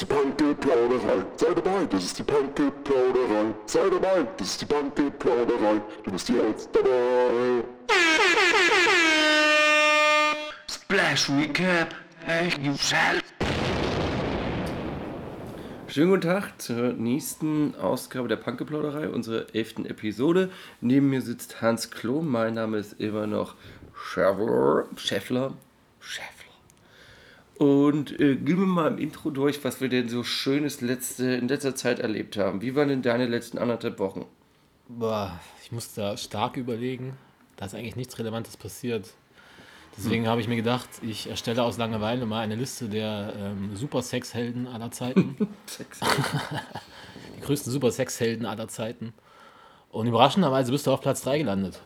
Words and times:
ist 0.00 0.08
die 0.08 0.14
Panke-Plauderei. 0.14 1.24
Sei 1.36 1.54
dabei, 1.54 1.84
das 1.90 2.04
ist 2.04 2.18
die 2.18 2.22
Panke-Plauderei. 2.22 3.54
Sei 3.66 3.90
dabei, 3.90 4.26
das 4.38 4.48
ist 4.48 4.62
die 4.62 4.64
Panke-Plauderei. 4.64 5.80
Du 6.04 6.10
bist 6.10 6.28
jetzt 6.30 6.70
dabei. 6.74 7.64
Splash 10.70 11.28
Recap. 11.30 11.94
Hey, 12.24 12.48
you 12.62 12.74
shall. 12.78 13.20
Schönen 15.88 16.10
guten 16.10 16.22
Tag 16.22 16.58
zur 16.62 16.94
nächsten 16.94 17.74
Ausgabe 17.74 18.28
der 18.28 18.36
Panke-Plauderei, 18.36 19.08
unserer 19.08 19.54
elften 19.54 19.84
Episode. 19.84 20.50
Neben 20.80 21.10
mir 21.10 21.20
sitzt 21.20 21.60
Hans 21.60 21.90
Klo, 21.90 22.22
mein 22.22 22.54
Name 22.54 22.78
ist 22.78 22.98
immer 23.00 23.26
noch 23.26 23.54
Schäffler. 23.92 24.86
Schäffler. 24.96 25.52
Schäffler. 26.00 26.39
Und 27.60 28.18
äh, 28.18 28.36
gehen 28.36 28.58
wir 28.58 28.66
mal 28.66 28.88
im 28.88 28.96
Intro 28.96 29.28
durch, 29.28 29.62
was 29.64 29.82
wir 29.82 29.90
denn 29.90 30.08
so 30.08 30.24
Schönes 30.24 30.80
letzte, 30.80 31.32
in 31.32 31.46
letzter 31.46 31.74
Zeit 31.74 31.98
erlebt 31.98 32.38
haben. 32.38 32.62
Wie 32.62 32.74
waren 32.74 32.88
denn 32.88 33.02
deine 33.02 33.26
letzten 33.26 33.58
anderthalb 33.58 33.98
Wochen? 33.98 34.24
Boah, 34.88 35.38
ich 35.62 35.70
muss 35.70 35.92
da 35.92 36.16
stark 36.16 36.56
überlegen. 36.56 37.18
Da 37.56 37.66
ist 37.66 37.74
eigentlich 37.74 37.96
nichts 37.96 38.18
Relevantes 38.18 38.56
passiert. 38.56 39.12
Deswegen 39.94 40.26
habe 40.26 40.40
ich 40.40 40.48
mir 40.48 40.56
gedacht, 40.56 40.88
ich 41.02 41.28
erstelle 41.28 41.62
aus 41.62 41.76
Langeweile 41.76 42.24
mal 42.24 42.40
eine 42.40 42.54
Liste 42.54 42.88
der 42.88 43.34
ähm, 43.36 43.76
Super-Sex-Helden 43.76 44.66
aller 44.66 44.90
Zeiten. 44.90 45.36
Sex. 45.66 46.00
Die 47.36 47.42
größten 47.42 47.70
Super-Sex-Helden 47.70 48.46
aller 48.46 48.68
Zeiten. 48.68 49.12
Und 49.90 50.06
überraschenderweise 50.06 50.72
bist 50.72 50.86
du 50.86 50.92
auf 50.92 51.02
Platz 51.02 51.20
3 51.24 51.36
gelandet. 51.40 51.82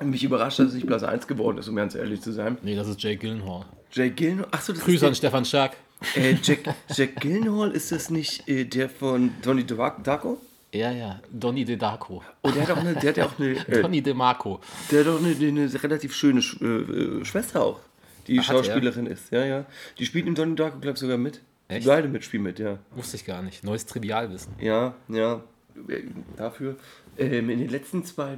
Mich 0.00 0.24
überrascht, 0.24 0.58
dass 0.58 0.68
es 0.68 0.74
nicht 0.74 0.86
Platz 0.86 1.02
1 1.02 1.26
geworden 1.26 1.58
ist, 1.58 1.68
um 1.68 1.76
ganz 1.76 1.94
ehrlich 1.94 2.20
zu 2.20 2.32
sein. 2.32 2.58
Nee, 2.62 2.76
das 2.76 2.88
ist 2.88 3.02
Jake 3.02 3.18
Gyllenhaal. 3.18 3.64
Jack 3.92 4.16
Gyllenhaal. 4.16 4.48
Achso, 4.50 4.72
das 4.72 4.82
Grüße 4.82 5.06
an 5.06 5.12
ist 5.12 5.18
Stefan 5.18 5.44
Stark. 5.44 5.76
äh, 6.14 6.34
Jack, 6.42 6.60
Jack 6.94 7.20
Gyllenhaal, 7.20 7.70
ist 7.70 7.92
das 7.92 8.10
nicht 8.10 8.48
äh, 8.48 8.64
der 8.64 8.88
von 8.88 9.30
Donnie 9.42 9.64
Darko? 9.64 10.38
Ja, 10.72 10.90
ja, 10.90 11.20
Donny 11.30 11.64
De 11.64 11.76
Darko. 11.76 12.22
Oh, 12.42 12.50
der 12.50 12.62
hat 12.62 12.70
auch 12.72 12.76
eine, 12.76 12.94
der 12.94 13.10
hat 13.10 13.16
ja 13.16 13.26
auch 13.26 13.38
eine, 13.38 13.52
äh, 13.66 13.82
Donny 13.82 14.02
De 14.02 14.12
Marco. 14.12 14.60
Der 14.90 15.00
hat 15.00 15.06
doch 15.06 15.18
eine, 15.18 15.34
eine 15.34 15.82
relativ 15.82 16.14
schöne 16.14 16.42
Sch 16.42 16.60
äh, 16.60 16.66
äh, 16.66 17.24
Schwester 17.24 17.62
auch, 17.62 17.80
die 18.26 18.38
hat 18.40 18.48
er? 18.48 18.52
Schauspielerin 18.56 19.06
ist. 19.06 19.30
Ja, 19.30 19.44
ja. 19.44 19.64
Die 19.98 20.04
spielt 20.04 20.26
im 20.26 20.34
Donnie 20.34 20.56
Darko, 20.56 20.78
glaube 20.78 20.94
ich, 20.94 21.00
sogar 21.00 21.16
mit. 21.16 21.40
Die 21.70 21.76
Echt? 21.76 21.86
beide 21.86 22.08
mitspielen 22.08 22.44
mit, 22.44 22.58
ja. 22.58 22.78
Wusste 22.94 23.16
ich 23.16 23.24
gar 23.24 23.42
nicht. 23.42 23.64
Neues 23.64 23.86
Trivialwissen. 23.86 24.52
Ja, 24.60 24.94
ja. 25.08 25.40
Äh, 25.88 26.02
Dafür. 26.36 26.76
Ähm, 27.16 27.48
in 27.48 27.58
den 27.58 27.70
letzten 27.70 28.04
zwei. 28.04 28.36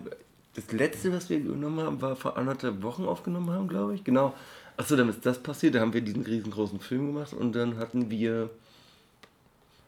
Das 0.58 0.72
letzte, 0.72 1.12
was 1.12 1.30
wir 1.30 1.38
genommen 1.38 1.78
haben, 1.80 2.02
war 2.02 2.16
vor 2.16 2.36
anderthalb 2.36 2.82
Wochen 2.82 3.04
aufgenommen 3.04 3.50
haben, 3.50 3.68
glaube 3.68 3.94
ich. 3.94 4.02
Genau. 4.02 4.34
Achso, 4.76 4.96
dann 4.96 5.08
ist 5.08 5.24
das 5.24 5.38
passiert. 5.38 5.76
Da 5.76 5.80
haben 5.80 5.92
wir 5.92 6.00
diesen 6.00 6.22
riesengroßen 6.22 6.80
Film 6.80 7.12
gemacht 7.12 7.32
und 7.32 7.52
dann 7.52 7.78
hatten 7.78 8.10
wir. 8.10 8.50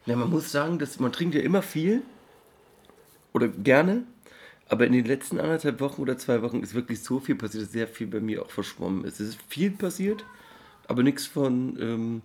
Ja, 0.05 0.15
man 0.15 0.29
muss 0.29 0.49
sagen, 0.49 0.79
dass 0.79 0.97
man 0.99 1.11
trinkt 1.11 1.35
ja 1.35 1.41
immer 1.41 1.61
viel. 1.61 2.03
Oder 3.33 3.49
gerne. 3.49 4.03
Aber 4.69 4.87
in 4.87 4.93
den 4.93 5.03
letzten 5.03 5.41
anderthalb 5.41 5.81
Wochen 5.81 6.01
oder 6.01 6.17
zwei 6.17 6.41
Wochen 6.41 6.63
ist 6.63 6.73
wirklich 6.73 7.03
so 7.03 7.19
viel 7.19 7.35
passiert, 7.35 7.65
dass 7.65 7.73
sehr 7.73 7.89
viel 7.89 8.07
bei 8.07 8.21
mir 8.21 8.41
auch 8.41 8.49
verschwommen 8.49 9.03
ist. 9.03 9.19
Es 9.19 9.29
ist 9.29 9.39
viel 9.49 9.71
passiert, 9.71 10.23
aber 10.87 11.03
nichts 11.03 11.25
von 11.25 11.77
ähm, 11.81 12.21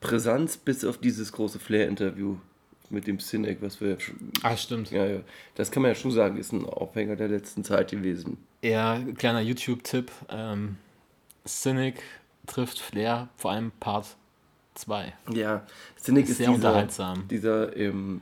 Brisanz 0.00 0.58
bis 0.58 0.84
auf 0.84 0.98
dieses 0.98 1.32
große 1.32 1.58
Flair-Interview 1.58 2.36
mit 2.90 3.06
dem 3.06 3.18
Cynic, 3.18 3.62
was 3.62 3.80
wir. 3.80 3.98
Ah, 4.42 4.56
stimmt. 4.56 4.90
Ja, 4.90 5.04
ja. 5.06 5.20
Das 5.54 5.70
kann 5.70 5.82
man 5.82 5.90
ja 5.90 5.94
schon 5.94 6.10
sagen, 6.10 6.36
ist 6.36 6.52
ein 6.52 6.66
Aufhänger 6.66 7.16
der 7.16 7.28
letzten 7.28 7.64
Zeit 7.64 7.90
gewesen. 7.90 8.38
Ja, 8.62 9.00
kleiner 9.16 9.40
YouTube-Tipp. 9.40 10.10
Ähm, 10.30 10.76
Cynic 11.46 12.02
trifft 12.46 12.78
Flair, 12.78 13.28
vor 13.36 13.52
allem 13.52 13.72
Part 13.80 14.16
2. 14.74 15.12
Ja, 15.32 15.66
Cynic 16.00 16.24
Ist 16.24 16.30
ist 16.32 16.36
sehr 16.38 16.46
dieser, 16.48 16.56
unterhaltsam. 16.56 17.28
dieser 17.28 17.76
ähm, 17.76 18.20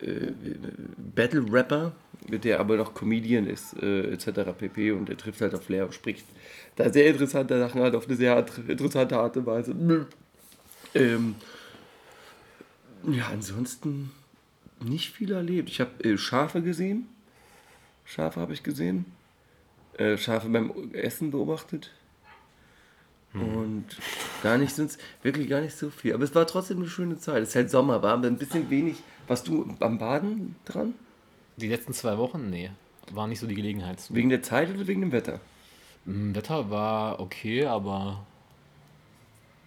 äh, 0.00 0.32
Battle-Rapper, 1.14 1.92
der 2.28 2.60
aber 2.60 2.76
noch 2.76 2.94
Comedian 2.94 3.46
ist, 3.46 3.74
äh, 3.82 4.12
etc. 4.12 4.52
pp. 4.58 4.92
Und 4.92 5.08
der 5.08 5.16
trifft 5.16 5.40
halt 5.40 5.54
auf 5.54 5.64
Flair 5.64 5.84
und 5.86 5.94
spricht 5.94 6.26
da 6.76 6.90
sehr 6.92 7.06
interessante 7.06 7.58
Sachen 7.58 7.80
halt 7.80 7.94
auf 7.94 8.06
eine 8.06 8.16
sehr 8.16 8.44
interessante 8.68 9.18
Art 9.18 9.36
und 9.36 9.46
Weise. 9.46 9.74
Ähm, 10.94 11.34
ja, 13.06 13.28
ansonsten 13.28 14.10
nicht 14.80 15.10
viel 15.10 15.32
erlebt. 15.32 15.68
Ich 15.68 15.80
habe 15.80 16.02
äh, 16.04 16.18
Schafe 16.18 16.62
gesehen. 16.62 17.08
Schafe 18.04 18.40
habe 18.40 18.52
ich 18.52 18.62
gesehen. 18.62 19.06
Äh, 19.98 20.16
Schafe 20.16 20.48
beim 20.48 20.92
Essen 20.92 21.30
beobachtet. 21.30 21.90
Und 23.36 23.84
gar 24.42 24.56
nicht, 24.56 24.74
sonst 24.74 24.98
wirklich 25.22 25.48
gar 25.48 25.60
nicht 25.60 25.76
so 25.76 25.90
viel. 25.90 26.14
Aber 26.14 26.24
es 26.24 26.34
war 26.34 26.46
trotzdem 26.46 26.78
eine 26.78 26.88
schöne 26.88 27.18
Zeit. 27.18 27.42
Es 27.42 27.50
ist 27.50 27.54
halt 27.54 27.70
Sommer, 27.70 28.02
war 28.02 28.16
ein 28.16 28.38
bisschen 28.38 28.70
wenig. 28.70 28.96
Warst 29.26 29.48
du 29.48 29.68
am 29.80 29.98
Baden 29.98 30.56
dran? 30.64 30.94
Die 31.56 31.68
letzten 31.68 31.92
zwei 31.92 32.18
Wochen? 32.18 32.48
Nee, 32.50 32.70
war 33.12 33.26
nicht 33.26 33.40
so 33.40 33.46
die 33.46 33.54
Gelegenheit. 33.54 34.02
Wegen 34.10 34.28
der 34.28 34.42
Zeit 34.42 34.70
oder 34.70 34.86
wegen 34.86 35.02
dem 35.02 35.12
Wetter? 35.12 35.40
Mm, 36.04 36.34
Wetter 36.34 36.70
war 36.70 37.20
okay, 37.20 37.66
aber 37.66 38.26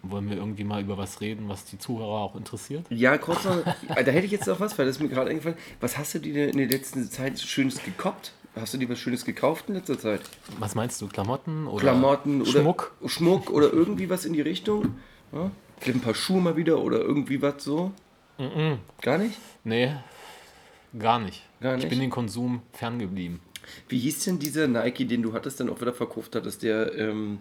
wollen 0.02 0.30
wir 0.30 0.38
irgendwie 0.38 0.64
mal 0.64 0.82
über 0.82 0.98
was 0.98 1.22
reden, 1.22 1.50
was 1.50 1.66
die 1.66 1.78
Zuhörer 1.78 2.20
auch 2.22 2.36
interessiert? 2.36 2.86
Ja, 2.90 3.18
kurz 3.18 3.44
noch. 3.46 3.64
da 3.64 3.96
hätte 4.12 4.26
ich 4.26 4.32
jetzt 4.32 4.48
noch 4.48 4.60
was, 4.60 4.78
weil 4.78 4.86
das 4.86 4.96
ist 4.98 5.02
mir 5.02 5.10
gerade 5.10 5.30
eingefallen. 5.30 5.58
Was 5.82 5.98
hast 5.98 6.14
du 6.16 6.20
dir 6.20 6.34
denn 6.34 6.50
in 6.50 6.58
der 6.58 6.68
letzten 6.68 7.10
Zeit 7.10 7.40
Schönes 7.40 7.84
gekoppt? 7.84 8.34
Hast 8.56 8.74
du 8.74 8.78
dir 8.78 8.90
was 8.90 9.00
Schönes 9.00 9.26
gekauft 9.26 9.66
in 9.68 9.76
letzter 9.76 10.00
Zeit? 10.00 10.22
Was 10.60 10.74
meinst 10.76 11.02
du, 11.02 11.08
Klamotten 11.08 11.68
oder 11.68 11.82
Klamotten 11.82 12.42
oder 12.42 12.50
Schmuck? 12.52 12.94
Schmuck 13.06 13.52
oder 13.52 13.72
irgendwie 13.72 14.10
was 14.10 14.26
in 14.26 14.34
die 14.34 14.42
Richtung? 14.42 14.96
Ja? 15.32 15.52
Vielleicht 15.80 16.00
ein 16.00 16.02
paar 16.02 16.16
Schuhe 16.16 16.42
mal 16.42 16.56
wieder 16.58 16.80
oder 16.82 17.00
irgendwie 17.00 17.42
was 17.42 17.64
so? 17.64 17.92
Gar 19.02 19.18
nicht? 19.18 19.38
Nee, 19.64 19.94
gar 20.98 21.20
nicht. 21.20 21.44
Gar 21.62 21.76
Ich 21.76 21.84
nicht? 21.84 21.90
bin 21.90 22.00
den 22.00 22.10
Konsum 22.10 22.62
ferngeblieben. 22.74 23.40
Wie 23.88 24.00
hieß 24.00 24.24
denn 24.24 24.40
dieser 24.40 24.68
Nike, 24.68 25.06
den 25.06 25.22
du 25.22 25.34
hattest, 25.34 25.60
dann 25.60 25.70
auch 25.70 25.80
wieder 25.82 25.94
verkauft 25.94 26.36
hattest, 26.36 26.64
der 26.64 26.96
ähm, 26.98 27.40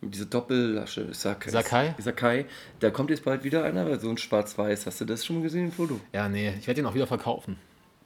mit 0.00 0.14
dieser 0.14 0.26
Doppellasche, 0.26 1.08
Sakai. 1.12 1.50
Sakai? 1.50 1.94
Sakai. 1.98 2.46
Da 2.80 2.90
kommt 2.90 3.10
jetzt 3.10 3.24
bald 3.24 3.44
wieder 3.44 3.64
einer, 3.64 3.82
aber 3.82 3.98
so 3.98 4.10
ein 4.10 4.18
schwarz-weiß. 4.18 4.86
Hast 4.86 5.00
du 5.00 5.04
das 5.04 5.24
schon 5.24 5.36
mal 5.36 5.42
gesehen, 5.42 5.66
ein 5.66 5.72
Foto? 5.72 6.00
Ja, 6.12 6.28
nee, 6.28 6.54
ich 6.58 6.66
werde 6.66 6.82
den 6.82 6.86
auch 6.86 6.94
wieder 6.94 7.06
verkaufen. 7.06 7.56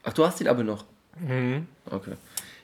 Ach, 0.02 0.12
du 0.12 0.24
hast 0.24 0.40
ihn 0.40 0.48
aber 0.48 0.62
noch. 0.62 0.84
Mhm. 1.18 1.66
Okay. 1.90 2.14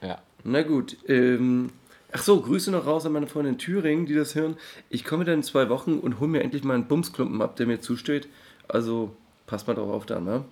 Ja. 0.00 0.20
Na 0.44 0.62
gut. 0.62 0.96
Ähm, 1.08 1.70
ach 2.12 2.22
so, 2.22 2.40
Grüße 2.40 2.70
noch 2.70 2.86
raus 2.86 3.04
an 3.04 3.12
meine 3.12 3.26
Freundin 3.26 3.54
in 3.54 3.58
Thüringen, 3.58 4.06
die 4.06 4.14
das 4.14 4.34
hören. 4.34 4.56
Ich 4.90 5.04
komme 5.04 5.24
dann 5.24 5.36
in 5.36 5.42
zwei 5.42 5.68
Wochen 5.68 5.98
und 5.98 6.20
hole 6.20 6.30
mir 6.30 6.42
endlich 6.42 6.64
mal 6.64 6.74
einen 6.74 6.86
Bumsklumpen 6.86 7.42
ab, 7.42 7.56
der 7.56 7.66
mir 7.66 7.80
zusteht. 7.80 8.28
Also 8.68 9.14
passt 9.46 9.66
mal 9.66 9.74
drauf 9.74 9.90
auf 9.90 10.06
da, 10.06 10.20
ne? 10.20 10.44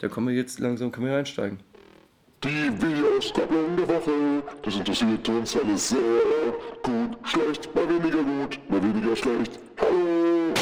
Da 0.00 0.08
kommen 0.08 0.28
wir 0.28 0.34
jetzt 0.34 0.58
langsam, 0.58 0.90
können 0.90 1.06
wir 1.06 1.16
einsteigen. 1.16 1.60
Die 2.44 2.48
Videoskopplung 2.48 3.76
der 3.76 3.86
Woche. 3.86 4.42
Das 4.64 4.74
interessiert 4.74 5.28
uns 5.28 5.56
alle 5.56 5.78
sehr. 5.78 5.98
Gut, 6.82 7.16
schlecht, 7.22 7.72
mal 7.72 7.88
weniger 7.88 8.24
gut, 8.24 8.58
mal 8.68 8.82
weniger 8.82 9.14
schlecht. 9.14 9.60
Hallo. 9.80 10.52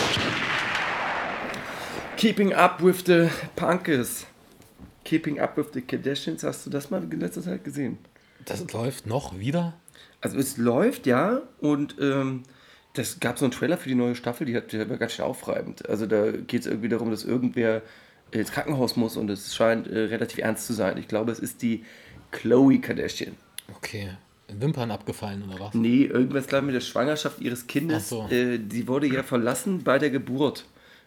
Keeping 2.18 2.52
up 2.52 2.82
with 2.82 3.04
the 3.06 3.30
Punkes. 3.56 4.26
Keeping 5.04 5.40
up 5.40 5.56
with 5.56 5.68
the 5.72 5.80
Kardashians, 5.80 6.44
hast 6.44 6.66
du 6.66 6.70
das 6.70 6.90
mal 6.90 7.02
in 7.02 7.18
letzter 7.18 7.40
Zeit 7.40 7.64
gesehen? 7.64 7.96
Das 8.44 8.70
läuft 8.74 9.06
noch 9.06 9.38
wieder? 9.38 9.72
Also 10.20 10.36
es 10.36 10.58
läuft, 10.58 11.06
ja, 11.06 11.40
und 11.60 11.96
ähm, 11.98 12.42
das 12.92 13.20
gab 13.20 13.38
so 13.38 13.46
einen 13.46 13.52
Trailer 13.52 13.78
für 13.78 13.88
die 13.88 13.94
neue 13.94 14.16
Staffel, 14.16 14.44
die, 14.44 14.54
hat, 14.54 14.70
die 14.72 14.78
war 14.78 14.98
ganz 14.98 15.12
schön 15.12 15.24
aufreibend. 15.24 15.88
Also 15.88 16.04
da 16.04 16.30
geht 16.30 16.60
es 16.60 16.66
irgendwie 16.66 16.90
darum, 16.90 17.10
dass 17.10 17.24
irgendwer 17.24 17.80
ins 18.32 18.52
Krankenhaus 18.52 18.96
muss 18.96 19.16
und 19.16 19.28
es 19.30 19.54
scheint 19.54 19.86
äh, 19.86 19.98
relativ 20.00 20.38
ernst 20.38 20.66
zu 20.66 20.72
sein. 20.72 20.96
Ich 20.98 21.08
glaube, 21.08 21.32
es 21.32 21.38
ist 21.38 21.62
die 21.62 21.84
Chloe 22.30 22.78
Kardashian. 22.80 23.34
Okay. 23.76 24.10
Wimpern 24.52 24.90
abgefallen 24.90 25.44
oder 25.48 25.60
was? 25.60 25.74
Nee, 25.74 26.04
irgendwas 26.04 26.46
glaube 26.48 26.64
ich 26.66 26.72
mit 26.72 26.74
der 26.74 26.86
Schwangerschaft 26.86 27.40
ihres 27.40 27.66
Kindes. 27.66 28.04
Ach 28.12 28.28
so. 28.28 28.34
Äh, 28.34 28.58
sie 28.68 28.88
wurde 28.88 29.06
ja 29.06 29.22
verlassen 29.22 29.82
bei 29.84 29.98
der 29.98 30.10
Geburt. 30.10 30.64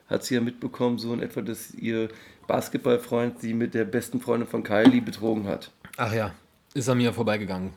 Hat 0.07 0.23
sie 0.23 0.35
ja 0.35 0.41
mitbekommen, 0.41 0.97
so 0.97 1.13
in 1.13 1.21
etwa, 1.21 1.41
dass 1.41 1.73
ihr 1.73 2.09
Basketballfreund 2.47 3.39
sie 3.39 3.53
mit 3.53 3.73
der 3.73 3.85
besten 3.85 4.19
Freundin 4.21 4.47
von 4.47 4.63
Kylie 4.63 5.01
betrogen 5.01 5.45
hat. 5.47 5.71
Ach 5.97 6.13
ja, 6.13 6.33
ist 6.73 6.87
an 6.89 6.97
mir 6.97 7.13
vorbeigegangen. 7.13 7.71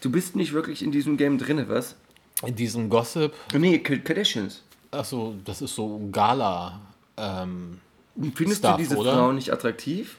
Du 0.00 0.10
bist 0.10 0.36
nicht 0.36 0.52
wirklich 0.52 0.82
in 0.82 0.92
diesem 0.92 1.16
Game 1.16 1.38
drin, 1.38 1.64
was? 1.68 1.96
In 2.46 2.54
diesem 2.54 2.88
Gossip, 2.88 3.32
Nee, 3.54 3.78
Kardashians. 3.78 4.62
achso, 4.92 5.34
das 5.44 5.62
ist 5.62 5.74
so 5.74 6.08
Gala. 6.12 6.80
Ähm, 7.16 7.80
Findest 8.34 8.58
Stuff, 8.60 8.76
du 8.76 8.82
diese 8.82 8.96
oder? 8.96 9.12
Frau 9.14 9.32
nicht 9.32 9.52
attraktiv? 9.52 10.16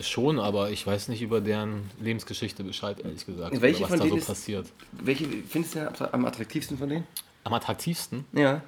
schon, 0.00 0.38
aber 0.40 0.70
ich 0.70 0.86
weiß 0.86 1.08
nicht 1.08 1.22
über 1.22 1.40
deren 1.40 1.88
Lebensgeschichte 2.00 2.62
Bescheid, 2.64 2.98
ehrlich 3.02 3.24
gesagt. 3.24 3.60
Welche 3.62 3.82
was 3.84 3.88
von 3.90 3.98
da 3.98 4.04
denen 4.04 4.10
so 4.16 4.18
ist- 4.18 4.26
passiert. 4.26 4.66
Welche 4.92 5.26
findest 5.48 5.74
du 5.76 6.12
am 6.12 6.24
attraktivsten 6.26 6.76
von 6.76 6.88
denen? 6.88 7.06
Am 7.44 7.54
attraktivsten? 7.54 8.24
Ja. 8.32 8.62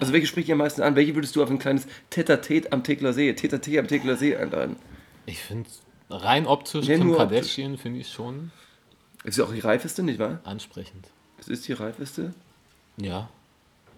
Also 0.00 0.12
welche 0.12 0.26
spricht 0.26 0.48
dich 0.48 0.52
am 0.52 0.58
meisten 0.58 0.82
an? 0.82 0.94
Welche 0.96 1.14
würdest 1.14 1.36
du 1.36 1.42
auf 1.42 1.50
ein 1.50 1.58
kleines 1.58 1.86
Tete-a-Tete 2.10 2.72
am 2.72 2.82
Tegler 2.84 3.12
See, 3.12 3.32
Tete-a-Tete 3.34 3.80
am 3.80 3.88
Tegler 3.88 4.16
See 4.16 4.34
einladen? 4.36 4.76
Ich 5.26 5.38
finde, 5.40 5.68
rein 6.10 6.46
optisch, 6.46 6.86
Ja, 6.86 6.96
Kim 6.96 7.14
Kardashian 7.14 7.76
finde 7.76 8.00
ich 8.00 8.08
schon 8.12 8.50
Ist 9.24 9.36
ja 9.38 9.44
auch 9.44 9.52
die 9.52 9.60
reifeste, 9.60 10.02
nicht 10.02 10.18
wahr? 10.18 10.40
ansprechend. 10.44 11.06
Es 11.38 11.48
ist 11.48 11.68
die 11.68 11.72
reifeste. 11.74 12.32
Ja. 12.96 13.28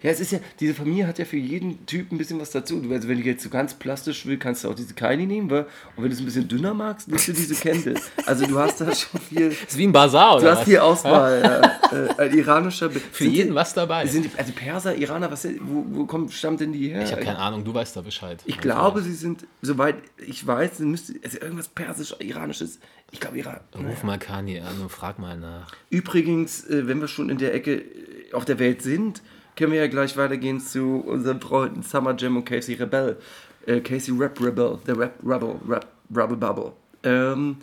Ja, 0.03 0.11
es 0.11 0.21
ist 0.21 0.31
ja, 0.33 0.39
diese 0.61 0.75
Familie 0.75 1.07
hat 1.07 1.19
ja 1.19 1.25
für 1.25 1.37
jeden 1.37 1.85
Typ 1.87 2.13
ein 2.13 2.19
bisschen 2.19 2.39
was 2.41 2.51
dazu. 2.51 2.81
Du, 2.81 2.93
also 2.93 3.09
wenn 3.09 3.19
du 3.19 3.25
jetzt 3.25 3.43
so 3.43 3.49
ganz 3.51 3.75
plastisch 3.75 4.27
will, 4.27 4.39
kannst 4.39 4.63
du 4.65 4.69
auch 4.71 4.75
diese 4.75 4.95
Kylie 4.95 5.27
nehmen, 5.27 5.51
wa? 5.51 5.61
und 5.97 6.05
wenn 6.05 6.05
du 6.05 6.11
es 6.13 6.21
ein 6.21 6.25
bisschen 6.25 6.47
dünner 6.47 6.73
magst, 6.75 7.09
nimmst 7.09 7.27
du 7.29 7.33
diese 7.33 7.55
Kendall. 7.57 7.95
Also 8.27 8.47
du 8.47 8.59
hast 8.59 8.81
da 8.81 8.95
schon 8.95 9.21
viel, 9.21 9.49
Das 9.51 9.59
ist 9.71 9.77
wie 9.79 9.87
ein 9.87 9.93
Bazar, 9.93 10.37
oder 10.37 10.45
du 10.53 10.57
hast 10.57 10.65
viel 10.65 10.79
Auswahl. 10.79 11.43
ja. 11.43 11.97
Äh, 12.19 12.29
ein 12.29 12.39
iranischer... 12.39 12.91
Für 12.91 13.25
jeden 13.25 13.55
was 13.55 13.75
dabei. 13.75 14.07
Sind 14.07 14.27
die, 14.27 14.31
also 14.39 14.53
Perser, 14.53 14.95
Iraner, 14.97 15.31
was, 15.31 15.43
sind- 15.43 15.59
wo, 15.63 15.85
wo 15.89 16.07
kommt, 16.07 16.33
stammt 16.33 16.61
denn 16.61 16.73
die 16.73 16.89
her? 16.91 17.03
Ich 17.03 17.11
habe 17.13 17.23
keine 17.23 17.39
Ahnung, 17.39 17.65
du 17.65 17.75
weißt 17.75 17.97
da 17.97 18.03
Bescheid. 18.03 18.41
Ich 18.45 18.59
glaube, 18.61 19.03
sie 19.03 19.15
sind, 19.15 19.47
soweit 19.63 19.97
ich 20.25 20.47
weiß, 20.47 20.77
sie 20.79 20.85
müsste, 20.85 21.15
also 21.25 21.39
irgendwas 21.41 21.69
persisch-iranisches. 21.69 22.79
Ich 23.11 23.21
glaube, 23.21 23.39
Iran. 23.39 23.61
Ruf 23.75 24.03
mal 24.05 24.19
Kanye 24.19 24.61
an 24.61 24.81
und 24.83 24.91
frag 24.91 25.19
mal 25.19 25.37
nach. 25.39 25.73
Übrigens, 25.91 26.65
äh, 26.69 26.87
wenn 26.87 27.01
wir 27.01 27.09
schon 27.09 27.31
in 27.31 27.39
der 27.39 27.55
Ecke 27.55 27.77
äh, 27.77 28.33
auf 28.33 28.45
der 28.45 28.59
Welt 28.59 28.83
sind, 28.83 29.23
können 29.59 29.73
wir 29.73 29.81
ja 29.81 29.89
gleich 29.89 30.17
weitergehen 30.17 30.61
zu 30.61 31.03
unseren 31.05 31.41
Freunden 31.41 31.83
Summer 31.83 32.15
Jam 32.17 32.37
und 32.37 32.45
Casey 32.45 32.77
Rebel. 32.77 33.19
Äh, 33.67 33.81
Casey 33.81 34.15
Rap 34.17 34.41
Rebel, 34.41 34.79
der 34.87 34.97
Rap 34.97 35.15
Rebel, 35.25 35.57
Rap 35.69 35.87
Rebel 36.15 36.37
Bubble. 36.37 36.73
Ähm, 37.03 37.57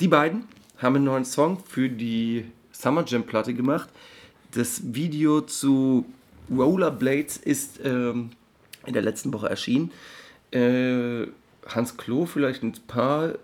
die 0.00 0.08
beiden 0.08 0.44
haben 0.78 0.96
einen 0.96 1.04
neuen 1.04 1.26
Song 1.26 1.62
für 1.62 1.90
die 1.90 2.46
Summer 2.72 3.04
Jam 3.06 3.22
Platte 3.24 3.52
gemacht. 3.52 3.90
Das 4.52 4.80
Video 4.94 5.42
zu 5.42 6.06
Rollerblades 6.50 7.36
ist 7.36 7.80
ähm, 7.84 8.30
in 8.86 8.94
der 8.94 9.02
letzten 9.02 9.30
Woche 9.34 9.50
erschienen. 9.50 9.90
Äh, 10.52 11.26
Hans 11.66 11.98
Klo 11.98 12.24
vielleicht 12.24 12.62
ein 12.62 12.72
paar 12.86 13.34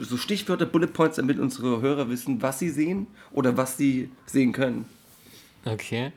so 0.00 0.16
Stichwörter, 0.16 0.66
Bullet 0.66 0.88
Points, 0.88 1.16
damit 1.16 1.38
unsere 1.38 1.80
Hörer 1.80 2.08
wissen, 2.08 2.42
was 2.42 2.58
sie 2.58 2.70
sehen 2.70 3.06
oder 3.30 3.56
was 3.56 3.76
sie 3.76 4.10
sehen 4.26 4.52
können. 4.52 4.86
Okay. 5.64 6.10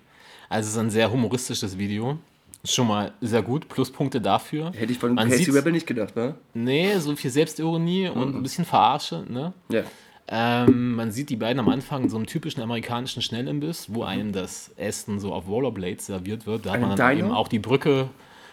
Also 0.50 0.68
es 0.68 0.74
ist 0.74 0.80
ein 0.80 0.90
sehr 0.90 1.12
humoristisches 1.12 1.78
Video. 1.78 2.18
Schon 2.66 2.88
mal 2.88 3.14
sehr 3.22 3.42
gut. 3.42 3.70
Pluspunkte 3.70 4.20
dafür. 4.20 4.72
Hätte 4.76 4.92
ich 4.92 5.00
von 5.00 5.14
Man 5.14 5.30
Casey 5.30 5.52
Rebel 5.52 5.72
nicht 5.72 5.88
gedacht, 5.88 6.16
ne? 6.16 6.36
Nee, 6.54 6.98
so 7.00 7.16
viel 7.16 7.30
Selbstironie 7.32 8.10
und 8.10 8.36
ein 8.36 8.44
bisschen 8.44 8.66
Verarsche, 8.66 9.26
ne? 9.30 9.54
Ja. 9.70 9.84
Ähm, 10.30 10.96
man 10.96 11.12
sieht 11.12 11.30
die 11.30 11.38
beiden 11.38 11.60
am 11.60 11.70
Anfang 11.70 12.04
in 12.04 12.10
so 12.10 12.18
einem 12.18 12.26
typischen 12.26 12.62
amerikanischen 12.62 13.22
Schnellimbiss, 13.22 13.94
wo 13.94 14.04
einem 14.04 14.34
das 14.34 14.72
Essen 14.76 15.20
so 15.22 15.32
auf 15.34 15.48
Rollerblades 15.48 16.06
serviert 16.08 16.46
wird. 16.46 16.66
Da 16.66 16.74
hat 16.74 16.82
man 16.82 16.96
dann 16.98 17.18
eben 17.18 17.32
auch 17.32 17.48
die 17.48 17.60
Brücke 17.60 18.10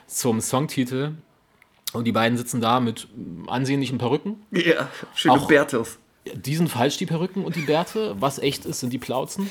zum 0.07 0.41
Songtitel. 0.41 1.13
Und 1.93 2.05
die 2.05 2.13
beiden 2.13 2.37
sitzen 2.37 2.61
da 2.61 2.79
mit 2.81 3.09
ansehnlichen 3.47 3.99
Perücken. 3.99 4.43
Ja, 4.53 4.89
schöne 5.15 5.35
Auch- 5.35 5.49
Bertels. 5.49 5.99
Die 6.33 6.57
sind 6.57 6.69
falsch, 6.71 6.97
die 6.97 7.05
Perücken 7.07 7.45
und 7.45 7.55
die 7.55 7.61
Bärte. 7.63 8.17
Was 8.19 8.39
echt 8.39 8.65
ist, 8.65 8.81
sind 8.81 8.93
die 8.93 8.99
Plauzen. 8.99 9.51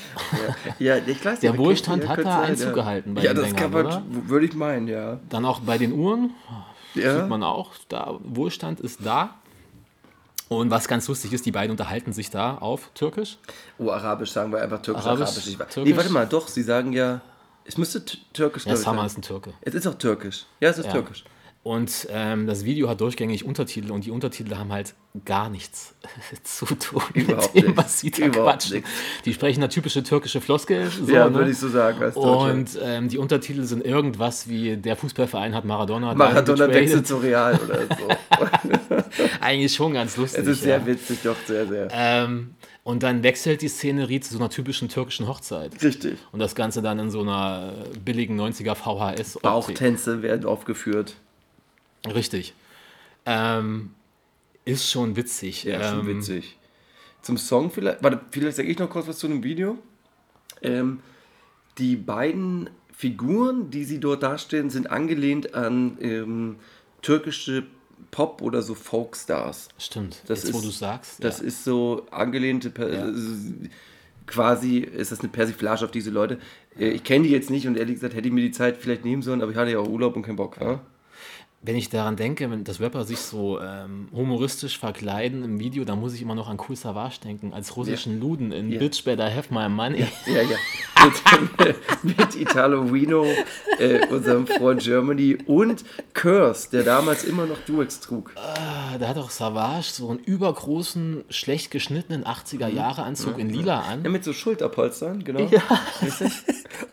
Ja, 0.80 0.96
ich 0.96 1.24
weiß 1.24 1.38
Der 1.40 1.56
Wohlstand 1.56 2.02
ja, 2.02 2.08
hat 2.10 2.18
da 2.18 2.22
sein, 2.24 2.42
Einzug 2.50 2.66
ja. 2.68 2.72
gehalten 2.72 3.14
bei 3.14 3.22
Ja, 3.22 3.32
den 3.32 3.42
das 3.42 3.54
kann 3.54 3.72
Sängern, 3.72 4.04
man, 4.10 4.28
würde 4.28 4.46
ich 4.46 4.54
meinen, 4.54 4.88
ja. 4.88 5.20
Dann 5.28 5.44
auch 5.44 5.60
bei 5.60 5.78
den 5.78 5.92
Uhren 5.92 6.30
Ja, 6.94 7.20
sieht 7.20 7.28
man 7.28 7.44
auch, 7.44 7.70
da 7.88 8.18
Wohlstand 8.24 8.80
ist 8.80 9.06
da. 9.06 9.36
Und 10.48 10.70
was 10.70 10.88
ganz 10.88 11.06
lustig 11.08 11.32
ist, 11.32 11.46
die 11.46 11.52
beiden 11.52 11.70
unterhalten 11.70 12.12
sich 12.12 12.30
da 12.30 12.56
auf 12.58 12.90
Türkisch. 12.94 13.38
oh, 13.78 13.90
Arabisch 13.90 14.30
sagen 14.32 14.52
wir 14.52 14.60
einfach 14.60 14.82
Türkisch, 14.82 15.04
Arabisch, 15.04 15.28
Arabisch. 15.28 15.46
Ich, 15.46 15.56
Türkisch? 15.56 15.84
Nee, 15.84 15.96
warte 15.96 16.12
mal, 16.12 16.26
doch, 16.26 16.48
sie 16.48 16.62
sagen 16.62 16.92
ja, 16.92 17.20
es 17.64 17.78
müsste 17.78 18.04
Türkisch 18.04 18.64
Ja, 18.66 18.72
glaub 18.72 18.78
ich, 18.80 18.84
Summer 18.84 18.96
sein. 18.98 19.06
ist 19.06 19.18
ein 19.18 19.22
Türke. 19.22 19.54
Es 19.62 19.74
ist 19.74 19.86
auch 19.86 19.94
Türkisch. 19.94 20.44
Ja, 20.60 20.68
es 20.70 20.78
ist 20.78 20.86
Ja. 20.86 20.92
Türkisch. 20.92 21.24
Und 21.64 22.08
ähm, 22.10 22.46
das 22.46 22.66
Video 22.66 22.90
hat 22.90 23.00
durchgängig 23.00 23.46
Untertitel 23.46 23.90
und 23.90 24.04
die 24.04 24.10
Untertitel 24.10 24.54
haben 24.54 24.70
halt 24.70 24.94
gar 25.24 25.48
nichts 25.48 25.94
zu 26.42 26.66
tun 26.66 27.00
Überhaupt 27.14 27.54
mit 27.54 27.64
dem, 27.64 27.70
nicht. 27.70 27.78
was 27.78 28.00
sie 28.00 28.10
da 28.10 28.26
Überhaupt 28.26 28.50
quatschen. 28.50 28.74
nichts. 28.76 28.90
Die 29.24 29.32
sprechen 29.32 29.62
eine 29.62 29.70
typische 29.70 30.02
türkische 30.02 30.42
Floskel. 30.42 30.90
So, 30.90 31.10
ja, 31.10 31.26
ne? 31.26 31.34
würde 31.34 31.50
ich 31.52 31.56
so 31.56 31.70
sagen. 31.70 32.02
Als. 32.02 32.16
Und 32.16 32.78
ähm, 32.82 33.08
die 33.08 33.16
Untertitel 33.16 33.62
sind 33.62 33.82
irgendwas 33.82 34.46
wie 34.46 34.76
der 34.76 34.94
Fußballverein 34.94 35.54
hat 35.54 35.64
Maradona. 35.64 36.14
Maradona 36.14 36.68
wechselt 36.68 37.06
zu 37.06 37.16
Real 37.16 37.58
oder 37.58 37.78
so. 37.96 38.08
Eigentlich 39.40 39.72
schon 39.72 39.94
ganz 39.94 40.18
lustig. 40.18 40.42
es 40.42 40.48
ist 40.48 40.60
ja. 40.60 40.78
sehr 40.78 40.86
witzig, 40.86 41.20
doch, 41.24 41.36
sehr, 41.46 41.66
sehr. 41.66 41.88
Ähm, 41.92 42.56
und 42.82 43.02
dann 43.02 43.22
wechselt 43.22 43.62
die 43.62 43.68
Szenerie 43.68 44.20
zu 44.20 44.34
so 44.34 44.38
einer 44.38 44.50
typischen 44.50 44.90
türkischen 44.90 45.26
Hochzeit. 45.26 45.82
Richtig. 45.82 46.18
Und 46.30 46.40
das 46.40 46.54
Ganze 46.54 46.82
dann 46.82 46.98
in 46.98 47.10
so 47.10 47.22
einer 47.22 47.72
billigen 48.04 48.38
90er 48.38 48.74
VHS. 48.74 49.38
-Optik. 49.38 49.40
Bauchtänze 49.40 50.20
werden 50.20 50.44
aufgeführt. 50.44 51.14
Richtig. 52.12 52.54
Ähm, 53.26 53.90
ist 54.64 54.90
schon 54.90 55.16
witzig. 55.16 55.64
Ja, 55.64 55.80
ähm, 55.92 55.98
schon 55.98 56.06
witzig. 56.06 56.58
Zum 57.22 57.38
Song 57.38 57.70
vielleicht, 57.70 58.02
warte, 58.02 58.20
vielleicht 58.30 58.56
sage 58.56 58.68
ich 58.68 58.78
noch 58.78 58.90
kurz 58.90 59.06
was 59.08 59.18
zu 59.18 59.28
dem 59.28 59.42
Video. 59.42 59.78
Ähm, 60.62 61.00
die 61.78 61.96
beiden 61.96 62.70
Figuren, 62.92 63.70
die 63.70 63.84
sie 63.84 63.98
dort 63.98 64.22
darstellen, 64.22 64.70
sind 64.70 64.90
angelehnt 64.90 65.54
an 65.54 65.96
ähm, 66.00 66.56
türkische 67.02 67.64
Pop- 68.10 68.42
oder 68.42 68.62
so 68.62 68.74
Folkstars. 68.74 69.68
Stimmt. 69.78 70.22
Das 70.26 70.42
Jetzt, 70.44 70.52
wo 70.52 70.58
ist- 70.58 70.64
du 70.66 70.70
sagst. 70.70 71.24
Das 71.24 71.40
ja. 71.40 71.46
ist 71.46 71.64
so 71.64 72.06
angelehnte, 72.10 72.70
per 72.70 72.92
Ja. 72.92 73.08
äh, 73.08 73.12
quasi 74.26 74.78
ist 74.78 75.10
das 75.12 75.20
eine 75.20 75.28
Persiflage 75.30 75.84
auf 75.84 75.90
diese 75.90 76.10
Leute. 76.10 76.38
Äh, 76.78 76.90
Ich 76.90 77.04
kenne 77.04 77.24
die 77.24 77.30
jetzt 77.30 77.50
nicht 77.50 77.66
und 77.66 77.76
ehrlich 77.76 77.94
gesagt 77.96 78.14
hätte 78.14 78.28
ich 78.28 78.34
mir 78.34 78.40
die 78.42 78.52
Zeit 78.52 78.76
vielleicht 78.76 79.04
nehmen 79.04 79.22
sollen, 79.22 79.42
aber 79.42 79.50
ich 79.50 79.56
hatte 79.56 79.70
ja 79.72 79.78
auch 79.78 79.88
Urlaub 79.88 80.14
und 80.16 80.22
keinen 80.22 80.36
Bock. 80.36 80.58
Ja? 80.60 80.80
Wenn 81.66 81.76
ich 81.76 81.88
daran 81.88 82.16
denke, 82.16 82.50
wenn 82.50 82.62
das 82.62 82.78
Rapper 82.78 83.04
sich 83.04 83.20
so 83.20 83.58
ähm, 83.58 84.08
humoristisch 84.12 84.78
verkleiden 84.78 85.42
im 85.42 85.58
Video, 85.58 85.84
dann 85.86 85.98
muss 85.98 86.12
ich 86.12 86.20
immer 86.20 86.34
noch 86.34 86.48
an 86.50 86.58
Cool 86.68 86.76
Savage 86.76 87.20
denken, 87.24 87.54
als 87.54 87.74
russischen 87.76 88.20
Luden 88.20 88.52
in 88.52 88.70
Ja. 88.70 88.78
Bitch 88.78 89.02
Better 89.02 89.34
Have 89.34 89.52
My 89.52 89.68
Money. 89.70 90.04
Ja, 90.26 90.42
ja. 90.42 90.56
Mit, 91.62 91.76
mit 92.18 92.34
Italo 92.36 92.82
Reno, 92.82 93.26
äh, 93.78 94.06
unserem 94.08 94.46
Freund 94.46 94.82
Germany 94.82 95.38
und 95.46 95.84
Curse, 96.12 96.68
der 96.70 96.82
damals 96.82 97.24
immer 97.24 97.46
noch 97.46 97.58
Duex 97.66 98.00
trug. 98.00 98.32
Ah, 98.36 98.98
Da 98.98 99.08
hat 99.08 99.16
auch 99.18 99.30
Savage 99.30 99.88
so 99.92 100.10
einen 100.10 100.18
übergroßen, 100.20 101.24
schlecht 101.30 101.70
geschnittenen 101.70 102.24
80er-Jahre-Anzug 102.24 103.38
in 103.38 103.48
lila 103.50 103.64
Ja, 103.64 103.80
an. 103.80 104.02
mit 104.12 104.22
so 104.24 104.32
Schulterpolstern, 104.34 105.24
genau. 105.24 105.40
Ja. 105.50 105.62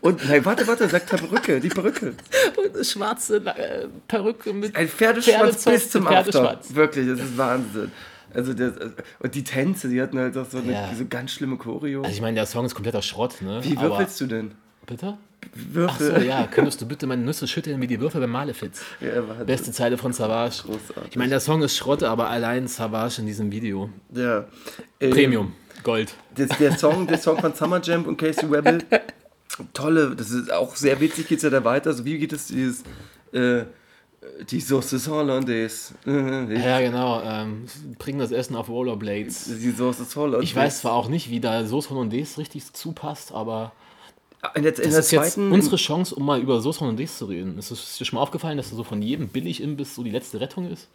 Und 0.00 0.26
nein, 0.28 0.44
warte, 0.44 0.66
warte, 0.66 0.88
sagt 0.88 1.12
die 1.12 1.16
Perücke, 1.16 1.60
die 1.60 1.68
Perücke. 1.68 2.14
Und 2.56 2.74
eine 2.74 2.84
schwarze 2.84 3.36
äh, 3.46 3.88
Perücke 4.08 4.52
mit 4.62 4.74
Ein 4.76 4.88
Pferdeschwanz 4.88 5.64
bis 5.64 5.90
zum 5.90 6.06
After. 6.06 6.58
Wirklich, 6.70 7.06
das 7.08 7.20
ist 7.20 7.36
Wahnsinn. 7.36 7.92
Also 8.34 8.54
das, 8.54 8.72
und 9.18 9.34
die 9.34 9.44
Tänze, 9.44 9.88
die 9.88 10.00
hatten 10.00 10.18
halt 10.18 10.36
auch 10.38 10.46
so 10.48 10.58
eine 10.58 10.72
Ja. 10.72 10.90
so 10.96 11.04
ganz 11.06 11.32
schlimme 11.32 11.58
Choreo. 11.58 12.00
Also 12.00 12.14
ich 12.14 12.22
meine, 12.22 12.36
der 12.36 12.46
Song 12.46 12.64
ist 12.64 12.74
kompletter 12.74 13.02
Schrott, 13.02 13.42
ne? 13.42 13.60
Wie 13.62 13.78
würfelst 13.78 14.18
du 14.22 14.26
denn? 14.26 14.52
Bitte? 14.86 15.18
Ach 15.18 15.48
Würfel. 15.54 16.20
so, 16.20 16.26
ja, 16.26 16.46
könntest 16.50 16.80
du 16.80 16.86
bitte 16.86 17.06
meine 17.06 17.22
Nüsse 17.22 17.46
schütteln 17.46 17.80
wie 17.80 17.86
die 17.88 18.00
Würfel 18.00 18.20
beim 18.20 18.30
Malefiz? 18.30 18.80
Ja. 19.00 19.20
Beste 19.44 19.72
Zeile 19.72 19.98
von 19.98 20.12
Savage. 20.12 20.62
Großartig. 20.64 21.10
Ich 21.10 21.16
meine, 21.16 21.30
der 21.30 21.40
Song 21.40 21.62
ist 21.62 21.76
Schrott, 21.76 22.02
aber 22.04 22.30
allein 22.30 22.68
Savage 22.68 23.20
in 23.20 23.26
diesem 23.26 23.50
Video. 23.52 23.90
ja. 24.14 24.44
Äh, 24.98 25.10
Premium. 25.10 25.52
Gold. 25.82 26.14
Das, 26.36 26.56
der, 26.58 26.78
Song, 26.78 27.06
der 27.08 27.18
Song 27.18 27.38
von 27.38 27.52
Summer 27.54 27.80
Jam 27.82 28.04
und 28.04 28.16
Casey 28.16 28.46
Rebel, 28.48 28.84
tolle, 29.74 30.14
das 30.16 30.30
ist 30.30 30.52
auch 30.52 30.76
sehr 30.76 31.00
witzig, 31.00 31.26
geht 31.26 31.38
es 31.38 31.42
ja 31.42 31.50
da 31.50 31.64
weiter. 31.64 31.92
So 31.92 32.04
wie 32.04 32.18
geht 32.18 32.32
es 32.32 32.46
dieses, 32.46 32.84
äh, 33.32 33.64
die 34.50 34.60
Sauce 34.60 35.08
Hollandaise, 35.08 35.94
äh, 36.06 36.54
Ja, 36.62 36.80
genau. 36.80 37.22
Ähm, 37.24 37.64
bringen 37.98 38.18
das 38.18 38.30
Essen 38.30 38.56
auf 38.56 38.68
Rollerblades. 38.68 39.46
die 39.60 39.70
Sauce 39.72 39.98
Hollandaise. 40.16 40.44
Ich 40.44 40.54
weiß 40.56 40.80
zwar 40.80 40.92
auch 40.92 41.08
nicht, 41.08 41.30
wie 41.30 41.40
da 41.40 41.66
Sauce 41.66 41.90
Hollandaise 41.90 42.38
richtig 42.38 42.72
zupasst, 42.72 43.32
aber 43.32 43.72
in 44.54 44.62
der, 44.64 44.72
in 44.78 44.82
das 44.84 44.90
der 44.90 44.98
ist 45.00 45.10
jetzt 45.12 45.34
zweiten, 45.34 45.52
unsere 45.52 45.76
Chance, 45.76 46.14
um 46.14 46.24
mal 46.26 46.40
über 46.40 46.60
Sauce 46.60 46.80
Hollandaise 46.80 47.16
zu 47.16 47.26
reden. 47.26 47.58
Ist 47.58 47.70
es 47.70 47.96
dir 47.98 48.04
schon 48.04 48.16
mal 48.16 48.22
aufgefallen, 48.22 48.56
dass 48.56 48.70
so 48.70 48.84
von 48.84 49.00
jedem 49.02 49.28
Billig-Imbiss 49.28 49.94
so 49.94 50.02
die 50.02 50.10
letzte 50.10 50.40
Rettung 50.40 50.70
ist? 50.70 50.88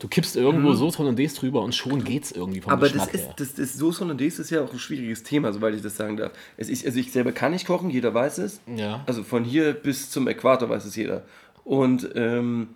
Du 0.00 0.08
kippst 0.08 0.34
irgendwo 0.34 0.74
Sauce 0.74 0.98
Hollandaise 0.98 1.36
drüber 1.36 1.62
und 1.62 1.72
schon 1.74 2.02
geht's 2.02 2.32
irgendwie 2.32 2.60
vom 2.60 2.72
Mhm. 2.72 2.78
aber 2.78 2.88
das 2.88 2.92
Geschmack 2.92 3.14
ist, 3.14 3.24
her. 3.26 3.34
das, 3.36 3.54
das 3.54 3.74
Sauce 3.74 4.00
Hollandaise 4.00 4.42
ist 4.42 4.50
ja 4.50 4.62
auch 4.62 4.72
ein 4.72 4.78
schwieriges 4.80 5.22
Thema, 5.22 5.52
soweit 5.52 5.74
ich 5.74 5.82
das 5.82 5.96
sagen 5.96 6.16
darf. 6.16 6.32
Es 6.56 6.68
ist, 6.68 6.84
also 6.84 6.98
ich 6.98 7.12
selber 7.12 7.30
kann 7.30 7.52
nicht 7.52 7.66
kochen, 7.66 7.90
jeder 7.90 8.12
weiß 8.12 8.38
es. 8.38 8.60
Ja. 8.66 9.04
Also 9.06 9.22
von 9.22 9.44
hier 9.44 9.72
bis 9.72 10.10
zum 10.10 10.26
Äquator 10.26 10.68
weiß 10.68 10.84
es 10.84 10.96
jeder. 10.96 11.22
Und 11.64 12.10
ähm, 12.14 12.68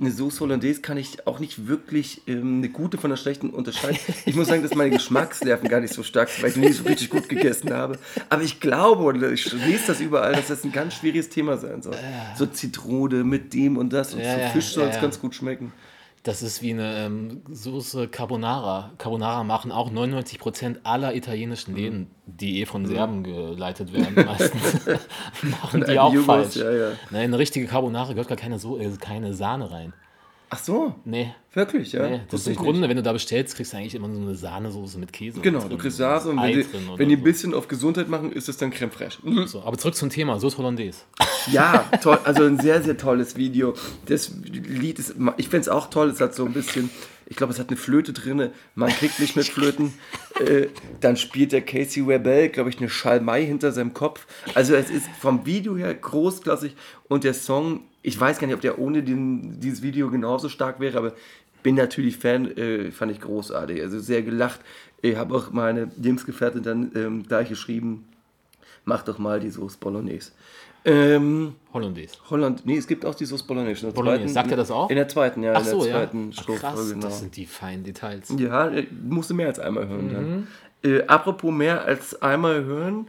eine 0.00 0.10
Sauce 0.12 0.40
Hollandaise 0.40 0.80
kann 0.80 0.96
ich 0.96 1.26
auch 1.26 1.40
nicht 1.40 1.66
wirklich 1.66 2.22
ähm, 2.26 2.58
eine 2.58 2.68
gute 2.68 2.98
von 2.98 3.10
einer 3.10 3.16
schlechten 3.16 3.50
unterscheiden. 3.50 3.98
Ich 4.26 4.36
muss 4.36 4.48
sagen, 4.48 4.62
dass 4.62 4.74
meine 4.74 4.90
Geschmacksnerven 4.90 5.68
gar 5.68 5.80
nicht 5.80 5.92
so 5.92 6.02
stark 6.02 6.28
sind, 6.28 6.42
weil 6.42 6.50
ich 6.50 6.56
nie 6.56 6.72
so 6.72 6.84
richtig 6.84 7.10
gut 7.10 7.28
gegessen 7.28 7.72
habe. 7.72 7.98
Aber 8.28 8.42
ich 8.42 8.60
glaube, 8.60 9.02
oder 9.02 9.32
ich 9.32 9.52
lese 9.52 9.88
das 9.88 10.00
überall, 10.00 10.34
dass 10.34 10.48
das 10.48 10.64
ein 10.64 10.72
ganz 10.72 10.94
schwieriges 10.94 11.28
Thema 11.28 11.56
sein 11.56 11.82
soll. 11.82 11.96
So 12.36 12.46
Zitrone 12.46 13.24
mit 13.24 13.52
dem 13.54 13.76
und 13.76 13.92
das 13.92 14.14
und 14.14 14.20
Ja, 14.20 14.48
so 14.48 14.52
Fisch 14.52 14.68
soll 14.72 14.84
es 14.84 14.90
ja, 14.90 14.96
ja. 14.96 15.02
ganz 15.02 15.20
gut 15.20 15.34
schmecken. 15.34 15.72
Das 16.28 16.42
ist 16.42 16.60
wie 16.60 16.72
eine 16.72 17.06
ähm, 17.06 17.40
Soße 17.48 18.06
Carbonara. 18.06 18.92
Carbonara 18.98 19.44
machen 19.44 19.72
auch 19.72 19.90
99% 19.90 20.80
aller 20.82 21.14
italienischen 21.14 21.74
Läden, 21.74 22.10
die 22.26 22.60
eh 22.60 22.66
von 22.66 22.84
Serben 22.84 23.24
geleitet 23.24 23.94
werden, 23.94 24.26
meistens, 24.26 24.86
machen 25.42 25.86
die 25.88 25.98
auch 25.98 26.12
Jugos, 26.12 26.26
falsch. 26.26 26.56
ja, 26.56 26.70
ja. 26.70 26.90
Nein, 27.10 27.22
eine 27.22 27.38
richtige 27.38 27.66
Carbonara 27.66 28.10
gehört 28.12 28.28
gar 28.28 28.36
keine, 28.36 28.58
so 28.58 28.78
äh, 28.78 28.90
keine 29.00 29.32
Sahne 29.32 29.70
rein. 29.70 29.94
Ach 30.50 30.58
so, 30.58 30.94
Nee. 31.04 31.34
wirklich, 31.52 31.92
ja. 31.92 32.08
nee. 32.08 32.20
Das 32.30 32.40
ist 32.40 32.46
im 32.48 32.56
Grunde, 32.56 32.80
nicht. 32.80 32.88
wenn 32.88 32.96
du 32.96 33.02
da 33.02 33.12
bestellst, 33.12 33.54
kriegst 33.56 33.72
du 33.72 33.76
eigentlich 33.76 33.94
immer 33.94 34.10
so 34.12 34.20
eine 34.20 34.34
Sahnesoße 34.34 34.98
mit 34.98 35.12
Käse. 35.12 35.40
Genau, 35.40 35.60
drin. 35.60 35.70
du 35.70 35.76
kriegst 35.78 36.00
das 36.00 36.24
und 36.26 36.40
wenn 36.40 36.52
die, 36.58 36.66
wenn 36.96 37.08
die 37.08 37.16
ein 37.16 37.22
bisschen 37.22 37.52
auf 37.52 37.68
Gesundheit 37.68 38.08
machen, 38.08 38.32
ist 38.32 38.48
es 38.48 38.56
dann 38.56 38.70
Creme 38.70 38.90
fraiche. 38.90 39.18
So, 39.46 39.62
aber 39.62 39.76
zurück 39.76 39.94
zum 39.94 40.08
Thema, 40.10 40.38
Soße 40.40 40.56
Hollandaise. 40.56 41.00
Ja, 41.52 41.84
toll, 42.02 42.18
also 42.24 42.44
ein 42.44 42.58
sehr, 42.60 42.82
sehr 42.82 42.96
tolles 42.96 43.36
Video. 43.36 43.74
Das 44.06 44.32
Lied 44.44 44.98
ist, 44.98 45.14
ich 45.36 45.48
finde 45.48 45.60
es 45.62 45.68
auch 45.68 45.90
toll, 45.90 46.08
es 46.10 46.20
hat 46.20 46.34
so 46.34 46.44
ein 46.46 46.52
bisschen, 46.52 46.88
ich 47.30 47.36
glaube, 47.36 47.52
es 47.52 47.58
hat 47.58 47.68
eine 47.68 47.76
Flöte 47.76 48.12
drin, 48.12 48.50
man 48.74 48.90
kriegt 48.90 49.20
nicht 49.20 49.36
mit 49.36 49.46
Flöten. 49.46 49.92
Äh, 50.38 50.68
dann 51.00 51.16
spielt 51.16 51.50
der 51.50 51.62
Casey 51.62 52.00
Rebel, 52.00 52.48
glaube 52.48 52.70
ich, 52.70 52.78
eine 52.78 52.88
Schalmei 52.88 53.44
hinter 53.44 53.72
seinem 53.72 53.92
Kopf. 53.92 54.24
Also 54.54 54.76
es 54.76 54.88
ist 54.88 55.08
vom 55.18 55.44
Video 55.46 55.76
her 55.76 55.92
großklassig 55.92 56.76
und 57.08 57.24
der 57.24 57.34
Song, 57.34 57.80
ich 58.02 58.20
weiß 58.20 58.38
gar 58.38 58.46
nicht, 58.46 58.54
ob 58.54 58.60
der 58.60 58.78
ohne 58.78 59.02
den, 59.02 59.58
dieses 59.58 59.82
Video 59.82 60.12
genauso 60.12 60.48
stark 60.48 60.78
wäre, 60.78 60.96
aber 60.96 61.14
bin 61.64 61.74
natürlich 61.74 62.18
Fan, 62.18 62.56
äh, 62.56 62.92
fand 62.92 63.10
ich 63.10 63.20
großartig. 63.20 63.82
Also 63.82 63.98
sehr 63.98 64.22
gelacht. 64.22 64.60
Ich 65.02 65.16
habe 65.16 65.34
auch 65.34 65.50
meine 65.50 65.90
Lebensgefährtin 65.96 66.62
dann 66.62 66.92
ähm, 66.94 67.24
gleich 67.26 67.48
geschrieben, 67.48 68.06
mach 68.84 69.02
doch 69.02 69.18
mal 69.18 69.40
die 69.40 69.50
Soße 69.50 69.78
Bolognese. 69.80 70.30
Ähm, 70.84 71.54
Hollandaise. 71.72 72.14
Holland, 72.30 72.64
nee, 72.64 72.76
es 72.76 72.86
gibt 72.86 73.04
auch 73.04 73.14
die 73.14 73.26
Sauce 73.26 73.42
Bolognese. 73.42 73.80
In 73.86 73.92
der 73.92 73.94
Bolognese. 73.96 74.22
zweiten- 74.24 74.34
Sagt 74.34 74.50
er 74.52 74.56
das 74.56 74.70
auch? 74.70 74.88
In 74.90 74.96
der 74.96 75.08
zweiten, 75.08 75.42
ja, 75.42 75.52
Ach 75.54 75.58
in 75.58 75.64
der 75.64 75.72
so, 75.74 75.84
ja. 75.84 75.92
zweiten 75.92 76.30
Ach, 76.36 76.42
Strophe, 76.42 76.60
krass, 76.60 76.90
genau. 76.90 77.02
das 77.02 77.20
sind 77.20 77.36
die 77.36 77.46
feinen 77.46 77.84
Details. 77.84 78.32
Ja, 78.38 78.68
äh, 78.68 78.86
musste 79.08 79.34
mehr 79.34 79.48
als 79.48 79.58
einmal 79.58 79.88
hören 79.88 80.06
Mhm. 80.08 80.12
dann. 80.12 80.46
Äh, 80.92 81.02
apropos 81.06 81.52
mehr 81.52 81.84
als 81.84 82.20
einmal 82.22 82.64
hören, 82.64 83.08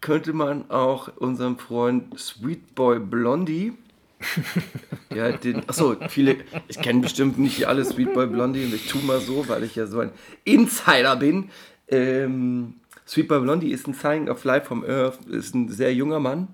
könnte 0.00 0.32
man 0.32 0.70
auch 0.70 1.08
unserem 1.16 1.56
Freund 1.58 2.18
Sweet 2.18 2.74
Boy 2.74 2.98
Blondie, 2.98 3.72
ja, 5.14 5.32
den, 5.32 5.68
achso, 5.68 5.96
viele, 6.08 6.36
ich 6.68 6.78
kenne 6.78 7.00
bestimmt 7.00 7.38
nicht 7.38 7.66
alle 7.66 7.84
Sweet 7.84 8.12
Boy 8.14 8.26
Blondie 8.26 8.64
und 8.64 8.74
ich 8.74 8.86
tue 8.88 9.02
mal 9.02 9.20
so, 9.20 9.48
weil 9.48 9.62
ich 9.64 9.76
ja 9.76 9.86
so 9.86 10.00
ein 10.00 10.10
Insider 10.44 11.16
bin. 11.16 11.50
Ähm, 11.88 12.74
Sweet 13.06 13.28
Boy 13.28 13.40
Blondie 13.40 13.70
ist 13.70 13.86
ein 13.86 13.94
Sign 13.94 14.28
of 14.28 14.44
Life 14.44 14.66
from 14.66 14.84
Earth, 14.84 15.18
ist 15.26 15.54
ein 15.54 15.68
sehr 15.68 15.92
junger 15.94 16.20
Mann, 16.20 16.48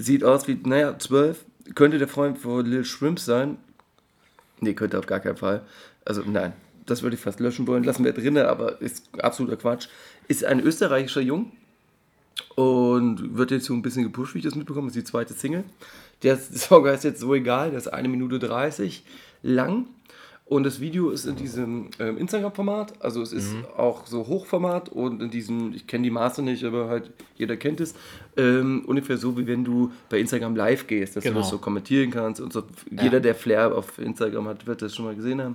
sieht 0.00 0.24
aus 0.24 0.48
wie, 0.48 0.58
naja, 0.64 0.98
zwölf, 0.98 1.44
könnte 1.74 1.98
der 1.98 2.08
Freund 2.08 2.38
von 2.38 2.64
Lil 2.64 2.84
Shrimp 2.84 3.18
sein. 3.18 3.58
Nee, 4.60 4.74
könnte 4.74 4.98
auf 4.98 5.06
gar 5.06 5.20
keinen 5.20 5.36
Fall. 5.36 5.62
Also 6.04 6.22
nein, 6.26 6.52
das 6.86 7.02
würde 7.02 7.16
ich 7.16 7.22
fast 7.22 7.40
löschen 7.40 7.66
wollen. 7.66 7.84
Lassen 7.84 8.04
wir 8.04 8.12
drinne, 8.12 8.48
aber 8.48 8.80
ist 8.80 9.08
absoluter 9.18 9.56
Quatsch. 9.56 9.88
Ist 10.28 10.44
ein 10.44 10.60
österreichischer 10.60 11.20
Jung 11.20 11.52
und 12.54 13.36
wird 13.36 13.50
jetzt 13.50 13.66
so 13.66 13.74
ein 13.74 13.82
bisschen 13.82 14.04
gepusht, 14.04 14.34
wie 14.34 14.38
ich 14.38 14.44
das 14.44 14.54
mitbekomme. 14.54 14.88
Das 14.88 14.96
ist 14.96 15.06
die 15.06 15.10
zweite 15.10 15.34
Single. 15.34 15.64
Der 16.22 16.36
Song 16.38 16.86
heißt 16.86 17.04
jetzt 17.04 17.20
so 17.20 17.34
egal, 17.34 17.70
der 17.70 17.78
ist 17.78 17.88
eine 17.88 18.08
Minute 18.08 18.38
30 18.38 19.04
lang. 19.42 19.86
Und 20.50 20.64
das 20.64 20.80
Video 20.80 21.10
ist 21.10 21.26
in 21.26 21.36
diesem 21.36 21.90
ähm, 22.00 22.18
Instagram-Format, 22.18 22.94
also 23.04 23.22
es 23.22 23.32
ist 23.32 23.54
auch 23.76 24.04
so 24.08 24.26
Hochformat 24.26 24.88
und 24.88 25.22
in 25.22 25.30
diesem, 25.30 25.72
ich 25.72 25.86
kenne 25.86 26.02
die 26.02 26.10
Maße 26.10 26.42
nicht, 26.42 26.64
aber 26.64 26.88
halt 26.88 27.12
jeder 27.36 27.56
kennt 27.56 27.80
es, 27.80 27.94
ähm, 28.36 28.82
ungefähr 28.84 29.16
so 29.16 29.38
wie 29.38 29.46
wenn 29.46 29.62
du 29.62 29.92
bei 30.08 30.18
Instagram 30.18 30.56
live 30.56 30.88
gehst, 30.88 31.14
dass 31.14 31.22
Genau. 31.22 31.34
du 31.34 31.40
das 31.42 31.50
so 31.50 31.58
kommentieren 31.58 32.10
kannst 32.10 32.40
und 32.40 32.52
so. 32.52 32.64
Jeder, 32.90 33.20
der 33.20 33.36
Flair 33.36 33.72
auf 33.76 34.00
Instagram 34.00 34.48
hat, 34.48 34.66
wird 34.66 34.82
das 34.82 34.92
schon 34.92 35.04
mal 35.04 35.14
gesehen 35.14 35.40
haben. 35.40 35.54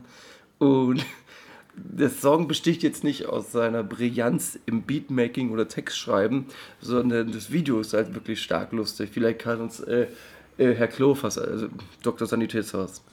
Und 0.60 1.06
der 1.76 2.10
Song 2.10 2.48
besticht 2.48 2.82
jetzt 2.82 3.04
nicht 3.04 3.26
aus 3.26 3.52
seiner 3.52 3.84
Brillanz 3.84 4.58
im 4.66 4.84
Beatmaking 4.84 5.52
oder 5.52 5.68
Textschreiben, 5.68 6.46
sondern 6.80 7.34
das 7.34 7.52
Video 7.52 7.82
ist 7.82 7.94
halt 7.94 8.16
wirklich 8.16 8.42
stark 8.42 8.72
lustig. 8.72 9.10
Vielleicht 9.12 9.40
kann 9.40 9.60
uns 9.60 9.82
äh, 9.82 10.08
äh, 10.58 10.74
Herr 10.74 10.88
Klofas, 10.88 11.38
also 11.38 11.68
Dr. 12.02 12.26
Sanitätshaus. 12.28 13.04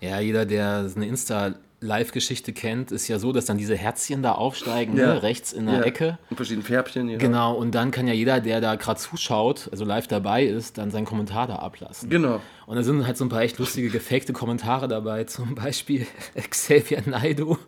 Ja, 0.00 0.20
jeder, 0.20 0.44
der 0.46 0.90
eine 0.94 1.06
Insta-Live-Geschichte 1.06 2.52
kennt, 2.52 2.92
ist 2.92 3.08
ja 3.08 3.18
so, 3.18 3.32
dass 3.32 3.44
dann 3.46 3.58
diese 3.58 3.76
Herzchen 3.76 4.22
da 4.22 4.32
aufsteigen, 4.32 4.96
Ja. 4.96 5.14
ne? 5.14 5.22
rechts 5.22 5.52
in 5.52 5.66
der 5.66 5.76
Ja, 5.76 5.82
Ecke. 5.82 6.18
In 6.30 6.36
verschiedenen 6.36 6.64
Färbchen. 6.64 7.08
Ja. 7.08 7.18
Genau, 7.18 7.54
und 7.54 7.74
dann 7.74 7.90
kann 7.90 8.06
ja 8.06 8.12
jeder, 8.14 8.40
der 8.40 8.60
da 8.60 8.74
gerade 8.76 8.98
zuschaut, 9.00 9.68
also 9.70 9.84
live 9.84 10.06
dabei 10.06 10.44
ist, 10.44 10.78
dann 10.78 10.90
seinen 10.90 11.04
Kommentar 11.06 11.46
da 11.46 11.56
ablassen. 11.56 12.10
Genau. 12.10 12.40
Und 12.66 12.74
da 12.74 12.82
sind 12.82 13.06
halt 13.06 13.16
so 13.16 13.24
ein 13.24 13.28
paar 13.28 13.42
echt 13.42 13.58
lustige, 13.58 13.90
gefakte 13.90 14.32
Kommentare 14.32 14.88
dabei. 14.88 15.24
Zum 15.24 15.54
Beispiel 15.54 16.06
Xavier 16.50 17.02
Naido. 17.06 17.58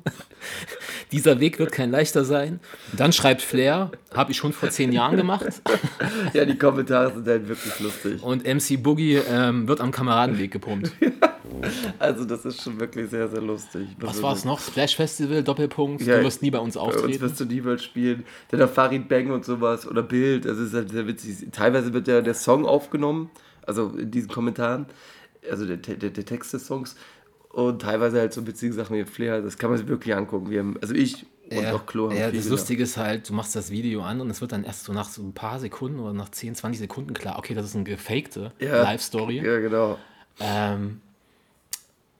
Dieser 1.13 1.41
Weg 1.41 1.59
wird 1.59 1.73
kein 1.73 1.91
leichter 1.91 2.25
sein. 2.25 2.61
Dann 2.97 3.13
schreibt 3.13 3.41
Flair, 3.43 3.93
habe 4.13 4.33
ich 4.33 4.37
schon 4.37 4.53
vor 4.53 4.71
zehn 4.71 4.93
Jahren 4.93 5.17
gemacht. 5.17 5.47
Ja, 6.35 6.45
die 6.45 6.59
Kommentare 6.59 7.13
sind 7.15 7.27
halt 7.27 7.49
wirklich 7.49 7.81
lustig. 7.81 8.23
Und 8.23 8.45
MC 8.45 8.83
Boogie 8.83 9.17
ähm, 9.17 9.67
wird 9.69 9.81
am 9.81 9.91
Kameradenweg 9.91 10.51
gepumpt. 10.51 10.93
Also 11.99 12.25
das 12.25 12.45
ist 12.45 12.63
schon 12.63 12.79
wirklich 12.79 13.11
sehr, 13.11 13.29
sehr 13.29 13.41
lustig. 13.41 13.89
Was 13.99 14.23
war 14.23 14.35
es 14.35 14.45
noch? 14.45 14.61
Splash 14.61 14.97
Festival, 14.97 15.43
Doppelpunkt. 15.43 16.03
Ja, 16.03 16.19
du 16.19 16.25
wirst 16.25 16.43
nie 16.43 16.51
bei 16.51 16.59
uns 16.59 16.75
Bei 16.75 16.81
uns 16.81 16.97
auftreten. 16.97 17.21
wirst 17.21 17.41
du 17.41 17.45
niemals 17.45 17.85
spielen. 17.85 18.25
Dann 18.51 18.63
auch 18.63 18.71
Farid 18.71 19.09
Bang 19.09 19.31
und 19.31 19.45
sowas 19.45 19.87
oder 19.87 20.03
Bild. 20.03 20.45
Das 20.45 20.59
ist 20.59 20.75
halt 20.75 20.91
sehr 20.91 21.07
witzig. 21.07 21.49
Teilweise 21.53 21.93
wird 21.93 22.09
ja 22.09 22.21
der 22.21 22.35
Song 22.35 22.67
aufgenommen, 22.67 23.31
also 23.69 23.91
in 23.91 24.11
diesen 24.11 24.29
Kommentaren, 24.29 24.87
also 25.49 25.67
der, 25.67 25.77
der, 25.77 26.11
der 26.11 26.25
Text 26.25 26.53
des 26.53 26.67
Songs. 26.67 26.97
Und 27.51 27.83
teilweise 27.83 28.19
halt 28.21 28.33
so 28.33 28.47
witzige 28.47 28.73
Sachen 28.73 28.97
wie 28.97 29.05
Flair. 29.05 29.41
Das 29.41 29.57
kann 29.59 29.71
man 29.71 29.79
sich 29.79 29.89
wirklich 29.89 30.15
angucken. 30.15 30.51
Wir 30.51 30.61
haben, 30.61 30.77
also 30.81 30.95
ich 30.95 31.27
und 31.51 31.63
ja, 31.63 31.75
auch 31.75 31.87
Klo 31.87 32.11
haben 32.11 32.17
ja, 32.17 32.31
das. 32.31 32.49
Lustige 32.49 32.83
ist 32.83 32.99
halt, 32.99 33.29
du 33.29 33.33
machst 33.33 33.57
das 33.57 33.71
Video 33.71 34.03
an 34.03 34.21
und 34.21 34.29
es 34.29 34.41
wird 34.43 34.53
dann 34.53 34.65
erst 34.65 34.85
so 34.85 34.93
nach 34.93 35.09
so 35.09 35.23
ein 35.23 35.33
paar 35.33 35.59
Sekunden 35.59 35.99
oder 35.99 36.13
nach 36.13 36.29
10, 36.29 36.55
20 36.55 36.79
Sekunden 36.79 37.15
klar, 37.15 37.39
okay, 37.39 37.55
das 37.55 37.65
ist 37.65 37.75
eine 37.75 37.85
gefakte 37.85 38.53
Ja. 38.61 38.83
Live-Story. 38.83 39.39
Ja, 39.39 39.59
genau. 39.59 39.99
Ähm, 40.41 41.01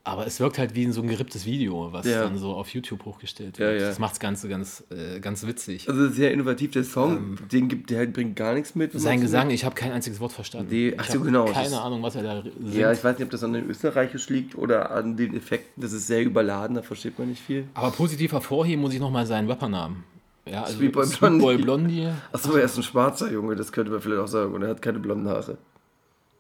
aber 0.09 0.27
es 0.27 0.41
wirkt 0.41 0.59
halt 0.59 0.75
wie 0.75 0.83
in 0.85 0.93
so 0.93 1.01
ein 1.03 1.09
geripptes 1.09 1.47
Video, 1.47 1.93
was 1.93 2.07
Ja. 2.07 2.23
dann 2.25 2.39
so 2.39 2.53
auf 2.55 2.69
YouTube 2.71 3.05
hochgestellt 3.05 3.59
Ja, 3.59 3.67
wird. 3.67 3.81
ja. 3.83 3.87
Das 3.89 3.99
macht 3.99 4.13
das 4.13 4.21
Ganze 4.21 4.49
ganz, 4.49 4.85
äh, 4.91 5.21
ganz 5.21 5.47
witzig. 5.47 5.89
Also 5.89 6.09
sehr 6.09 6.33
innovativ. 6.33 6.73
Der 6.73 6.85
Song, 6.85 7.37
den 7.53 7.69
gibt, 7.69 7.91
der 7.91 8.07
bringt 8.07 8.37
gar 8.37 8.55
nichts 8.55 8.75
mit. 8.75 8.93
Sein 8.99 9.21
Gesang, 9.21 9.51
ich 9.51 9.65
habe 9.65 9.75
kein 9.75 9.93
einziges 9.93 10.21
Wort 10.21 10.33
verstanden. 10.33 10.75
Ich 10.75 10.99
ach 10.99 11.09
so, 11.11 11.21
genau, 11.21 11.45
Keine 11.47 11.81
Ahnung, 11.81 12.03
was 12.03 12.17
er 12.17 12.23
da 12.23 12.43
singt. 12.43 12.75
Ja, 12.75 12.93
ich 12.93 13.03
weiß 13.05 13.19
nicht, 13.19 13.25
ob 13.27 13.31
das 13.31 13.45
an 13.45 13.53
den 13.53 13.69
Österreichisch 13.69 14.29
liegt 14.29 14.57
oder 14.57 14.91
an 14.91 15.17
den 15.17 15.37
Effekten. 15.37 15.81
Das 15.83 15.93
ist 15.93 16.07
sehr 16.07 16.23
überladen, 16.25 16.77
da 16.77 16.83
versteht 16.83 17.19
man 17.19 17.29
nicht 17.29 17.43
viel. 17.43 17.65
aber 17.75 17.91
positiv 17.91 18.33
hervorheben 18.33 18.81
muss 18.83 18.95
ich 18.95 19.01
nochmal 19.01 19.27
seinen 19.27 19.49
Rappernamen. 19.49 20.05
Ja, 20.47 20.63
also 20.65 20.79
Sweet 20.79 20.93
Boy 20.93 21.05
Sweet 21.07 21.21
Boy 21.41 21.57
Blondie. 21.59 21.63
Blondie. 22.01 22.09
Achso, 22.33 22.57
er 22.57 22.65
ist 22.65 22.77
ein 22.79 22.83
schwarzer 22.83 23.31
Junge, 23.31 23.55
das 23.55 23.71
könnte 23.71 23.91
man 23.93 24.01
vielleicht 24.01 24.23
auch 24.23 24.29
sagen. 24.29 24.55
Und 24.55 24.63
er 24.63 24.71
hat 24.71 24.81
keine 24.81 24.99
blonden 24.99 25.29
Haare. 25.29 25.59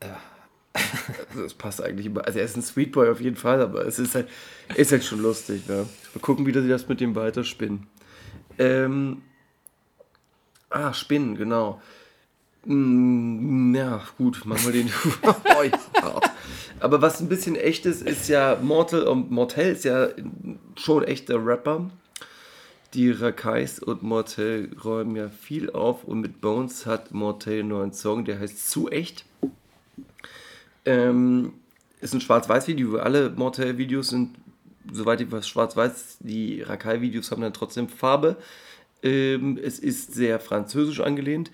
Ja. 0.02 0.16
Das 1.34 1.54
passt 1.54 1.82
eigentlich 1.82 2.06
immer. 2.06 2.24
Also 2.24 2.38
er 2.38 2.44
ist 2.44 2.56
ein 2.56 2.62
Sweet 2.62 2.92
Boy 2.92 3.08
auf 3.10 3.20
jeden 3.20 3.36
Fall, 3.36 3.60
aber 3.60 3.86
es 3.86 3.98
ist 3.98 4.14
halt, 4.14 4.28
ist 4.74 4.92
halt 4.92 5.04
schon 5.04 5.20
lustig. 5.20 5.62
Ja. 5.68 5.76
Mal 6.14 6.20
gucken, 6.20 6.46
wie 6.46 6.52
sie 6.52 6.68
das 6.68 6.88
mit 6.88 7.00
dem 7.00 7.14
weiterspinnen. 7.14 7.86
Ähm, 8.58 9.22
ah, 10.70 10.92
Spinnen, 10.92 11.36
genau. 11.36 11.80
Mm, 12.64 13.74
ja, 13.74 14.02
gut, 14.16 14.44
machen 14.44 14.66
wir 14.66 14.72
den. 14.72 14.90
Aber 16.80 17.02
was 17.02 17.20
ein 17.20 17.28
bisschen 17.28 17.56
echt 17.56 17.86
ist, 17.86 18.02
ist 18.02 18.28
ja 18.28 18.58
Mortal 18.60 19.02
und 19.02 19.30
Mortel 19.30 19.72
ist 19.72 19.84
ja 19.84 20.08
schon 20.76 21.02
echter 21.04 21.44
Rapper. 21.44 21.90
Die 22.94 23.10
Rakais 23.10 23.80
und 23.80 24.02
Mortel 24.02 24.70
räumen 24.82 25.16
ja 25.16 25.28
viel 25.28 25.70
auf 25.70 26.04
und 26.04 26.20
mit 26.20 26.40
Bones 26.40 26.86
hat 26.86 27.12
Mortel 27.12 27.60
einen 27.60 27.68
neuen 27.68 27.92
Song, 27.92 28.24
der 28.24 28.38
heißt 28.38 28.70
Zu 28.70 28.88
echt. 28.88 29.24
Ähm, 30.88 31.52
ist 32.00 32.14
ein 32.14 32.20
Schwarz-Weiß-Video. 32.20 32.98
Alle 32.98 33.30
Mortel-Videos 33.30 34.08
sind, 34.08 34.36
soweit 34.90 35.20
ich 35.20 35.30
weiß, 35.30 35.46
schwarz-weiß. 35.46 36.18
Die 36.20 36.62
Rakai-Videos 36.62 37.30
haben 37.30 37.42
dann 37.42 37.52
trotzdem 37.52 37.88
Farbe. 37.88 38.36
Ähm, 39.02 39.58
es 39.62 39.78
ist 39.78 40.14
sehr 40.14 40.40
französisch 40.40 41.00
angelehnt. 41.00 41.50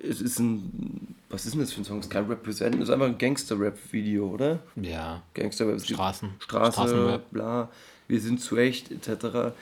Es 0.00 0.20
ist 0.20 0.38
ein, 0.38 1.16
was 1.30 1.46
ist 1.46 1.54
denn 1.54 1.62
das 1.62 1.72
für 1.72 1.80
ein 1.80 1.84
Song? 1.84 1.98
Es 1.98 2.06
ist 2.06 2.12
kein 2.12 2.26
Represent, 2.26 2.74
es 2.76 2.82
ist 2.82 2.90
einfach 2.90 3.06
ein 3.06 3.18
Gangster-Rap-Video, 3.18 4.28
oder? 4.28 4.60
Ja, 4.76 5.22
Gangster-Rap. 5.34 5.80
Straßen. 5.80 6.30
Straße, 6.38 6.72
Straßenrap. 6.72 7.30
bla, 7.30 7.70
wir 8.06 8.20
sind 8.20 8.40
zu 8.40 8.58
echt, 8.58 8.92
etc. 8.92 9.54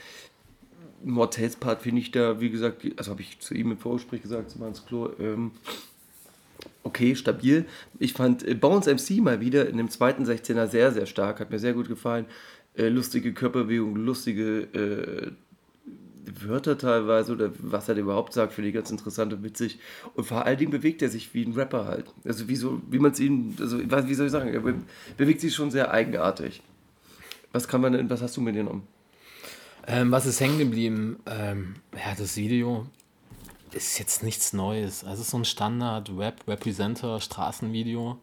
Mortels 1.05 1.57
Part 1.57 1.83
finde 1.83 2.03
ich 2.03 2.11
da, 2.11 2.41
wie 2.41 2.51
gesagt, 2.51 2.85
also 2.97 3.13
habe 3.13 3.23
ich 3.23 3.39
zu 3.39 3.55
ihm 3.55 3.71
im 3.71 3.79
Vorgespräch 3.79 4.23
gesagt, 4.23 4.51
zu 4.51 4.59
Mans 4.59 4.85
Klo, 4.85 5.11
ähm, 5.19 5.53
okay, 6.83 7.15
stabil. 7.15 7.67
Ich 7.99 8.13
fand 8.13 8.47
äh, 8.47 8.55
Bones 8.55 8.87
MC 8.87 9.23
mal 9.23 9.41
wieder 9.41 9.69
in 9.69 9.77
dem 9.77 9.91
zweiten 9.91 10.25
16er 10.25 10.67
sehr, 10.67 10.93
sehr 10.93 11.07
stark, 11.07 11.41
hat 11.41 11.51
mir 11.51 11.59
sehr 11.59 11.75
gut 11.75 11.89
gefallen. 11.89 12.27
Äh, 12.75 12.89
lustige 12.89 13.33
Körperbewegung, 13.33 13.97
lustige 13.97 14.63
äh, 14.73 15.33
Wörter 16.45 16.77
teilweise 16.77 17.33
oder 17.33 17.51
was 17.59 17.89
er 17.89 17.97
überhaupt 17.97 18.33
sagt, 18.33 18.53
finde 18.53 18.69
ich 18.69 18.75
ganz 18.75 18.91
interessant 18.91 19.33
und 19.33 19.43
witzig. 19.43 19.79
Und 20.15 20.25
vor 20.25 20.45
allen 20.45 20.59
Dingen 20.59 20.71
bewegt 20.71 21.03
er 21.03 21.09
sich 21.09 21.33
wie 21.35 21.45
ein 21.45 21.53
Rapper 21.53 21.87
halt. 21.87 22.13
Also 22.25 22.49
wie, 22.49 22.57
so, 22.57 22.81
wie 22.91 22.99
man 22.99 23.13
es 23.13 23.21
ihm, 23.21 23.55
also 23.61 23.79
wie 23.81 24.15
soll 24.15 24.27
ich 24.27 24.33
sagen, 24.33 24.53
er 24.53 24.61
be 24.61 24.75
bewegt 25.17 25.41
sich 25.41 25.55
schon 25.55 25.71
sehr 25.71 25.93
eigenartig. 25.93 26.63
Was 27.53 27.69
kann 27.69 27.81
man 27.81 27.93
denn, 27.93 28.11
was 28.11 28.23
hast 28.23 28.37
du 28.37 28.41
mitgenommen? 28.41 28.83
Ähm, 29.87 30.11
was 30.11 30.27
ist 30.27 30.41
hängen 30.41 30.59
geblieben? 30.59 31.17
Ähm, 31.27 31.77
ja, 31.95 32.15
das 32.19 32.37
Video 32.37 32.87
ist 33.73 33.99
jetzt 33.99 34.23
nichts 34.23 34.53
Neues. 34.53 35.03
Also 35.05 35.15
es 35.21 35.27
ist 35.27 35.31
so 35.31 35.39
ein 35.39 35.45
Standard-Rap-Representer-Straßenvideo. 35.45 38.19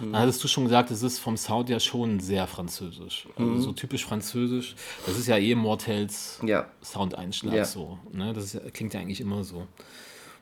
dann 0.00 0.16
hattest 0.18 0.42
du 0.44 0.48
schon 0.48 0.64
gesagt, 0.64 0.90
es 0.90 1.02
ist 1.02 1.18
vom 1.18 1.36
Sound 1.36 1.68
ja 1.70 1.80
schon 1.80 2.20
sehr 2.20 2.46
französisch. 2.46 3.26
Also 3.36 3.60
so 3.60 3.72
typisch 3.72 4.04
französisch. 4.04 4.74
Das 5.06 5.16
ist 5.18 5.26
ja 5.26 5.36
eh 5.38 5.54
Mortels 5.54 6.38
Ja. 6.44 6.66
Soundeinschlag 6.82 7.54
Ja. 7.54 7.64
so. 7.64 7.98
Ne? 8.12 8.32
Das 8.34 8.54
ist, 8.54 8.74
klingt 8.74 8.92
ja 8.94 9.00
eigentlich 9.00 9.20
immer 9.20 9.42
so. 9.44 9.66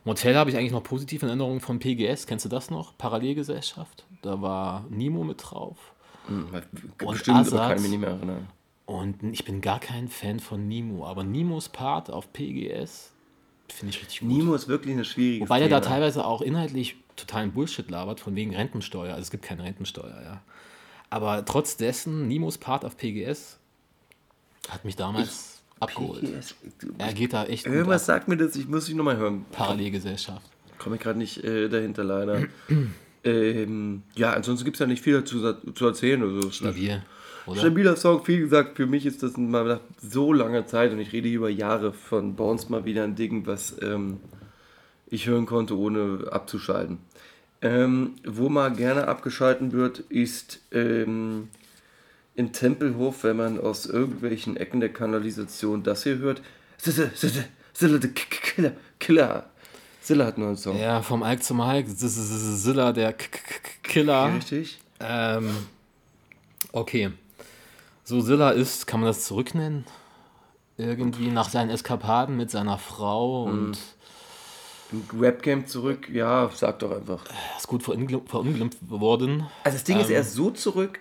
Motel 0.03 0.35
habe 0.35 0.49
ich 0.51 0.57
eigentlich 0.57 0.71
noch 0.73 0.83
positiv 0.83 1.23
in 1.23 1.29
Erinnerung 1.29 1.61
von 1.61 1.79
PGS. 1.79 2.27
Kennst 2.27 2.45
du 2.45 2.49
das 2.49 2.69
noch? 2.69 2.95
Parallelgesellschaft. 2.97 4.05
Da 4.21 4.41
war 4.41 4.85
Nemo 4.89 5.23
mit 5.23 5.37
drauf. 5.41 5.77
Hm, 6.27 6.47
Und 7.03 7.11
Bestimmt, 7.13 7.37
aber 7.37 7.47
Assad. 7.47 7.67
kann 7.69 7.77
ich 7.77 7.81
mich 7.83 7.91
nicht 7.91 8.01
mehr 8.01 8.09
erinnern. 8.11 8.47
Und 8.85 9.23
ich 9.23 9.45
bin 9.45 9.61
gar 9.61 9.79
kein 9.79 10.09
Fan 10.09 10.39
von 10.39 10.67
Nemo. 10.67 11.07
Aber 11.07 11.23
Nimos 11.23 11.69
Part 11.69 12.11
auf 12.11 12.31
PGS 12.33 13.11
finde 13.67 13.95
ich 13.95 14.01
richtig 14.01 14.19
gut. 14.21 14.29
Nemo 14.29 14.55
ist 14.55 14.67
wirklich 14.67 14.93
eine 14.93 15.05
schwierige 15.05 15.45
Wobei 15.45 15.61
er 15.61 15.69
da 15.69 15.79
teilweise 15.79 16.25
auch 16.25 16.41
inhaltlich 16.41 16.95
totalen 17.15 17.51
Bullshit 17.51 17.89
labert, 17.89 18.19
von 18.19 18.35
wegen 18.35 18.55
Rentensteuer. 18.55 19.13
Also 19.13 19.23
es 19.23 19.31
gibt 19.31 19.43
keine 19.43 19.63
Rentensteuer, 19.63 20.21
ja. 20.23 20.41
Aber 21.09 21.45
trotz 21.45 21.77
dessen, 21.77 22.27
Nimos 22.27 22.57
Part 22.57 22.83
auf 22.83 22.97
PGS 22.97 23.57
hat 24.69 24.83
mich 24.83 24.95
damals 24.95 25.61
abgeholt. 25.79 26.23
Er 26.97 27.13
geht 27.13 27.33
da 27.33 27.45
echt 27.45 27.65
Irgendwas 27.65 28.05
sagt 28.05 28.27
mir 28.27 28.37
das, 28.37 28.55
ich 28.55 28.67
muss 28.67 28.85
dich 28.85 28.95
nochmal 28.95 29.17
hören. 29.17 29.45
Parallelgesellschaft. 29.51 30.49
Komme 30.77 30.95
ich 30.95 31.01
gerade 31.01 31.17
nicht 31.17 31.43
äh, 31.43 31.69
dahinter 31.69 32.03
leider. 32.03 32.43
ähm, 33.23 34.03
ja, 34.15 34.33
ansonsten 34.33 34.65
gibt 34.65 34.75
es 34.75 34.79
ja 34.79 34.87
nicht 34.87 35.01
viel 35.01 35.13
dazu 35.13 35.53
zu 35.73 35.85
erzählen. 35.85 36.21
Also, 36.21 36.51
Stabil, 36.51 37.03
oder? 37.47 37.59
Stabiler 37.59 37.95
Song, 37.95 38.21
wie 38.25 38.37
gesagt, 38.37 38.77
für 38.77 38.85
mich 38.85 39.05
ist 39.05 39.23
das 39.23 39.37
mal 39.37 39.65
nach 39.65 39.79
so 40.01 40.33
langer 40.33 40.65
Zeit 40.67 40.91
und 40.91 40.99
ich 40.99 41.11
rede 41.13 41.27
hier 41.27 41.37
über 41.37 41.49
Jahre 41.49 41.93
von 41.93 42.35
Bones 42.35 42.69
mal 42.69 42.85
wieder 42.85 43.03
ein 43.03 43.15
Ding, 43.15 43.45
was 43.47 43.75
ähm, 43.81 44.17
ich 45.07 45.27
hören 45.27 45.45
konnte, 45.45 45.77
ohne 45.77 46.27
abzuschalten. 46.31 46.97
Ähm, 47.61 48.13
wo 48.25 48.49
mal 48.49 48.71
gerne 48.73 49.07
abgeschalten 49.07 49.71
wird, 49.71 49.99
ist 49.99 50.59
ähm, 50.71 51.47
in 52.35 52.51
Tempelhof, 52.51 53.23
wenn 53.23 53.37
man 53.37 53.59
aus 53.59 53.85
irgendwelchen 53.85 54.57
Ecken 54.57 54.81
der 54.81 54.89
Kanalisation 54.91 55.81
das 55.83 56.03
hier 56.03 56.17
hört. 56.17 56.41
Silla, 56.77 57.09
the 58.01 58.07
Killer, 58.09 58.73
Killer. 58.99 59.49
Silla 60.01 60.25
hat 60.25 60.37
nur 60.37 60.49
einen 60.49 60.57
Song. 60.57 60.77
Ja, 60.79 61.01
vom 61.01 61.23
Alk 61.23 61.41
zum 61.43 61.65
Hulk. 61.65 61.87
S- 61.87 62.61
Silla, 62.63 62.91
der 62.91 63.13
Killer. 63.83 64.35
Richtig? 64.35 64.79
Ähm, 64.99 65.49
okay. 66.71 67.11
So 68.07 68.21
Silla 68.21 68.51
ist, 68.51 68.85
kann 68.85 68.99
man 69.01 69.07
das 69.07 69.25
zurücknennen? 69.25 69.83
Irgendwie 70.77 71.27
nach 71.29 71.49
seinen 71.49 71.69
Eskapaden 71.71 72.37
mit 72.37 72.51
seiner 72.51 72.77
Frau 72.77 73.43
und 73.45 73.77
Im 74.91 75.19
Webcam 75.19 75.65
zurück, 75.65 76.07
ja, 76.09 76.49
sag 76.53 76.79
doch 76.79 76.91
einfach. 76.91 77.23
er 77.27 77.57
ist 77.57 77.67
gut 77.67 77.81
verunglimpft 77.81 78.77
worden. 78.89 79.47
Also 79.63 79.75
das 79.77 79.83
Ding 79.83 79.99
ist, 79.99 80.09
Ähm. 80.09 80.15
er 80.15 80.21
ist 80.21 80.33
so 80.35 80.51
zurück. 80.51 80.99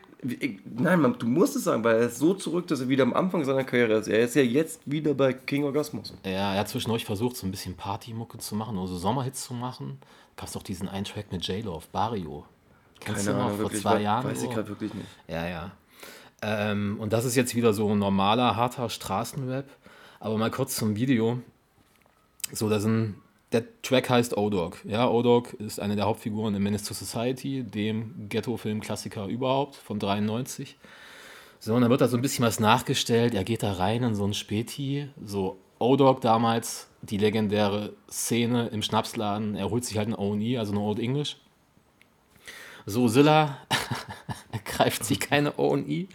Nein, 0.64 1.02
man, 1.02 1.18
du 1.18 1.26
musst 1.26 1.54
es 1.54 1.64
sagen, 1.64 1.84
weil 1.84 1.96
er 1.96 2.06
ist 2.06 2.16
so 2.18 2.32
zurück, 2.32 2.66
dass 2.68 2.80
er 2.80 2.88
wieder 2.88 3.02
am 3.02 3.12
Anfang 3.12 3.44
seiner 3.44 3.62
Karriere 3.64 3.92
ist. 3.98 4.08
Er 4.08 4.20
ist 4.20 4.34
ja 4.34 4.40
jetzt 4.42 4.80
wieder 4.86 5.12
bei 5.12 5.34
King 5.34 5.64
Orgasmus. 5.64 6.14
Ja, 6.24 6.54
er 6.54 6.60
hat 6.60 6.68
zwischendurch 6.70 7.04
versucht, 7.04 7.36
so 7.36 7.46
ein 7.46 7.50
bisschen 7.50 7.74
Partymucke 7.76 8.38
zu 8.38 8.54
machen, 8.54 8.78
oder 8.78 8.88
so 8.88 8.96
Sommerhits 8.96 9.44
zu 9.44 9.52
machen. 9.52 9.98
Gab 10.36 10.46
es 10.46 10.54
doch 10.54 10.62
diesen 10.62 10.88
einen 10.88 11.04
Track 11.04 11.30
mit 11.30 11.46
J-Lo 11.46 11.74
auf 11.74 11.88
Barrio. 11.88 12.46
Kennst 13.00 13.26
du 13.26 13.34
noch, 13.34 13.50
vor 13.54 13.70
zwei 13.70 13.98
we- 13.98 14.02
Jahren? 14.04 14.24
Weiß 14.24 14.42
ich 14.42 14.48
gerade 14.50 14.68
wirklich 14.68 14.94
nicht. 14.94 15.06
Ja, 15.28 15.46
ja. 15.46 15.72
Ähm, 16.46 16.98
und 17.00 17.14
das 17.14 17.24
ist 17.24 17.36
jetzt 17.36 17.54
wieder 17.54 17.72
so 17.72 17.94
normaler, 17.94 18.54
harter 18.54 18.90
Straßenrap. 18.90 19.64
Aber 20.20 20.36
mal 20.36 20.50
kurz 20.50 20.76
zum 20.76 20.94
Video. 20.94 21.40
So, 22.52 22.68
da 22.68 22.80
sind. 22.80 23.16
Der 23.52 23.64
Track 23.82 24.10
heißt 24.10 24.36
O-Dog. 24.36 24.78
Ja, 24.84 25.08
O-Dog 25.08 25.54
ist 25.54 25.78
eine 25.78 25.94
der 25.94 26.06
Hauptfiguren 26.06 26.56
in 26.56 26.62
Menace 26.62 26.82
to 26.82 26.92
Society, 26.92 27.62
dem 27.62 28.28
Ghetto-Film-Klassiker 28.28 29.26
überhaupt 29.26 29.76
von 29.76 30.00
93. 30.00 30.76
So, 31.60 31.74
und 31.74 31.82
dann 31.82 31.90
wird 31.90 32.00
da 32.00 32.08
so 32.08 32.16
ein 32.16 32.22
bisschen 32.22 32.44
was 32.44 32.58
nachgestellt. 32.58 33.32
Er 33.32 33.44
geht 33.44 33.62
da 33.62 33.74
rein 33.74 34.02
in 34.02 34.16
so 34.16 34.26
ein 34.26 34.34
Späti. 34.34 35.08
So, 35.24 35.58
O-Dog 35.78 36.20
damals, 36.20 36.88
die 37.02 37.16
legendäre 37.16 37.92
Szene 38.10 38.68
im 38.68 38.82
Schnapsladen. 38.82 39.54
Er 39.54 39.70
holt 39.70 39.84
sich 39.84 39.98
halt 39.98 40.08
ein 40.08 40.14
O&E, 40.16 40.58
also 40.58 40.72
ein 40.72 40.78
Old 40.78 40.98
English. 40.98 41.36
So, 42.86 43.06
Silla 43.06 43.58
greift 44.64 45.04
sich 45.04 45.20
keine 45.20 45.54
O&E, 45.58 46.06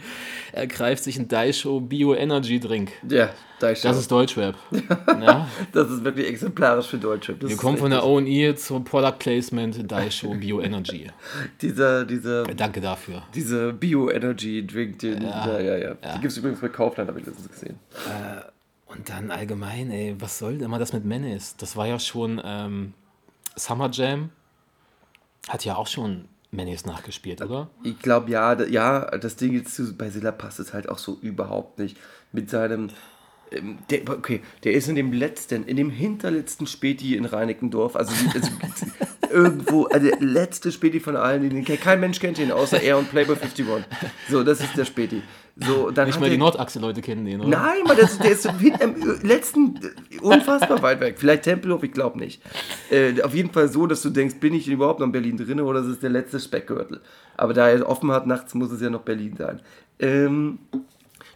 er 0.51 0.68
greift 0.68 1.03
sich 1.03 1.18
einen 1.18 1.27
Daisho 1.27 1.79
Bio 1.79 2.13
Energy 2.13 2.60
Drink. 2.60 2.91
Ja, 3.10 3.29
da 3.59 3.70
ist 3.70 3.83
Das 3.85 3.98
ist 3.98 4.12
Deutschrap. 4.12 4.55
Ja, 5.20 5.48
das 5.74 5.90
ist 5.92 6.03
wirklich 6.03 6.27
exemplarisch 6.27 6.88
für 6.88 6.98
Deutsche. 6.98 7.33
Das 7.33 7.50
wir 7.50 7.57
kommen 7.57 7.77
von 7.77 7.92
der 7.92 8.05
O&E 8.05 8.55
zum 8.55 8.83
Product 8.83 9.18
Placement 9.20 9.92
Daisho 9.92 10.33
Bio 10.35 10.62
Energy. 10.62 11.07
Dieser, 11.62 12.05
dieser, 12.05 12.44
Danke 12.44 12.81
dafür. 12.81 13.24
diese 13.33 13.74
Bio-Energy-Drink, 13.74 15.00
den, 15.00 15.22
ja, 15.22 15.59
ja, 15.59 15.77
ja. 15.77 15.94
Die 15.94 16.22
gibt 16.22 16.31
es 16.31 16.38
übrigens 16.38 16.62
bei 16.62 16.70
Kaufland, 16.70 17.09
habe 17.09 17.20
ich 17.20 17.25
letztens 17.25 17.50
gesehen. 17.50 17.77
Und 18.88 19.09
dann 19.09 19.29
allgemein, 19.29 19.92
ey, 19.92 20.16
was 20.20 20.40
soll 20.40 20.53
denn 20.53 20.64
immer 20.64 20.79
das 20.79 20.94
mit 20.94 21.05
Menace? 21.05 21.55
Das 21.57 21.75
war 21.75 21.85
ja 21.88 22.00
schon 22.00 22.42
ähm, 22.44 22.94
Summer 23.55 23.90
Jam. 23.92 24.31
Hat 25.48 25.64
ja 25.64 25.75
auch 25.75 25.88
schon 25.88 26.25
Menace 26.51 26.85
nachgespielt, 26.85 27.42
oder? 27.42 27.70
Ich 27.83 28.00
glaube, 28.00 28.31
ja, 28.31 28.59
ja, 28.64 29.05
das 29.18 29.35
Ding 29.35 29.53
jetzt 29.53 29.98
bei 29.98 30.09
Silla 30.09 30.31
passt 30.31 30.59
es 30.59 30.74
halt 30.74 30.90
auch 30.90 30.98
so 30.98 31.18
überhaupt 31.22 31.79
nicht. 31.79 31.98
Mit 32.31 32.50
seinem. 32.50 32.90
Ähm, 33.51 33.77
Der, 33.90 34.01
okay, 34.09 34.42
der 34.64 34.74
ist 34.74 34.88
in 34.90 34.96
dem 34.96 35.12
letzten, 35.14 35.64
in 35.66 35.77
dem 35.77 35.90
hinterletzten 35.90 36.68
Späti 36.68 37.16
in 37.16 37.25
Reinickendorf, 37.25 37.96
also, 37.96 38.12
also 38.33 38.50
irgendwo, 39.31 39.85
also 39.85 40.07
der 40.07 40.20
letzte 40.20 40.72
Späti 40.72 41.00
von 41.00 41.16
allen, 41.16 41.50
den 41.50 41.64
kein 41.66 42.00
Mensch 42.00 42.20
kennt 42.20 42.40
ihn, 42.40 42.51
außer 42.51 42.81
er 42.81 42.98
und 42.98 43.09
Playboy 43.09 43.35
51. 43.35 43.66
So, 44.29 44.44
das 44.44 44.59
ist 44.62 44.75
der 44.77 44.85
Späti. 44.85 45.22
So, 45.62 45.92
dann 45.92 46.07
Nicht 46.07 46.20
mal 46.22 46.29
die 46.29 46.38
Nordachse-Leute 46.38 47.01
kennen 47.01 47.25
den, 47.25 47.42
oder? 47.42 47.50
Nein, 47.50 47.81
weil 47.85 47.98
das, 47.98 48.18
der 48.18 48.31
ist 48.31 48.44
so 48.44 48.51
hin- 48.53 48.77
am 48.81 48.96
letzten 49.24 49.75
äh, 49.75 50.20
unfassbar 50.22 50.81
weit 50.81 51.01
weg. 51.01 51.16
Vielleicht 51.20 51.44
Tempelhof, 51.44 51.83
ich 51.83 51.92
glaube 51.92 52.18
nicht. 52.18 52.42
Äh, 52.90 53.22
auf 53.24 53.33
jeden 53.35 53.51
Fall 53.51 53.68
so, 53.68 53.85
dass 53.85 54.01
du 54.01 54.09
denkst, 54.09 54.35
bin 54.35 54.53
ich 54.53 54.70
überhaupt 54.70 55.01
noch 55.01 55.07
in 55.07 55.12
Berlin 55.12 55.35
drin 55.35 55.59
oder 55.59 55.81
ist 55.81 55.88
es 55.88 56.00
der 56.00 56.12
letzte 56.12 56.40
Speckgürtel? 56.40 57.01
Aber 57.35 57.53
da 57.53 57.68
er 57.70 57.90
offen 57.90 58.09
hat 58.12 58.25
nachts, 58.25 58.53
muss 58.53 58.72
es 58.72 58.79
ja 58.79 58.90
noch 58.90 59.01
Berlin 59.01 59.35
sein. 59.38 59.59
Ähm, 60.00 60.59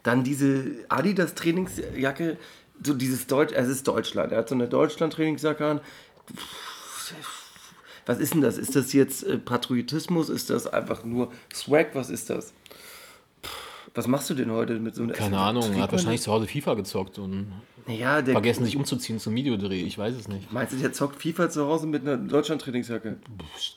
dann 0.04 0.24
diese 0.24 0.66
Adidas 0.90 1.34
Trainingsjacke, 1.34 2.38
so 2.84 2.94
dieses 2.94 3.28
Deutsch, 3.28 3.54
es 3.54 3.70
ist 3.70 3.88
Deutschland. 3.88 4.32
Er 4.32 4.40
hat 4.40 4.50
so 4.50 4.56
eine 4.56 4.68
Deutschland 4.68 5.14
Trainingsjacke 5.14 5.66
an. 5.66 5.82
Was 8.06 8.20
ist 8.20 8.34
denn 8.34 8.42
das? 8.42 8.58
Ist 8.58 8.76
das 8.76 8.92
jetzt 8.94 9.24
äh, 9.24 9.38
Patriotismus? 9.38 10.30
Ist 10.30 10.50
das 10.50 10.68
einfach 10.68 11.06
nur 11.06 11.32
Swag? 11.54 11.96
Was 11.96 12.10
ist 12.10 12.30
das? 12.30 12.54
Was 13.96 14.08
machst 14.08 14.30
du 14.30 14.34
denn 14.34 14.52
heute 14.52 14.80
mit 14.80 14.96
so 14.96 15.04
einer 15.04 15.14
Keine 15.14 15.38
Ahnung, 15.38 15.72
er 15.74 15.84
hat 15.84 15.92
wahrscheinlich 15.92 16.22
zu 16.22 16.32
Hause 16.32 16.48
FIFA 16.48 16.74
gezockt 16.74 17.20
und 17.20 17.54
ja, 17.88 18.22
der, 18.22 18.34
vergessen 18.34 18.66
sich 18.66 18.76
umzuziehen 18.76 19.20
zum 19.20 19.36
Videodreh. 19.36 19.82
Ich 19.84 19.98
weiß 19.98 20.16
es 20.16 20.28
nicht. 20.28 20.52
Meinst 20.52 20.74
du, 20.74 20.78
der 20.78 20.94
zockt 20.94 21.22
FIFA 21.22 21.50
zu 21.50 21.68
Hause 21.68 21.86
mit 21.86 22.02
einer 22.02 22.18
Deutschland-Trainingsjacke? 22.18 23.18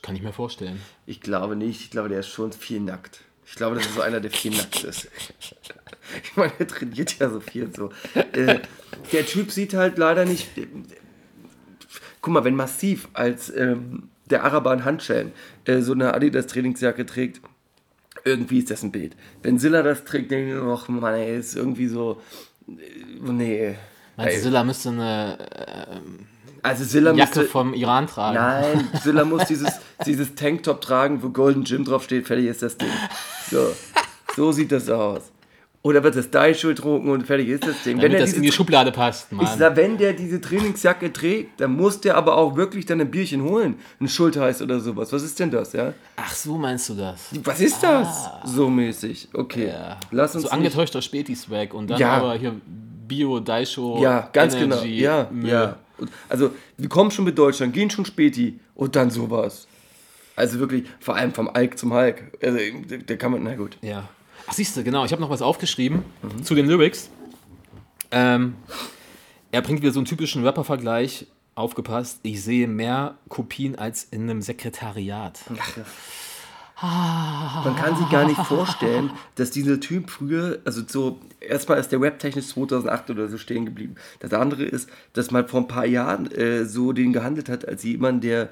Kann 0.01 0.15
ich 0.15 0.23
mir 0.23 0.33
vorstellen. 0.33 0.81
Ich 1.05 1.21
glaube 1.21 1.55
nicht. 1.55 1.81
Ich 1.81 1.91
glaube, 1.91 2.09
der 2.09 2.21
ist 2.21 2.29
schon 2.29 2.51
viel 2.51 2.79
nackt. 2.79 3.21
Ich 3.47 3.55
glaube, 3.55 3.75
das 3.77 3.85
ist 3.85 3.95
so 3.95 4.01
einer, 4.01 4.19
der 4.19 4.31
viel 4.31 4.55
nackt 4.55 4.83
ist. 4.83 5.09
Ich 6.23 6.37
meine, 6.37 6.53
der 6.57 6.67
trainiert 6.67 7.19
ja 7.19 7.29
so 7.29 7.41
viel 7.41 7.69
so. 7.75 7.91
Äh, 8.31 8.59
der 9.11 9.25
Typ 9.25 9.51
sieht 9.51 9.73
halt 9.73 9.97
leider 9.97 10.23
nicht. 10.23 10.47
Guck 12.21 12.33
mal, 12.33 12.45
wenn 12.45 12.55
Massiv 12.55 13.09
als 13.11 13.53
ähm, 13.53 14.07
der 14.29 14.45
Araber 14.45 14.73
in 14.73 14.85
Handschellen 14.85 15.33
äh, 15.65 15.81
so 15.81 15.91
eine 15.91 16.13
Adidas-Trainingsjacke 16.13 17.05
trägt, 17.05 17.41
irgendwie 18.23 18.59
ist 18.59 18.71
das 18.71 18.83
ein 18.83 18.93
Bild. 18.93 19.17
Wenn 19.43 19.59
Silla 19.59 19.83
das 19.83 20.05
trägt, 20.05 20.31
denke 20.31 20.55
ich, 20.55 20.61
ach 20.61 20.87
Mann, 20.87 21.13
ey, 21.13 21.37
ist 21.37 21.57
irgendwie 21.57 21.87
so. 21.87 22.21
äh, 22.69 22.73
Nee. 23.21 23.75
Meinst 24.15 24.37
du, 24.37 24.41
Silla 24.43 24.63
müsste 24.63 24.89
eine 24.89 25.37
also 26.67 26.83
Silla 26.83 27.13
Jacke 27.13 27.39
müsste, 27.39 27.51
vom 27.51 27.73
Iran 27.73 28.07
tragen? 28.07 28.35
Nein, 28.35 28.87
Silla 29.03 29.25
muss 29.25 29.45
dieses, 29.45 29.73
dieses 30.05 30.35
Tanktop 30.35 30.81
tragen, 30.81 31.21
wo 31.23 31.29
Golden 31.29 31.63
Gym 31.63 31.83
draufsteht, 31.85 32.27
fertig 32.27 32.45
ist 32.47 32.61
das 32.61 32.77
Ding. 32.77 32.89
So, 33.49 33.73
so 34.35 34.51
sieht 34.51 34.71
das 34.71 34.89
aus. 34.89 35.31
Oder 35.83 36.03
wird 36.03 36.17
das 36.17 36.29
Daisho 36.29 36.67
getrunken 36.69 37.09
und 37.11 37.25
fertig 37.25 37.47
ist 37.47 37.65
das 37.65 37.81
Ding. 37.83 37.97
Wenn 37.97 38.09
Damit 38.11 38.13
er 38.15 38.19
das 38.25 38.33
in 38.33 38.41
die 38.41 38.47
diese, 38.47 38.57
Schublade 38.57 38.91
passt, 38.91 39.27
ich 39.31 39.37
Mann. 39.37 39.57
sag, 39.57 39.75
wenn 39.77 39.97
der 39.97 40.11
diese 40.11 40.41
Trainingsjacke 40.41 41.13
trägt, 41.13 41.61
dann 41.61 41.71
muss 41.77 42.01
der 42.01 42.17
aber 42.17 42.35
auch 42.35 42.57
wirklich 42.57 42.85
dann 42.85 42.99
ein 42.99 43.09
Bierchen 43.09 43.41
holen. 43.43 43.75
Ein 44.01 44.09
Schultheiß 44.09 44.61
oder 44.63 44.81
sowas. 44.81 45.13
Was 45.13 45.23
ist 45.23 45.39
denn 45.39 45.49
das, 45.49 45.71
ja? 45.73 45.93
Ach 46.17 46.33
so, 46.33 46.57
meinst 46.57 46.89
du 46.89 46.95
das? 46.95 47.27
Was 47.43 47.61
ist 47.61 47.81
das? 47.81 48.27
So 48.43 48.69
mäßig. 48.69 49.29
Okay. 49.33 49.67
Ja. 49.69 49.97
Lass 50.11 50.35
uns 50.35 50.43
so 50.45 50.49
angetäuschter 50.49 51.01
Späti-Swag 51.01 51.73
und 51.73 51.89
dann 51.89 51.99
Ja. 51.99 52.17
aber 52.17 52.33
hier 52.35 52.53
Bio, 53.07 53.39
Daisho, 53.39 53.99
Ja, 54.01 54.27
ganz 54.33 54.55
Energy, 54.55 54.97
genau. 54.97 55.01
Ja, 55.13 55.27
Müll. 55.31 55.49
ja. 55.49 55.75
Also, 56.29 56.51
wir 56.77 56.89
kommen 56.89 57.11
schon 57.11 57.25
mit 57.25 57.37
Deutschland, 57.37 57.73
gehen 57.73 57.89
schon 57.89 58.05
Späti 58.05 58.59
und 58.75 58.95
dann 58.95 59.09
sowas. 59.09 59.67
Also 60.35 60.59
wirklich, 60.59 60.85
vor 60.99 61.15
allem 61.15 61.33
vom 61.33 61.49
Alk 61.49 61.77
zum 61.77 61.93
Hulk. 61.93 62.37
Also, 62.41 62.59
der 62.59 63.17
kann 63.17 63.31
man, 63.31 63.43
na 63.43 63.55
gut. 63.55 63.77
Ja. 63.81 64.07
Ach, 64.45 64.53
siehst 64.53 64.77
du, 64.77 64.83
genau. 64.83 65.03
Ich 65.03 65.11
habe 65.11 65.21
noch 65.21 65.29
was 65.29 65.41
aufgeschrieben 65.41 66.03
zu 66.43 66.55
den 66.55 66.67
Lyrics. 66.67 67.09
Ähm, 68.11 68.55
er 69.51 69.61
bringt 69.61 69.81
wieder 69.81 69.91
so 69.91 69.99
einen 69.99 70.05
typischen 70.05 70.45
Rapper-Vergleich. 70.45 71.27
Aufgepasst, 71.55 72.19
ich 72.21 72.43
sehe 72.43 72.67
mehr 72.67 73.17
Kopien 73.29 73.75
als 73.75 74.03
in 74.03 74.29
einem 74.29 74.43
Sekretariat. 74.43 75.39
Man 76.79 77.75
kann 77.75 77.97
sich 77.97 78.07
gar 78.09 78.25
nicht 78.25 78.39
vorstellen, 78.39 79.09
dass 79.35 79.49
dieser 79.49 79.79
Typ 79.79 80.11
früher, 80.11 80.59
also 80.63 80.83
so, 80.85 81.19
erstmal 81.39 81.79
ist 81.79 81.91
der 81.91 81.99
Rap 81.99 82.19
technisch 82.19 82.47
2008 82.47 83.09
oder 83.09 83.27
so 83.29 83.39
stehen 83.39 83.65
geblieben. 83.65 83.95
Das 84.19 84.31
andere 84.33 84.63
ist, 84.63 84.87
dass 85.13 85.31
man 85.31 85.47
vor 85.47 85.61
ein 85.61 85.67
paar 85.67 85.87
Jahren 85.87 86.31
äh, 86.31 86.65
so 86.65 86.93
den 86.93 87.13
gehandelt 87.13 87.49
hat 87.49 87.67
als 87.67 87.83
jemand, 87.83 88.23
der 88.23 88.49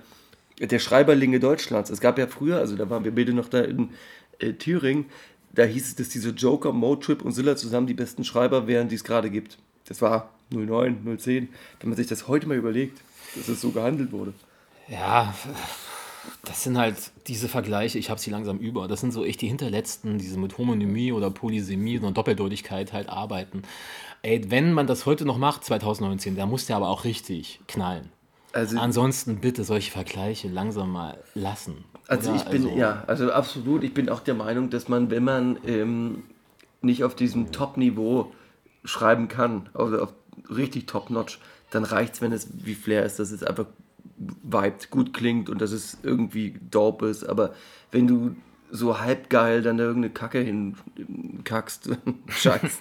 der 0.59 0.79
Schreiberlinge 0.79 1.39
Deutschlands. 1.39 1.89
Es 1.89 1.99
gab 1.99 2.17
ja 2.17 2.27
früher, 2.27 2.59
also 2.59 2.75
da 2.75 2.89
waren 2.89 3.03
wir 3.03 3.13
beide 3.13 3.33
noch 3.33 3.49
da 3.49 3.59
in 3.59 3.89
äh, 4.39 4.53
Thüringen, 4.53 5.05
da 5.53 5.63
hieß 5.63 5.87
es, 5.87 5.95
dass 5.95 6.09
diese 6.09 6.29
Joker, 6.29 6.71
Motrip 6.73 7.23
und 7.23 7.31
Silla 7.31 7.55
zusammen 7.55 7.87
die 7.87 7.93
besten 7.93 8.23
Schreiber 8.23 8.67
wären, 8.67 8.89
die 8.89 8.95
es 8.95 9.03
gerade 9.03 9.29
gibt. 9.29 9.57
Das 9.87 10.01
war 10.01 10.31
09, 10.49 11.17
010. 11.17 11.49
Wenn 11.79 11.89
man 11.89 11.95
sich 11.95 12.07
das 12.07 12.27
heute 12.27 12.47
mal 12.47 12.57
überlegt, 12.57 12.99
dass 13.35 13.47
es 13.47 13.61
so 13.61 13.71
gehandelt 13.71 14.11
wurde. 14.11 14.33
Ja, 14.87 15.33
das 16.43 16.63
sind 16.63 16.77
halt 16.77 16.95
diese 17.27 17.47
Vergleiche, 17.47 17.97
ich 17.99 18.09
habe 18.09 18.19
sie 18.19 18.31
langsam 18.31 18.57
über. 18.59 18.87
Das 18.87 19.01
sind 19.01 19.11
so 19.11 19.23
echt 19.25 19.41
die 19.41 19.47
hinterletzten, 19.47 20.17
diese 20.17 20.37
mit 20.39 20.57
Homonymie 20.57 21.11
oder 21.11 21.31
Polysemie 21.31 21.99
oder 21.99 22.11
Doppeldeutigkeit 22.11 22.93
halt 22.93 23.09
arbeiten. 23.09 23.63
Ey, 24.21 24.49
wenn 24.49 24.73
man 24.73 24.87
das 24.87 25.05
heute 25.05 25.25
noch 25.25 25.37
macht, 25.37 25.63
2019, 25.65 26.35
da 26.35 26.45
muss 26.45 26.65
der 26.65 26.77
aber 26.77 26.89
auch 26.89 27.03
richtig 27.03 27.59
knallen. 27.67 28.09
Also, 28.53 28.77
Ansonsten 28.79 29.37
bitte 29.37 29.63
solche 29.63 29.91
Vergleiche 29.91 30.47
langsam 30.47 30.91
mal 30.91 31.17
lassen. 31.33 31.83
also 32.07 32.31
oder? 32.31 32.39
ich 32.39 32.45
bin, 32.45 32.65
Also- 32.65 32.77
ja, 32.77 33.03
also 33.07 33.31
absolut, 33.31 33.83
ich 33.83 33.93
bin 33.93 34.07
auch 34.09 34.21
der 34.21 34.33
Meinung, 34.35 34.69
dass 34.69 34.87
man, 34.87 35.09
wenn 35.11 35.23
man 35.23 35.57
ähm, 35.67 36.23
nicht 36.81 37.03
auf 37.03 37.15
diesem 37.15 37.51
Top-Niveau 37.51 38.31
schreiben 38.83 39.27
kann, 39.27 39.69
also 39.73 39.99
auf 40.03 40.13
richtig 40.49 40.87
top-notch, 40.87 41.39
dann 41.71 41.83
reicht 41.83 42.13
es, 42.15 42.21
wenn 42.21 42.31
es 42.31 42.47
wie 42.65 42.75
Flair 42.75 43.03
ist, 43.05 43.19
dass 43.19 43.31
es 43.31 43.43
einfach 43.43 43.65
vibet, 44.17 44.89
gut 44.91 45.13
klingt 45.13 45.49
und 45.49 45.61
dass 45.61 45.71
es 45.71 45.97
irgendwie 46.03 46.55
dope 46.71 47.07
ist. 47.07 47.23
Aber 47.23 47.53
wenn 47.91 48.07
du 48.07 48.35
so 48.71 48.99
halbgeil 48.99 49.61
dann 49.61 49.77
da 49.77 49.83
irgendeine 49.85 50.13
Kacke 50.13 50.39
hin 50.39 50.75
kackst, 51.43 51.89
scheißt, 52.27 52.79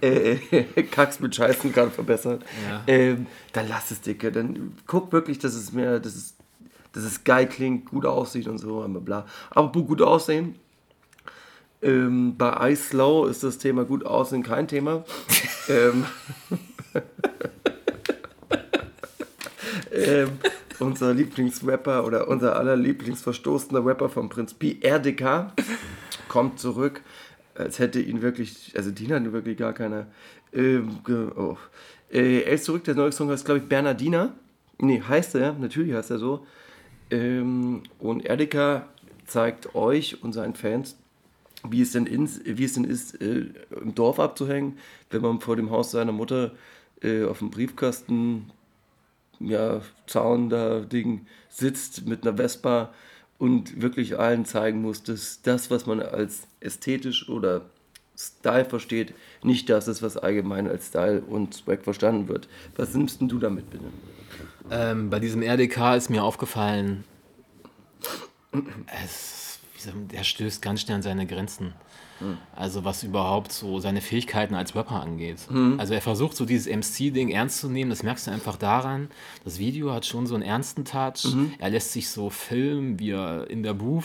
äh, 0.00 0.36
kackst 0.90 1.20
mit 1.20 1.34
Scheißen 1.34 1.72
gerade 1.72 1.90
verbessert, 1.90 2.44
Ja. 2.68 2.82
ähm, 2.86 3.26
dann 3.52 3.68
lass 3.68 3.90
es, 3.90 4.00
Dicke. 4.00 4.32
Dann 4.32 4.72
guck 4.86 5.12
wirklich, 5.12 5.38
dass 5.38 5.54
es 5.54 5.72
mehr, 5.72 6.00
dass 6.00 6.14
es, 6.14 6.34
dass 6.92 7.04
es 7.04 7.24
geil 7.24 7.48
klingt, 7.48 7.86
gut 7.90 8.06
aussieht 8.06 8.48
und 8.48 8.58
so, 8.58 8.80
bla 8.88 9.00
bla. 9.00 9.26
Aber 9.50 9.72
gut 9.84 10.02
aussehen, 10.02 10.56
ähm, 11.80 12.36
bei 12.36 12.72
Ice 12.72 12.88
Slow 12.90 13.28
ist 13.28 13.42
das 13.44 13.58
Thema 13.58 13.84
gut 13.84 14.04
aussehen 14.04 14.42
kein 14.42 14.66
Thema. 14.68 15.04
ähm, 15.68 16.04
ähm, 19.94 20.30
unser 20.80 21.14
Lieblingsrapper 21.14 22.04
oder 22.04 22.28
unser 22.28 22.56
aller 22.56 22.76
Lieblingsverstoßener 22.76 23.84
Rapper 23.84 24.08
von 24.08 24.28
Prinz 24.28 24.54
P, 24.54 24.78
RDK, 24.82 25.52
kommt 26.28 26.58
zurück, 26.58 27.02
als 27.54 27.78
hätte 27.78 28.00
ihn 28.00 28.22
wirklich, 28.22 28.72
also 28.76 28.90
den 28.90 29.12
hat 29.12 29.32
wirklich 29.32 29.56
gar 29.56 29.72
keiner. 29.72 30.06
Ähm, 30.52 30.98
oh. 31.36 31.56
äh, 32.12 32.42
er 32.42 32.52
ist 32.52 32.64
zurück, 32.64 32.84
der 32.84 32.94
neue 32.94 33.12
Song 33.12 33.30
heißt, 33.30 33.44
glaube 33.44 33.60
ich, 33.60 33.68
Bernardina. 33.68 34.34
Nee, 34.78 35.00
heißt 35.00 35.36
er, 35.36 35.52
natürlich 35.52 35.94
heißt 35.94 36.10
er 36.10 36.18
so. 36.18 36.46
Ähm, 37.10 37.82
und 37.98 38.28
RDK 38.28 38.86
zeigt 39.26 39.74
euch 39.74 40.22
und 40.22 40.32
seinen 40.32 40.54
Fans, 40.54 40.96
wie 41.68 41.82
es 41.82 41.92
denn, 41.92 42.06
ins, 42.06 42.40
wie 42.44 42.64
es 42.64 42.74
denn 42.74 42.84
ist, 42.84 43.20
äh, 43.20 43.46
im 43.80 43.94
Dorf 43.94 44.18
abzuhängen, 44.18 44.78
wenn 45.10 45.22
man 45.22 45.40
vor 45.40 45.56
dem 45.56 45.70
Haus 45.70 45.92
seiner 45.92 46.12
Mutter 46.12 46.52
äh, 47.02 47.24
auf 47.24 47.38
dem 47.38 47.50
Briefkasten 47.50 48.50
ja, 49.40 49.80
Zaun 50.06 50.48
da 50.48 50.80
Ding 50.80 51.26
sitzt 51.48 52.06
mit 52.06 52.26
einer 52.26 52.36
Vespa 52.36 52.92
und 53.38 53.80
wirklich 53.80 54.18
allen 54.18 54.44
zeigen 54.44 54.82
muss, 54.82 55.02
dass 55.02 55.42
das, 55.42 55.70
was 55.70 55.86
man 55.86 56.00
als 56.00 56.46
ästhetisch 56.60 57.28
oder 57.28 57.62
Style 58.16 58.64
versteht, 58.64 59.14
nicht 59.42 59.68
das 59.68 59.88
ist, 59.88 60.02
was 60.02 60.16
allgemein 60.16 60.68
als 60.68 60.88
Style 60.88 61.20
und 61.20 61.54
Swag 61.54 61.82
verstanden 61.82 62.28
wird. 62.28 62.48
Was 62.76 62.94
nimmst 62.94 63.20
denn 63.20 63.28
du 63.28 63.38
damit 63.38 63.70
bitte? 63.70 63.84
Ähm, 64.70 65.10
bei 65.10 65.18
diesem 65.18 65.42
RDK 65.42 65.96
ist 65.96 66.10
mir 66.10 66.22
aufgefallen, 66.22 67.04
es, 69.04 69.58
der 70.12 70.22
stößt 70.22 70.62
ganz 70.62 70.82
schnell 70.82 70.96
an 70.96 71.02
seine 71.02 71.26
Grenzen. 71.26 71.72
Also 72.54 72.84
was 72.84 73.02
überhaupt 73.02 73.52
so 73.52 73.80
seine 73.80 74.00
Fähigkeiten 74.00 74.54
als 74.54 74.74
Rapper 74.74 75.00
angeht. 75.02 75.38
Also 75.78 75.94
er 75.94 76.00
versucht 76.00 76.36
so 76.36 76.44
dieses 76.44 76.66
MC-Ding 76.66 77.30
ernst 77.30 77.58
zu 77.58 77.68
nehmen, 77.68 77.90
das 77.90 78.02
merkst 78.02 78.26
du 78.26 78.30
einfach 78.30 78.56
daran. 78.56 79.08
Das 79.44 79.58
Video 79.58 79.92
hat 79.92 80.06
schon 80.06 80.26
so 80.26 80.34
einen 80.34 80.42
ernsten 80.44 80.84
Touch. 80.84 81.26
Er 81.58 81.70
lässt 81.70 81.92
sich 81.92 82.08
so 82.08 82.30
filmen, 82.30 82.98
wie 82.98 83.10
er 83.10 83.50
in 83.50 83.62
der 83.62 83.74
Booth 83.74 84.04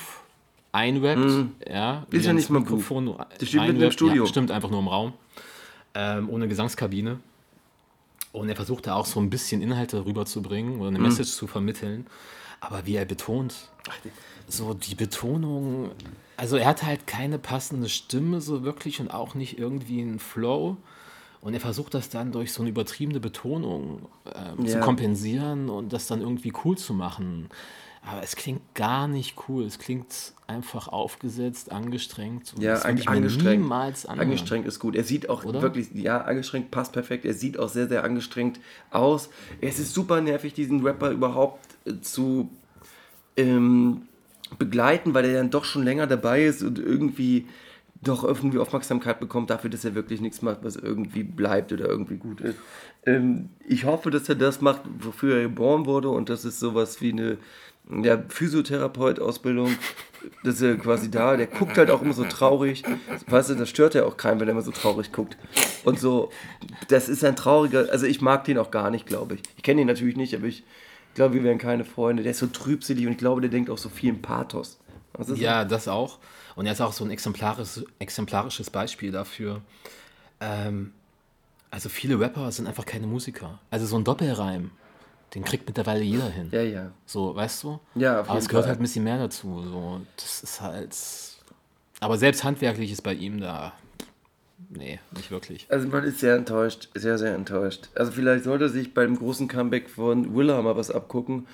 einrappt. 0.71 1.45
Ja, 1.67 2.05
wie 2.09 2.17
Ist 2.17 2.25
ja 2.25 2.33
nicht 2.33 2.49
mal 2.49 2.59
Mikrofon 2.59 3.05
Booth. 3.05 3.17
Das 3.39 3.49
steht 3.49 3.61
mitten 3.61 3.81
im. 3.81 3.91
Studio. 3.91 4.23
Ja, 4.23 4.29
stimmt, 4.29 4.51
einfach 4.51 4.69
nur 4.69 4.79
im 4.79 4.87
Raum. 4.87 5.13
Ähm, 5.95 6.29
ohne 6.29 6.47
Gesangskabine. 6.47 7.19
Und 8.31 8.49
er 8.49 8.55
versucht 8.55 8.85
da 8.87 8.93
auch 8.95 9.05
so 9.07 9.19
ein 9.19 9.29
bisschen 9.29 9.61
Inhalte 9.61 10.05
rüberzubringen 10.05 10.79
oder 10.79 10.89
eine 10.89 10.99
Message 10.99 11.31
zu 11.31 11.47
vermitteln. 11.47 12.05
Aber 12.61 12.85
wie 12.85 12.95
er 12.95 13.05
betont, 13.05 13.55
so 14.47 14.73
die 14.73 14.93
Betonung, 14.95 15.91
also 16.39 16.57
er 16.57 16.65
hat 16.67 16.83
halt 16.83 17.05
keine 17.07 17.37
passende 17.39 17.89
Stimme 17.89 18.41
so 18.41 18.63
wirklich 18.63 18.99
und 19.01 19.09
auch 19.13 19.35
nicht 19.35 19.59
irgendwie 19.59 20.01
einen 20.01 20.19
Flow. 20.19 20.77
Und 21.41 21.53
er 21.53 21.59
versucht 21.61 21.93
das 21.93 22.09
dann 22.09 22.31
durch 22.33 22.51
so 22.51 22.61
eine 22.61 22.69
übertriebene 22.69 23.19
Betonung 23.21 24.07
ähm, 24.35 24.65
zu 24.65 24.73
Ja. 24.77 24.79
kompensieren 24.81 25.69
und 25.69 25.93
das 25.93 26.07
dann 26.07 26.19
irgendwie 26.21 26.51
cool 26.65 26.77
zu 26.77 26.93
machen. 26.93 27.49
Aber 28.01 28.23
es 28.23 28.35
klingt 28.35 28.61
gar 28.75 29.07
nicht 29.07 29.35
cool. 29.47 29.63
Es 29.65 29.77
klingt 29.79 30.33
einfach 30.47 30.87
aufgesetzt, 30.89 31.71
angestrengt. 31.71 32.53
Ja, 32.59 32.71
das 32.71 32.83
will 32.83 32.91
an- 32.91 32.97
ich 32.97 33.05
mir 33.05 33.11
angestrengt. 33.11 33.61
niemals 33.61 34.05
anhören. 34.05 34.27
Angestrengt 34.27 34.65
ist 34.65 34.79
gut. 34.79 34.95
Er 34.95 35.03
sieht 35.05 35.29
auch 35.29 35.45
Oder? 35.45 35.61
wirklich, 35.61 35.91
ja, 35.93 36.19
angestrengt 36.21 36.71
passt 36.71 36.91
perfekt. 36.91 37.23
Er 37.25 37.33
sieht 37.33 37.57
auch 37.59 37.69
sehr, 37.69 37.87
sehr 37.87 38.03
angestrengt 38.03 38.59
aus. 38.91 39.29
Es 39.61 39.79
ist 39.79 39.93
super 39.93 40.19
nervig, 40.21 40.53
diesen 40.53 40.81
Rapper 40.85 41.11
überhaupt 41.11 41.59
äh, 41.85 41.99
zu 42.01 42.49
ähm, 43.37 44.03
begleiten, 44.57 45.13
weil 45.13 45.25
er 45.25 45.33
dann 45.33 45.49
doch 45.49 45.65
schon 45.65 45.83
länger 45.83 46.07
dabei 46.07 46.43
ist 46.45 46.63
und 46.63 46.79
irgendwie 46.79 47.45
doch 48.01 48.23
irgendwie 48.23 48.59
Aufmerksamkeit 48.59 49.19
bekommt 49.19 49.49
dafür, 49.49 49.69
dass 49.69 49.83
er 49.83 49.93
wirklich 49.93 50.21
nichts 50.21 50.41
macht, 50.41 50.59
was 50.63 50.75
irgendwie 50.77 51.23
bleibt 51.23 51.73
oder 51.73 51.87
irgendwie 51.87 52.15
gut 52.15 52.41
ist. 52.41 52.55
Ähm, 53.05 53.49
ich 53.67 53.85
hoffe, 53.85 54.09
dass 54.09 54.29
er 54.29 54.35
das 54.35 54.61
macht, 54.61 54.81
wofür 54.99 55.37
er 55.37 55.43
geboren 55.43 55.85
wurde 55.85 56.09
und 56.09 56.29
das 56.29 56.45
ist 56.45 56.59
sowas 56.59 57.01
wie 57.01 57.11
eine 57.11 57.37
ja, 57.89 58.21
Physiotherapeut-Ausbildung. 58.29 59.75
Das 60.43 60.55
ist 60.55 60.61
er 60.61 60.77
quasi 60.77 61.09
da. 61.09 61.37
Der 61.37 61.47
guckt 61.47 61.77
halt 61.77 61.89
auch 61.89 62.01
immer 62.01 62.13
so 62.13 62.25
traurig. 62.25 62.83
Weißt 63.27 63.49
du, 63.49 63.55
das 63.55 63.69
stört 63.69 63.95
ja 63.95 64.03
auch 64.03 64.17
keinen, 64.17 64.39
wenn 64.39 64.47
er 64.47 64.51
immer 64.51 64.61
so 64.61 64.71
traurig 64.71 65.11
guckt. 65.11 65.37
Und 65.85 65.99
so, 65.99 66.29
das 66.89 67.09
ist 67.09 67.23
ein 67.23 67.35
trauriger, 67.35 67.87
also 67.91 68.05
ich 68.05 68.21
mag 68.21 68.43
den 68.43 68.57
auch 68.57 68.69
gar 68.69 68.91
nicht, 68.91 69.05
glaube 69.05 69.35
ich. 69.35 69.41
Ich 69.57 69.63
kenne 69.63 69.81
ihn 69.81 69.87
natürlich 69.87 70.17
nicht, 70.17 70.35
aber 70.35 70.45
ich 70.45 70.63
glaube, 71.15 71.35
wir 71.35 71.43
wären 71.43 71.57
keine 71.57 71.85
Freunde. 71.85 72.23
Der 72.23 72.31
ist 72.31 72.39
so 72.39 72.47
trübselig 72.47 73.05
und 73.05 73.13
ich 73.13 73.17
glaube, 73.17 73.41
der 73.41 73.49
denkt 73.49 73.69
auch 73.69 73.77
so 73.77 73.89
viel 73.89 74.09
im 74.09 74.21
Pathos. 74.21 74.79
Ja, 75.35 75.65
das 75.65 75.87
auch. 75.87 76.19
Und 76.55 76.65
er 76.65 76.71
ist 76.73 76.81
auch 76.81 76.93
so 76.93 77.03
ein 77.03 77.11
exemplarisches, 77.11 77.85
exemplarisches 77.99 78.69
Beispiel 78.69 79.11
dafür. 79.11 79.61
Ähm, 80.39 80.93
also 81.71 81.89
viele 81.89 82.19
Rapper 82.19 82.51
sind 82.51 82.67
einfach 82.67 82.85
keine 82.85 83.07
Musiker. 83.07 83.59
Also 83.69 83.85
so 83.85 83.97
ein 83.97 84.03
Doppelreim, 84.03 84.71
den 85.35 85.43
kriegt 85.43 85.67
mittlerweile 85.67 86.01
jeder 86.01 86.29
hin. 86.29 86.49
Ja, 86.51 86.61
ja. 86.61 86.91
So, 87.05 87.35
weißt 87.35 87.63
du? 87.63 87.79
Ja, 87.95 88.21
auf 88.21 88.27
Aber 88.27 88.35
jeden 88.35 88.37
es 88.43 88.49
gehört 88.49 88.63
Fall. 88.65 88.69
halt 88.71 88.79
ein 88.79 88.83
bisschen 88.83 89.03
mehr 89.03 89.17
dazu. 89.17 89.63
So. 89.63 90.01
Das 90.15 90.43
ist 90.43 90.61
halt. 90.61 90.95
Aber 91.99 92.17
selbst 92.17 92.43
handwerklich 92.43 92.91
ist 92.91 93.01
bei 93.01 93.13
ihm 93.13 93.39
da. 93.41 93.73
Nee, 94.69 94.99
nicht 95.15 95.31
wirklich. 95.31 95.65
Also 95.69 95.87
man 95.87 96.03
ist 96.03 96.19
sehr 96.19 96.35
enttäuscht, 96.35 96.89
sehr, 96.93 97.17
sehr 97.17 97.33
enttäuscht. 97.33 97.89
Also 97.95 98.11
vielleicht 98.11 98.43
sollte 98.43 98.65
er 98.65 98.69
sich 98.69 98.93
beim 98.93 99.17
großen 99.17 99.47
Comeback 99.47 99.89
von 99.89 100.35
Willa 100.35 100.61
mal 100.61 100.75
was 100.75 100.91
abgucken, 100.91 101.47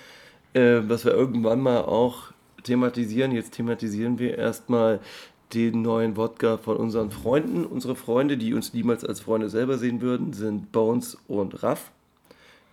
äh, 0.54 0.82
was 0.88 1.06
wir 1.06 1.13
irgendwann 1.13 1.62
mal 1.62 1.82
auch 1.82 2.32
thematisieren. 2.63 3.32
Jetzt 3.32 3.54
thematisieren 3.54 4.20
wir 4.20 4.38
erstmal 4.38 5.00
den 5.54 5.82
neuen 5.82 6.18
Wodka 6.18 6.58
von 6.58 6.78
unseren 6.78 7.12
Freunden. 7.12 7.65
Unsere 7.65 7.96
Freunde, 7.96 8.38
die 8.38 8.54
uns 8.54 8.74
niemals 8.74 9.06
als 9.06 9.22
Freunde 9.22 9.50
selber 9.50 9.78
sehen 9.78 10.02
würden, 10.02 10.34
sind 10.34 10.72
Bones 10.72 11.18
und 11.28 11.63
Raff. 11.63 11.91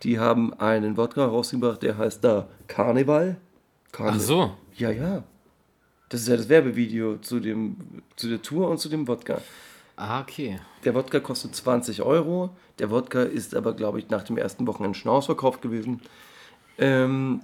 Die 0.03 0.19
haben 0.19 0.53
einen 0.55 0.97
Wodka 0.97 1.25
rausgebracht, 1.25 1.81
der 1.81 1.97
heißt 1.97 2.23
da 2.23 2.49
Karneval. 2.67 3.37
Karne 3.91 4.17
Ach 4.17 4.19
so. 4.19 4.51
Ja, 4.75 4.91
ja. 4.91 5.23
Das 6.09 6.21
ist 6.21 6.27
ja 6.27 6.35
das 6.35 6.49
Werbevideo 6.49 7.17
zu, 7.17 7.39
dem, 7.39 7.77
zu 8.17 8.27
der 8.27 8.41
Tour 8.41 8.69
und 8.69 8.79
zu 8.79 8.89
dem 8.89 9.07
Wodka. 9.07 9.41
Ah, 9.95 10.21
okay. 10.21 10.59
Der 10.85 10.95
Wodka 10.95 11.19
kostet 11.19 11.55
20 11.55 12.01
Euro. 12.01 12.49
Der 12.79 12.89
Wodka 12.89 13.21
ist 13.21 13.55
aber, 13.55 13.73
glaube 13.73 13.99
ich, 13.99 14.09
nach 14.09 14.23
dem 14.23 14.37
ersten 14.37 14.65
Wochenende 14.65 14.97
schon 14.97 15.11
ausverkauft 15.11 15.61
gewesen. 15.61 16.01
Ähm, 16.79 17.41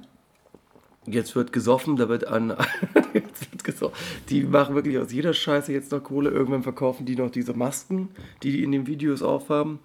jetzt 1.06 1.36
wird 1.36 1.54
gesoffen, 1.54 1.96
da 1.96 2.10
wird 2.10 2.26
an. 2.26 2.50
wird 3.14 3.64
gesoffen. 3.64 3.96
Die 4.30 4.44
machen 4.44 4.76
wirklich 4.76 4.98
aus 4.98 5.12
jeder 5.12 5.34
Scheiße 5.34 5.72
jetzt 5.72 5.92
noch 5.92 6.04
Kohle. 6.04 6.32
Irgendwann 6.32 6.64
verkaufen 6.64 7.06
die 7.06 7.16
noch 7.16 7.30
diese 7.30 7.54
Masken, 7.54 8.10
die 8.42 8.52
die 8.52 8.64
in 8.64 8.72
den 8.72 8.88
Videos 8.88 9.22
aufhaben. 9.22 9.80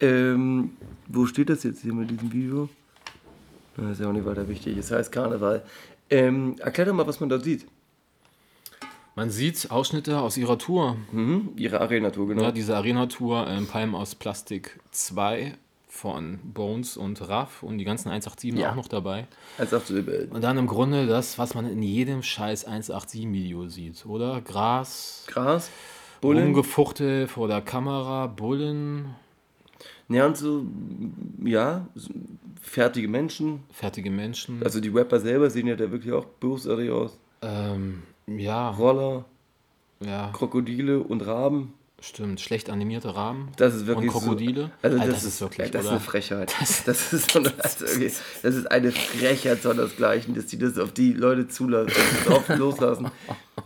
Ähm, 0.00 0.76
wo 1.08 1.24
steht 1.24 1.48
das 1.48 1.62
jetzt 1.62 1.82
hier 1.82 1.94
mit 1.94 2.10
diesem 2.10 2.32
Video? 2.32 2.68
Das 3.76 3.92
ist 3.92 4.00
ja 4.00 4.08
auch 4.08 4.12
nicht 4.12 4.26
weiter 4.26 4.48
wichtig. 4.48 4.76
Es 4.76 4.90
heißt 4.90 5.10
Karneval. 5.10 5.62
Ähm, 6.10 6.56
erklär 6.58 6.86
doch 6.86 6.94
mal, 6.94 7.06
was 7.06 7.20
man 7.20 7.28
da 7.30 7.40
sieht. 7.40 7.66
Man 9.16 9.30
sieht 9.30 9.70
Ausschnitte 9.70 10.20
aus 10.20 10.36
ihrer 10.36 10.58
Tour. 10.58 10.96
Mhm, 11.12 11.50
ihre 11.56 11.80
Arena-Tour, 11.80 12.28
genau. 12.28 12.42
Ja, 12.42 12.52
diese 12.52 12.76
Arena-Tour 12.76 13.46
ähm, 13.48 13.66
Palm 13.68 13.94
aus 13.94 14.14
Plastik 14.16 14.80
2 14.90 15.54
von 15.88 16.40
Bones 16.42 16.96
und 16.96 17.28
Raff 17.28 17.62
und 17.62 17.78
die 17.78 17.84
ganzen 17.84 18.08
187 18.10 18.58
Ja. 18.60 18.72
auch 18.72 18.74
noch 18.74 18.88
dabei. 18.88 19.28
Als 19.58 19.72
auch 19.72 19.82
so, 19.82 19.96
äh, 19.96 20.26
Und 20.30 20.42
dann 20.42 20.58
im 20.58 20.66
Grunde 20.66 21.06
das, 21.06 21.38
was 21.38 21.54
man 21.54 21.70
in 21.70 21.80
jedem 21.82 22.24
scheiß 22.24 22.66
187-Video 22.66 23.68
sieht, 23.68 24.04
oder? 24.04 24.40
Gras, 24.40 25.24
Gras, 25.28 25.70
Bullen. 26.20 26.42
Rumgefuchtel 26.46 27.28
vor 27.28 27.46
der 27.46 27.60
Kamera, 27.60 28.26
Bullen, 28.26 29.14
Ja, 30.08 30.26
und 30.26 30.36
so, 30.36 30.64
ja, 31.44 31.86
fertige 32.60 33.06
Menschen. 33.06 33.62
fertige 33.72 34.10
Menschen. 34.10 34.60
Also 34.64 34.80
die 34.80 34.88
Rapper 34.88 35.20
selber 35.20 35.48
sehen 35.50 35.68
ja 35.68 35.76
da 35.76 35.88
wirklich 35.92 36.12
auch 36.12 36.24
bösartig 36.24 36.90
aus. 36.90 37.16
Ähm, 37.42 38.02
ja, 38.26 38.70
Roller, 38.70 39.24
ja, 40.00 40.30
Krokodile 40.32 41.00
und 41.00 41.26
Raben. 41.26 41.74
stimmt. 42.00 42.40
Schlecht 42.40 42.68
animierte 42.70 43.14
Rahmen 43.14 43.48
Das 43.56 43.74
ist 43.74 43.86
wirklich 43.86 44.14
und 44.14 44.20
Krokodile. 44.20 44.62
So, 44.64 44.70
also 44.82 44.98
Alter, 44.98 45.12
das, 45.12 45.24
ist 45.24 45.40
wirklich, 45.40 45.70
das 45.70 45.80
ist 45.82 45.86
oder? 45.86 45.96
eine 45.96 46.00
Frechheit. 46.04 46.54
Das, 46.86 47.12
ist 47.12 47.30
so 47.30 47.38
eine, 47.38 47.52
also 47.58 47.84
okay, 47.86 48.12
das 48.42 48.54
ist 48.54 48.70
eine 48.70 48.92
Frechheit 48.92 49.62
sondersgleichen, 49.62 50.34
dass 50.34 50.46
die 50.46 50.58
das 50.58 50.78
auf 50.78 50.92
die 50.92 51.12
Leute 51.12 51.48
zulassen, 51.48 51.92
also 51.96 52.10
das 52.24 52.36
oft 52.36 52.48
loslassen. 52.58 53.10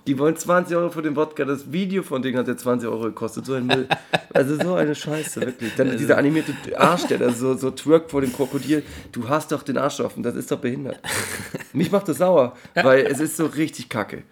Die 0.06 0.18
wollen 0.18 0.36
20 0.36 0.76
Euro 0.76 0.90
für 0.90 1.02
den 1.02 1.16
Wodka. 1.16 1.44
Das 1.44 1.70
Video 1.72 2.02
von 2.02 2.22
denen 2.22 2.38
hat 2.38 2.48
ja 2.48 2.56
20 2.56 2.88
Euro 2.88 3.02
gekostet. 3.04 3.44
So 3.44 3.54
ein 3.54 3.66
Müll. 3.66 3.88
Also 4.32 4.56
so 4.56 4.74
eine 4.74 4.94
Scheiße, 4.94 5.40
wirklich. 5.40 5.74
Dann 5.76 5.96
dieser 5.98 6.16
animierte 6.16 6.54
Arsch, 6.78 7.06
der 7.06 7.18
da 7.18 7.30
so, 7.30 7.54
so 7.54 7.70
twerkt 7.70 8.10
vor 8.10 8.20
dem 8.20 8.32
Krokodil. 8.32 8.82
Du 9.12 9.28
hast 9.28 9.52
doch 9.52 9.62
den 9.62 9.76
Arsch 9.76 10.00
offen. 10.00 10.22
Das 10.22 10.34
ist 10.34 10.50
doch 10.50 10.60
behindert. 10.60 11.00
Mich 11.72 11.90
macht 11.90 12.08
das 12.08 12.18
sauer, 12.18 12.56
weil 12.74 13.06
es 13.06 13.20
ist 13.20 13.36
so 13.36 13.46
richtig 13.46 13.88
kacke. 13.88 14.22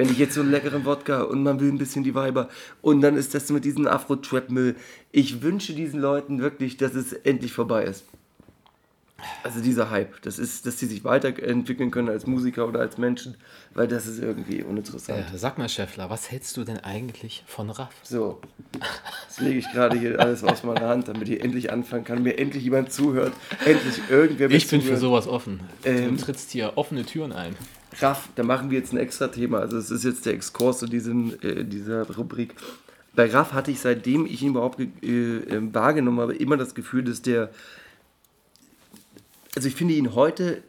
Wenn 0.00 0.08
ich 0.08 0.16
jetzt 0.16 0.32
so 0.32 0.40
einen 0.40 0.50
leckeren 0.50 0.86
Wodka 0.86 1.24
und 1.24 1.42
man 1.42 1.60
will 1.60 1.68
ein 1.70 1.76
bisschen 1.76 2.04
die 2.04 2.14
Weiber 2.14 2.48
und 2.80 3.02
dann 3.02 3.16
ist 3.18 3.34
das 3.34 3.50
mit 3.50 3.66
diesem 3.66 3.86
Afro-Trap-Müll. 3.86 4.74
Ich 5.12 5.42
wünsche 5.42 5.74
diesen 5.74 6.00
Leuten 6.00 6.40
wirklich, 6.40 6.78
dass 6.78 6.94
es 6.94 7.12
endlich 7.12 7.52
vorbei 7.52 7.84
ist. 7.84 8.06
Also 9.42 9.60
dieser 9.60 9.90
Hype, 9.90 10.22
das 10.22 10.38
ist, 10.38 10.64
dass 10.64 10.78
sie 10.78 10.86
sich 10.86 11.04
weiterentwickeln 11.04 11.90
können 11.90 12.08
als 12.08 12.26
Musiker 12.26 12.66
oder 12.66 12.80
als 12.80 12.96
Menschen, 12.96 13.36
weil 13.74 13.88
das 13.88 14.06
ist 14.06 14.22
irgendwie 14.22 14.62
uninteressant. 14.62 15.26
Äh, 15.34 15.36
sag 15.36 15.58
mal, 15.58 15.68
Schäffler, 15.68 16.08
was 16.08 16.30
hältst 16.30 16.56
du 16.56 16.64
denn 16.64 16.78
eigentlich 16.78 17.44
von 17.46 17.68
Raff? 17.68 17.92
So, 18.02 18.40
jetzt 19.28 19.42
lege 19.42 19.58
ich 19.58 19.70
gerade 19.70 19.98
hier 19.98 20.18
alles 20.18 20.42
aus 20.44 20.64
meiner 20.64 20.88
Hand, 20.88 21.08
damit 21.08 21.28
ich 21.28 21.42
endlich 21.42 21.70
anfangen 21.70 22.04
kann, 22.04 22.22
mir 22.22 22.38
endlich 22.38 22.64
jemand 22.64 22.90
zuhört, 22.90 23.34
endlich 23.66 24.00
irgendwer 24.08 24.48
mir 24.48 24.54
Ich 24.54 24.66
bin 24.66 24.80
für 24.80 24.86
zuhört. 24.86 25.00
sowas 25.02 25.26
offen. 25.26 25.60
Ähm, 25.84 26.16
du 26.16 26.24
trittst 26.24 26.52
hier 26.52 26.72
offene 26.76 27.04
Türen 27.04 27.32
ein. 27.32 27.54
Raff, 27.98 28.28
da 28.36 28.42
machen 28.42 28.70
wir 28.70 28.78
jetzt 28.78 28.92
ein 28.92 28.98
extra 28.98 29.28
Thema. 29.28 29.58
Also 29.58 29.76
es 29.76 29.90
ist 29.90 30.04
jetzt 30.04 30.26
der 30.26 30.34
Exkurs 30.34 30.78
zu 30.78 30.86
diesem, 30.86 31.34
äh, 31.42 31.64
dieser 31.64 32.08
Rubrik. 32.16 32.54
Bei 33.14 33.28
Raff 33.28 33.52
hatte 33.52 33.70
ich, 33.70 33.80
seitdem 33.80 34.26
ich 34.26 34.42
ihn 34.42 34.50
überhaupt 34.50 34.80
äh, 34.80 35.06
äh, 35.06 35.74
wahrgenommen 35.74 36.20
habe, 36.20 36.34
immer 36.34 36.56
das 36.56 36.74
Gefühl, 36.74 37.04
dass 37.04 37.22
der... 37.22 37.50
Also 39.56 39.66
ich 39.66 39.74
finde 39.74 39.94
ihn 39.94 40.14
heute, 40.14 40.62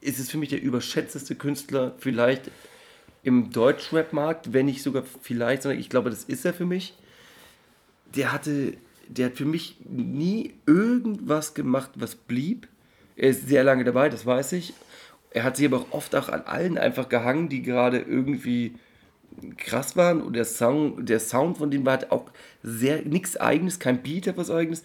ist 0.00 0.18
es 0.18 0.30
für 0.30 0.38
mich 0.38 0.48
der 0.48 0.60
überschätzteste 0.60 1.36
Künstler 1.36 1.94
vielleicht 1.98 2.50
im 3.22 3.50
Deutschrap-Markt, 3.50 4.52
wenn 4.52 4.66
nicht 4.66 4.82
sogar 4.82 5.04
vielleicht, 5.22 5.62
sondern 5.62 5.80
ich 5.80 5.88
glaube, 5.88 6.10
das 6.10 6.24
ist 6.24 6.44
er 6.44 6.54
für 6.54 6.66
mich. 6.66 6.94
Der 8.14 8.32
hatte, 8.32 8.74
der 9.08 9.26
hat 9.26 9.36
für 9.36 9.44
mich 9.44 9.76
nie 9.88 10.54
irgendwas 10.66 11.54
gemacht, 11.54 11.90
was 11.94 12.14
blieb. 12.14 12.68
Er 13.16 13.30
ist 13.30 13.48
sehr 13.48 13.64
lange 13.64 13.84
dabei, 13.84 14.08
das 14.08 14.26
weiß 14.26 14.52
ich. 14.52 14.74
Er 15.36 15.44
hat 15.44 15.58
sich 15.58 15.66
aber 15.66 15.80
auch 15.80 15.92
oft 15.92 16.14
auch 16.14 16.30
an 16.30 16.44
allen 16.46 16.78
einfach 16.78 17.10
gehangen, 17.10 17.50
die 17.50 17.60
gerade 17.60 17.98
irgendwie 17.98 18.74
krass 19.58 19.94
waren. 19.94 20.22
Und 20.22 20.32
der 20.32 20.46
Sound, 20.46 21.06
der 21.10 21.20
Sound 21.20 21.58
von 21.58 21.70
denen 21.70 21.84
war 21.84 21.98
halt 21.98 22.10
auch 22.10 22.24
sehr 22.62 23.02
nichts 23.02 23.36
eigenes, 23.36 23.78
kein 23.78 24.02
Beat, 24.02 24.28
etwas 24.28 24.50
eigenes. 24.50 24.82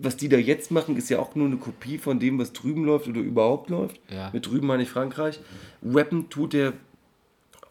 Was 0.00 0.16
die 0.16 0.30
da 0.30 0.38
jetzt 0.38 0.70
machen, 0.70 0.96
ist 0.96 1.10
ja 1.10 1.18
auch 1.18 1.34
nur 1.34 1.46
eine 1.46 1.58
Kopie 1.58 1.98
von 1.98 2.18
dem, 2.18 2.38
was 2.38 2.54
drüben 2.54 2.86
läuft 2.86 3.06
oder 3.06 3.20
überhaupt 3.20 3.68
läuft. 3.68 4.00
Ja. 4.08 4.30
Mit 4.32 4.46
drüben 4.46 4.66
meine 4.66 4.82
ich 4.82 4.88
Frankreich. 4.88 5.40
Rappen 5.84 6.30
tut 6.30 6.54
er 6.54 6.72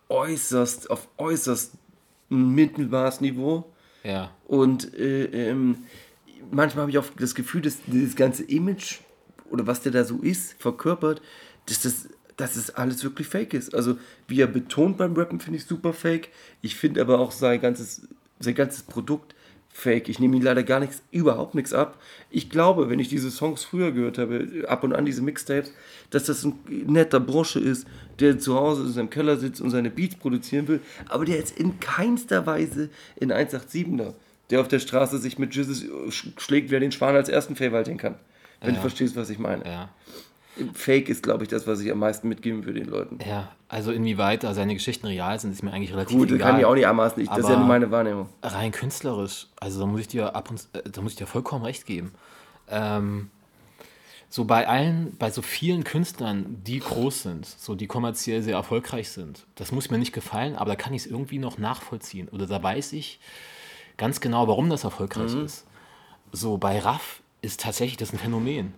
äußerst, 0.09 0.91
auf 0.91 1.07
äußerst 1.17 1.71
Mittelmaßniveau. 2.29 3.65
Ja. 4.03 4.29
Und 4.47 4.93
äh, 4.93 5.49
ähm, 5.49 5.77
manchmal 6.51 6.83
habe 6.83 6.91
ich 6.91 6.99
auch 6.99 7.07
das 7.17 7.33
Gefühl, 7.33 7.61
dass 7.61 7.81
dieses 7.87 8.15
ganze 8.15 8.43
Image 8.43 8.99
oder 9.49 9.65
was 9.65 9.81
der 9.81 9.91
da 9.91 10.03
so 10.03 10.19
ist, 10.19 10.53
verkörpert, 10.61 11.23
dass 11.67 11.81
das, 11.81 12.09
dass 12.37 12.55
es 12.55 12.69
alles 12.71 13.03
wirklich 13.03 13.27
fake 13.27 13.53
ist. 13.53 13.73
Also, 13.73 13.97
wie 14.27 14.41
er 14.41 14.47
betont 14.47 14.97
beim 14.97 15.13
Rappen, 15.15 15.39
finde 15.39 15.57
ich 15.59 15.65
super 15.65 15.93
fake. 15.93 16.29
Ich 16.61 16.75
finde 16.75 17.01
aber 17.01 17.19
auch 17.19 17.31
sein 17.31 17.61
ganzes, 17.61 18.07
sein 18.39 18.55
ganzes 18.55 18.83
Produkt 18.83 19.33
fake. 19.71 20.07
Ich 20.07 20.19
nehme 20.19 20.37
ihm 20.37 20.41
leider 20.41 20.63
gar 20.63 20.79
nichts, 20.79 21.01
überhaupt 21.11 21.53
nichts 21.53 21.73
ab. 21.73 21.99
Ich 22.29 22.49
glaube, 22.49 22.89
wenn 22.89 22.99
ich 22.99 23.09
diese 23.09 23.29
Songs 23.29 23.63
früher 23.65 23.91
gehört 23.91 24.17
habe, 24.17 24.63
ab 24.67 24.83
und 24.85 24.93
an 24.93 25.05
diese 25.05 25.21
Mixtapes, 25.21 25.73
dass 26.11 26.25
das 26.25 26.45
ein 26.45 26.57
netter 26.87 27.19
Bursche 27.19 27.59
ist, 27.59 27.85
der 28.19 28.39
zu 28.39 28.55
Hause 28.55 28.83
in 28.83 28.93
seinem 28.93 29.09
Keller 29.09 29.37
sitzt 29.37 29.59
und 29.59 29.71
seine 29.71 29.89
Beats 29.89 30.15
produzieren 30.15 30.69
will, 30.69 30.79
aber 31.09 31.25
der 31.25 31.35
jetzt 31.37 31.57
in 31.59 31.77
keinster 31.81 32.45
Weise 32.45 32.89
in 33.17 33.33
187er, 33.33 34.13
der 34.49 34.61
auf 34.61 34.69
der 34.69 34.79
Straße 34.79 35.17
sich 35.17 35.39
mit 35.39 35.53
Jesus 35.53 35.83
schlägt, 36.37 36.71
wer 36.71 36.79
den 36.79 36.93
Schwan 36.93 37.15
als 37.15 37.27
ersten 37.27 37.55
Verwalten 37.57 37.97
kann. 37.97 38.15
Wenn 38.61 38.69
du 38.69 38.75
Ja. 38.75 38.81
verstehst, 38.81 39.17
was 39.17 39.29
ich 39.29 39.39
meine. 39.39 39.65
Ja. 39.65 39.89
Fake 40.73 41.09
ist, 41.09 41.23
glaube 41.23 41.43
ich, 41.43 41.49
das, 41.49 41.67
was 41.67 41.81
ich 41.81 41.91
am 41.91 41.99
meisten 41.99 42.29
mitgeben 42.29 42.65
würde 42.65 42.79
den 42.79 42.89
Leuten. 42.89 43.19
Ja, 43.27 43.51
also 43.67 43.91
inwieweit 43.91 44.43
da 44.43 44.53
seine 44.53 44.73
Geschichten 44.73 45.07
real 45.07 45.39
sind, 45.39 45.51
ist 45.51 45.63
mir 45.63 45.73
eigentlich 45.73 45.93
relativ 45.93 46.17
Gut, 46.17 46.29
das 46.29 46.35
egal. 46.35 46.51
kann 46.51 46.59
ich 46.59 46.65
auch 46.65 46.75
nicht 46.75 46.87
anmaßen. 46.87 47.21
Ich, 47.21 47.29
das 47.29 47.39
ist 47.39 47.49
ja 47.49 47.57
nur 47.57 47.67
meine 47.67 47.91
Wahrnehmung. 47.91 48.29
rein 48.41 48.71
künstlerisch, 48.71 49.47
also 49.59 49.79
da 49.81 49.85
muss 49.85 50.01
ich 50.01 50.07
dir 50.07 50.35
ab 50.35 50.49
und 50.49 50.67
äh, 50.73 50.89
da 50.89 51.01
muss 51.01 51.13
ich 51.13 51.17
dir 51.17 51.27
vollkommen 51.27 51.65
recht 51.65 51.85
geben. 51.85 52.11
Ähm, 52.69 53.29
so 54.29 54.45
bei 54.45 54.67
allen, 54.67 55.15
bei 55.17 55.31
so 55.31 55.41
vielen 55.41 55.83
Künstlern, 55.83 56.61
die 56.65 56.79
groß 56.79 57.23
sind, 57.23 57.45
so 57.45 57.75
die 57.75 57.87
kommerziell 57.87 58.41
sehr 58.41 58.55
erfolgreich 58.55 59.09
sind, 59.09 59.45
das 59.55 59.71
muss 59.71 59.89
mir 59.89 59.97
nicht 59.97 60.13
gefallen, 60.13 60.55
aber 60.55 60.71
da 60.71 60.75
kann 60.75 60.93
ich 60.93 61.03
es 61.03 61.07
irgendwie 61.07 61.39
noch 61.39 61.57
nachvollziehen. 61.57 62.27
Oder 62.29 62.45
da 62.45 62.61
weiß 62.61 62.93
ich 62.93 63.19
ganz 63.97 64.19
genau, 64.19 64.47
warum 64.47 64.69
das 64.69 64.83
erfolgreich 64.83 65.33
ist. 65.35 65.65
So 66.31 66.57
bei 66.57 66.79
Raff 66.79 67.21
ist 67.41 67.61
tatsächlich 67.61 67.97
das 67.97 68.11
ein 68.11 68.19
Phänomen. 68.19 68.73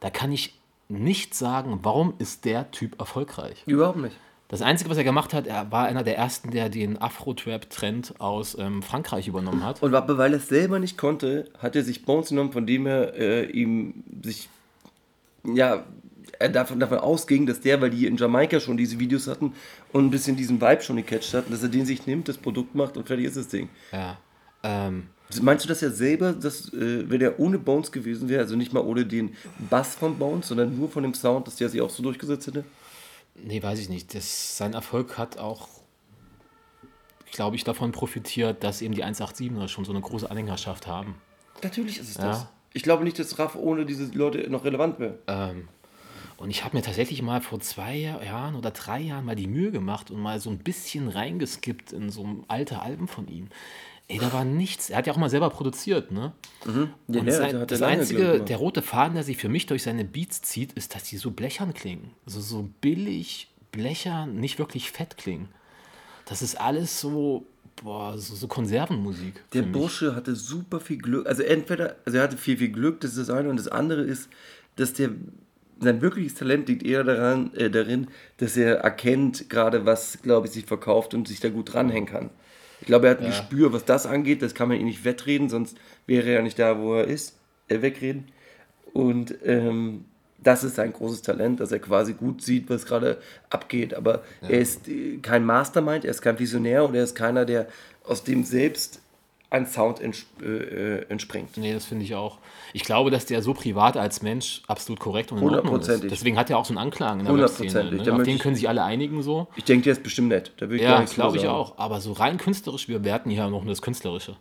Da 0.00 0.08
kann 0.08 0.32
ich 0.32 0.54
nicht 0.92 1.34
sagen, 1.34 1.80
warum 1.82 2.14
ist 2.18 2.44
der 2.44 2.70
Typ 2.70 2.98
erfolgreich. 3.00 3.62
Überhaupt 3.66 3.98
nicht. 3.98 4.16
Das 4.48 4.60
Einzige, 4.60 4.90
was 4.90 4.98
er 4.98 5.04
gemacht 5.04 5.32
hat, 5.32 5.46
er 5.46 5.72
war 5.72 5.86
einer 5.86 6.02
der 6.02 6.18
ersten, 6.18 6.50
der 6.50 6.68
den 6.68 7.00
Afro-Trap-Trend 7.00 8.20
aus 8.20 8.54
ähm, 8.58 8.82
Frankreich 8.82 9.26
übernommen 9.26 9.64
hat. 9.64 9.82
Und 9.82 9.92
weil 9.92 10.32
er 10.34 10.36
es 10.36 10.48
selber 10.48 10.78
nicht 10.78 10.98
konnte, 10.98 11.48
hat 11.58 11.74
er 11.74 11.82
sich 11.82 12.04
Bones 12.04 12.28
genommen, 12.28 12.52
von 12.52 12.66
dem 12.66 12.86
er 12.86 13.14
äh, 13.14 13.46
ihm 13.46 14.04
sich, 14.22 14.50
ja, 15.42 15.84
er 16.38 16.48
davon, 16.50 16.80
davon 16.80 16.98
ausging, 16.98 17.46
dass 17.46 17.62
der, 17.62 17.80
weil 17.80 17.88
die 17.88 18.06
in 18.06 18.18
Jamaika 18.18 18.60
schon 18.60 18.76
diese 18.76 18.98
Videos 18.98 19.26
hatten 19.26 19.54
und 19.90 20.04
ein 20.04 20.10
bisschen 20.10 20.36
diesen 20.36 20.60
Vibe 20.60 20.82
schon 20.82 20.96
gecatcht 20.96 21.32
hatten, 21.32 21.50
dass 21.50 21.62
er 21.62 21.70
den 21.70 21.86
sich 21.86 22.06
nimmt, 22.06 22.28
das 22.28 22.36
Produkt 22.36 22.74
macht 22.74 22.98
und 22.98 23.06
fertig 23.06 23.24
ist 23.24 23.38
das 23.38 23.48
Ding. 23.48 23.70
Ja. 23.90 24.18
Ähm, 24.62 25.08
Meinst 25.40 25.64
du, 25.64 25.68
dass 25.68 25.82
er 25.82 25.90
selber, 25.92 26.32
dass, 26.32 26.72
äh, 26.74 27.08
wenn 27.08 27.20
er 27.20 27.38
ohne 27.40 27.58
Bones 27.58 27.92
gewesen 27.92 28.28
wäre, 28.28 28.42
also 28.42 28.56
nicht 28.56 28.72
mal 28.72 28.80
ohne 28.80 29.06
den 29.06 29.34
Bass 29.70 29.94
von 29.94 30.18
Bones, 30.18 30.48
sondern 30.48 30.76
nur 30.76 30.90
von 30.90 31.02
dem 31.02 31.14
Sound, 31.14 31.46
dass 31.46 31.56
der 31.56 31.68
sich 31.68 31.80
auch 31.80 31.90
so 31.90 32.02
durchgesetzt 32.02 32.46
hätte? 32.48 32.64
nee, 33.34 33.62
weiß 33.62 33.78
ich 33.78 33.88
nicht. 33.88 34.14
Das, 34.14 34.58
sein 34.58 34.74
Erfolg 34.74 35.16
hat 35.16 35.38
auch, 35.38 35.68
glaube 37.32 37.56
ich, 37.56 37.64
davon 37.64 37.92
profitiert, 37.92 38.62
dass 38.62 38.82
eben 38.82 38.94
die 38.94 39.04
187er 39.04 39.68
schon 39.68 39.84
so 39.84 39.92
eine 39.92 40.00
große 40.02 40.30
Anhängerschaft 40.30 40.86
haben. 40.86 41.14
Natürlich 41.62 41.98
ist 41.98 42.10
es 42.10 42.16
Ja. 42.16 42.24
das. 42.28 42.46
Ich 42.74 42.82
glaube 42.82 43.04
nicht, 43.04 43.18
dass 43.18 43.38
Raff 43.38 43.54
ohne 43.56 43.84
diese 43.86 44.06
Leute 44.16 44.48
noch 44.50 44.64
relevant 44.64 44.98
wäre. 44.98 45.18
Ähm, 45.26 45.68
und 46.36 46.50
ich 46.50 46.64
habe 46.64 46.76
mir 46.76 46.82
tatsächlich 46.82 47.22
mal 47.22 47.40
vor 47.40 47.60
zwei 47.60 47.96
Jahren 47.96 48.54
oder 48.54 48.70
drei 48.70 49.00
Jahren 49.00 49.24
mal 49.24 49.36
die 49.36 49.46
Mühe 49.46 49.70
gemacht 49.70 50.10
und 50.10 50.20
mal 50.20 50.40
so 50.40 50.50
ein 50.50 50.58
bisschen 50.58 51.08
reingeskippt 51.08 51.92
in 51.92 52.10
so 52.10 52.44
alte 52.48 52.80
Alben 52.82 53.08
von 53.08 53.28
ihm. 53.28 53.48
Ey, 54.08 54.18
da 54.18 54.32
war 54.32 54.44
nichts. 54.44 54.90
Er 54.90 54.98
hat 54.98 55.06
ja 55.06 55.12
auch 55.12 55.18
mal 55.18 55.30
selber 55.30 55.48
produziert, 55.50 56.12
ne? 56.12 56.32
Ja, 56.66 57.20
Und 57.20 57.26
der 57.26 57.34
sein, 57.34 57.58
hat 57.60 57.70
das 57.70 57.82
einzige, 57.82 58.40
der 58.40 58.56
rote 58.56 58.82
Faden, 58.82 59.14
der 59.14 59.24
sich 59.24 59.38
für 59.38 59.48
mich 59.48 59.66
durch 59.66 59.84
seine 59.84 60.04
Beats 60.04 60.42
zieht, 60.42 60.72
ist, 60.72 60.94
dass 60.94 61.04
die 61.04 61.16
so 61.16 61.30
blechern 61.30 61.72
klingen. 61.72 62.10
Also 62.26 62.40
so 62.40 62.68
billig, 62.80 63.48
blechern, 63.70 64.36
nicht 64.36 64.58
wirklich 64.58 64.90
fett 64.90 65.16
klingen. 65.16 65.48
Das 66.26 66.42
ist 66.42 66.60
alles 66.60 67.00
so, 67.00 67.46
boah, 67.82 68.16
so, 68.18 68.34
so 68.34 68.48
Konservenmusik. 68.48 69.42
Der. 69.52 69.62
Bursche 69.62 70.14
hatte 70.14 70.36
super 70.36 70.80
viel 70.80 70.98
Glück. 70.98 71.26
Also 71.26 71.42
entweder, 71.42 71.96
also 72.04 72.18
er 72.18 72.24
hatte 72.24 72.36
viel, 72.36 72.58
viel 72.58 72.70
Glück, 72.70 73.00
das 73.00 73.12
ist 73.12 73.28
das 73.28 73.30
eine. 73.30 73.48
Und 73.48 73.56
das 73.56 73.68
andere 73.68 74.02
ist, 74.02 74.28
dass 74.76 74.92
der, 74.92 75.10
sein 75.80 76.00
wirkliches 76.00 76.34
Talent 76.34 76.68
liegt 76.68 76.82
eher 76.82 77.02
daran, 77.04 77.52
äh, 77.54 77.70
darin, 77.70 78.08
dass 78.36 78.56
er 78.56 78.76
erkennt 78.78 79.48
gerade, 79.48 79.86
was, 79.86 80.20
glaube 80.22 80.46
ich, 80.46 80.52
sich 80.52 80.66
verkauft 80.66 81.14
und 81.14 81.28
sich 81.28 81.40
da 81.40 81.48
gut 81.48 81.72
dranhängen 81.72 82.06
kann. 82.06 82.30
Ich 82.82 82.86
glaube, 82.86 83.06
er 83.06 83.12
hat 83.12 83.20
ein 83.20 83.26
Gespür, 83.26 83.72
was 83.72 83.84
das 83.84 84.06
angeht. 84.06 84.42
Das 84.42 84.54
kann 84.54 84.66
man 84.68 84.78
ihm 84.78 84.86
nicht 84.86 85.04
wettreden, 85.04 85.48
sonst 85.48 85.76
wäre 86.06 86.26
er 86.26 86.34
ja 86.34 86.42
nicht 86.42 86.58
da, 86.58 86.80
wo 86.80 86.94
er 86.94 87.04
ist. 87.04 87.36
Äh, 87.68 87.80
wegreden. 87.80 88.26
Und 88.92 89.36
ähm, 89.44 90.04
das 90.42 90.64
ist 90.64 90.74
sein 90.74 90.92
großes 90.92 91.22
Talent, 91.22 91.60
dass 91.60 91.70
er 91.70 91.78
quasi 91.78 92.14
gut 92.14 92.42
sieht, 92.42 92.68
was 92.68 92.84
gerade 92.84 93.18
abgeht. 93.50 93.94
Aber 93.94 94.24
er 94.40 94.58
ist 94.58 94.88
äh, 94.88 95.18
kein 95.18 95.44
Mastermind, 95.44 96.04
er 96.04 96.10
ist 96.10 96.22
kein 96.22 96.40
Visionär 96.40 96.84
und 96.84 96.96
er 96.96 97.04
ist 97.04 97.14
keiner, 97.14 97.44
der 97.44 97.68
aus 98.02 98.24
dem 98.24 98.42
selbst 98.42 99.00
ein 99.52 99.66
Sound 99.66 100.00
äh, 100.00 100.46
äh, 100.46 101.04
entspringt. 101.08 101.56
Nee, 101.56 101.74
das 101.74 101.84
finde 101.84 102.04
ich 102.04 102.14
auch. 102.14 102.38
Ich 102.72 102.84
glaube, 102.84 103.10
dass 103.10 103.26
der 103.26 103.42
so 103.42 103.52
privat 103.52 103.96
als 103.96 104.22
Mensch 104.22 104.62
absolut 104.66 104.98
korrekt 104.98 105.30
und 105.30 105.38
in 105.38 105.48
Ordnung 105.50 105.78
ist. 105.78 106.04
Deswegen 106.04 106.38
hat 106.38 106.48
er 106.48 106.58
auch 106.58 106.64
so 106.64 106.70
einen 106.70 106.78
Anklang 106.78 107.20
in 107.20 107.26
der. 107.26 107.32
Hundertprozentig. 107.34 108.02
Da 108.02 108.12
Ne? 108.12 108.16
Auf 108.16 108.22
den 108.22 108.38
können 108.38 108.56
sich 108.56 108.68
alle 108.68 108.82
einigen 108.82 109.22
so. 109.22 109.48
Ich 109.56 109.64
denke, 109.64 109.84
der 109.84 109.92
ist 109.92 110.02
bestimmt 110.02 110.28
nett. 110.28 110.52
Da 110.56 110.70
will 110.70 110.76
ich 110.76 110.82
Ja, 110.82 111.02
glaube 111.04 111.36
ich 111.36 111.46
auch. 111.46 111.76
Aber 111.78 112.00
so 112.00 112.12
rein 112.12 112.38
künstlerisch, 112.38 112.88
wir 112.88 113.04
werten 113.04 113.30
hier 113.30 113.48
noch 113.48 113.62
nur 113.62 113.72
das 113.72 113.82
Künstlerische. 113.82 114.36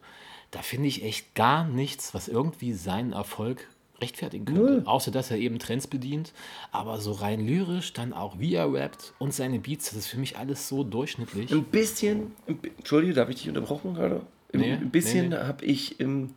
Da 0.51 0.61
finde 0.61 0.87
ich 0.87 1.03
echt 1.03 1.35
gar 1.35 1.65
nichts, 1.65 2.13
was 2.13 2.27
irgendwie 2.27 2.73
seinen 2.73 3.13
Erfolg 3.13 3.67
rechtfertigen 4.01 4.45
könnte. 4.45 4.61
Null. 4.61 4.81
Außer, 4.85 5.11
dass 5.11 5.29
er 5.29 5.37
eben 5.37 5.59
Trends 5.59 5.87
bedient. 5.87 6.33
Aber 6.71 6.99
so 6.99 7.11
rein 7.11 7.45
lyrisch, 7.45 7.93
dann 7.93 8.13
auch 8.13 8.39
wie 8.39 8.55
er 8.55 8.73
rappt 8.73 9.13
und 9.19 9.33
seine 9.33 9.59
Beats, 9.59 9.89
das 9.89 9.99
ist 9.99 10.07
für 10.07 10.17
mich 10.17 10.37
alles 10.37 10.67
so 10.67 10.83
durchschnittlich. 10.83 11.51
Ein 11.51 11.63
bisschen, 11.65 12.31
ein 12.47 12.59
Entschuldige, 12.77 13.13
darf 13.13 13.29
ich 13.29 13.35
dich 13.35 13.49
unterbrochen 13.49 13.93
gerade? 13.93 14.21
Ein, 14.53 14.59
Nee, 14.59 14.73
ein 14.73 14.89
bisschen 14.89 15.29
nee, 15.29 15.35
nee. 15.35 15.43
habe 15.43 15.65
ich, 15.65 15.99
ähm, 15.99 16.31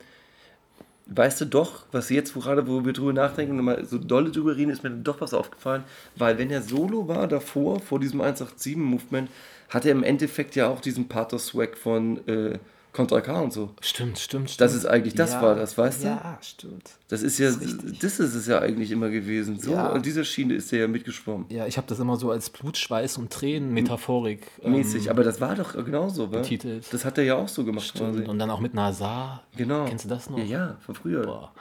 weißt 1.07 1.41
du 1.43 1.45
doch, 1.47 1.85
was 1.93 2.11
jetzt, 2.11 2.35
wo 2.35 2.41
gerade, 2.41 2.67
wo 2.67 2.85
wir 2.85 2.93
drüber 2.93 3.13
nachdenken 3.13 3.59
und 3.59 3.65
mal 3.65 3.85
so 3.85 3.99
dolle 3.99 4.31
drüber 4.31 4.57
reden, 4.57 4.71
ist 4.71 4.83
mir 4.83 4.91
dann 4.91 5.05
doch 5.05 5.21
was 5.21 5.35
aufgefallen, 5.35 5.85
weil 6.17 6.39
wenn 6.39 6.51
er 6.51 6.63
solo 6.63 7.09
war 7.09 7.27
davor, 7.29 7.81
vor 7.81 8.01
diesem 8.01 8.21
187-Movement, 8.23 9.29
hat 9.69 9.85
er 9.85 9.93
im 9.93 10.03
Endeffekt 10.03 10.55
ja 10.57 10.69
auch 10.69 10.81
diesen 10.81 11.09
Pathos-Swag 11.09 11.77
von 11.77 12.27
äh, 12.29 12.59
Contra 12.95 13.21
K 13.21 13.41
und 13.41 13.53
so. 13.53 13.71
Stimmt, 13.81 14.19
stimmt, 14.21 14.51
stimmt. 14.51 14.61
Das 14.61 14.73
ist 14.73 14.87
eigentlich, 14.87 15.15
das 15.15 15.33
war 15.43 15.57
das, 15.57 15.77
weißt 15.77 16.05
du? 16.05 16.07
Ja, 16.07 16.39
stimmt. 16.41 16.91
Das 17.09 17.23
ist 17.23 17.39
ja, 17.39 17.51
das 17.51 18.21
ist 18.21 18.35
es 18.35 18.47
ja 18.47 18.61
eigentlich 18.61 18.93
immer 18.93 19.11
gewesen. 19.11 19.59
So, 19.59 19.73
Ja. 19.73 19.91
an 19.91 20.01
dieser 20.03 20.23
Schiene 20.25 20.55
ist 20.55 20.73
er 20.73 20.79
ja 20.81 20.89
mitgeschwommen. 20.89 21.47
Ja, 21.49 21.67
ich 21.67 21.77
habe 21.77 21.89
das 21.89 21.99
immer 21.99 22.17
so 22.17 22.31
als 22.31 22.51
Blut, 22.51 22.77
Schweiß 22.79 23.19
und 23.19 23.33
Tränen 23.33 23.73
Metaphorik 23.75 24.47
ähm, 24.63 24.73
Mäßig, 24.73 25.11
aber 25.11 25.25
das 25.25 25.41
war 25.41 25.57
doch 25.57 25.75
genauso, 25.75 26.31
wa? 26.33 26.37
betitelt. 26.39 26.87
Das 26.93 27.05
hat 27.05 27.19
er 27.19 27.25
ja 27.25 27.35
auch 27.35 27.49
so 27.49 27.65
gemacht 27.65 27.85
Stimmt. 27.87 28.15
quasi. 28.17 28.29
Und 28.29 28.39
dann 28.39 28.51
auch 28.51 28.61
mit 28.61 28.75
Nazar. 28.75 29.43
Genau. 29.57 29.87
Kennst 29.87 30.05
du 30.05 30.09
das 30.09 30.31
noch? 30.31 30.39
Ja, 30.39 30.45
ja, 30.45 30.77
von 30.87 30.95
früher. 30.95 31.23
Boah. 31.23 31.53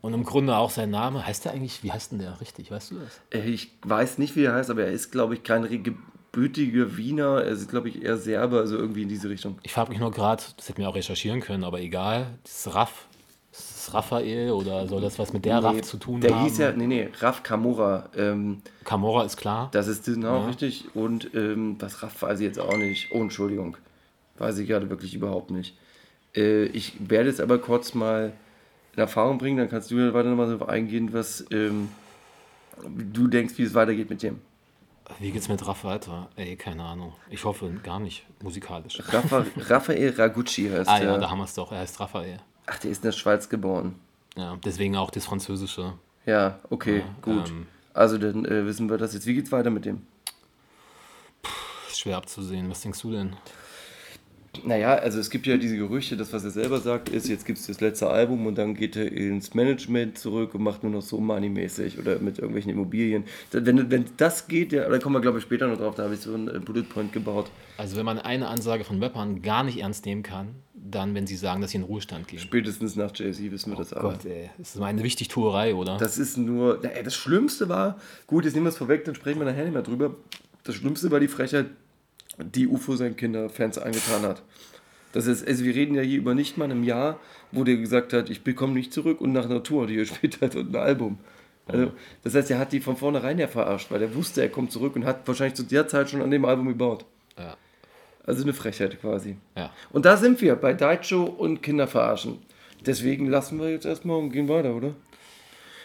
Und 0.00 0.14
im 0.14 0.24
Grunde 0.24 0.56
auch 0.56 0.70
sein 0.70 0.90
Name. 0.90 1.26
Heißt 1.26 1.44
der 1.44 1.52
eigentlich, 1.52 1.82
wie 1.84 1.90
heißt 1.92 2.12
denn 2.12 2.18
der 2.20 2.40
richtig? 2.40 2.70
Weißt 2.70 2.90
du 2.92 2.96
das? 3.00 3.20
Äh, 3.30 3.48
Ich 3.50 3.72
weiß 3.82 4.18
nicht, 4.18 4.34
wie 4.36 4.44
er 4.44 4.54
heißt, 4.54 4.70
aber 4.70 4.82
er 4.84 4.92
ist, 4.92 5.10
glaube 5.12 5.34
ich, 5.34 5.42
kein 5.42 5.64
gebürtiger 6.32 6.96
Wiener. 6.96 7.42
Er 7.44 7.48
ist, 7.52 7.68
glaube 7.68 7.88
ich, 7.88 8.02
eher 8.02 8.16
Serbe, 8.16 8.58
also 8.58 8.76
irgendwie 8.76 9.02
in 9.02 9.08
diese 9.08 9.28
Richtung. 9.28 9.58
Ich 9.62 9.72
frage 9.72 9.90
mich 9.90 9.98
nur 10.00 10.10
gerade, 10.10 10.42
das 10.56 10.68
hätten 10.68 10.78
wir 10.78 10.88
auch 10.88 10.94
recherchieren 10.94 11.40
können, 11.40 11.62
aber 11.64 11.80
egal. 11.80 12.26
Das 12.42 12.66
ist 12.66 12.74
Raff. 12.74 13.06
Ist 13.52 13.86
das 13.88 13.94
Raphael 13.94 14.50
oder 14.52 14.86
soll 14.86 15.02
das 15.02 15.18
was 15.18 15.34
mit 15.34 15.44
der 15.44 15.62
Raff 15.62 15.82
zu 15.82 15.98
tun 15.98 16.22
der 16.22 16.34
haben? 16.34 16.44
hieß 16.44 16.56
ja, 16.58 16.72
nee, 16.72 16.86
nee, 16.86 17.08
Raf 17.20 17.42
Kamora. 17.42 18.08
Ähm, 18.16 18.62
Camorra 18.84 19.24
ist 19.24 19.36
klar. 19.36 19.68
das 19.72 19.88
ist 19.88 20.06
genau 20.06 20.40
Ja. 20.40 20.46
richtig. 20.46 20.86
Und 20.94 21.34
ähm, 21.34 21.76
was 21.78 22.02
Raf 22.02 22.22
weiß 22.22 22.40
ich 22.40 22.46
jetzt 22.46 22.58
auch 22.58 22.78
nicht. 22.78 23.10
Oh, 23.12 23.20
Entschuldigung. 23.20 23.76
Weiß 24.38 24.56
ich 24.58 24.66
gerade 24.68 24.88
wirklich 24.88 25.14
überhaupt 25.14 25.50
nicht. 25.50 25.76
Äh, 26.34 26.64
ich 26.66 26.94
werde 27.10 27.28
es 27.28 27.40
aber 27.40 27.58
kurz 27.58 27.92
mal 27.92 28.32
in 28.94 28.98
Erfahrung 29.00 29.36
bringen, 29.36 29.58
dann 29.58 29.68
kannst 29.68 29.90
du 29.90 29.98
ja 29.98 30.14
weiter 30.14 30.30
nochmal 30.30 30.48
darauf 30.50 30.68
eingehen, 30.70 31.12
was 31.12 31.44
ähm, 31.50 31.88
du 33.12 33.26
denkst, 33.26 33.54
wie 33.58 33.62
es 33.64 33.74
weitergeht 33.74 34.08
mit 34.08 34.22
dem. 34.22 34.38
Wie 35.18 35.30
geht's 35.30 35.48
mit 35.48 35.66
Raff 35.66 35.84
weiter? 35.84 36.28
Ey, 36.36 36.56
keine 36.56 36.84
Ahnung. 36.84 37.12
Ich 37.30 37.44
hoffe 37.44 37.70
gar 37.82 38.00
nicht 38.00 38.24
musikalisch. 38.42 39.00
Rafa, 39.12 39.44
Raphael 39.68 40.14
Ragucci 40.16 40.68
heißt 40.70 40.88
Ah 40.88 40.98
der. 40.98 41.10
ja, 41.12 41.18
da 41.18 41.30
haben 41.30 41.38
wir 41.38 41.44
es 41.44 41.54
doch. 41.54 41.70
Er 41.72 41.78
heißt 41.78 42.00
Raphael. 42.00 42.38
Ach, 42.66 42.78
der 42.78 42.90
ist 42.90 42.98
in 42.98 43.02
der 43.08 43.12
Schweiz 43.12 43.48
geboren. 43.48 43.96
Ja, 44.36 44.56
deswegen 44.64 44.96
auch 44.96 45.10
das 45.10 45.26
Französische. 45.26 45.94
Ja, 46.24 46.58
okay, 46.70 47.02
gut. 47.20 47.48
ähm, 47.50 47.66
also 47.92 48.16
dann 48.18 48.44
äh, 48.44 48.64
wissen 48.64 48.88
wir 48.88 48.96
das 48.96 49.12
jetzt. 49.12 49.26
Wie 49.26 49.34
geht's 49.34 49.52
weiter 49.52 49.70
mit 49.70 49.84
dem? 49.84 50.06
Ist 51.88 52.00
schwer 52.00 52.16
abzusehen. 52.16 52.70
Was 52.70 52.80
denkst 52.80 53.00
du 53.02 53.10
denn? 53.12 53.36
Naja, 54.64 54.94
also 54.94 55.18
es 55.18 55.30
gibt 55.30 55.46
ja 55.46 55.56
diese 55.56 55.76
Gerüchte, 55.76 56.16
das, 56.16 56.32
was 56.32 56.44
er 56.44 56.50
selber 56.50 56.78
sagt, 56.78 57.08
ist, 57.08 57.26
jetzt 57.26 57.46
gibt 57.46 57.58
es 57.58 57.66
das 57.66 57.80
letzte 57.80 58.08
Album 58.08 58.46
und 58.46 58.58
dann 58.58 58.74
geht 58.74 58.96
er 58.96 59.10
ins 59.10 59.54
Management 59.54 60.18
zurück 60.18 60.54
und 60.54 60.62
macht 60.62 60.82
nur 60.82 60.92
noch 60.92 61.00
so 61.00 61.20
moneymäßig 61.20 61.98
oder 61.98 62.18
mit 62.18 62.38
irgendwelchen 62.38 62.70
Immobilien. 62.70 63.24
Wenn, 63.50 63.90
wenn 63.90 64.04
das 64.18 64.48
geht, 64.48 64.72
ja, 64.72 64.88
da 64.88 64.98
kommen 64.98 65.14
wir 65.16 65.20
glaube 65.20 65.38
ich 65.38 65.44
später 65.44 65.66
noch 65.68 65.78
drauf, 65.78 65.94
da 65.94 66.04
habe 66.04 66.14
ich 66.14 66.20
so 66.20 66.34
einen 66.34 66.48
äh, 66.48 66.58
Bullet 66.58 66.82
Point 66.82 67.12
gebaut. 67.12 67.50
Also 67.78 67.96
wenn 67.96 68.04
man 68.04 68.18
eine 68.18 68.48
Ansage 68.48 68.84
von 68.84 69.02
Rappern 69.02 69.40
gar 69.40 69.64
nicht 69.64 69.78
ernst 69.78 70.04
nehmen 70.04 70.22
kann, 70.22 70.54
dann 70.74 71.14
wenn 71.14 71.26
sie 71.26 71.36
sagen, 71.36 71.62
dass 71.62 71.70
sie 71.70 71.78
in 71.78 71.84
Ruhestand 71.84 72.28
gehen. 72.28 72.38
Spätestens 72.38 72.94
nach 72.94 73.12
Jay-Z 73.14 73.50
wissen 73.50 73.72
wir 73.72 73.78
das 73.78 73.94
alle. 73.94 74.10
Gott, 74.10 74.24
ey. 74.26 74.50
Das 74.58 74.74
ist 74.74 74.80
mal 74.80 74.86
eine 74.86 75.02
Wichtigtuerei, 75.02 75.74
oder? 75.74 75.96
Das 75.96 76.18
ist 76.18 76.36
nur, 76.36 76.84
ey, 76.84 77.02
das 77.02 77.14
Schlimmste 77.14 77.70
war, 77.70 77.98
gut, 78.26 78.44
jetzt 78.44 78.52
nehmen 78.52 78.66
wir 78.66 78.70
es 78.70 78.76
vorweg, 78.76 79.04
dann 79.06 79.14
sprechen 79.14 79.38
wir 79.38 79.46
nachher 79.46 79.64
nicht 79.64 79.72
mehr 79.72 79.82
drüber. 79.82 80.16
Das 80.64 80.74
Schlimmste 80.74 81.10
war 81.10 81.20
die 81.20 81.28
Frechheit, 81.28 81.66
die 82.38 82.66
UFO 82.66 82.96
seinen 82.96 83.16
Kinderfans 83.16 83.78
angetan 83.78 84.22
hat. 84.22 84.42
Das 85.12 85.26
ist, 85.26 85.46
also 85.46 85.64
wir 85.64 85.74
reden 85.74 85.94
ja 85.94 86.02
hier 86.02 86.18
über 86.18 86.34
nicht 86.34 86.56
mal 86.56 86.64
einem 86.64 86.84
Jahr, 86.84 87.18
wo 87.50 87.64
der 87.64 87.76
gesagt 87.76 88.12
hat, 88.14 88.30
ich 88.30 88.42
bekomme 88.44 88.72
nicht 88.72 88.92
zurück 88.92 89.20
und 89.20 89.32
nach 89.32 89.44
einer 89.44 89.62
Tour, 89.62 89.86
die 89.86 90.04
spielt 90.06 90.40
halt 90.40 90.56
ein 90.56 90.74
Album. 90.74 91.18
Also, 91.66 91.92
das 92.24 92.34
heißt, 92.34 92.50
er 92.50 92.58
hat 92.58 92.72
die 92.72 92.80
von 92.80 92.96
vornherein 92.96 93.38
ja 93.38 93.46
verarscht, 93.46 93.90
weil 93.90 94.02
er 94.02 94.14
wusste, 94.16 94.42
er 94.42 94.48
kommt 94.48 94.72
zurück 94.72 94.96
und 94.96 95.04
hat 95.04 95.28
wahrscheinlich 95.28 95.54
zu 95.54 95.62
der 95.62 95.86
Zeit 95.86 96.10
schon 96.10 96.20
an 96.20 96.30
dem 96.30 96.44
Album 96.44 96.68
gebaut. 96.68 97.04
ja. 97.38 97.56
Also 98.24 98.44
eine 98.44 98.52
Frechheit 98.52 99.00
quasi. 99.00 99.36
ja. 99.56 99.70
Und 99.90 100.04
da 100.04 100.16
sind 100.16 100.40
wir, 100.40 100.54
bei 100.54 100.74
Daicho 100.74 101.24
und 101.24 101.60
Kinder 101.60 101.88
verarschen. 101.88 102.38
Deswegen 102.86 103.26
lassen 103.28 103.58
wir 103.58 103.68
jetzt 103.70 103.84
erstmal 103.84 104.16
und 104.16 104.30
gehen 104.30 104.48
weiter, 104.48 104.74
oder? 104.74 104.94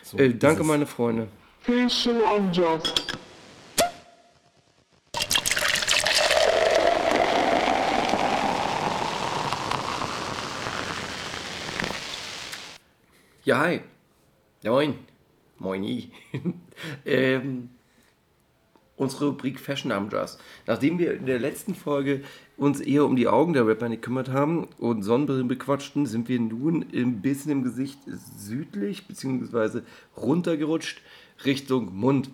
So, 0.03 0.17
Äh, 0.19 0.35
danke, 0.35 0.63
meine 0.63 0.85
Freunde. 0.85 1.27
He's 1.65 2.03
so 2.03 2.11
unjust. 2.11 3.17
Ja, 13.47 13.59
hi. 13.61 13.79
Moin. 14.61 14.95
Moini. 15.57 16.11
ähm, 17.05 17.69
unsere 18.97 19.27
Rubrik 19.27 19.57
Fashion 19.57 19.93
am 19.93 20.09
Jazz. 20.09 20.37
Nachdem 20.65 20.99
wir 20.99 21.13
in 21.13 21.25
der 21.25 21.39
letzten 21.39 21.73
Folge 21.73 22.23
uns 22.57 22.81
eher 22.81 23.05
um 23.05 23.15
die 23.15 23.29
Augen 23.29 23.53
der 23.53 23.65
Rapper 23.65 23.87
gekümmert 23.87 24.27
haben 24.27 24.67
und 24.79 25.03
Sonnenbrillen 25.03 25.47
bequatschten, 25.47 26.05
sind 26.07 26.27
wir 26.27 26.41
nun 26.41 26.87
ein 26.93 27.21
bisschen 27.21 27.53
im 27.53 27.63
Gesicht 27.63 27.99
südlich 28.05 29.07
bzw. 29.07 29.79
runtergerutscht 30.17 31.01
Richtung 31.45 31.95
Mund. 31.95 32.29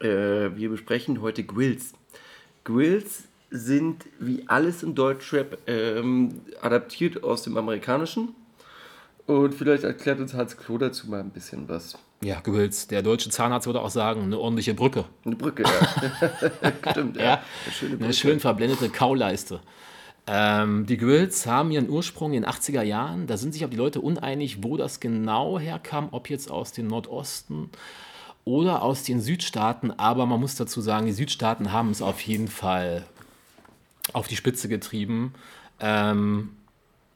Äh, 0.00 0.56
wir 0.56 0.70
besprechen 0.70 1.20
heute 1.20 1.44
Grills. 1.44 1.92
Grills 2.64 3.24
sind 3.50 4.06
wie 4.18 4.44
alles 4.48 4.82
im 4.82 4.94
Deutschrap 4.94 5.58
ähm, 5.66 6.40
adaptiert 6.62 7.22
aus 7.22 7.42
dem 7.42 7.58
Amerikanischen. 7.58 8.34
Und 9.26 9.54
vielleicht 9.54 9.84
erklärt 9.84 10.20
uns 10.20 10.34
Hans 10.34 10.56
Klo 10.56 10.78
dazu 10.78 11.08
mal 11.08 11.20
ein 11.20 11.30
bisschen 11.30 11.68
was. 11.68 11.98
Ja, 12.22 12.40
Gewilz. 12.40 12.86
Der 12.86 13.02
deutsche 13.02 13.28
Zahnarzt 13.28 13.66
würde 13.66 13.82
auch 13.82 13.90
sagen, 13.90 14.22
eine 14.22 14.38
ordentliche 14.38 14.72
Brücke. 14.72 15.04
Eine 15.24 15.36
Brücke, 15.36 15.64
ja. 15.64 16.90
Stimmt, 16.92 17.16
ja. 17.16 17.22
Ja, 17.22 17.32
Eine 17.64 17.72
schöne 17.72 17.90
Brücke. 17.92 18.04
eine 18.04 18.12
schön 18.14 18.40
verblendete 18.40 18.88
Kauleiste. 18.88 19.60
Ähm, 20.28 20.86
die 20.86 20.96
Grills 20.96 21.46
haben 21.46 21.70
ihren 21.70 21.88
Ursprung 21.90 22.32
in 22.32 22.42
den 22.42 22.50
80er 22.50 22.82
Jahren. 22.82 23.26
Da 23.26 23.36
sind 23.36 23.52
sich 23.52 23.62
aber 23.62 23.70
die 23.72 23.76
Leute 23.76 24.00
uneinig, 24.00 24.62
wo 24.62 24.76
das 24.76 25.00
genau 25.00 25.58
herkam, 25.58 26.08
ob 26.12 26.30
jetzt 26.30 26.50
aus 26.50 26.72
dem 26.72 26.86
Nordosten 26.86 27.70
oder 28.44 28.82
aus 28.82 29.02
den 29.02 29.20
Südstaaten. 29.20 29.90
Aber 29.92 30.26
man 30.26 30.40
muss 30.40 30.54
dazu 30.56 30.80
sagen, 30.80 31.06
die 31.06 31.12
Südstaaten 31.12 31.72
haben 31.72 31.90
es 31.90 32.00
auf 32.00 32.20
jeden 32.22 32.48
Fall 32.48 33.04
auf 34.12 34.26
die 34.26 34.36
Spitze 34.36 34.68
getrieben. 34.68 35.34
Ähm, 35.80 36.55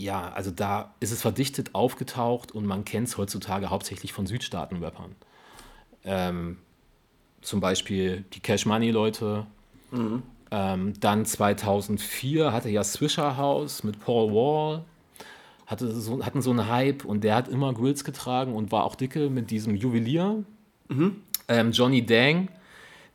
ja, 0.00 0.32
also 0.32 0.50
da 0.50 0.94
ist 1.00 1.12
es 1.12 1.20
verdichtet 1.20 1.74
aufgetaucht 1.74 2.52
und 2.52 2.64
man 2.64 2.84
kennt 2.84 3.08
es 3.08 3.18
heutzutage 3.18 3.70
hauptsächlich 3.70 4.12
von 4.12 4.26
Südstaaten-Rappern. 4.26 5.14
Ähm, 6.04 6.56
zum 7.42 7.60
Beispiel 7.60 8.24
die 8.32 8.40
Cash 8.40 8.64
Money-Leute. 8.66 9.46
Ähm, 10.50 10.94
dann 11.00 11.26
2004 11.26 12.52
hatte 12.52 12.70
ja 12.70 12.82
Swisher 12.82 13.36
House 13.36 13.84
mit 13.84 14.00
Paul 14.00 14.32
Wall. 14.32 14.84
Hatte 15.66 15.92
so, 15.92 16.24
hatten 16.24 16.42
so 16.42 16.50
einen 16.50 16.66
Hype 16.68 17.04
und 17.04 17.22
der 17.22 17.36
hat 17.36 17.48
immer 17.48 17.72
Grills 17.74 18.02
getragen 18.02 18.54
und 18.54 18.72
war 18.72 18.84
auch 18.84 18.96
dicke 18.96 19.30
mit 19.30 19.50
diesem 19.50 19.76
Juwelier. 19.76 20.42
Ähm, 21.48 21.72
Johnny 21.72 22.04
Dang, 22.04 22.48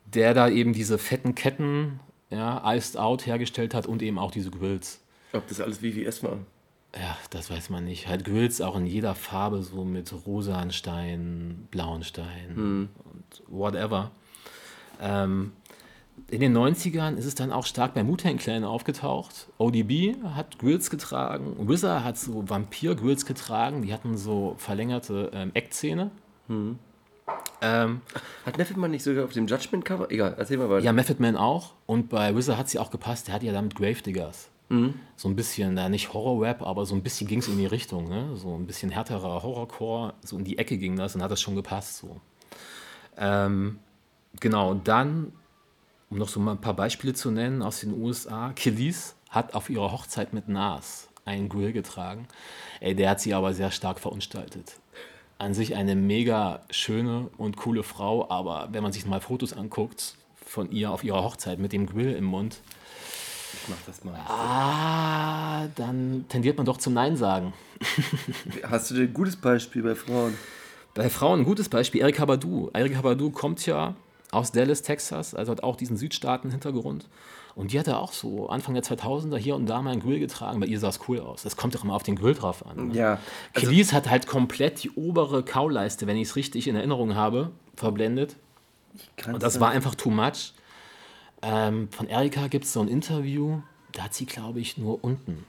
der 0.06 0.34
da 0.34 0.50
eben 0.50 0.72
diese 0.72 0.98
fetten 0.98 1.36
Ketten, 1.36 2.00
ja, 2.30 2.62
Iced 2.74 2.98
Out 2.98 3.26
hergestellt 3.26 3.74
hat 3.74 3.88
und 3.88 4.02
eben 4.02 4.20
auch 4.20 4.32
diese 4.32 4.52
Grills. 4.52 5.02
Ob 5.34 5.48
das 5.48 5.60
alles 5.60 5.80
VVS 5.80 6.24
war? 6.24 6.38
Ja, 6.98 7.18
das 7.30 7.50
weiß 7.52 7.70
man 7.70 7.84
nicht. 7.84 8.08
Halt 8.08 8.24
Grills 8.24 8.62
auch 8.62 8.76
in 8.78 8.86
jeder 8.86 9.16
Farbe, 9.16 9.62
so 9.62 9.84
mit 9.84 10.14
rosanen 10.26 10.72
Steinen, 10.72 11.68
blauen 11.70 12.04
Steinen 12.04 12.90
und 13.04 13.44
whatever. 13.48 14.12
Ähm, 15.02 15.52
in 16.30 16.40
den 16.40 16.56
90ern 16.58 17.16
ist 17.18 17.26
es 17.26 17.36
dann 17.36 17.52
auch 17.52 17.66
stark 17.66 17.94
bei 17.94 18.08
Wu-Tang 18.08 18.38
Clan 18.38 18.64
aufgetaucht. 18.64 19.48
ODB 19.58 20.16
hat 20.34 20.58
Grills 20.60 20.90
getragen, 20.90 21.68
Wizard 21.68 22.06
hat 22.06 22.18
so 22.18 22.48
Vampir-Grills 22.48 23.26
getragen, 23.26 23.82
die 23.82 23.94
hatten 23.94 24.16
so 24.18 24.56
verlängerte 24.58 25.30
ähm, 25.34 25.52
Eckzähne. 25.54 26.12
Ähm, 27.62 28.02
Hat 28.46 28.58
Method 28.58 28.80
Man 28.80 28.92
nicht 28.92 29.04
sogar 29.04 29.26
auf 29.26 29.34
dem 29.34 29.48
Judgment-Cover? 29.48 30.12
Egal, 30.12 30.36
erzähl 30.38 30.58
mal 30.58 30.70
weiter. 30.70 30.86
ja, 30.86 30.94
Method 30.94 31.22
Man 31.22 31.36
auch. 31.36 31.74
Und 31.86 32.08
bei 32.10 32.36
Wizard 32.36 32.58
hat 32.58 32.70
sie 32.70 32.80
auch 32.80 32.92
gepasst. 32.92 33.28
Der 33.28 33.36
hat 33.36 33.44
ja 33.44 33.52
damit 33.52 33.76
Gravediggers. 33.76 34.50
So 35.16 35.30
ein 35.30 35.36
bisschen, 35.36 35.76
da 35.76 35.90
nicht 35.90 36.14
Horror-Rap, 36.14 36.62
aber 36.62 36.86
so 36.86 36.96
ein 36.96 37.04
bisschen 37.04 37.28
ging 37.28 37.40
es 37.40 37.48
in 37.48 37.58
die 37.58 37.66
Richtung. 37.66 38.10
Ne? 38.10 38.36
So 38.36 38.56
ein 38.56 38.66
bisschen 38.66 38.90
härterer 38.90 39.44
Horrorcore. 39.44 40.14
So 40.24 40.38
in 40.38 40.44
die 40.44 40.58
Ecke 40.58 40.78
ging 40.78 40.96
das 40.96 41.16
und 41.16 41.22
hat 41.22 41.32
das 41.32 41.42
schon 41.42 41.56
gepasst. 41.56 41.98
So. 41.98 42.20
Ähm, 43.18 43.80
genau, 44.40 44.74
dann, 44.74 45.32
um 46.10 46.18
noch 46.18 46.30
so 46.30 46.40
mal 46.40 46.52
ein 46.52 46.62
paar 46.62 46.76
Beispiele 46.76 47.14
zu 47.14 47.32
nennen 47.32 47.62
aus 47.62 47.82
den 47.82 47.94
USA, 47.94 48.54
Killis 48.54 49.16
hat 49.30 49.54
auf 49.54 49.70
ihrer 49.70 49.92
Hochzeit 49.92 50.34
mit 50.34 50.48
Nas 50.48 51.10
einen 51.26 51.50
Grill 51.50 51.74
getragen. 51.74 52.28
Ey, 52.80 52.96
der 52.96 53.10
hat 53.12 53.20
sie 53.20 53.34
aber 53.34 53.54
sehr 53.54 53.72
stark 53.72 54.00
verunstaltet. 54.00 54.80
An 55.38 55.54
sich 55.54 55.76
eine 55.76 55.96
mega 55.96 56.62
schöne 56.70 57.30
und 57.38 57.58
coole 57.58 57.84
Frau, 57.84 58.30
aber 58.30 58.70
wenn 58.72 58.84
man 58.84 58.94
sich 58.94 59.06
mal 59.06 59.20
Fotos 59.20 59.54
anguckt 59.54 60.16
von 60.36 60.72
ihr 60.72 60.92
auf 60.92 61.04
ihrer 61.04 61.24
Hochzeit 61.24 61.60
mit 61.60 61.74
dem 61.74 61.88
Grill 61.88 62.14
im 62.14 62.24
Mund, 62.24 62.62
Ich 63.66 63.70
mach 63.70 63.82
das 63.88 64.04
mal. 64.04 64.14
ah, 64.28 65.68
dann 65.76 66.26
tendiert 66.30 66.58
man 66.58 66.68
doch 66.68 66.78
zum 66.78 66.94
Nein 66.94 67.16
sagen. 67.18 67.54
Hast 68.64 68.92
du 68.92 68.96
denn 68.96 69.06
ein 69.06 69.14
gutes 69.14 69.36
Beispiel 69.36 69.82
bei 69.82 69.96
Frauen? 69.96 70.38
Bei 70.94 71.10
Frauen 71.10 71.40
ein 71.40 71.46
gutes 71.46 71.68
Beispiel, 71.68 72.02
Erika 72.02 72.26
Badu. 72.26 72.70
Erika 72.74 73.02
Badu 73.02 73.32
kommt 73.32 73.66
ja 73.66 73.96
aus 74.30 74.52
Dallas, 74.52 74.84
Texas, 74.84 75.34
also 75.34 75.52
hat 75.52 75.64
auch 75.64 75.76
diesen 75.78 75.98
Südstaaten-Hintergrund. 75.98 77.08
Und 77.56 77.72
die 77.72 77.80
hatte 77.80 77.98
auch 77.98 78.14
so 78.14 78.50
Anfang 78.50 78.76
der 78.76 78.84
2000er 78.84 79.38
hier 79.38 79.56
und 79.56 79.66
da 79.66 79.82
mal 79.82 79.92
einen 79.92 80.02
Grill 80.02 80.20
getragen. 80.20 80.60
Bei 80.60 80.68
ihr 80.68 80.80
sah 80.80 80.90
es 80.90 81.00
cool 81.08 81.20
aus. 81.20 81.42
Das 81.42 81.56
kommt 81.56 81.74
doch 81.74 81.84
immer 81.84 81.96
auf 81.96 82.04
den 82.04 82.18
Grill 82.18 82.36
drauf 82.36 82.66
an. 82.68 82.90
Ne? 82.90 82.96
Ja, 82.96 83.20
also, 83.54 83.68
Kelis 83.68 83.94
hat 83.94 84.10
halt 84.10 84.28
komplett 84.28 84.84
die 84.84 84.92
obere 84.92 85.42
Kauleiste, 85.42 86.06
wenn 86.06 86.18
ich 86.18 86.28
es 86.28 86.36
richtig 86.36 86.68
in 86.68 86.76
Erinnerung 86.76 87.16
habe, 87.16 87.52
verblendet. 87.76 88.36
Und 89.26 89.42
das 89.42 89.60
war 89.60 89.72
einfach 89.72 89.96
too 89.96 90.12
much. 90.12 90.54
Ähm, 91.42 91.90
von 91.92 92.08
Erika 92.08 92.48
gibt 92.48 92.66
es 92.66 92.74
so 92.74 92.82
ein 92.82 92.88
Interview, 92.88 93.62
da 93.92 94.04
hat 94.04 94.14
sie, 94.14 94.26
glaube 94.26 94.60
ich, 94.60 94.78
nur 94.78 95.04
unten 95.04 95.46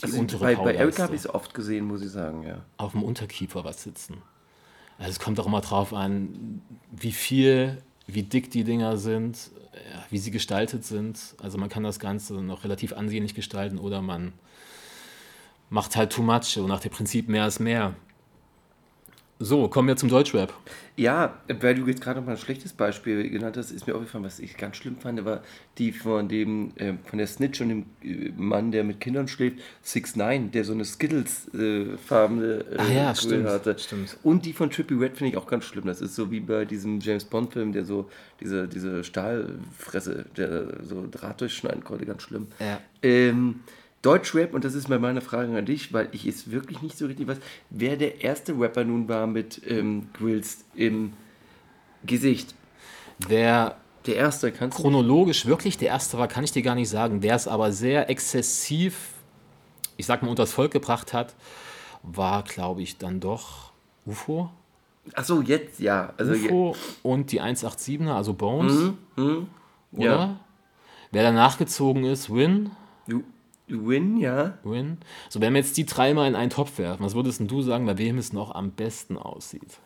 die 0.00 0.04
also 0.04 0.18
untere 0.18 0.40
bei, 0.40 0.56
bei 0.56 0.74
Erika 0.74 1.04
habe 1.04 1.14
ich 1.14 1.22
es 1.22 1.34
oft 1.34 1.54
gesehen, 1.54 1.86
muss 1.86 2.02
ich 2.02 2.10
sagen, 2.10 2.42
ja. 2.42 2.62
auf 2.76 2.92
dem 2.92 3.02
Unterkiefer 3.02 3.64
was 3.64 3.82
sitzen. 3.82 4.18
Also 4.98 5.10
es 5.10 5.18
kommt 5.18 5.40
auch 5.40 5.46
immer 5.46 5.60
drauf 5.60 5.92
an, 5.92 6.62
wie 6.90 7.12
viel, 7.12 7.78
wie 8.06 8.22
dick 8.22 8.50
die 8.50 8.64
Dinger 8.64 8.96
sind, 8.96 9.50
wie 10.10 10.18
sie 10.18 10.30
gestaltet 10.30 10.84
sind. 10.84 11.18
Also 11.42 11.58
man 11.58 11.68
kann 11.68 11.82
das 11.82 11.98
Ganze 11.98 12.34
noch 12.34 12.64
relativ 12.64 12.92
ansehnlich 12.92 13.34
gestalten 13.34 13.78
oder 13.78 14.02
man 14.02 14.32
macht 15.68 15.96
halt 15.96 16.12
too 16.12 16.22
much, 16.22 16.44
so 16.44 16.66
nach 16.66 16.80
dem 16.80 16.92
Prinzip 16.92 17.28
mehr 17.28 17.46
ist 17.46 17.60
mehr. 17.60 17.94
So, 19.38 19.68
kommen 19.68 19.86
wir 19.86 19.96
zum 19.96 20.08
Deutschrap. 20.08 20.54
Ja, 20.96 21.36
weil 21.60 21.74
du 21.74 21.86
jetzt 21.86 22.00
gerade 22.00 22.18
noch 22.20 22.26
mal 22.26 22.32
ein 22.32 22.38
schlechtes 22.38 22.72
Beispiel 22.72 23.28
genannt 23.28 23.58
hast, 23.58 23.70
ist 23.70 23.86
mir 23.86 23.94
aufgefallen, 23.94 24.24
was 24.24 24.38
ich 24.38 24.56
ganz 24.56 24.78
schlimm 24.78 24.96
fand, 24.96 25.22
war 25.26 25.42
die 25.76 25.92
von 25.92 26.26
dem, 26.26 26.72
äh, 26.76 26.94
von 27.04 27.18
der 27.18 27.26
Snitch 27.26 27.60
und 27.60 27.68
dem 27.68 27.84
äh, 28.02 28.30
Mann, 28.34 28.70
der 28.72 28.82
mit 28.82 28.98
Kindern 28.98 29.28
schläft, 29.28 29.58
6 29.82 30.16
9 30.16 30.52
der 30.52 30.64
so 30.64 30.72
eine 30.72 30.86
Skittles-farbene 30.86 32.64
äh, 32.72 32.78
Ah 32.78 32.88
ja, 32.88 33.14
stimmt, 33.14 33.46
hatte. 33.46 33.78
stimmt. 33.78 34.16
Und 34.22 34.46
die 34.46 34.54
von 34.54 34.70
Trippy 34.70 34.94
Red 34.94 35.18
finde 35.18 35.32
ich 35.32 35.36
auch 35.36 35.46
ganz 35.46 35.64
schlimm. 35.66 35.84
Das 35.84 36.00
ist 36.00 36.14
so 36.14 36.30
wie 36.30 36.40
bei 36.40 36.64
diesem 36.64 37.00
James 37.00 37.26
Bond-Film, 37.26 37.74
der 37.74 37.84
so 37.84 38.08
diese, 38.40 38.66
diese 38.66 39.04
Stahlfresse, 39.04 40.24
der 40.38 40.82
so 40.82 41.06
Draht 41.10 41.42
durchschneiden 41.42 41.84
konnte, 41.84 42.06
ganz 42.06 42.22
schlimm. 42.22 42.46
Ja. 42.58 42.80
Ähm, 43.02 43.60
Deutschrap, 44.06 44.54
und 44.54 44.64
das 44.64 44.74
ist 44.74 44.88
mal 44.88 44.98
meine 44.98 45.20
Frage 45.20 45.56
an 45.56 45.66
dich, 45.66 45.92
weil 45.92 46.08
ich 46.12 46.26
es 46.26 46.50
wirklich 46.50 46.80
nicht 46.82 46.96
so 46.96 47.06
richtig 47.06 47.26
weiß, 47.26 47.38
wer 47.70 47.96
der 47.96 48.22
erste 48.22 48.52
Rapper 48.58 48.84
nun 48.84 49.08
war 49.08 49.26
mit 49.26 49.60
ähm, 49.66 50.08
Grills 50.12 50.64
im 50.74 51.12
Gesicht. 52.04 52.54
Wer 53.26 53.76
Der 54.06 54.16
erste, 54.16 54.52
kannst 54.52 54.78
du? 54.78 54.82
chronologisch 54.82 55.46
wirklich 55.46 55.76
der 55.78 55.88
erste 55.88 56.18
war, 56.18 56.28
kann 56.28 56.44
ich 56.44 56.52
dir 56.52 56.62
gar 56.62 56.74
nicht 56.76 56.88
sagen. 56.88 57.22
Wer 57.22 57.34
es 57.34 57.48
aber 57.48 57.72
sehr 57.72 58.08
exzessiv, 58.08 58.94
ich 59.96 60.06
sag 60.06 60.22
mal, 60.22 60.28
unters 60.28 60.52
Volk 60.52 60.70
gebracht 60.72 61.12
hat, 61.12 61.34
war, 62.04 62.44
glaube 62.44 62.82
ich, 62.82 62.98
dann 62.98 63.18
doch 63.18 63.72
UFO. 64.04 64.50
Achso, 65.14 65.40
jetzt 65.40 65.80
ja. 65.80 66.12
Also 66.16 66.32
UFO 66.34 66.76
und 67.02 67.32
die 67.32 67.42
187er, 67.42 68.10
also 68.12 68.34
Bones, 68.34 68.92
Mhm, 69.16 69.48
oder? 69.92 70.04
ja. 70.04 70.40
Wer 71.10 71.22
danach 71.22 71.58
gezogen 71.58 72.04
ist, 72.04 72.32
Win. 72.32 72.70
Win, 73.68 74.16
ja. 74.16 74.58
Win. 74.64 74.98
So, 75.28 75.40
wenn 75.40 75.52
wir 75.54 75.60
jetzt 75.60 75.76
die 75.76 75.86
dreimal 75.86 76.28
in 76.28 76.34
einen 76.34 76.50
Topf 76.50 76.78
werfen, 76.78 77.04
was 77.04 77.14
würdest 77.14 77.40
denn 77.40 77.48
du 77.48 77.62
sagen, 77.62 77.86
bei 77.86 77.98
wem 77.98 78.18
es 78.18 78.32
noch 78.32 78.54
am 78.54 78.70
besten 78.70 79.16
aussieht? 79.16 79.78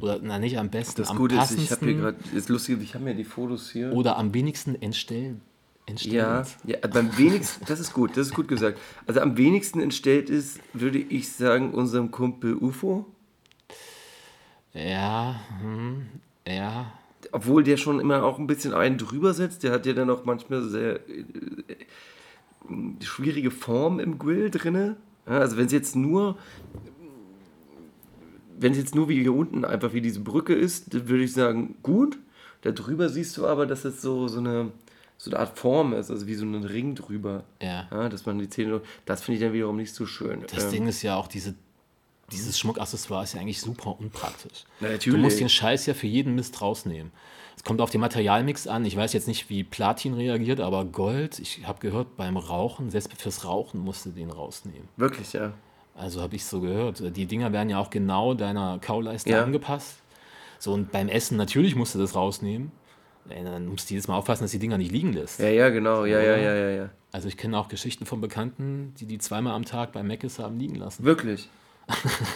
Oder, 0.00 0.20
na, 0.22 0.38
nicht 0.38 0.58
am 0.58 0.70
besten, 0.70 1.02
Das 1.02 1.10
am 1.10 1.16
Gute 1.16 1.36
ist, 1.36 1.50
ich 1.52 1.70
habe 1.72 1.86
hier 1.86 1.98
passendsten 2.00 2.00
gerade, 2.00 2.36
ist 2.36 2.48
lustig, 2.48 2.78
ich 2.82 2.94
habe 2.94 3.04
mir 3.04 3.14
die 3.14 3.24
Fotos 3.24 3.70
hier. 3.70 3.92
oder 3.92 4.16
am 4.16 4.32
wenigsten 4.32 4.80
entstellen. 4.80 5.40
Ja, 5.88 5.92
entstellend. 5.92 6.56
ja, 6.64 6.86
beim 6.86 7.16
wenigsten, 7.16 7.64
das 7.66 7.80
ist 7.80 7.94
gut, 7.94 8.16
das 8.16 8.28
ist 8.28 8.34
gut 8.34 8.46
gesagt. 8.46 8.78
Also 9.06 9.20
am 9.20 9.36
wenigsten 9.36 9.80
entstellt 9.80 10.28
ist, 10.30 10.60
würde 10.72 10.98
ich 10.98 11.32
sagen, 11.32 11.72
unserem 11.72 12.10
Kumpel 12.10 12.54
UFO. 12.54 13.06
Ja, 14.74 15.40
hm, 15.60 16.06
ja. 16.46 16.92
Obwohl 17.32 17.64
der 17.64 17.76
schon 17.76 18.00
immer 18.00 18.22
auch 18.22 18.38
ein 18.38 18.46
bisschen 18.46 18.72
einen 18.72 18.96
drüber 18.96 19.34
setzt. 19.34 19.62
Der 19.62 19.72
hat 19.72 19.86
ja 19.86 19.92
dann 19.92 20.08
auch 20.08 20.24
manchmal 20.24 20.62
sehr 20.62 20.96
äh, 21.08 21.24
schwierige 23.02 23.50
Form 23.50 23.98
im 24.00 24.18
Grill 24.18 24.50
drinne. 24.50 24.96
Ja, 25.26 25.38
also 25.38 25.56
wenn 25.56 25.66
es 25.66 25.72
jetzt 25.72 25.96
nur 25.96 26.36
wenn 28.60 28.72
es 28.72 28.78
jetzt 28.78 28.94
nur 28.94 29.08
wie 29.08 29.20
hier 29.20 29.32
unten 29.34 29.64
einfach 29.64 29.92
wie 29.92 30.00
diese 30.00 30.20
Brücke 30.20 30.54
ist, 30.54 30.92
dann 30.94 31.08
würde 31.08 31.24
ich 31.24 31.32
sagen, 31.32 31.76
gut. 31.82 32.18
Da 32.62 32.72
drüber 32.72 33.08
siehst 33.08 33.36
du 33.36 33.46
aber, 33.46 33.66
dass 33.66 33.84
es 33.84 34.02
so, 34.02 34.26
so, 34.26 34.40
eine, 34.40 34.72
so 35.16 35.30
eine 35.30 35.38
Art 35.38 35.56
Form 35.56 35.92
ist, 35.92 36.10
also 36.10 36.26
wie 36.26 36.34
so 36.34 36.44
ein 36.44 36.64
Ring 36.64 36.96
drüber. 36.96 37.44
Ja. 37.62 38.08
dass 38.08 38.26
man 38.26 38.36
die 38.40 38.48
Zähne. 38.48 38.80
Das 39.04 39.22
finde 39.22 39.36
ich 39.38 39.44
dann 39.44 39.52
wiederum 39.52 39.76
nicht 39.76 39.94
so 39.94 40.06
schön. 40.06 40.42
Das 40.52 40.64
Ähm, 40.64 40.70
Ding 40.72 40.86
ist 40.88 41.02
ja 41.02 41.14
auch, 41.14 41.28
diese, 41.28 41.54
dieses 42.32 42.58
Schmuckaccessoire 42.58 43.22
ist 43.22 43.34
ja 43.34 43.40
eigentlich 43.40 43.60
super 43.60 43.96
unpraktisch. 44.00 44.64
Na, 44.80 44.88
Du 44.88 44.92
natürlich. 44.94 45.20
musst 45.20 45.38
den 45.40 45.48
Scheiß 45.48 45.86
ja 45.86 45.94
für 45.94 46.08
jeden 46.08 46.34
Mist 46.34 46.60
rausnehmen. 46.60 47.12
Es 47.58 47.64
kommt 47.64 47.80
auf 47.80 47.90
den 47.90 48.00
Materialmix 48.00 48.68
an. 48.68 48.84
Ich 48.84 48.96
weiß 48.96 49.12
jetzt 49.14 49.26
nicht, 49.26 49.50
wie 49.50 49.64
Platin 49.64 50.14
reagiert, 50.14 50.60
aber 50.60 50.84
Gold, 50.84 51.40
ich 51.40 51.66
habe 51.66 51.80
gehört, 51.80 52.16
beim 52.16 52.36
Rauchen, 52.36 52.88
selbst 52.88 53.12
fürs 53.20 53.44
Rauchen 53.44 53.80
musst 53.80 54.06
du 54.06 54.10
den 54.10 54.30
rausnehmen. 54.30 54.86
Wirklich, 54.96 55.32
ja. 55.32 55.50
Also 55.96 56.20
habe 56.22 56.36
ich 56.36 56.44
so 56.44 56.60
gehört. 56.60 57.02
Die 57.16 57.26
Dinger 57.26 57.52
werden 57.52 57.68
ja 57.68 57.80
auch 57.80 57.90
genau 57.90 58.34
deiner 58.34 58.78
Kauleiste 58.78 59.30
Ja. 59.30 59.42
angepasst. 59.42 59.96
So, 60.60 60.72
und 60.72 60.92
beim 60.92 61.08
Essen 61.08 61.36
natürlich 61.36 61.74
musst 61.74 61.96
du 61.96 61.98
das 61.98 62.14
rausnehmen. 62.14 62.70
Ey, 63.28 63.42
Dann 63.42 63.66
musst 63.66 63.90
du 63.90 63.94
jedes 63.94 64.06
Mal 64.06 64.16
aufpassen, 64.16 64.44
dass 64.44 64.52
die 64.52 64.60
Dinger 64.60 64.78
nicht 64.78 64.92
liegen 64.92 65.12
lässt. 65.12 65.40
Ja, 65.40 65.48
ja, 65.48 65.68
genau. 65.70 66.04
Ja, 66.04 66.20
ja, 66.20 66.36
ja, 66.36 66.54
ja, 66.54 66.70
ja. 66.70 66.90
Also 67.10 67.26
ich 67.26 67.36
kenne 67.36 67.58
auch 67.58 67.66
Geschichten 67.68 68.06
von 68.06 68.20
Bekannten, 68.20 68.94
die 69.00 69.06
die 69.06 69.18
zweimal 69.18 69.54
am 69.54 69.64
Tag 69.64 69.90
beim 69.90 70.06
Mc's 70.06 70.38
haben 70.38 70.60
liegen 70.60 70.76
lassen. 70.76 71.02
Wirklich. 71.02 71.48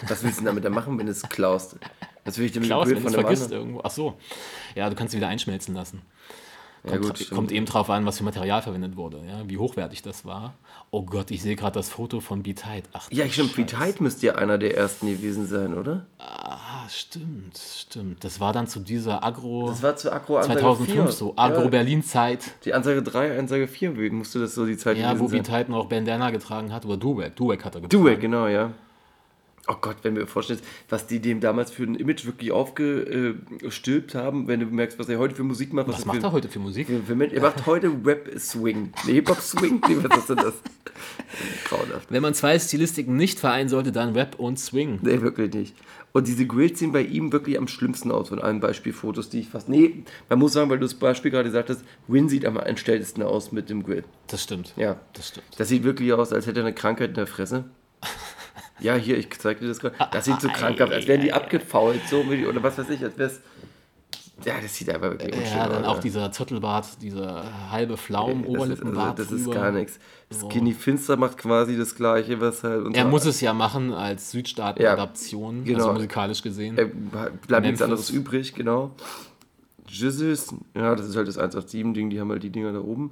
Was 0.07 0.23
willst 0.23 0.37
du 0.37 0.41
denn 0.41 0.45
damit 0.47 0.65
dann 0.65 0.73
machen, 0.73 0.97
wenn 0.97 1.05
du 1.05 1.11
es 1.11 1.21
klaust? 1.23 1.77
Was 2.25 2.37
will 2.37 2.45
ich 2.45 2.51
denn 2.51 2.61
mit 2.61 2.69
Klaus, 2.69 2.87
dem 2.87 2.95
wenn 2.97 3.03
du 3.03 3.09
von 3.09 3.13
es 3.13 3.21
vergisst 3.21 3.43
anderen? 3.45 3.61
irgendwo. 3.63 3.81
Ach 3.83 3.91
so. 3.91 4.13
Ja, 4.75 4.89
du 4.89 4.95
kannst 4.95 5.11
sie 5.11 5.17
wieder 5.17 5.27
einschmelzen 5.27 5.75
lassen. 5.75 6.01
Ja, 6.85 6.91
Kommt, 6.91 7.03
gut, 7.05 7.17
stimmt. 7.17 7.31
kommt 7.31 7.51
eben 7.53 7.65
drauf 7.65 7.89
an, 7.89 8.05
was 8.05 8.17
für 8.17 8.25
Material 8.25 8.61
verwendet 8.61 8.97
wurde, 8.97 9.21
ja, 9.25 9.47
wie 9.47 9.57
hochwertig 9.57 10.01
das 10.01 10.25
war. 10.25 10.53
Oh 10.91 11.03
Gott, 11.03 11.31
ich 11.31 11.41
sehe 11.41 11.55
gerade 11.55 11.75
das 11.75 11.87
Foto 11.87 12.19
von 12.19 12.43
Beat 12.43 12.65
Height. 12.65 12.83
Ach, 12.91 13.09
Ja, 13.09 13.25
stimmt. 13.29 13.79
Height 13.79 14.01
müsste 14.01 14.25
ja 14.25 14.35
einer 14.35 14.57
der 14.57 14.75
ersten 14.75 15.07
gewesen 15.07 15.47
sein, 15.47 15.77
oder? 15.77 16.05
Ah, 16.19 16.89
stimmt, 16.89 17.57
stimmt. 17.57 18.25
Das 18.25 18.41
war 18.41 18.51
dann 18.51 18.67
zu 18.67 18.81
dieser 18.81 19.23
Agro 19.23 19.67
Das 19.69 19.81
war 19.81 19.95
zu 19.95 20.11
Agro 20.11 20.35
Ansage 20.39 20.59
2005 20.59 20.91
4. 21.03 21.11
so, 21.13 21.33
Agro 21.37 21.61
ja, 21.61 21.67
Berlin 21.69 22.03
Zeit. 22.03 22.51
Die 22.65 22.73
Ansage 22.73 23.01
3, 23.01 23.39
Ansage 23.39 23.69
4 23.69 23.91
musste 24.11 24.39
das 24.41 24.53
so 24.53 24.65
die 24.65 24.75
Zeit 24.77 24.97
Ja, 24.97 25.17
wo. 25.17 25.31
Height 25.31 25.69
noch 25.69 25.85
Bandana 25.87 26.31
getragen 26.31 26.73
hat 26.73 26.85
oder 26.85 26.97
Duwek. 26.97 27.33
Duwek 27.37 27.63
hat 27.63 27.75
er 27.75 27.81
getragen. 27.81 28.07
It, 28.07 28.19
genau, 28.19 28.47
ja. 28.47 28.71
Oh 29.67 29.75
Gott, 29.79 29.97
wenn 30.03 30.15
du 30.15 30.21
mir 30.21 30.27
vorstellst, 30.27 30.63
was 30.89 31.07
die 31.07 31.19
dem 31.19 31.39
damals 31.39 31.71
für 31.71 31.83
ein 31.83 31.95
Image 31.95 32.25
wirklich 32.25 32.51
aufgestülpt 32.51 34.13
haben, 34.13 34.47
wenn 34.49 34.59
du 34.59 34.65
merkst, 34.65 34.99
was 34.99 35.07
er 35.07 35.19
heute 35.19 35.35
für 35.35 35.43
Musik 35.43 35.71
macht. 35.71 35.87
Was 35.87 36.01
er 36.01 36.07
macht 36.07 36.17
für, 36.17 36.27
er 36.27 36.31
heute 36.33 36.49
für 36.49 36.59
Musik? 36.59 36.87
Für, 36.87 37.01
für 37.01 37.33
er 37.33 37.41
macht 37.41 37.65
heute 37.65 37.89
Rap-Swing. 38.03 38.91
Nee, 39.05 39.13
Hip-Hop-Swing? 39.13 39.81
Nee, 39.87 39.97
was 40.01 40.17
ist 40.17 40.29
denn 40.29 40.37
das? 40.37 40.53
Grauenhaft. 41.65 42.11
Wenn 42.11 42.21
man 42.21 42.33
zwei 42.33 42.59
Stilistiken 42.59 43.15
nicht 43.15 43.39
vereinen 43.39 43.69
sollte, 43.69 43.93
dann 43.93 44.13
Rap 44.13 44.37
und 44.37 44.59
Swing. 44.59 44.99
Nee, 45.01 45.21
wirklich 45.21 45.53
nicht. 45.53 45.75
Und 46.11 46.27
diese 46.27 46.45
Grills 46.45 46.79
sehen 46.79 46.91
bei 46.91 47.01
ihm 47.01 47.31
wirklich 47.31 47.57
am 47.57 47.67
schlimmsten 47.67 48.11
aus 48.11 48.29
von 48.29 48.39
allen 48.39 48.59
Beispielfotos, 48.59 49.29
die 49.29 49.39
ich 49.39 49.49
fast. 49.49 49.69
Nee, 49.69 50.03
man 50.29 50.39
muss 50.39 50.53
sagen, 50.53 50.69
weil 50.69 50.77
du 50.77 50.85
das 50.85 50.93
Beispiel 50.93 51.31
gerade 51.31 51.49
gesagt 51.49 51.69
hast, 51.69 51.83
Win 52.07 52.27
sieht 52.27 52.45
am 52.45 52.57
entstelltesten 52.57 53.23
aus 53.23 53.51
mit 53.53 53.69
dem 53.69 53.81
Grill. 53.83 54.03
Das 54.27 54.43
stimmt. 54.43 54.73
Ja. 54.75 54.99
Das 55.13 55.29
stimmt. 55.29 55.47
Das 55.57 55.69
sieht 55.69 55.83
wirklich 55.83 56.11
aus, 56.13 56.33
als 56.33 56.47
hätte 56.47 56.59
er 56.59 56.65
eine 56.65 56.75
Krankheit 56.75 57.09
in 57.09 57.15
der 57.15 57.27
Fresse. 57.27 57.63
Ja, 58.83 58.95
hier, 58.95 59.17
ich 59.17 59.29
zeig 59.39 59.59
dir 59.59 59.67
das 59.67 59.79
gerade. 59.79 59.95
Das 60.11 60.25
sieht 60.25 60.39
so 60.41 60.47
krankhaft 60.49 60.91
aus, 60.91 60.97
als 60.97 61.07
wären 61.07 61.21
die 61.21 61.33
abgefault, 61.33 62.01
so 62.09 62.29
wie 62.29 62.37
die- 62.37 62.45
oder 62.45 62.61
was 62.61 62.77
weiß 62.77 62.89
ich, 62.89 63.03
als 63.03 63.17
wäre 63.17 63.29
es. 63.29 63.41
Ja, 64.45 64.55
das 64.61 64.75
sieht 64.75 64.89
einfach 64.89 65.11
wirklich 65.11 65.33
unschön 65.33 65.57
Ja, 65.57 65.69
dann 65.69 65.85
aus, 65.85 65.97
auch 65.97 65.99
dieser 66.01 66.31
Zottelbart, 66.31 67.01
dieser 67.01 67.45
halbe 67.71 67.95
Pflaum, 67.97 68.29
Das 68.29 68.37
ist, 68.39 68.45
also, 68.49 68.57
Oberlippenbart. 68.63 69.19
das 69.19 69.31
ist 69.31 69.51
gar 69.51 69.71
nichts. 69.71 69.99
Skinny 70.49 70.73
Finster 70.73 71.15
macht 71.17 71.37
quasi 71.37 71.77
das 71.77 71.95
gleiche, 71.95 72.41
was 72.41 72.63
halt. 72.63 72.81
Er 72.81 72.85
unser- 72.87 73.05
muss 73.05 73.25
es 73.25 73.39
ja 73.41 73.53
machen 73.53 73.93
als 73.93 74.31
Südstaaten-Adaption, 74.31 75.63
genau. 75.63 75.77
also 75.79 75.93
musikalisch 75.93 76.41
gesehen. 76.41 76.77
Er 76.77 76.85
bleibt 76.87 77.65
nichts 77.65 77.81
anderes 77.81 78.09
übrig, 78.09 78.53
genau. 78.53 78.91
Jesus, 79.87 80.53
ja, 80.75 80.95
das 80.95 81.07
ist 81.07 81.15
halt 81.15 81.27
das 81.27 81.37
187-Ding, 81.37 82.09
die 82.09 82.19
haben 82.19 82.31
halt 82.31 82.43
die 82.43 82.49
Dinger 82.49 82.73
da 82.73 82.79
oben. 82.79 83.11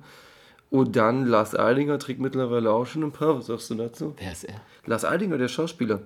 Und 0.71 0.95
dann 0.95 1.25
Lars 1.27 1.53
Eidinger 1.53 1.99
trägt 1.99 2.19
mittlerweile 2.19 2.71
auch 2.71 2.85
schon 2.85 3.03
ein 3.03 3.11
paar. 3.11 3.37
Was 3.37 3.47
sagst 3.47 3.69
du 3.69 3.75
dazu? 3.75 4.15
Wer 4.17 4.31
ist 4.31 4.45
er? 4.45 4.55
Lars 4.87 5.05
Eidinger, 5.05 5.37
der 5.37 5.49
Schauspieler. 5.49 6.01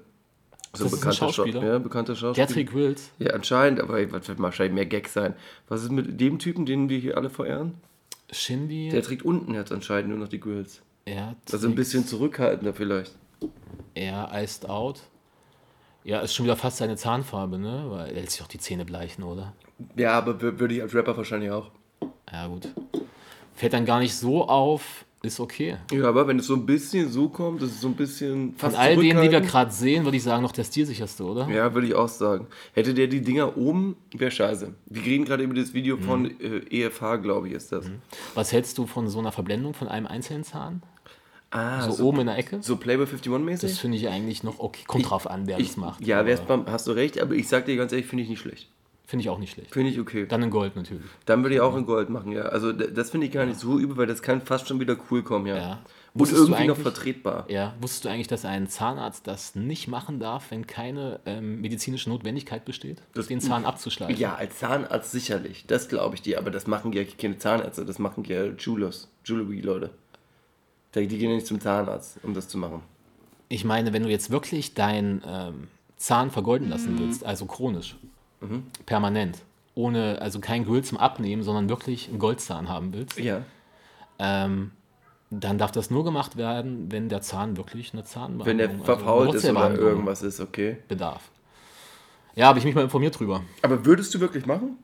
So 0.73 0.85
Das 0.89 1.15
Schau- 1.15 1.31
Schauspieler? 1.31 1.63
Ja, 1.63 1.77
bekannter 1.79 2.15
Schauspieler. 2.15 2.47
Der 2.47 2.53
trägt 2.53 2.71
Grills. 2.73 3.11
Ja, 3.19 3.33
anscheinend, 3.33 3.79
aber 3.79 4.11
was 4.11 4.27
wird 4.27 4.39
wahrscheinlich 4.39 4.73
mehr 4.73 4.85
Gag 4.87 5.07
sein. 5.07 5.35
Was 5.69 5.83
ist 5.83 5.91
mit 5.91 6.19
dem 6.19 6.39
Typen, 6.39 6.65
den 6.65 6.89
wir 6.89 6.97
hier 6.97 7.15
alle 7.15 7.29
verehren? 7.29 7.75
Shindy. 8.31 8.89
Der 8.89 9.03
trägt 9.03 9.23
unten 9.23 9.53
jetzt 9.53 9.71
anscheinend 9.71 10.09
nur 10.09 10.17
noch 10.17 10.27
die 10.27 10.39
Grills. 10.39 10.81
er 11.05 11.35
Also 11.53 11.67
ein 11.67 11.75
bisschen 11.75 12.05
zurückhaltender 12.05 12.73
vielleicht. 12.73 13.15
Er 13.93 14.29
iced 14.33 14.67
out. 14.67 15.01
Ja, 16.03 16.19
ist 16.19 16.33
schon 16.33 16.45
wieder 16.45 16.55
fast 16.57 16.77
seine 16.77 16.97
Zahnfarbe, 16.97 17.57
ne? 17.59 17.85
Weil 17.89 18.07
er 18.07 18.13
lässt 18.21 18.31
sich 18.31 18.41
auch 18.41 18.47
die 18.47 18.59
Zähne 18.59 18.83
bleichen, 18.83 19.23
oder? 19.23 19.53
Ja, 19.95 20.13
aber 20.17 20.33
wür- 20.33 20.59
würde 20.59 20.73
ich 20.75 20.81
als 20.81 20.93
Rapper 20.95 21.15
wahrscheinlich 21.15 21.51
auch. 21.51 21.69
Ja, 22.31 22.47
gut. 22.47 22.67
Fällt 23.55 23.73
dann 23.73 23.85
gar 23.85 23.99
nicht 23.99 24.13
so 24.15 24.47
auf, 24.47 25.05
ist 25.23 25.39
okay. 25.39 25.77
Ja, 25.91 26.07
aber 26.09 26.27
wenn 26.27 26.37
es 26.39 26.45
so 26.47 26.53
ein 26.55 26.65
bisschen 26.65 27.09
so 27.11 27.29
kommt, 27.29 27.61
das 27.61 27.69
ist 27.71 27.81
so 27.81 27.87
ein 27.87 27.95
bisschen 27.95 28.53
Von 28.57 28.75
all 28.75 28.95
denen, 28.97 29.21
die 29.21 29.31
wir 29.31 29.41
gerade 29.41 29.71
sehen, 29.71 30.03
würde 30.03 30.17
ich 30.17 30.23
sagen, 30.23 30.43
noch 30.43 30.51
der 30.51 30.63
stilsicherste, 30.65 31.23
oder? 31.23 31.47
Ja, 31.49 31.73
würde 31.73 31.87
ich 31.87 31.95
auch 31.95 32.07
sagen. 32.09 32.47
Hätte 32.73 32.93
der 32.93 33.07
die 33.07 33.21
Dinger 33.21 33.57
oben, 33.57 33.95
wäre 34.13 34.29
scheiße. 34.29 34.73
Wir 34.85 35.03
reden 35.03 35.25
gerade 35.25 35.43
über 35.43 35.53
das 35.55 35.73
Video 35.73 35.97
von 35.97 36.23
Mhm. 36.23 36.35
äh, 36.69 36.81
EFH, 36.83 37.17
glaube 37.21 37.47
ich, 37.47 37.53
ist 37.55 37.71
das. 37.71 37.85
Was 38.35 38.51
hältst 38.51 38.77
du 38.77 38.85
von 38.85 39.07
so 39.07 39.19
einer 39.19 39.31
Verblendung 39.31 39.73
von 39.73 39.87
einem 39.87 40.05
einzelnen 40.05 40.43
Zahn? 40.43 40.83
Ah, 41.51 41.81
So, 41.83 41.91
so, 41.91 42.05
oben 42.07 42.21
in 42.21 42.27
der 42.27 42.37
Ecke? 42.37 42.57
so 42.61 42.75
Playboy 42.75 43.05
51 43.05 43.39
mäßig? 43.45 43.69
Das 43.71 43.79
finde 43.79 43.97
ich 43.97 44.09
eigentlich 44.09 44.43
noch 44.43 44.59
okay. 44.59 44.83
Kommt 44.85 45.09
drauf 45.09 45.27
an, 45.29 45.47
wer 45.47 45.57
das 45.57 45.77
macht. 45.77 46.05
ja, 46.05 46.19
aber 46.19 46.35
hast 46.67 46.87
du 46.87 46.91
recht, 46.91 47.19
aber 47.21 47.33
ich 47.33 47.47
sag 47.47 47.65
dir 47.65 47.77
ganz 47.77 47.93
ehrlich, 47.93 48.07
finde 48.07 48.23
ich 48.23 48.29
nicht 48.29 48.41
schlecht. 48.41 48.67
Finde 49.07 49.21
ich 49.21 49.29
auch 49.29 49.37
nicht 49.37 49.53
schlecht. 49.53 49.71
Finde 49.71 49.91
ich 49.91 49.99
okay. 49.99 50.25
Dann 50.25 50.41
in 50.41 50.49
Gold 50.49 50.75
natürlich. 50.75 51.05
Dann 51.25 51.43
würde 51.43 51.55
ich 51.55 51.61
auch 51.61 51.75
in 51.75 51.85
Gold 51.85 52.09
machen, 52.09 52.31
ja. 52.31 52.43
Also 52.43 52.71
das 52.71 53.11
finde 53.11 53.27
ich 53.27 53.33
gar 53.33 53.45
nicht 53.45 53.59
so 53.59 53.77
übel, 53.77 53.97
weil 53.97 54.07
das 54.07 54.23
kann 54.23 54.41
fast 54.41 54.67
schon 54.67 54.79
wieder 54.79 54.97
cool 55.11 55.21
kommen, 55.21 55.45
ja. 55.45 55.57
Ja. 55.57 55.79
Und 56.15 56.31
irgendwie 56.31 56.65
noch 56.65 56.77
vertretbar. 56.77 57.45
Ja, 57.49 57.75
wusstest 57.81 58.05
du 58.05 58.09
eigentlich, 58.09 58.29
dass 58.29 58.45
ein 58.45 58.67
Zahnarzt 58.67 59.27
das 59.27 59.53
nicht 59.53 59.89
machen 59.89 60.19
darf, 60.19 60.49
wenn 60.49 60.65
keine 60.65 61.19
ähm, 61.25 61.59
medizinische 61.59 62.09
Notwendigkeit 62.09 62.63
besteht, 62.63 63.01
den 63.29 63.41
Zahn 63.41 63.65
abzuschleifen? 63.65 64.15
Ja, 64.15 64.35
als 64.35 64.59
Zahnarzt 64.59 65.11
sicherlich. 65.11 65.65
Das 65.67 65.89
glaube 65.89 66.15
ich 66.15 66.21
dir. 66.21 66.39
Aber 66.39 66.51
das 66.51 66.67
machen 66.67 66.93
ja 66.93 67.03
keine 67.03 67.37
Zahnärzte, 67.37 67.85
das 67.85 67.99
machen 67.99 68.23
ja 68.23 68.45
Jewelers, 68.45 69.09
Jewelry-Leute. 69.25 69.89
Die 70.95 71.07
die 71.07 71.17
gehen 71.17 71.29
ja 71.29 71.35
nicht 71.35 71.47
zum 71.47 71.59
Zahnarzt, 71.59 72.19
um 72.23 72.33
das 72.33 72.47
zu 72.47 72.57
machen. 72.57 72.81
Ich 73.49 73.65
meine, 73.65 73.91
wenn 73.91 74.03
du 74.03 74.09
jetzt 74.09 74.31
wirklich 74.31 74.73
deinen 74.73 75.21
ähm, 75.27 75.67
Zahn 75.97 76.31
vergolden 76.31 76.69
lassen 76.69 76.97
willst, 76.97 77.25
also 77.25 77.45
chronisch, 77.45 77.97
Mhm. 78.41 78.63
permanent, 78.85 79.39
ohne, 79.73 80.21
also 80.21 80.39
kein 80.39 80.65
Grill 80.65 80.83
zum 80.83 80.97
Abnehmen, 80.97 81.43
sondern 81.43 81.69
wirklich 81.69 82.09
einen 82.09 82.19
Goldzahn 82.19 82.69
haben 82.69 82.93
willst, 82.93 83.17
Ja. 83.19 83.41
ähm, 84.19 84.71
dann 85.31 85.57
darf 85.57 85.71
das 85.71 85.89
nur 85.89 86.03
gemacht 86.03 86.37
werden, 86.37 86.91
wenn 86.91 87.09
der 87.09 87.21
Zahn 87.21 87.57
wirklich 87.57 87.93
eine 87.93 88.03
Zahnbehandlung 88.03 88.45
Wenn 88.47 88.57
der 88.57 88.69
also 88.69 88.83
verfault 88.83 89.33
ist 89.33 89.49
oder 89.49 89.73
irgendwas 89.75 90.21
ist, 90.21 90.39
okay. 90.39 90.77
bedarf. 90.87 91.31
Ja, 92.35 92.47
habe 92.47 92.59
ich 92.59 92.65
mich 92.65 92.75
mal 92.75 92.83
informiert 92.83 93.17
drüber. 93.19 93.41
Aber 93.61 93.85
würdest 93.85 94.13
du 94.13 94.19
wirklich 94.19 94.45
machen? 94.45 94.77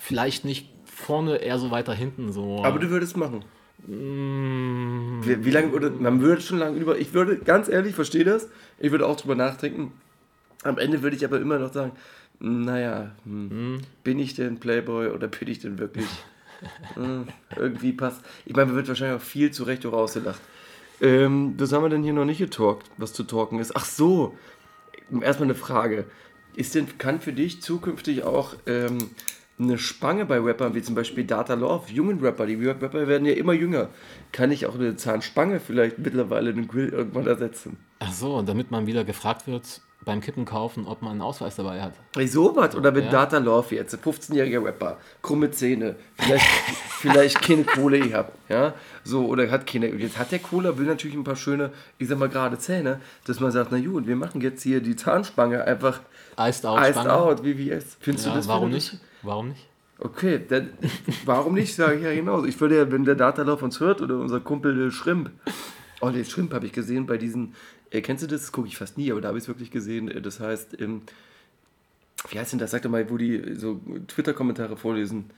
Vielleicht 0.00 0.44
nicht 0.44 0.70
vorne, 0.84 1.36
eher 1.36 1.58
so 1.58 1.70
weiter 1.70 1.92
hinten 1.94 2.32
so. 2.32 2.62
Aber 2.64 2.78
du 2.78 2.88
würdest 2.90 3.16
machen. 3.16 3.44
Wie, 3.84 5.44
wie 5.44 5.50
lange 5.50 5.72
würde, 5.72 5.90
man 5.90 6.20
würde 6.20 6.40
schon 6.40 6.58
lange 6.58 6.78
über, 6.78 6.98
ich 6.98 7.12
würde, 7.14 7.38
ganz 7.38 7.68
ehrlich, 7.68 7.94
verstehe 7.94 8.24
das, 8.24 8.48
ich 8.78 8.92
würde 8.92 9.06
auch 9.06 9.16
drüber 9.16 9.34
nachdenken. 9.34 9.92
Am 10.62 10.78
Ende 10.78 11.02
würde 11.02 11.16
ich 11.16 11.24
aber 11.24 11.40
immer 11.40 11.58
noch 11.58 11.72
sagen, 11.72 11.92
naja, 12.38 13.12
hm, 13.24 13.80
bin 14.02 14.18
ich 14.18 14.34
denn 14.34 14.58
Playboy 14.58 15.08
oder 15.08 15.28
bin 15.28 15.48
ich 15.48 15.60
denn 15.60 15.78
wirklich, 15.78 16.08
hm, 16.94 17.26
irgendwie 17.56 17.92
passt. 17.92 18.22
Ich 18.46 18.54
meine, 18.54 18.70
mir 18.70 18.76
wird 18.76 18.88
wahrscheinlich 18.88 19.20
auch 19.20 19.24
viel 19.24 19.50
zu 19.50 19.64
Recht 19.64 19.86
auch 19.86 19.92
ausgelacht. 19.92 20.40
Ähm, 21.00 21.54
was 21.58 21.72
haben 21.72 21.84
wir 21.84 21.88
denn 21.88 22.02
hier 22.04 22.12
noch 22.12 22.24
nicht 22.24 22.38
getalkt, 22.38 22.90
was 22.96 23.12
zu 23.12 23.24
talken 23.24 23.58
ist? 23.58 23.74
Ach 23.76 23.84
so, 23.84 24.36
erstmal 25.20 25.48
eine 25.48 25.54
Frage. 25.54 26.04
Ist 26.54 26.74
denn, 26.74 26.98
kann 26.98 27.20
für 27.20 27.32
dich 27.32 27.62
zukünftig 27.62 28.24
auch 28.24 28.54
ähm, 28.66 29.10
eine 29.58 29.78
Spange 29.78 30.26
bei 30.26 30.38
Rappern, 30.38 30.74
wie 30.74 30.82
zum 30.82 30.94
Beispiel 30.94 31.24
Data 31.24 31.54
Love, 31.54 31.90
jungen 31.92 32.20
Rapper, 32.20 32.46
die 32.46 32.54
Rapper 32.54 33.06
werden 33.06 33.26
ja 33.26 33.34
immer 33.34 33.52
jünger, 33.52 33.88
kann 34.32 34.50
ich 34.50 34.66
auch 34.66 34.74
eine 34.74 34.96
Zahnspange 34.96 35.60
vielleicht 35.60 35.98
mittlerweile 35.98 36.50
in 36.50 36.56
den 36.56 36.68
Grill 36.68 36.88
irgendwann 36.88 37.26
ersetzen? 37.26 37.78
Ach 38.00 38.12
so, 38.12 38.36
und 38.36 38.48
damit 38.48 38.70
man 38.70 38.86
wieder 38.86 39.04
gefragt 39.04 39.46
wird 39.46 39.80
beim 40.04 40.20
Kippen 40.20 40.44
kaufen, 40.44 40.86
ob 40.86 41.00
man 41.02 41.12
einen 41.12 41.20
Ausweis 41.22 41.56
dabei 41.56 41.80
hat. 41.80 41.92
Ey, 42.16 42.26
sowas. 42.26 42.74
Oder 42.74 42.94
wenn 42.94 43.04
Ja. 43.04 43.10
Data 43.10 43.38
Love 43.38 43.74
jetzt, 43.74 43.94
15-jähriger 43.94 44.64
Rapper, 44.64 44.98
krumme 45.22 45.50
Zähne, 45.50 45.96
vielleicht, 46.18 46.44
vielleicht 47.00 47.40
keine 47.42 47.64
Kohle 47.64 48.00
gehabt, 48.00 48.36
ja, 48.48 48.74
so, 49.04 49.26
oder 49.26 49.50
hat 49.50 49.66
keine, 49.66 49.88
jetzt 49.94 50.18
hat 50.18 50.32
der 50.32 50.38
Cola, 50.40 50.76
will 50.78 50.86
natürlich 50.86 51.16
ein 51.16 51.24
paar 51.24 51.36
schöne, 51.36 51.70
ich 51.98 52.08
sag 52.08 52.18
mal 52.18 52.28
gerade 52.28 52.58
Zähne, 52.58 53.00
dass 53.26 53.40
man 53.40 53.50
sagt, 53.52 53.70
na 53.72 53.78
gut, 53.80 54.06
wir 54.06 54.16
machen 54.16 54.40
jetzt 54.40 54.62
hier 54.62 54.80
die 54.80 54.96
Zahnspange 54.96 55.64
einfach 55.64 56.00
Iced 56.38 56.64
out, 56.66 56.80
iced 56.80 56.92
Spange. 56.94 57.12
out, 57.12 57.40
VVS. 57.40 57.96
Findest 58.00 58.26
Ja, 58.26 58.32
du 58.32 58.38
das? 58.38 58.48
warum 58.48 58.70
nicht? 58.70 58.98
Warum 59.22 59.48
nicht? 59.50 59.66
Okay, 59.98 60.40
dann, 60.48 60.70
warum 61.26 61.54
nicht, 61.54 61.74
sage 61.76 61.96
ich 61.98 62.02
ja 62.02 62.12
genauso. 62.12 62.46
Ich 62.46 62.60
würde 62.60 62.76
ja, 62.78 62.90
wenn 62.90 63.04
der 63.04 63.14
Datalauf 63.14 63.62
uns 63.62 63.78
hört 63.78 64.00
oder 64.00 64.16
unser 64.18 64.40
Kumpel 64.40 64.90
Schrimp. 64.90 65.30
Oh, 66.00 66.10
den 66.10 66.24
Schrimp 66.24 66.52
habe 66.54 66.66
ich 66.66 66.72
gesehen 66.72 67.06
bei 67.06 67.16
diesen, 67.18 67.54
kennst 68.00 68.22
du 68.22 68.26
das? 68.26 68.40
Das 68.42 68.52
gucke 68.52 68.68
ich 68.68 68.76
fast 68.76 68.96
nie, 68.96 69.10
aber 69.10 69.20
da 69.20 69.28
habe 69.28 69.38
ich 69.38 69.44
es 69.44 69.48
wirklich 69.48 69.70
gesehen. 69.70 70.08
Äh, 70.08 70.20
Das 70.22 70.40
heißt, 70.40 70.80
ähm, 70.80 71.02
wie 72.30 72.38
heißt 72.38 72.52
denn 72.52 72.58
das? 72.58 72.70
Sag 72.70 72.82
doch 72.82 72.90
mal, 72.90 73.08
wo 73.10 73.16
die 73.16 73.36
äh, 73.36 73.54
so 73.54 73.80
Twitter-Kommentare 74.08 74.76
vorlesen. 74.76 75.30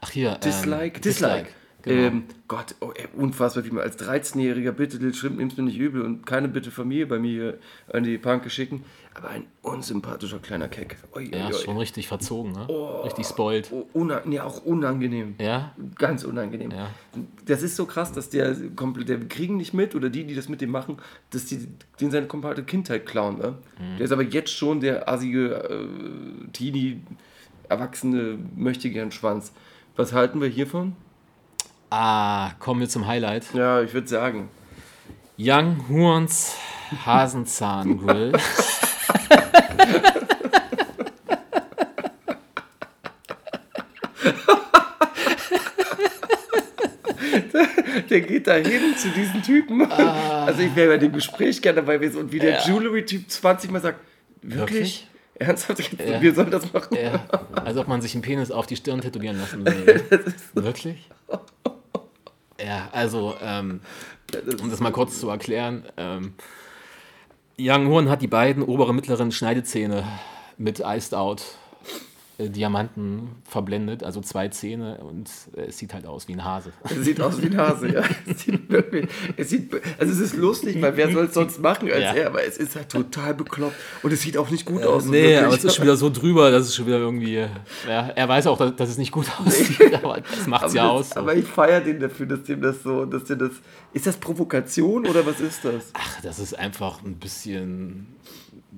Ach 0.00 0.10
hier. 0.10 0.32
ähm, 0.32 0.40
Dislike, 0.40 1.00
Dislike. 1.00 1.48
Genau. 1.82 2.02
Ähm, 2.08 2.24
Gott, 2.48 2.74
oh, 2.80 2.90
ey, 2.94 3.06
unfassbar, 3.16 3.64
wie 3.64 3.70
man 3.70 3.84
als 3.84 3.98
13-Jähriger, 4.00 4.72
bitte, 4.72 4.98
den 4.98 5.14
Schrimp 5.14 5.38
nimmst 5.38 5.56
du 5.58 5.62
nicht 5.62 5.78
übel 5.78 6.02
und 6.02 6.26
keine 6.26 6.48
bitte 6.48 6.72
Familie 6.72 7.06
bei 7.06 7.20
mir 7.20 7.58
an 7.92 8.02
die 8.02 8.18
Panke 8.18 8.50
schicken. 8.50 8.84
Aber 9.14 9.30
ein 9.30 9.46
unsympathischer 9.62 10.38
kleiner 10.38 10.68
Keck. 10.68 10.96
Ui, 11.16 11.30
ja, 11.34 11.48
ist 11.48 11.64
schon 11.64 11.76
richtig 11.76 12.06
verzogen, 12.06 12.52
ne? 12.52 12.68
Richtig 13.04 13.26
spoilt. 13.26 13.70
Oh, 13.72 13.86
una 13.92 14.22
nee, 14.24 14.38
auch 14.38 14.64
unangenehm. 14.64 15.34
Ja? 15.40 15.74
Ganz 15.96 16.22
unangenehm. 16.24 16.70
Ja. 16.70 16.90
Das 17.44 17.62
ist 17.62 17.74
so 17.74 17.86
krass, 17.86 18.12
dass 18.12 18.30
der 18.30 18.54
komplett, 18.76 19.08
der 19.08 19.18
kriegen 19.26 19.56
nicht 19.56 19.74
mit 19.74 19.94
oder 19.94 20.08
die, 20.08 20.24
die 20.24 20.34
das 20.34 20.48
mit 20.48 20.60
dem 20.60 20.70
machen, 20.70 20.98
dass 21.30 21.46
die 21.46 21.66
den 22.00 22.10
seine 22.10 22.26
komplette 22.26 22.62
Kindheit 22.62 23.06
klauen. 23.06 23.38
Ne? 23.38 23.54
Der 23.98 24.04
ist 24.04 24.12
aber 24.12 24.22
jetzt 24.22 24.52
schon 24.52 24.80
der 24.80 25.08
assige 25.08 25.54
äh, 25.54 26.50
Teenie, 26.52 27.02
Erwachsene, 27.68 28.38
möchte 28.56 28.88
gern 28.90 29.10
Schwanz. 29.10 29.52
Was 29.96 30.12
halten 30.12 30.40
wir 30.40 30.48
hiervon? 30.48 30.94
Ah, 31.90 32.52
kommen 32.60 32.80
wir 32.80 32.88
zum 32.88 33.06
Highlight. 33.06 33.52
Ja, 33.54 33.82
ich 33.82 33.92
würde 33.94 34.06
sagen. 34.06 34.48
Young 35.38 35.88
Horns 35.88 36.54
Hasenzahn 37.04 37.98
Grill. 37.98 38.32
Der 48.18 48.26
geht 48.26 48.46
da 48.48 48.54
hin 48.54 48.96
zu 48.96 49.10
diesen 49.10 49.42
Typen. 49.42 49.90
Also 49.92 50.60
ich 50.62 50.74
wäre 50.74 50.88
bei 50.88 50.98
dem 50.98 51.12
Gespräch 51.12 51.62
gerne 51.62 51.76
dabei 51.76 51.98
gewesen 51.98 52.18
und 52.18 52.32
wie 52.32 52.40
der 52.40 52.60
Jewelry-Typ 52.62 53.30
20 53.30 53.70
Mal 53.70 53.80
sagt, 53.80 54.00
wirklich? 54.42 54.58
Wirklich? 54.58 55.08
Ernsthaft? 55.38 56.00
Ja. 56.04 56.20
Wir 56.20 56.34
sollen 56.34 56.50
das 56.50 56.72
machen? 56.72 56.96
Ja, 57.00 57.24
als 57.54 57.76
ob 57.76 57.86
man 57.86 58.00
sich 58.00 58.14
einen 58.14 58.22
Penis 58.22 58.50
auf 58.50 58.66
die 58.66 58.74
Stirn 58.74 59.00
tätowieren 59.00 59.38
lassen 59.38 59.64
würde. 59.66 60.04
Wirklich? 60.54 61.08
Ja, 62.60 62.88
also, 62.90 63.36
ähm, 63.40 63.80
um 64.60 64.68
das 64.68 64.80
mal 64.80 64.90
kurz 64.90 65.20
zu 65.20 65.28
erklären, 65.28 65.84
ähm, 65.96 66.34
Young 67.56 67.86
Horn 67.86 68.08
hat 68.08 68.20
die 68.20 68.26
beiden 68.26 68.64
oberen 68.64 68.96
mittleren 68.96 69.30
Schneidezähne 69.30 70.04
mit 70.56 70.80
Iced 70.80 71.14
Out 71.14 71.44
Diamanten 72.40 73.30
verblendet, 73.42 74.04
also 74.04 74.20
zwei 74.20 74.46
Zähne 74.46 74.98
und 74.98 75.28
äh, 75.56 75.62
es 75.62 75.78
sieht 75.78 75.92
halt 75.92 76.06
aus 76.06 76.28
wie 76.28 76.34
ein 76.34 76.44
Hase. 76.44 76.72
Es 76.84 77.04
sieht 77.04 77.20
aus 77.20 77.42
wie 77.42 77.46
ein 77.46 77.56
Hase, 77.56 77.92
ja. 77.92 78.02
Es 78.26 78.42
sieht 78.42 78.70
wirklich, 78.70 79.08
es 79.36 79.50
sieht, 79.50 79.72
also 79.98 80.12
es 80.12 80.20
ist 80.20 80.36
lustig, 80.36 80.80
weil 80.80 80.96
wer 80.96 81.10
soll 81.10 81.24
es 81.24 81.34
sonst 81.34 81.60
machen 81.60 81.90
als 81.90 82.00
Ja. 82.00 82.14
er, 82.14 82.26
aber 82.28 82.44
es 82.44 82.56
ist 82.56 82.76
halt 82.76 82.90
total 82.90 83.34
bekloppt 83.34 83.74
und 84.04 84.12
es 84.12 84.22
sieht 84.22 84.36
auch 84.36 84.50
nicht 84.50 84.64
gut 84.66 84.84
aus. 84.84 85.04
nee, 85.06 85.22
wirklich. 85.22 85.38
aber 85.42 85.54
es 85.56 85.64
ist 85.64 85.74
schon 85.74 85.84
wieder 85.84 85.96
so 85.96 86.10
drüber, 86.10 86.52
dass 86.52 86.68
es 86.68 86.76
schon 86.76 86.86
wieder 86.86 86.98
irgendwie. 86.98 87.44
Ja, 87.88 88.08
er 88.14 88.28
weiß 88.28 88.46
auch, 88.46 88.56
dass, 88.56 88.76
dass 88.76 88.90
es 88.90 88.98
nicht 88.98 89.10
gut 89.10 89.26
aussieht, 89.44 89.92
aber 90.02 90.20
das 90.20 90.46
macht 90.46 90.66
es 90.66 90.74
ja 90.74 90.84
das, 90.84 90.92
aus. 90.92 91.10
So. 91.10 91.20
aber 91.20 91.34
ich 91.34 91.44
feiere 91.44 91.80
den 91.80 91.98
dafür, 91.98 92.26
dass 92.26 92.44
dem 92.44 92.62
das 92.62 92.84
so, 92.84 93.04
dass 93.04 93.24
der 93.24 93.34
das, 93.36 93.50
ist 93.92 94.06
das 94.06 94.16
Provokation 94.16 95.06
oder 95.08 95.26
was 95.26 95.40
ist 95.40 95.64
das? 95.64 95.90
Ach, 95.94 96.20
das 96.22 96.38
ist 96.38 96.56
einfach 96.56 97.02
ein 97.02 97.14
bisschen 97.16 98.06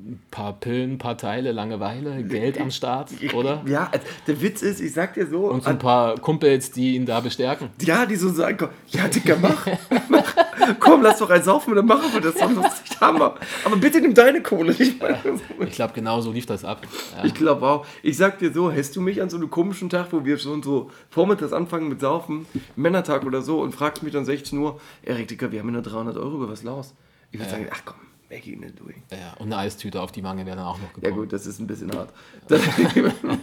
ein 0.08 0.22
paar 0.30 0.54
Pillen, 0.54 0.92
ein 0.92 0.98
paar 0.98 1.16
Teile, 1.18 1.52
Langeweile, 1.52 2.22
Geld 2.24 2.60
am 2.60 2.70
Start, 2.70 3.10
oder? 3.34 3.62
Ja, 3.66 3.90
der 4.26 4.40
Witz 4.40 4.62
ist, 4.62 4.80
ich 4.80 4.92
sag 4.92 5.14
dir 5.14 5.26
so, 5.26 5.46
Und 5.50 5.64
so 5.64 5.70
ein 5.70 5.78
paar 5.78 6.16
Kumpels, 6.18 6.70
die 6.72 6.96
ihn 6.96 7.06
da 7.06 7.20
bestärken. 7.20 7.68
ja, 7.80 8.06
die 8.06 8.16
so 8.16 8.28
sagen, 8.30 8.56
komm, 8.58 8.68
ja, 8.88 9.06
Dicker, 9.08 9.36
mach, 9.40 9.66
mach, 10.08 10.34
komm, 10.80 11.02
lass 11.02 11.18
doch 11.18 11.30
einen 11.30 11.44
saufen 11.44 11.70
und 11.70 11.76
dann 11.76 11.86
machen 11.86 12.12
wir 12.12 12.20
das, 12.20 12.34
das 12.34 12.80
ist 12.82 13.00
Hammer. 13.00 13.36
Aber 13.64 13.76
bitte 13.76 14.00
nimm 14.00 14.14
deine 14.14 14.42
Kohle, 14.42 14.74
nicht 14.74 15.00
meine. 15.00 15.18
Ich 15.60 15.72
glaube, 15.72 15.92
genau 15.94 16.20
so 16.20 16.32
lief 16.32 16.46
das 16.46 16.64
ab. 16.64 16.86
Ja. 17.16 17.24
Ich 17.24 17.34
glaube 17.34 17.66
auch. 17.66 17.86
Ich 18.02 18.16
sag 18.16 18.38
dir 18.38 18.52
so, 18.52 18.72
hast 18.72 18.96
du 18.96 19.00
mich 19.00 19.20
an 19.22 19.30
so 19.30 19.36
einem 19.36 19.50
komischen 19.50 19.88
Tag, 19.90 20.08
wo 20.12 20.24
wir 20.24 20.38
schon 20.38 20.62
so 20.62 20.90
vormittags 21.10 21.52
anfangen 21.52 21.88
mit 21.88 22.00
Saufen, 22.00 22.46
Männertag 22.76 23.24
oder 23.24 23.42
so, 23.42 23.60
und 23.60 23.74
fragst 23.74 24.02
mich 24.02 24.12
dann 24.12 24.24
16 24.24 24.58
Uhr, 24.58 24.80
Erik, 25.02 25.28
Dicker, 25.28 25.52
wir 25.52 25.60
haben 25.60 25.68
ja 25.68 25.72
nur 25.74 25.82
300 25.82 26.16
Euro, 26.16 26.36
über 26.36 26.50
was 26.50 26.62
los? 26.62 26.94
Ich 27.32 27.38
würde 27.38 27.50
sagen, 27.50 27.68
ach 27.70 27.82
komm, 27.84 27.96
weg 28.30 28.46
ihn 28.46 28.60
nicht 28.60 28.80
durch. 28.80 28.96
Ja, 29.10 29.34
und 29.38 29.48
eine 29.52 29.58
Eistüte 29.58 30.00
auf 30.00 30.12
die 30.12 30.22
Wange 30.24 30.46
wäre 30.46 30.56
dann 30.56 30.64
auch 30.66 30.78
noch 30.78 30.88
Ja 30.88 30.94
gekommen. 31.08 31.16
gut, 31.22 31.32
das 31.32 31.46
ist 31.46 31.58
ein 31.58 31.66
bisschen 31.66 31.92
hart. 31.92 32.12
Das, 32.48 32.62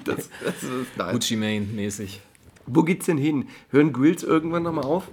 das, 0.04 0.30
das 0.44 0.64
ist 0.64 0.98
nice. 0.98 1.12
Gucci 1.14 1.36
Mane 1.36 1.62
mäßig. 1.62 2.22
Wo 2.66 2.84
geht's 2.84 3.06
denn 3.06 3.18
hin? 3.18 3.48
Hören 3.70 3.94
Grills 3.94 4.24
irgendwann 4.24 4.64
nochmal 4.64 4.86
auf? 4.86 5.10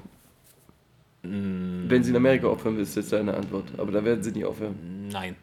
Wenn 1.22 2.02
sie 2.04 2.10
in 2.10 2.16
Amerika 2.16 2.48
aufhören, 2.48 2.78
ist 2.78 2.96
jetzt 2.96 3.12
deine 3.12 3.34
Antwort. 3.34 3.64
Aber 3.78 3.92
da 3.92 4.04
werden 4.04 4.22
sie 4.22 4.32
nicht 4.32 4.44
aufhören. 4.44 5.08
Nein. 5.10 5.36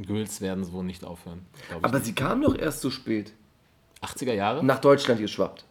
Grills 0.00 0.40
werden 0.40 0.64
so 0.64 0.82
nicht 0.82 1.04
aufhören. 1.04 1.44
Aber 1.82 1.98
nicht. 1.98 2.06
sie 2.06 2.14
kamen 2.14 2.42
doch 2.42 2.56
erst 2.56 2.80
so 2.80 2.90
spät 2.90 3.32
80er 4.02 4.32
Jahre? 4.34 4.64
nach 4.64 4.80
Deutschland 4.80 5.20
geschwappt. 5.20 5.64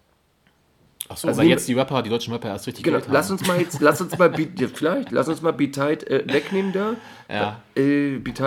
Achso, 1.07 1.27
also 1.27 1.43
jetzt 1.43 1.67
die 1.67 1.73
Rapper, 1.73 2.01
die 2.01 2.09
deutschen 2.09 2.33
Rapper 2.33 2.49
erst 2.49 2.65
richtig 2.65 2.83
Genau, 2.83 2.99
lass 3.09 3.29
uns 3.29 3.45
mal 3.45 3.59
jetzt, 3.59 3.79
lass 3.79 4.01
uns 4.01 4.17
mal, 4.17 4.33
vielleicht, 4.33 5.11
lass 5.11 5.27
uns 5.27 5.41
mal 5.41 5.51
Beat 5.51 5.73
Tide 5.73 6.09
äh, 6.09 6.33
wegnehmen 6.33 6.73
da. 6.73 6.95
Ja. 7.29 7.61
Äh, 7.75 8.17
Beat 8.17 8.41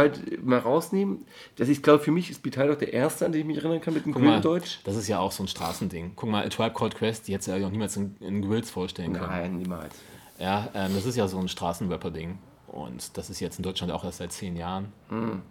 mal 0.45 0.59
rausnehmen. 0.59 1.25
Das 1.57 1.69
ist, 1.69 1.83
glaube 1.83 2.03
für 2.03 2.11
mich 2.11 2.31
ist 2.31 2.43
Beat 2.43 2.55
Tide 2.55 2.73
auch 2.73 2.79
der 2.79 2.93
erste, 2.93 3.27
an 3.27 3.33
den 3.33 3.43
ich 3.43 3.47
mich 3.47 3.59
erinnern 3.59 3.81
kann 3.81 3.95
mit 3.95 4.05
dem 4.05 4.13
Guck 4.13 4.23
mal, 4.23 4.41
Gründeutsch. 4.41 4.79
das 4.85 4.97
ist 4.97 5.07
ja 5.07 5.21
auch 5.21 5.31
so 5.31 5.45
ein 5.45 5.49
Straßending. 5.49 6.13
Guck 6.17 6.31
mal, 6.31 6.45
A 6.45 6.49
Tribe 6.49 6.75
Called 6.75 6.97
Quest, 6.97 7.29
die 7.29 7.35
hätte 7.35 7.57
ja 7.57 7.67
auch 7.67 7.71
niemals 7.71 7.97
in, 7.97 8.17
in 8.21 8.43
Grills 8.43 8.71
vorstellen 8.71 9.13
können. 9.13 9.31
Nein, 9.31 9.57
niemals. 9.59 9.95
Ja, 10.41 10.69
ähm, 10.75 10.93
das 10.95 11.05
ist 11.05 11.17
ja 11.17 11.29
so 11.29 11.39
ein 11.39 11.49
Straßenrapper-Ding. 11.49 12.39
Und 12.67 13.17
das 13.17 13.31
ist 13.31 13.41
jetzt 13.41 13.59
in 13.59 13.63
Deutschland 13.63 13.93
auch 13.93 14.05
erst 14.05 14.19
seit 14.19 14.33
10 14.33 14.57
Jahren. 14.57 14.93
Mhm. 15.11 15.43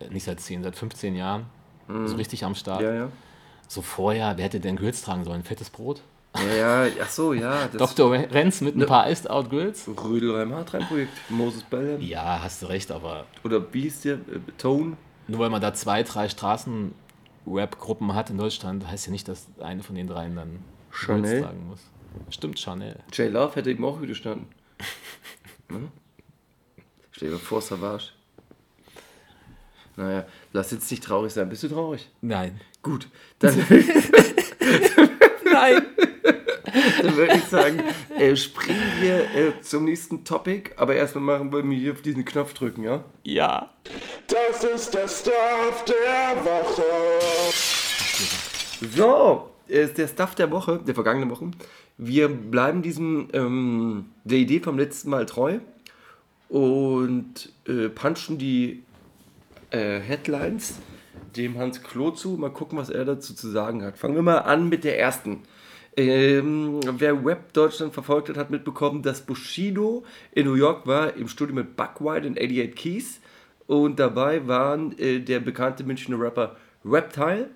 Äh, 0.00 0.08
nicht 0.08 0.24
seit 0.24 0.40
10, 0.40 0.62
seit 0.62 0.76
15 0.76 1.14
Jahren. 1.14 1.46
So 1.88 2.16
richtig 2.16 2.44
am 2.44 2.56
Start. 2.56 2.82
Ja, 2.82 2.92
ja. 2.92 3.08
So 3.68 3.80
vorher, 3.80 4.36
wer 4.36 4.44
hätte 4.44 4.58
denn 4.58 4.74
Grills 4.74 5.02
tragen 5.02 5.22
sollen? 5.22 5.44
Fettes 5.44 5.70
Brot? 5.70 6.02
Ja, 6.44 6.84
ja, 6.84 6.92
ach 7.02 7.08
so, 7.10 7.32
ja. 7.32 7.68
Dr. 7.68 8.12
Renz 8.12 8.60
mit 8.60 8.76
ein 8.76 8.86
paar 8.86 9.08
Iced 9.10 9.28
Out 9.30 9.48
Grills? 9.50 9.88
Rödelheim 9.88 10.52
Hartrein-Projekt. 10.54 11.12
Moses 11.30 11.62
Bellham. 11.62 12.00
Ja, 12.00 12.40
hast 12.42 12.62
du 12.62 12.66
recht, 12.66 12.90
aber 12.90 13.26
Oder 13.44 13.72
wie 13.72 13.82
hieß 13.82 14.02
der? 14.02 14.14
Äh, 14.14 14.18
Tone? 14.58 14.96
nur 15.28 15.40
weil 15.40 15.50
man 15.50 15.60
da 15.60 15.74
zwei, 15.74 16.02
drei 16.02 16.28
Straßen-Rap-Gruppen 16.28 18.14
hat 18.14 18.30
in 18.30 18.38
Deutschland, 18.38 18.86
heißt 18.86 19.06
ja 19.06 19.12
nicht, 19.12 19.26
dass 19.28 19.46
eine 19.60 19.82
von 19.82 19.96
den 19.96 20.06
dreien 20.06 20.36
dann 20.36 20.58
Chanel? 20.90 21.22
Grills 21.22 21.44
tragen 21.44 21.66
muss. 21.68 21.80
Stimmt, 22.30 22.58
Chanel. 22.60 22.96
J 23.12 23.32
Love 23.32 23.56
hätte 23.56 23.70
eben 23.70 23.84
auch 23.84 24.00
widerstanden. 24.00 24.46
Hm? 25.68 25.88
Stell 27.10 27.30
dir 27.30 27.38
vor, 27.38 27.60
Savage. 27.60 28.10
Naja, 29.96 30.26
lass 30.52 30.70
jetzt 30.70 30.88
nicht 30.92 31.02
traurig 31.02 31.32
sein. 31.32 31.48
Bist 31.48 31.64
du 31.64 31.68
traurig? 31.68 32.08
Nein. 32.20 32.60
Gut, 32.82 33.08
dann, 33.40 33.54
Nein! 35.56 35.86
dann 37.02 37.16
würde 37.16 37.36
ich 37.36 37.44
sagen, 37.44 37.82
äh, 38.18 38.36
springen 38.36 38.92
wir 39.00 39.20
äh, 39.34 39.60
zum 39.62 39.84
nächsten 39.84 40.24
Topic. 40.24 40.72
Aber 40.76 40.94
erstmal 40.94 41.38
machen 41.38 41.52
wir 41.52 41.62
mir 41.62 41.78
hier 41.78 41.92
auf 41.92 42.02
diesen 42.02 42.24
Knopf 42.24 42.52
drücken, 42.52 42.82
ja? 42.82 43.04
Ja. 43.22 43.70
Das 44.26 44.64
ist 44.64 44.92
der 44.92 45.08
Stuff 45.08 45.84
der 45.86 46.44
Woche. 46.44 46.82
So, 48.94 49.50
ist 49.66 49.96
der 49.96 50.08
Stuff 50.08 50.34
der 50.34 50.50
Woche, 50.50 50.80
der 50.86 50.94
vergangenen 50.94 51.30
Woche. 51.30 51.50
Wir 51.96 52.28
bleiben 52.28 52.82
diesem 52.82 53.28
ähm, 53.32 54.10
der 54.24 54.38
Idee 54.38 54.60
vom 54.60 54.78
letzten 54.78 55.08
Mal 55.08 55.24
treu 55.24 55.60
und 56.50 57.50
äh, 57.66 57.88
punchen 57.88 58.36
die 58.36 58.82
äh, 59.70 60.00
Headlines 60.00 60.74
dem 61.36 61.58
Hans 61.58 61.82
Klo 61.82 62.10
zu. 62.10 62.30
Mal 62.30 62.50
gucken, 62.50 62.78
was 62.78 62.90
er 62.90 63.04
dazu 63.04 63.34
zu 63.34 63.48
sagen 63.48 63.82
hat. 63.82 63.98
Fangen 63.98 64.14
wir 64.14 64.22
mal 64.22 64.38
an 64.38 64.68
mit 64.68 64.84
der 64.84 64.98
ersten. 64.98 65.42
Ähm, 65.96 66.80
wer 66.98 67.24
Web 67.24 67.54
Deutschland 67.54 67.94
verfolgt 67.94 68.28
hat, 68.28 68.36
hat 68.36 68.50
mitbekommen, 68.50 69.02
dass 69.02 69.22
Bushido 69.22 70.04
in 70.32 70.46
New 70.46 70.54
York 70.54 70.86
war 70.86 71.14
im 71.14 71.26
Studio 71.26 71.54
mit 71.54 71.76
Buck 71.76 72.00
White 72.00 72.26
und 72.26 72.38
88 72.38 72.74
Keys. 72.74 73.20
Und 73.66 73.98
dabei 73.98 74.46
waren 74.46 74.96
äh, 74.98 75.20
der 75.20 75.40
bekannte 75.40 75.84
Münchner 75.84 76.20
Rapper 76.20 76.56
Reptile, 76.84 77.48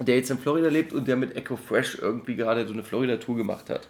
der 0.00 0.16
jetzt 0.16 0.30
in 0.30 0.38
Florida 0.38 0.68
lebt 0.68 0.92
und 0.92 1.06
der 1.06 1.16
mit 1.16 1.36
Echo 1.36 1.56
Fresh 1.56 1.98
irgendwie 2.00 2.34
gerade 2.34 2.66
so 2.66 2.72
eine 2.72 2.82
Florida-Tour 2.82 3.36
gemacht 3.36 3.70
hat. 3.70 3.86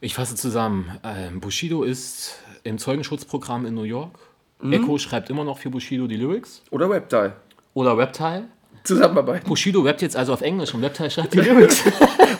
Ich 0.00 0.14
fasse 0.14 0.34
zusammen. 0.34 0.98
Ähm, 1.02 1.40
Bushido 1.40 1.82
ist 1.82 2.42
im 2.64 2.78
Zeugenschutzprogramm 2.78 3.66
in 3.66 3.74
New 3.74 3.82
York. 3.82 4.18
Mhm. 4.60 4.72
Echo 4.72 4.98
schreibt 4.98 5.30
immer 5.30 5.44
noch 5.44 5.58
für 5.58 5.70
Bushido 5.70 6.06
die 6.06 6.16
Lyrics. 6.16 6.62
Oder 6.70 6.90
Reptile. 6.90 7.34
Oder 7.74 7.96
Reptile. 7.96 8.48
Zusammenarbeit. 8.88 9.44
Bushido 9.44 9.80
rappt 9.82 10.02
jetzt 10.02 10.16
also 10.16 10.32
auf 10.32 10.40
Englisch 10.40 10.74
und 10.74 10.82
Reptile 10.82 11.10
schreibt 11.10 11.34
die 11.34 11.38
Lyrics. 11.42 11.84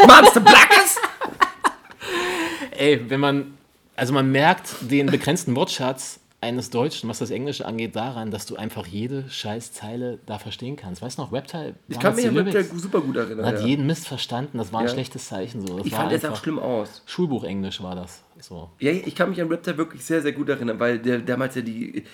Monster 0.06 0.40
Blackers! 0.40 0.96
Ey, 2.76 3.08
wenn 3.08 3.20
man, 3.20 3.54
also 3.96 4.12
man 4.12 4.30
merkt 4.30 4.74
den 4.80 5.06
begrenzten 5.06 5.54
Wortschatz 5.56 6.20
eines 6.40 6.70
Deutschen, 6.70 7.08
was 7.08 7.18
das 7.18 7.30
Englische 7.30 7.66
angeht, 7.66 7.96
daran, 7.96 8.30
dass 8.30 8.46
du 8.46 8.54
einfach 8.54 8.86
jede 8.86 9.28
scheiß 9.28 9.72
Zeile 9.72 10.20
da 10.26 10.38
verstehen 10.38 10.76
kannst. 10.76 11.02
Weißt 11.02 11.18
du 11.18 11.22
noch, 11.22 11.32
Reptile? 11.32 11.74
Ich 11.88 11.98
kann 11.98 12.14
mich 12.14 12.28
an 12.28 12.36
Reptile 12.36 12.64
super 12.78 13.00
gut 13.00 13.16
erinnern. 13.16 13.44
Hat 13.44 13.60
Ja. 13.60 13.66
jeden 13.66 13.86
Mist 13.86 14.06
verstanden, 14.06 14.58
das 14.58 14.72
war 14.72 14.80
ein 14.80 14.86
Ja. 14.86 14.92
schlechtes 14.92 15.26
Zeichen. 15.26 15.66
So. 15.66 15.78
Das 15.78 15.86
Ich 15.86 15.92
war 15.92 16.08
fand, 16.08 16.20
sah 16.20 16.28
einfach- 16.28 16.40
schlimm 16.42 16.60
aus. 16.60 17.02
Schulbuchenglisch 17.06 17.82
war 17.82 17.96
das. 17.96 18.22
So. 18.40 18.70
Ja, 18.78 18.92
ich 18.92 19.16
kann 19.16 19.30
mich 19.30 19.40
an 19.42 19.48
Reptile 19.48 19.76
wirklich 19.78 20.04
sehr, 20.04 20.22
sehr 20.22 20.30
gut 20.30 20.48
erinnern, 20.48 20.78
weil 20.78 21.00
der 21.00 21.18
damals 21.18 21.56
ja 21.56 21.62
die. 21.62 22.04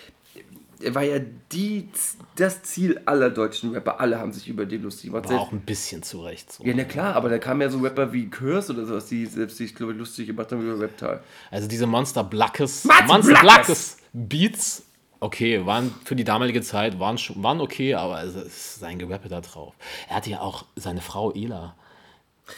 Er 0.84 0.94
war 0.94 1.02
ja 1.02 1.18
die, 1.52 1.88
das 2.36 2.62
Ziel 2.62 3.00
aller 3.06 3.30
deutschen 3.30 3.72
Rapper. 3.72 4.00
Alle 4.00 4.18
haben 4.18 4.32
sich 4.32 4.48
über 4.48 4.66
den 4.66 4.82
lustig 4.82 5.10
gemacht. 5.10 5.28
War 5.28 5.40
auch 5.40 5.52
ein 5.52 5.60
bisschen 5.60 6.02
zurecht. 6.02 6.52
So. 6.52 6.64
Ja, 6.64 6.74
na 6.76 6.84
klar, 6.84 7.16
aber 7.16 7.28
da 7.28 7.38
kamen 7.38 7.60
ja 7.60 7.70
so 7.70 7.78
Rapper 7.78 8.12
wie 8.12 8.28
Curse 8.28 8.72
oder 8.72 8.86
sowas, 8.86 9.06
die 9.06 9.26
selbst 9.26 9.56
sich, 9.56 9.74
glaube 9.74 9.92
ich, 9.92 9.98
lustig 9.98 10.26
gemacht 10.26 10.52
haben 10.52 10.62
über 10.62 10.78
Reptile. 10.78 11.22
Also 11.50 11.68
diese 11.68 11.86
Monster 11.86 12.24
Blackes, 12.24 12.86
Monster 13.06 13.40
Blackes! 13.40 13.96
Beats, 14.12 14.84
okay, 15.20 15.66
waren 15.66 15.92
für 16.04 16.14
die 16.14 16.24
damalige 16.24 16.62
Zeit, 16.62 17.00
waren, 17.00 17.18
schon, 17.18 17.42
waren 17.42 17.60
okay, 17.60 17.94
aber 17.94 18.22
es 18.22 18.36
ist 18.36 18.80
sein 18.80 18.98
Gerappe 18.98 19.28
da 19.28 19.40
drauf. 19.40 19.74
Er 20.08 20.16
hatte 20.16 20.30
ja 20.30 20.40
auch 20.40 20.66
seine 20.76 21.00
Frau 21.00 21.32
Ela, 21.32 21.74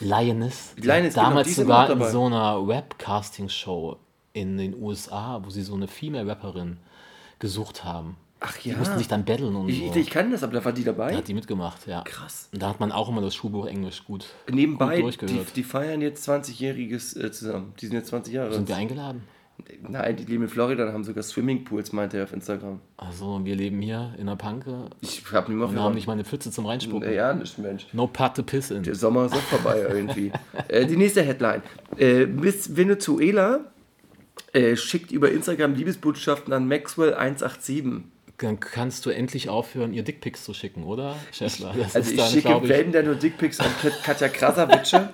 Lioness, 0.00 0.74
Lioness, 0.76 1.14
genau, 1.14 1.28
damals 1.28 1.46
immer 1.58 1.86
sogar 1.86 1.90
in 1.90 2.10
so 2.10 2.26
einer 2.26 2.66
Webcasting-Show 2.66 3.98
in 4.32 4.58
den 4.58 4.74
USA, 4.80 5.40
wo 5.42 5.48
sie 5.48 5.62
so 5.62 5.74
eine 5.74 5.88
Female-Rapperin 5.88 6.78
gesucht 7.38 7.84
haben. 7.84 8.16
Ach 8.40 8.56
Die 8.58 8.70
ja. 8.70 8.76
mussten 8.76 8.98
sich 8.98 9.08
dann 9.08 9.24
battlen 9.24 9.56
und 9.56 9.68
Ich, 9.68 9.78
so. 9.92 9.98
ich, 9.98 10.10
kann 10.10 10.30
das, 10.30 10.42
aber 10.42 10.52
da 10.54 10.64
war 10.64 10.72
die 10.72 10.84
da 10.84 10.92
dabei. 10.92 11.16
hat 11.16 11.26
die 11.26 11.34
mitgemacht, 11.34 11.86
ja. 11.86 12.02
Krass. 12.02 12.48
Und 12.52 12.62
da 12.62 12.68
hat 12.68 12.80
man 12.80 12.92
auch 12.92 13.08
immer 13.08 13.22
das 13.22 13.34
Schulbuch 13.34 13.66
Englisch 13.66 14.04
gut, 14.04 14.26
Nebenbei, 14.50 15.00
gut 15.00 15.14
die, 15.14 15.18
durchgehört. 15.18 15.56
die 15.56 15.62
feiern 15.62 16.02
jetzt 16.02 16.28
20-Jähriges 16.28 17.18
äh, 17.18 17.32
zusammen. 17.32 17.72
Die 17.80 17.86
sind 17.86 17.96
jetzt 17.96 18.08
20 18.08 18.34
Jahre. 18.34 18.52
Sind 18.52 18.68
wir 18.68 18.76
eingeladen? 18.76 19.22
Nein, 19.88 20.16
die 20.16 20.24
leben 20.24 20.42
in 20.42 20.48
Florida 20.50 20.84
und 20.86 20.92
haben 20.92 21.04
sogar 21.04 21.22
Swimmingpools, 21.22 21.92
meinte 21.92 22.18
er 22.18 22.24
auf 22.24 22.32
Instagram. 22.34 22.80
Also 22.98 23.40
wir 23.42 23.56
leben 23.56 23.80
hier 23.80 24.14
in 24.18 24.26
der 24.26 24.36
Panke 24.36 24.90
Ich 25.00 25.22
hab 25.32 25.48
mir 25.48 25.54
mal 25.54 25.64
und 25.64 25.80
haben 25.80 25.94
nicht 25.94 26.06
mal 26.06 26.12
eine 26.12 26.24
Pfütze 26.24 26.50
zum 26.50 26.66
Reinspucken. 26.66 27.10
Ja, 27.12 27.32
nicht, 27.32 27.56
Mensch. 27.58 27.86
No 27.94 28.06
part 28.06 28.36
to 28.36 28.42
piss 28.42 28.70
in. 28.70 28.82
Der 28.82 28.94
Sommer 28.94 29.26
ist 29.26 29.34
auch 29.34 29.40
vorbei 29.40 29.80
irgendwie. 29.88 30.30
äh, 30.68 30.84
die 30.86 30.96
nächste 30.98 31.22
Headline. 31.22 31.62
Äh, 31.98 32.26
Miss 32.26 32.76
Venezuela 32.76 33.60
äh, 34.52 34.76
schickt 34.76 35.12
über 35.12 35.30
Instagram 35.30 35.74
Liebesbotschaften 35.74 36.52
an 36.52 36.70
Maxwell187. 36.70 38.02
Dann 38.38 38.60
kannst 38.60 39.06
du 39.06 39.10
endlich 39.10 39.48
aufhören, 39.48 39.94
ihr 39.94 40.02
Dickpics 40.02 40.44
zu 40.44 40.52
schicken, 40.52 40.84
oder, 40.84 41.16
Schäffler? 41.32 41.74
Das 41.78 41.96
Also 41.96 42.10
ich 42.10 42.16
dann, 42.18 42.30
schicke 42.30 42.60
wenn 42.68 42.92
dann 42.92 43.06
nur 43.06 43.14
Dickpics 43.14 43.60
an 43.60 43.70
Kat- 43.80 44.02
Katja 44.02 44.28
Krasavice. 44.28 45.08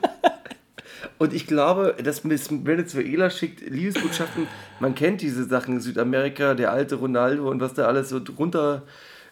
Und 1.18 1.32
ich 1.32 1.46
glaube, 1.46 1.94
dass 2.02 2.24
Miss 2.24 2.48
Venezuela 2.50 3.30
schickt 3.30 3.60
Liebesbotschaften. 3.60 4.48
Man 4.80 4.96
kennt 4.96 5.20
diese 5.20 5.44
Sachen 5.44 5.74
in 5.74 5.80
Südamerika, 5.80 6.54
der 6.54 6.72
alte 6.72 6.96
Ronaldo 6.96 7.48
und 7.48 7.60
was 7.60 7.74
da 7.74 7.86
alles 7.86 8.08
so 8.08 8.18
drunter 8.18 8.82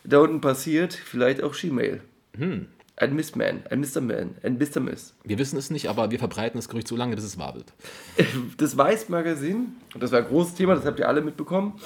da 0.04 0.18
unten 0.20 0.40
passiert. 0.40 0.94
Vielleicht 0.94 1.42
auch 1.42 1.52
Gmail. 1.56 2.00
Hm. 2.36 2.68
Ein 3.00 3.16
Missman, 3.16 3.62
ein 3.70 3.80
Mr. 3.80 4.02
Man, 4.02 4.34
ein 4.42 4.58
Mr. 4.58 4.78
Miss. 4.78 5.14
Wir 5.24 5.38
wissen 5.38 5.56
es 5.56 5.70
nicht, 5.70 5.88
aber 5.88 6.10
wir 6.10 6.18
verbreiten 6.18 6.58
das 6.58 6.68
Gerücht 6.68 6.86
so 6.86 6.96
lange, 6.96 7.16
bis 7.16 7.24
es 7.24 7.38
wabelt. 7.38 7.72
Das 8.58 8.76
Weiß-Magazin, 8.76 9.76
und 9.94 10.02
das 10.02 10.12
war 10.12 10.18
ein 10.18 10.26
großes 10.26 10.54
Thema, 10.54 10.74
das 10.74 10.84
habt 10.84 10.98
ihr 10.98 11.08
alle 11.08 11.22
mitbekommen, 11.22 11.80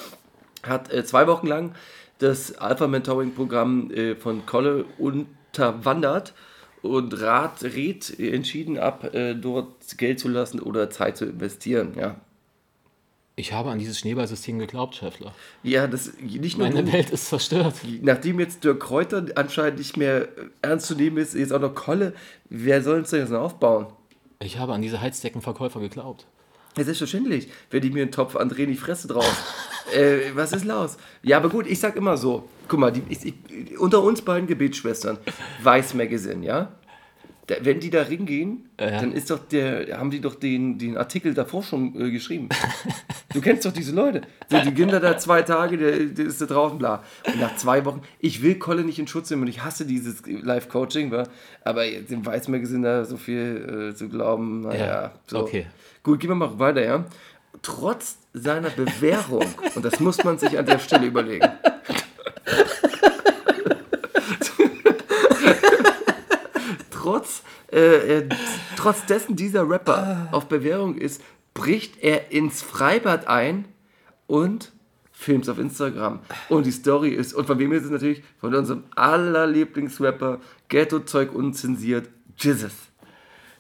hat 0.65 0.93
äh, 0.93 1.05
zwei 1.05 1.29
Wochen 1.29 1.47
lang 1.47 1.75
das 2.19 2.59
Alpha-Mentoring-Programm 2.59 3.93
äh, 3.93 4.17
von 4.17 4.45
Kolle 4.45 4.87
unterwandert 4.99 6.35
und 6.83 7.21
Rat, 7.21 7.63
rät 7.63 8.19
entschieden 8.19 8.77
ab, 8.77 9.15
äh, 9.15 9.37
dort 9.37 9.97
Geld 9.97 10.19
zu 10.19 10.29
lassen 10.29 10.59
oder 10.59 10.91
Zeit 10.91 11.17
zu 11.17 11.27
investieren. 11.27 11.93
Ja. 11.97 12.17
Ich 13.37 13.53
habe 13.53 13.71
an 13.71 13.81
dieses 13.81 13.99
Schneeballsystem 13.99 14.61
geglaubt, 14.61 14.95
Schäffler. 14.95 15.35
Ja, 15.65 15.89
das 15.89 16.13
nicht 16.21 16.57
nur 16.57 16.69
Meine 16.69 16.85
du. 16.85 16.93
Welt 16.93 17.11
ist 17.11 17.29
zerstört. 17.29 17.75
Nachdem 18.01 18.39
jetzt 18.39 18.63
Dirk 18.63 18.79
Kräuter 18.79 19.27
anscheinend 19.35 19.79
nicht 19.79 19.97
mehr 19.97 20.29
ernst 20.63 20.87
zu 20.87 20.95
nehmen 20.95 21.17
ist, 21.17 21.35
jetzt 21.35 21.53
auch 21.53 21.61
noch 21.61 21.75
Kolle, 21.75 22.15
wer 22.49 22.81
soll 22.83 22.99
uns 22.99 23.11
das 23.11 23.21
jetzt 23.21 23.31
noch 23.31 23.41
aufbauen? 23.41 23.87
Ich 24.39 24.59
habe 24.59 24.73
an 24.73 24.83
diese 24.83 25.01
Heizdeckenverkäufer 25.01 25.81
geglaubt. 25.81 26.27
Ja, 26.77 26.85
selbstverständlich. 26.85 27.49
Wenn 27.71 27.83
die 27.83 27.91
mir 27.91 28.03
einen 28.03 28.13
Topf 28.13 28.37
André 28.37 28.59
in 28.59 28.71
die 28.71 28.77
Fresse 28.77 29.09
drauf. 29.09 29.65
äh, 29.95 30.31
was 30.35 30.53
ist 30.53 30.65
los? 30.65 30.97
Ja, 31.23 31.39
aber 31.39 31.49
gut, 31.49 31.67
ich 31.67 31.81
sag 31.81 31.97
immer 31.97 32.17
so. 32.17 32.49
Guck 32.69 32.79
mal, 32.79 32.93
die, 32.93 33.03
ich, 33.09 33.25
ich, 33.25 33.79
unter 33.79 34.03
uns 34.03 34.23
beiden 34.23 34.47
Gebetsschwestern, 34.47 35.19
Weiß 35.63 35.95
Magazine, 35.95 36.45
ja? 36.45 36.73
Da, 37.47 37.57
wenn 37.61 37.79
die 37.79 37.91
da 37.91 38.03
hingehen, 38.03 38.71
Ja. 38.81 39.01
dann 39.01 39.13
ist 39.13 39.31
doch 39.31 39.39
der, 39.39 39.99
haben 39.99 40.11
die 40.11 40.21
doch 40.21 40.35
den, 40.35 40.79
den 40.79 40.97
Artikel 40.97 41.35
davor 41.35 41.63
schon 41.63 41.95
äh, 42.01 42.11
geschrieben. 42.11 42.49
Du 43.35 43.41
kennst 43.43 43.67
doch 43.67 43.73
diese 43.73 43.93
Leute. 43.95 44.23
So, 44.49 44.59
die 44.61 44.73
gehen 44.73 44.89
da, 44.89 44.99
da 44.99 45.19
zwei 45.19 45.43
Tage, 45.43 45.77
der, 45.77 45.99
der 46.07 46.25
ist 46.27 46.41
da 46.41 46.47
draußen, 46.47 46.79
bla. 46.79 47.03
Und 47.27 47.41
nach 47.41 47.55
zwei 47.57 47.85
Wochen, 47.85 48.01
ich 48.19 48.43
will 48.43 48.55
Kolle 48.59 48.83
nicht 48.83 48.99
in 48.99 49.07
Schutz 49.07 49.29
nehmen 49.31 49.43
und 49.43 49.49
ich 49.49 49.63
hasse 49.63 49.85
dieses 49.85 50.23
Live-Coaching, 50.27 51.13
aber 51.65 51.85
jetzt 51.85 52.11
im 52.13 52.25
Weiß 52.25 52.49
Magazine 52.49 52.83
da 52.87 53.05
so 53.05 53.17
viel 53.19 53.91
äh, 53.91 53.95
zu 53.95 54.09
glauben, 54.09 54.63
naja, 54.63 54.87
Ja, 54.87 55.13
so. 55.27 55.41
okay. 55.41 55.67
Gut, 56.03 56.21
gehen 56.21 56.31
wir 56.31 56.35
mal 56.37 56.59
weiter, 56.59 56.83
ja. 56.85 57.05
Trotz 57.63 58.17
seiner 58.33 58.71
Bewährung, 58.71 59.45
und 59.75 59.85
das 59.85 60.01
muss 60.01 60.23
man 60.25 60.39
sich 60.39 60.57
an 60.59 60.65
der 60.67 60.79
Stelle 60.79 61.07
überlegen. 61.07 61.49
Trotz, 67.05 67.43
äh, 67.71 68.19
äh, 68.19 68.29
trotz 68.77 69.05
dessen 69.05 69.37
dieser 69.37 69.69
Rapper 69.69 70.29
auf 70.33 70.47
Bewährung 70.47 70.97
ist, 70.97 71.21
bricht 71.53 72.03
er 72.03 72.33
ins 72.33 72.63
Freibad 72.63 73.29
ein 73.29 73.67
und 74.27 74.73
filmt 75.13 75.49
auf 75.51 75.59
Instagram. 75.59 76.21
Und 76.49 76.65
die 76.65 76.73
Story 76.73 77.11
ist, 77.11 77.35
und 77.35 77.47
von 77.47 77.59
wem 77.59 77.73
ist 77.73 77.85
es 77.85 77.91
natürlich? 77.91 78.23
Von 78.39 78.55
unserem 78.55 78.85
aller 78.97 79.47
Lieblingsrapper, 79.47 80.41
Ghetto-Zeug 80.69 81.35
unzensiert, 81.35 82.09
Jizzes. 82.39 82.73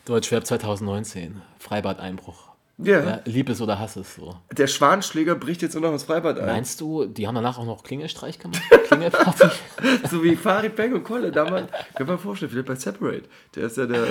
Deutschrap 0.07 0.47
2019. 0.47 1.42
Freibad-Einbruch. 1.59 2.53
Ja. 2.79 3.05
Ja, 3.05 3.20
lieb 3.25 3.49
es 3.49 3.61
oder 3.61 3.79
hass 3.79 3.95
es 3.97 4.16
so. 4.16 4.35
Der 4.51 4.66
Schwanschläger 4.66 5.37
bricht 5.37 5.62
jetzt 5.62 5.75
nur 5.75 5.83
noch 5.83 5.93
ins 5.93 6.03
Freibad 6.03 6.39
ein. 6.41 6.47
Meinst 6.47 6.81
du, 6.81 7.05
die 7.07 7.27
haben 7.29 7.37
danach 7.37 7.57
auch 7.59 7.66
noch 7.66 7.85
Klingelstreich 7.85 8.39
gemacht? 8.39 8.61
Klingelparty? 8.89 9.49
So 10.11 10.25
wie 10.25 10.35
Farid 10.35 10.75
Bang 10.77 10.93
und 10.93 11.05
Kolle 11.05 11.31
damals. 11.31 11.70
Kann 11.95 12.07
man 12.07 12.18
vorstellen, 12.18 12.51
vielleicht 12.51 12.66
bei 12.66 12.75
Separate. 12.75 13.25
Der 13.55 13.64
ist 13.64 13.77
ja 13.77 13.87
der. 13.87 14.03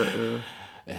Äh, 0.86 0.96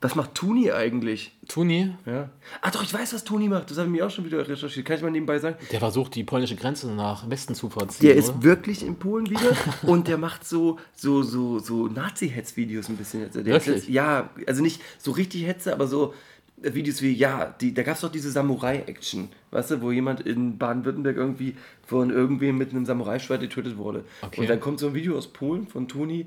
Was 0.00 0.14
macht 0.14 0.34
Tuni 0.34 0.70
eigentlich? 0.72 1.32
Tuni, 1.48 1.92
Ja. 2.06 2.30
Ach 2.62 2.70
doch, 2.70 2.82
ich 2.82 2.92
weiß, 2.94 3.12
was 3.14 3.24
Tuni 3.24 3.48
macht. 3.48 3.70
Das 3.70 3.78
habe 3.78 3.88
ich 3.88 3.92
mir 3.92 4.06
auch 4.06 4.10
schon 4.10 4.24
wieder 4.24 4.46
recherchiert. 4.46 4.86
Kann 4.86 4.96
ich 4.96 5.02
mal 5.02 5.10
nebenbei 5.10 5.38
sagen? 5.38 5.56
der 5.72 5.78
versucht, 5.80 6.14
die 6.14 6.24
polnische 6.24 6.56
Grenze 6.56 6.90
nach 6.92 7.28
Westen 7.28 7.54
zu 7.54 7.68
verziehen. 7.68 8.06
Der 8.06 8.14
ist 8.14 8.30
oder? 8.30 8.42
wirklich 8.44 8.84
in 8.84 8.96
Polen 8.96 9.28
wieder 9.28 9.56
und 9.82 10.08
der 10.08 10.18
macht 10.18 10.46
so, 10.46 10.78
so, 10.94 11.22
so, 11.22 11.58
so 11.58 11.86
Nazi-Hetz-Videos 11.88 12.88
ein 12.88 12.96
bisschen. 12.96 13.30
Der 13.32 13.44
Wirklich? 13.44 13.76
Ist, 13.76 13.88
ja, 13.88 14.30
also 14.46 14.62
nicht 14.62 14.80
so 14.98 15.10
richtig 15.10 15.46
Hetze, 15.46 15.72
aber 15.72 15.86
so 15.86 16.14
Videos 16.62 17.02
wie, 17.02 17.12
ja, 17.12 17.54
die, 17.60 17.72
da 17.74 17.82
gab 17.82 17.94
es 17.94 18.02
doch 18.02 18.12
diese 18.12 18.30
Samurai-Action, 18.30 19.28
weißt 19.50 19.72
du, 19.72 19.82
wo 19.82 19.90
jemand 19.90 20.20
in 20.20 20.58
Baden-Württemberg 20.58 21.16
irgendwie 21.16 21.56
von 21.86 22.10
irgendwem 22.10 22.58
mit 22.58 22.70
einem 22.70 22.86
Samurai-Schwert 22.86 23.40
getötet 23.40 23.76
wurde. 23.76 24.04
Okay. 24.22 24.40
Und 24.42 24.50
dann 24.50 24.60
kommt 24.60 24.78
so 24.78 24.88
ein 24.88 24.94
Video 24.94 25.16
aus 25.16 25.28
Polen 25.28 25.66
von 25.66 25.88
Tuni, 25.88 26.26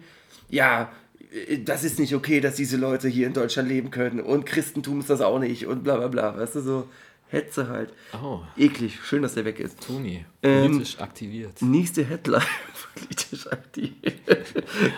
ja, 0.50 0.92
äh, 1.32 1.60
das 1.60 1.84
ist 1.84 2.00
nicht 2.00 2.16
okay, 2.16 2.40
dass 2.40 2.56
diese 2.56 2.78
Leute 2.78 3.08
hier 3.08 3.28
in 3.28 3.34
Deutschland 3.34 3.70
leben 3.70 3.92
können 3.92 4.20
und 4.20 4.46
Christentum 4.46 5.00
ist 5.00 5.10
das 5.10 5.22
auch 5.22 5.40
nicht 5.40 5.68
und 5.68 5.84
bla 5.84 5.98
bla 5.98 6.08
bla, 6.08 6.38
weißt 6.38 6.56
du, 6.56 6.62
so 6.62 6.88
Hetze 7.34 7.68
halt. 7.68 7.92
Oh. 8.14 8.42
Eklig, 8.56 9.00
schön, 9.04 9.24
dass 9.24 9.34
der 9.34 9.44
weg 9.44 9.60
ist. 9.60 9.82
Tuni, 9.82 10.24
Ähm, 10.44 10.72
politisch 10.72 11.00
aktiviert. 11.00 11.62
Nächste 11.62 12.04
Headline. 12.04 12.44
Politisch 12.94 13.48
aktiv. 13.48 13.92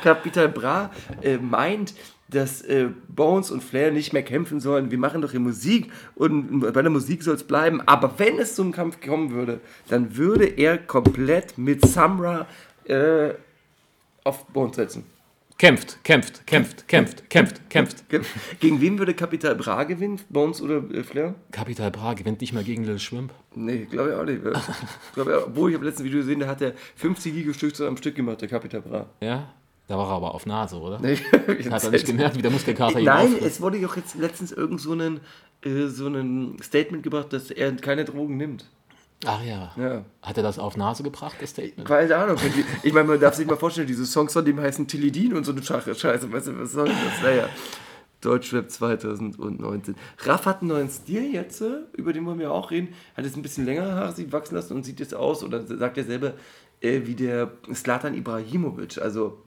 Capital 0.04 0.50
Bra 0.50 0.92
äh, 1.22 1.38
meint, 1.38 1.94
dass 2.28 2.62
äh, 2.64 2.90
Bones 3.08 3.52
und 3.52 3.64
Flair 3.64 3.92
nicht 3.92 4.12
mehr 4.14 4.24
kämpfen 4.24 4.60
sollen. 4.60 4.90
Wir 4.92 4.98
machen 4.98 5.22
doch 5.22 5.32
hier 5.32 5.40
Musik 5.40 5.92
und 6.16 6.60
bei 6.62 6.82
der 6.82 6.90
Musik 6.90 7.22
soll 7.24 7.36
es 7.36 7.44
bleiben. 7.44 7.82
Aber 7.86 8.18
wenn 8.18 8.40
es 8.40 8.56
zum 8.56 8.72
Kampf 8.72 9.00
kommen 9.00 9.32
würde, 9.32 9.60
dann 9.90 10.18
würde 10.18 10.46
er 10.46 10.78
komplett 10.78 11.58
mit 11.58 11.86
Samra 11.86 12.48
äh, 12.86 13.30
auf 14.24 14.46
Bones 14.48 14.76
setzen. 14.76 15.04
Kämpft, 15.58 16.04
kämpft, 16.04 16.46
kämpft, 16.48 16.86
kämpft, 16.90 17.30
kämpft, 17.30 17.70
kämpft. 17.70 18.10
Ge- 18.10 18.22
Gegen 18.60 18.82
wen 18.82 19.00
würde 19.00 19.14
Capital 19.14 19.56
Bra 19.56 19.84
gewinnen? 19.86 20.20
Bones 20.28 20.62
oder 20.62 20.84
äh, 20.94 21.02
Flair? 21.04 21.36
Capital 21.52 21.92
Bra 21.92 22.14
gewinnt 22.14 22.42
nicht 22.42 22.52
mehr 22.52 22.64
gegen 22.64 22.84
Lil 22.84 23.00
Schwimp. 23.00 23.32
Nee, 23.56 23.86
glaube 23.90 24.10
ich 24.10 24.16
auch 24.16 24.26
nicht. 24.26 24.42
glaub 25.14 25.30
ich. 25.30 25.34
Obwohl, 25.36 25.70
ich 25.70 25.76
habe 25.78 25.86
letztes 25.86 26.04
Video 26.04 26.20
gesehen, 26.20 26.42
da 26.42 26.48
hat 26.48 26.62
er 26.62 26.74
50 26.98 27.34
Liegestütze 27.34 27.88
am 27.88 27.96
Stück 27.96 28.16
gemacht, 28.16 28.42
der 28.42 28.50
Capital 28.50 28.82
Bra. 28.82 29.06
Ja? 29.22 29.54
Da 29.88 29.98
war 29.98 30.08
er 30.08 30.16
aber 30.16 30.34
auf 30.34 30.46
Nase, 30.46 30.78
oder? 30.78 31.00
Nee, 31.00 31.16
Hat 31.70 31.84
er 31.84 31.92
nicht 31.92 32.06
gemerkt, 32.06 32.36
wie 32.38 32.42
der 32.42 32.52
Muskelkater 32.52 33.00
ihn 33.00 33.06
Nein, 33.06 33.28
auffrisst? 33.28 33.46
es 33.46 33.62
wurde 33.62 33.80
doch 33.80 33.96
jetzt 33.96 34.16
letztens 34.16 34.52
irgend 34.52 34.82
so 34.82 34.94
ein, 34.94 35.20
äh, 35.62 35.88
so 35.88 36.10
Statement 36.62 37.04
gebracht, 37.04 37.32
dass 37.34 37.52
er 37.52 37.72
keine 37.76 38.04
Drogen 38.06 38.38
nimmt. 38.38 38.66
Ach 39.26 39.44
ja. 39.44 39.72
Ja. 39.78 40.04
Hat 40.22 40.38
er 40.38 40.44
das 40.44 40.60
auf 40.60 40.76
Nase 40.76 41.04
gebracht, 41.04 41.36
das 41.40 41.52
Statement? 41.52 41.88
Keine 41.88 42.16
Ahnung. 42.16 42.38
Ich 42.84 42.94
meine, 42.94 43.08
man 43.08 43.20
darf 43.20 43.36
sich 43.36 43.48
mal 43.48 43.58
vorstellen, 43.58 43.88
diese 43.88 44.06
Songs 44.06 44.34
von 44.34 44.44
dem 44.44 44.60
heißen 44.60 44.88
Tilidin 44.88 45.34
und 45.34 45.46
so 45.46 45.52
eine 45.52 45.64
Scheiße. 45.64 45.96
Scheiße, 45.96 46.32
weißt 46.32 46.48
du, 46.48 46.60
was 46.60 46.72
soll 46.72 46.88
das? 46.88 47.22
Naja. 47.24 47.50
Deutschrap 48.22 48.70
2019. 48.72 49.96
Raff 50.24 50.46
hat 50.46 50.62
einen 50.62 50.70
neuen 50.70 50.90
Stil 50.90 51.32
jetzt, 51.34 51.62
äh, 51.62 51.82
über 51.94 52.12
den 52.12 52.26
wollen 52.26 52.40
wir 52.40 52.52
auch 52.52 52.72
reden. 52.72 52.90
Hat 53.16 53.24
jetzt 53.24 53.36
ein 53.36 53.44
bisschen 53.44 53.66
länger 53.66 53.94
Haare 53.94 54.14
sich 54.14 54.32
wachsen 54.32 54.56
lassen 54.56 54.76
und 54.76 54.84
sieht 54.84 55.00
jetzt 55.00 55.14
aus, 55.14 55.44
oder 55.44 55.62
sagt 55.66 55.98
er 55.98 56.04
selber, 56.04 56.34
äh, 56.82 57.02
wie 57.06 57.16
der 57.16 57.52
Slatan 57.74 58.16
Ibrahimovic. 58.16 58.98
Also 59.00 59.38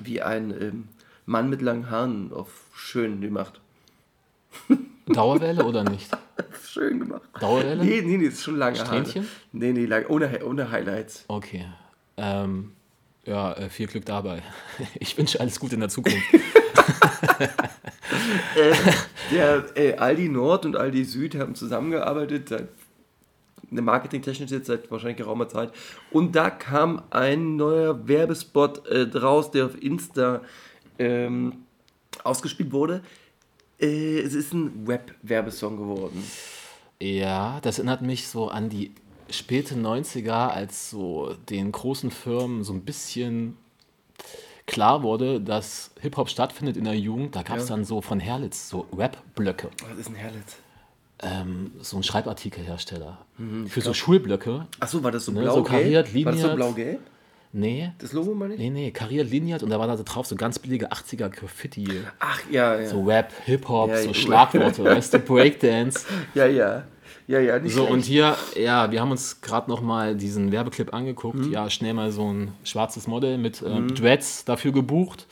wie 0.00 0.22
ein 0.22 0.50
ähm, 0.50 0.88
Mann 1.26 1.50
mit 1.50 1.62
langen 1.62 1.90
Haaren 1.90 2.32
auf 2.32 2.48
schön 2.74 3.20
gemacht. 3.20 3.60
Dauerwelle 5.06 5.64
oder 5.64 5.84
nicht? 5.84 6.10
Schön 6.68 7.00
gemacht. 7.00 7.22
Dauerwelle? 7.40 7.84
Nee, 7.84 8.02
nee, 8.02 8.16
nee, 8.18 8.26
ist 8.26 8.42
schon 8.42 8.56
lange 8.56 8.76
Strähnchen? 8.76 9.22
Haare. 9.22 9.34
Nee, 9.52 9.72
nee, 9.72 9.86
lang, 9.86 10.06
ohne, 10.08 10.44
ohne 10.44 10.70
Highlights. 10.70 11.24
Okay. 11.28 11.66
Ähm, 12.16 12.72
ja, 13.24 13.52
äh, 13.54 13.68
viel 13.68 13.86
Glück 13.86 14.04
dabei. 14.04 14.42
Ich 14.98 15.16
wünsche 15.16 15.40
alles 15.40 15.58
Gute 15.60 15.74
in 15.74 15.80
der 15.80 15.88
Zukunft. 15.88 16.22
Der 19.32 19.64
äh, 19.76 19.94
Aldi 19.96 20.28
Nord 20.28 20.66
und 20.66 20.76
Aldi 20.76 21.04
Süd 21.04 21.34
haben 21.36 21.54
zusammengearbeitet, 21.54 22.48
seit 22.48 22.68
marketingtechnisch 23.80 24.50
jetzt 24.50 24.66
seit 24.66 24.90
wahrscheinlich 24.90 25.16
geraumer 25.18 25.48
Zeit. 25.48 25.72
Und 26.10 26.36
da 26.36 26.50
kam 26.50 27.02
ein 27.10 27.56
neuer 27.56 28.06
Werbespot 28.06 28.86
äh, 28.88 29.06
draus, 29.06 29.50
der 29.50 29.66
auf 29.66 29.80
Insta 29.82 30.42
ähm, 30.98 31.64
ausgespielt 32.24 32.72
wurde. 32.72 33.02
Äh, 33.80 34.18
es 34.20 34.34
ist 34.34 34.52
ein 34.52 34.86
Web-Werbesong 34.86 35.76
geworden. 35.76 36.22
Ja, 37.00 37.58
das 37.62 37.78
erinnert 37.78 38.02
mich 38.02 38.28
so 38.28 38.48
an 38.48 38.68
die 38.68 38.92
späte 39.30 39.74
90er, 39.74 40.48
als 40.48 40.90
so 40.90 41.34
den 41.48 41.72
großen 41.72 42.10
Firmen 42.10 42.62
so 42.64 42.72
ein 42.74 42.82
bisschen 42.82 43.56
klar 44.66 45.02
wurde, 45.02 45.40
dass 45.40 45.90
Hip-Hop 46.00 46.28
stattfindet 46.28 46.76
in 46.76 46.84
der 46.84 46.96
Jugend. 46.96 47.34
Da 47.34 47.42
gab 47.42 47.56
es 47.56 47.68
Ja. 47.68 47.74
dann 47.76 47.84
so 47.84 48.00
von 48.00 48.20
Herlitz 48.20 48.68
so 48.68 48.86
Rap-Blöcke. 48.96 49.70
Was 49.88 49.98
ist 49.98 50.08
ein 50.10 50.14
Herlitz? 50.14 50.56
Ähm, 51.20 51.70
so 51.80 51.96
ein 51.96 52.02
Schreibartikelhersteller. 52.02 53.18
Für 53.68 53.80
so 53.80 53.94
Schulblöcke. 53.94 54.66
Achso, 54.80 55.02
war 55.04 55.12
das 55.12 55.24
so 55.26 55.32
Ne, 55.32 55.42
blau 55.42 55.54
so 55.56 55.62
kariert, 55.62 56.12
War 56.14 56.32
das 56.32 56.40
so 56.40 56.48
liniert. 56.48 56.56
blau-gelb? 56.56 57.00
Nee, 57.54 57.92
Das 57.98 58.12
Logo 58.14 58.34
meine 58.34 58.54
ich? 58.54 58.60
nee, 58.60 58.70
nee, 58.70 58.90
kariert, 58.92 59.28
liniert 59.30 59.62
und 59.62 59.68
da 59.70 59.78
war 59.78 59.86
da 59.86 59.94
drauf 59.96 60.26
so 60.26 60.36
ganz 60.36 60.58
billige 60.58 60.90
80er 60.90 61.28
Graffiti. 61.28 61.86
Ach, 62.18 62.40
ja, 62.50 62.80
ja. 62.80 62.86
So 62.88 63.02
Rap, 63.04 63.30
Hip-Hop, 63.44 63.90
Ja, 63.90 63.98
so 63.98 64.08
ja. 64.08 64.14
Schlagworte, 64.14 64.82
weißt 64.84 65.12
du, 65.14 65.18
Breakdance. 65.18 66.06
Ja, 66.34 66.46
ja. 66.46 66.84
Ja, 67.28 67.38
ja, 67.40 67.58
nicht 67.58 67.72
So, 67.74 67.80
schlecht. 67.82 67.92
und 67.92 68.04
hier, 68.04 68.36
ja, 68.56 68.90
wir 68.90 69.00
haben 69.02 69.10
uns 69.10 69.42
gerade 69.42 69.70
noch 69.70 69.80
mal 69.82 70.16
diesen 70.16 70.50
Werbeclip 70.50 70.92
angeguckt. 70.94 71.38
Mhm. 71.38 71.52
Ja, 71.52 71.68
schnell 71.70 71.92
mal 71.94 72.10
so 72.10 72.32
ein 72.32 72.52
schwarzes 72.64 73.06
Model 73.06 73.36
mit 73.38 73.62
ähm, 73.62 73.94
Dreads 73.94 74.44
dafür 74.46 74.72
gebucht. 74.72 75.26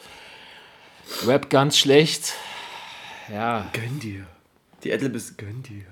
Rap 1.27 1.49
ganz 1.51 1.79
schlecht. 1.79 2.35
Ja, 3.33 3.67
Gönn 3.73 3.99
dir. 3.99 4.27
Die 4.85 4.93
Adlibis 4.93 5.37
gönn 5.37 5.63
dir. 5.63 5.85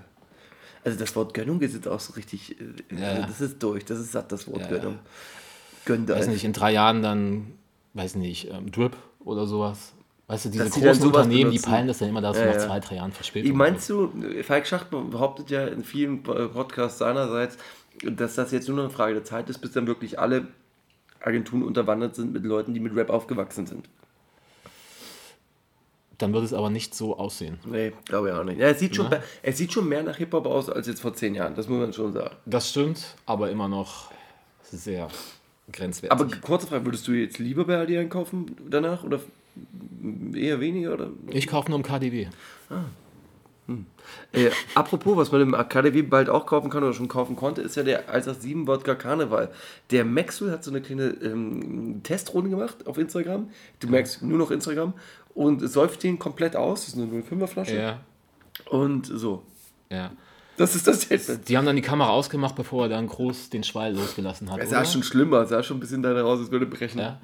Also 0.85 0.99
das 0.99 1.15
Wort 1.17 1.35
Gönnung 1.35 1.61
ist 1.61 1.75
jetzt 1.75 1.89
auch 1.89 2.01
so 2.01 2.15
richtig, 2.15 2.57
äh, 2.61 2.65
Ja, 3.01 3.09
also 3.11 3.23
das 3.23 3.41
ist 3.41 3.63
durch, 3.63 3.85
das 3.85 3.99
ist 3.99 4.13
satt, 4.13 4.33
das 4.33 4.47
Wort 4.49 4.63
Ja, 4.63 4.69
Gönnung. 4.69 4.99
Gönn 5.85 6.07
dir. 6.07 6.15
weiß 6.17 6.29
nicht, 6.29 6.45
in 6.45 6.53
drei 6.53 6.73
Jahren 6.73 7.03
dann, 7.03 7.53
weiß 7.95 8.15
nicht, 8.15 8.51
ähm, 8.51 8.71
Drip 8.71 8.97
oder 9.21 9.47
sowas. 9.47 9.93
Weißt 10.29 10.45
du, 10.45 10.49
diese 10.51 10.65
Dass 10.65 10.75
die 10.75 10.81
großen 10.81 11.07
Unternehmen, 11.07 11.51
die 11.51 11.57
benutzen. 11.57 11.71
peilen 11.71 11.89
das 11.89 11.99
dann 11.99 12.09
immer, 12.11 12.21
dass 12.21 12.39
Ja, 12.39 12.47
nach 12.47 12.59
zwei, 12.59 12.81
drei 12.81 12.97
Jahren 12.97 13.13
Verspätung. 13.13 13.51
Wie 13.51 13.55
meinst 13.57 13.89
du, 13.89 14.13
Falk 14.43 14.67
Schacht 14.67 14.91
behauptet 14.91 15.49
ja 15.51 15.67
in 15.67 15.83
vielen 15.85 16.23
Podcasts 16.23 16.99
seinerseits, 16.99 17.57
dass 18.05 18.35
das 18.35 18.53
jetzt 18.53 18.69
nur 18.69 18.77
noch 18.77 18.85
eine 18.85 18.93
Frage 18.93 19.15
der 19.15 19.25
Zeit 19.25 19.49
ist, 19.49 19.59
bis 19.59 19.73
dann 19.73 19.87
wirklich 19.87 20.19
alle 20.19 20.47
Agenturen 21.21 21.63
unterwandert 21.63 22.15
sind 22.15 22.33
mit 22.33 22.45
Leuten, 22.45 22.75
die 22.75 22.81
mit 22.81 22.95
Rap 22.95 23.11
aufgewachsen 23.11 23.67
sind. 23.67 23.89
Dann 26.19 26.33
wird 26.33 26.45
es 26.45 26.53
aber 26.53 26.69
nicht 26.69 26.95
so 26.95 27.17
aussehen. 27.17 27.59
Nee, 27.65 27.93
glaube 28.05 28.29
ich 28.29 28.35
auch 28.35 28.45
nicht. 28.45 28.59
Ja, 28.59 28.67
es, 28.67 28.81
sieht 28.81 28.97
schon, 28.97 29.09
es 29.43 29.57
sieht 29.57 29.73
schon 29.73 29.89
mehr 29.89 30.03
nach 30.03 30.17
Hip-Hop 30.17 30.47
aus 30.47 30.69
als 30.69 30.87
jetzt 30.87 31.01
vor 31.01 31.15
zehn 31.15 31.35
Jahren, 31.35 31.55
das 31.55 31.69
muss 31.69 31.79
man 31.79 31.93
schon 31.93 32.13
sagen. 32.13 32.35
Das 32.45 32.69
stimmt, 32.71 33.17
aber 33.25 33.51
immer 33.51 33.69
noch 33.69 34.11
sehr 34.65 35.09
grenzwertig. 35.73 36.13
Aber 36.13 36.29
kurze 36.41 36.67
Frage, 36.67 36.85
würdest 36.85 37.07
du 37.07 37.13
jetzt 37.13 37.39
lieber 37.39 37.65
bei 37.65 37.79
Aldi 37.79 37.99
einkaufen 37.99 38.57
danach 38.69 39.05
oder 39.05 39.21
eher 40.35 40.61
weniger? 40.61 40.95
Oder? 40.95 41.11
ich 41.31 41.47
kaufe 41.47 41.71
nur 41.71 41.79
im 41.79 41.85
KDW. 41.85 42.27
Äh, 44.33 44.51
apropos, 44.75 45.17
was 45.17 45.31
man 45.31 45.43
im 45.43 45.53
KDW 45.53 46.03
bald 46.03 46.31
auch 46.31 46.47
kaufen 46.47 46.71
kann 46.71 46.83
oder 46.83 46.95
schon 46.95 47.09
kaufen 47.09 47.37
konnte, 47.37 47.61
ist 47.61 47.77
ja 47.77 47.83
der 47.83 48.09
187 48.09 48.67
Wodka 48.67 48.95
Karneval. 48.95 49.51
Der 49.91 50.05
Maxwell 50.05 50.51
hat 50.51 50.65
so 50.65 50.71
eine 50.71 50.81
kleine 50.81 51.09
ähm, 51.23 52.01
Testrunde 52.03 52.51
gemacht 52.51 52.87
auf 52.87 52.97
Instagram. 52.97 53.51
Du 53.81 53.89
merkst 53.89 54.23
nur 54.23 54.39
noch 54.39 54.51
Instagram 54.51 54.95
und 55.39 55.61
säuft 55.69 56.03
den 56.03 56.19
komplett 56.19 56.57
aus. 56.57 56.87
Das 56.87 56.95
ist 56.95 57.01
eine 57.01 57.07
05er 57.23 57.47
Flasche. 57.47 57.77
Ja, 57.77 58.01
Und 58.71 59.07
so. 59.07 59.43
ja. 59.91 60.11
Das 60.57 60.75
ist 60.75 60.89
das 60.89 61.09
jetzt. 61.09 61.49
Die 61.49 61.57
haben 61.57 61.67
dann 61.67 61.77
die 61.77 61.83
Kamera 61.83 62.09
ausgemacht, 62.11 62.57
bevor 62.57 62.87
er 62.87 62.89
dann 62.89 63.07
groß 63.07 63.49
den 63.51 63.63
Schwall 63.63 63.95
losgelassen 63.95 64.51
hat. 64.51 64.59
Es 64.59 64.71
sah 64.71 64.79
oder? 64.81 64.87
schon 64.87 65.05
schlimmer, 65.05 65.43
es 65.43 65.51
sah 65.51 65.63
schon 65.63 65.77
ein 65.77 65.81
bisschen 65.81 66.03
danach 66.03 66.25
aus, 66.25 66.41
als 66.41 66.51
würde 66.51 66.67
brechen. 66.67 66.99
Ja. 66.99 67.21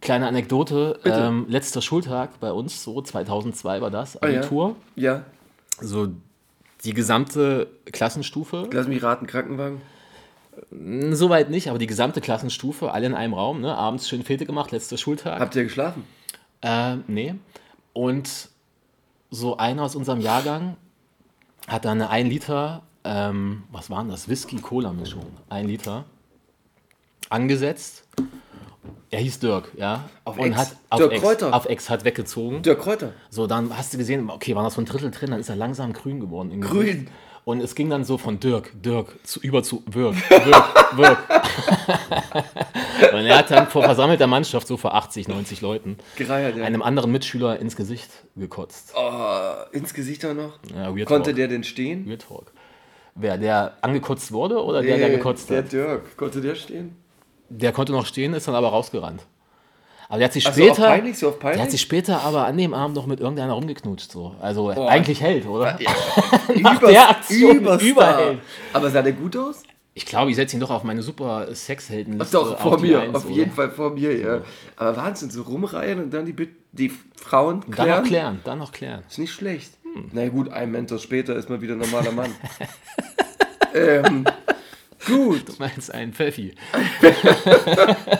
Kleine 0.00 0.26
Anekdote, 0.26 0.98
ähm, 1.04 1.46
letzter 1.48 1.80
Schultag 1.80 2.40
bei 2.40 2.50
uns, 2.50 2.82
so 2.82 3.00
2002 3.00 3.80
war 3.80 3.92
das, 3.92 4.20
Ah, 4.20 4.26
ja. 4.26 4.40
Abitur. 4.40 4.74
ja. 4.96 5.24
So 5.80 6.08
die 6.84 6.92
gesamte 6.92 7.68
Klassenstufe, 7.92 8.68
Lass 8.72 8.88
mich 8.88 9.00
raten, 9.04 9.28
Krankenwagen. 9.28 9.80
soweit 11.12 11.50
nicht, 11.50 11.68
aber 11.68 11.78
die 11.78 11.86
gesamte 11.86 12.20
Klassenstufe, 12.20 12.90
alle 12.92 13.06
in 13.06 13.14
einem 13.14 13.34
Raum, 13.34 13.60
ne? 13.60 13.74
abends 13.76 14.08
schön 14.08 14.24
Fete 14.24 14.44
gemacht, 14.46 14.72
letzter 14.72 14.96
Schultag. 14.96 15.38
Habt 15.40 15.54
ihr 15.54 15.62
geschlafen? 15.62 16.02
Äh, 16.62 16.96
nee. 17.06 17.34
Und 17.92 18.48
so 19.30 19.56
einer 19.56 19.82
aus 19.82 19.94
unserem 19.94 20.20
Jahrgang 20.20 20.76
hat 21.68 21.84
dann 21.84 22.00
eine 22.00 22.10
1 22.10 22.28
Liter, 22.28 22.82
ähm, 23.04 23.64
was 23.70 23.90
waren 23.90 24.08
das? 24.08 24.28
Whisky-Cola-Mischung. 24.28 25.26
1 25.48 25.68
Liter. 25.68 26.04
Angesetzt. 27.28 28.06
Er 29.10 29.20
hieß 29.20 29.40
Dirk, 29.40 29.72
ja. 29.76 30.08
Auf 30.24 30.38
und 30.38 30.46
Ex? 30.46 30.56
hat 30.56 30.76
auf 30.88 30.98
Dirk 30.98 31.12
Ex, 31.12 31.22
Kräuter? 31.22 31.54
auf 31.54 31.66
Ex 31.66 31.90
hat 31.90 32.04
weggezogen. 32.04 32.62
Der 32.62 32.76
Kräuter. 32.76 33.12
So, 33.28 33.46
dann 33.46 33.76
hast 33.76 33.92
du 33.92 33.98
gesehen, 33.98 34.30
okay, 34.30 34.54
war 34.56 34.62
das 34.62 34.74
so 34.74 34.80
ein 34.80 34.86
Drittel 34.86 35.10
drin, 35.10 35.30
dann 35.30 35.40
ist 35.40 35.50
er 35.50 35.56
langsam 35.56 35.92
grün 35.92 36.18
geworden. 36.18 36.58
Grün? 36.60 37.08
Und 37.44 37.60
es 37.60 37.74
ging 37.74 37.90
dann 37.90 38.04
so 38.04 38.18
von 38.18 38.38
Dirk, 38.38 38.70
Dirk, 38.82 39.16
zu, 39.24 39.40
über 39.40 39.62
zu 39.64 39.82
Wirk, 39.86 40.14
Wirk, 40.30 40.96
Wirk. 40.96 41.18
und 43.12 43.26
er 43.26 43.38
hat 43.38 43.50
dann 43.50 43.66
vor 43.66 43.82
versammelter 43.82 44.26
Mannschaft, 44.28 44.66
so 44.68 44.76
vor 44.76 44.94
80, 44.94 45.26
90 45.28 45.60
Leuten, 45.60 45.96
Gereiert, 46.16 46.56
ja. 46.56 46.64
einem 46.64 46.82
anderen 46.82 47.10
Mitschüler 47.10 47.58
ins 47.58 47.74
Gesicht 47.74 48.10
gekotzt. 48.36 48.94
Oh, 48.96 49.54
ins 49.72 49.92
Gesicht 49.92 50.24
auch 50.24 50.34
noch. 50.34 50.58
Ja, 50.72 50.86
Konnte 51.04 51.30
Talk. 51.30 51.36
der 51.36 51.48
denn 51.48 51.64
stehen? 51.64 52.08
Weird 52.08 52.22
Talk. 52.28 52.52
Wer, 53.14 53.36
der 53.38 53.76
angekotzt 53.82 54.30
wurde 54.32 54.62
oder 54.62 54.80
der, 54.80 54.96
der 54.96 55.08
Nee, 55.08 55.16
gekotzt 55.16 55.50
der 55.50 55.58
hat? 55.58 55.72
Dirk. 55.72 56.16
Konnte 56.16 56.40
der 56.40 56.54
stehen? 56.54 56.96
Der 57.48 57.72
konnte 57.72 57.92
noch 57.92 58.06
stehen, 58.06 58.32
ist 58.34 58.48
dann 58.48 58.54
aber 58.54 58.68
rausgerannt. 58.68 59.26
Aber 60.12 60.18
der 60.18 60.26
hat 60.26 60.34
sich 60.34 60.44
so 60.44 60.50
auf 60.50 60.54
später, 60.56 60.82
peinlich, 60.88 61.16
so 61.18 61.28
auf 61.30 61.38
peinlich? 61.38 61.56
der 61.56 61.62
hat 61.64 61.70
sich 61.70 61.80
später 61.80 62.20
aber 62.20 62.44
an 62.44 62.58
dem 62.58 62.74
Abend 62.74 62.94
noch 62.96 63.06
mit 63.06 63.20
irgendeiner 63.20 63.54
rumgeknutscht. 63.54 64.12
So. 64.12 64.34
Also 64.42 64.68
eigentlich 64.68 65.22
hält, 65.22 65.46
oder? 65.46 65.78
Nach 66.60 66.78
Übers- 66.82 66.90
der 66.90 67.08
Aktion 67.08 67.60
Überstar. 67.60 68.34
Aber 68.74 68.90
sah 68.90 69.00
der 69.00 69.14
gut 69.14 69.34
aus? 69.38 69.62
Ich 69.94 70.04
glaube, 70.04 70.28
ich 70.30 70.36
setze 70.36 70.54
ihn 70.56 70.60
doch 70.60 70.68
auf 70.68 70.84
meine 70.84 71.00
super 71.00 71.46
Sexheldenliste. 71.54 72.30
Doch, 72.36 72.60
vor 72.60 72.78
mir, 72.78 73.00
Eins, 73.00 73.14
auf 73.14 73.24
oder? 73.24 73.34
jeden 73.34 73.52
Fall 73.52 73.70
vor 73.70 73.88
mir, 73.88 74.14
ja. 74.18 74.42
Aber 74.76 74.98
Wahnsinn, 74.98 75.30
so 75.30 75.44
rumreihen 75.44 76.02
und 76.02 76.10
dann 76.12 76.26
die, 76.26 76.36
die 76.72 76.92
Frauen 77.16 77.62
Dann 77.62 77.70
klären. 77.70 78.02
noch 78.02 78.06
klären, 78.08 78.40
dann 78.44 78.58
noch 78.58 78.72
klären. 78.72 79.02
Ist 79.08 79.18
nicht 79.18 79.32
schlecht. 79.32 79.72
Na 80.12 80.28
gut, 80.28 80.50
ein 80.50 80.70
Mentor 80.70 80.98
später 80.98 81.34
ist 81.36 81.48
man 81.48 81.62
wieder 81.62 81.72
ein 81.72 81.78
normaler 81.78 82.12
Mann. 82.12 82.30
ähm, 83.74 84.24
gut, 85.06 85.48
Du 85.48 85.52
meinst 85.58 85.92
einen 85.92 86.12
Pfeffi. 86.12 86.54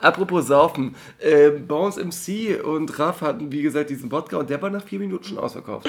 apropos 0.00 0.46
Saufen. 0.46 0.94
Ähm, 1.20 1.66
Bones 1.66 1.96
MC 1.96 2.64
und 2.64 2.98
Raff 2.98 3.20
hatten, 3.20 3.52
wie 3.52 3.62
gesagt, 3.62 3.90
diesen 3.90 4.10
Wodka 4.10 4.38
und 4.38 4.50
der 4.50 4.60
war 4.62 4.70
nach 4.70 4.82
vier 4.84 4.98
Minuten 4.98 5.24
schon 5.24 5.38
ausverkauft. 5.38 5.88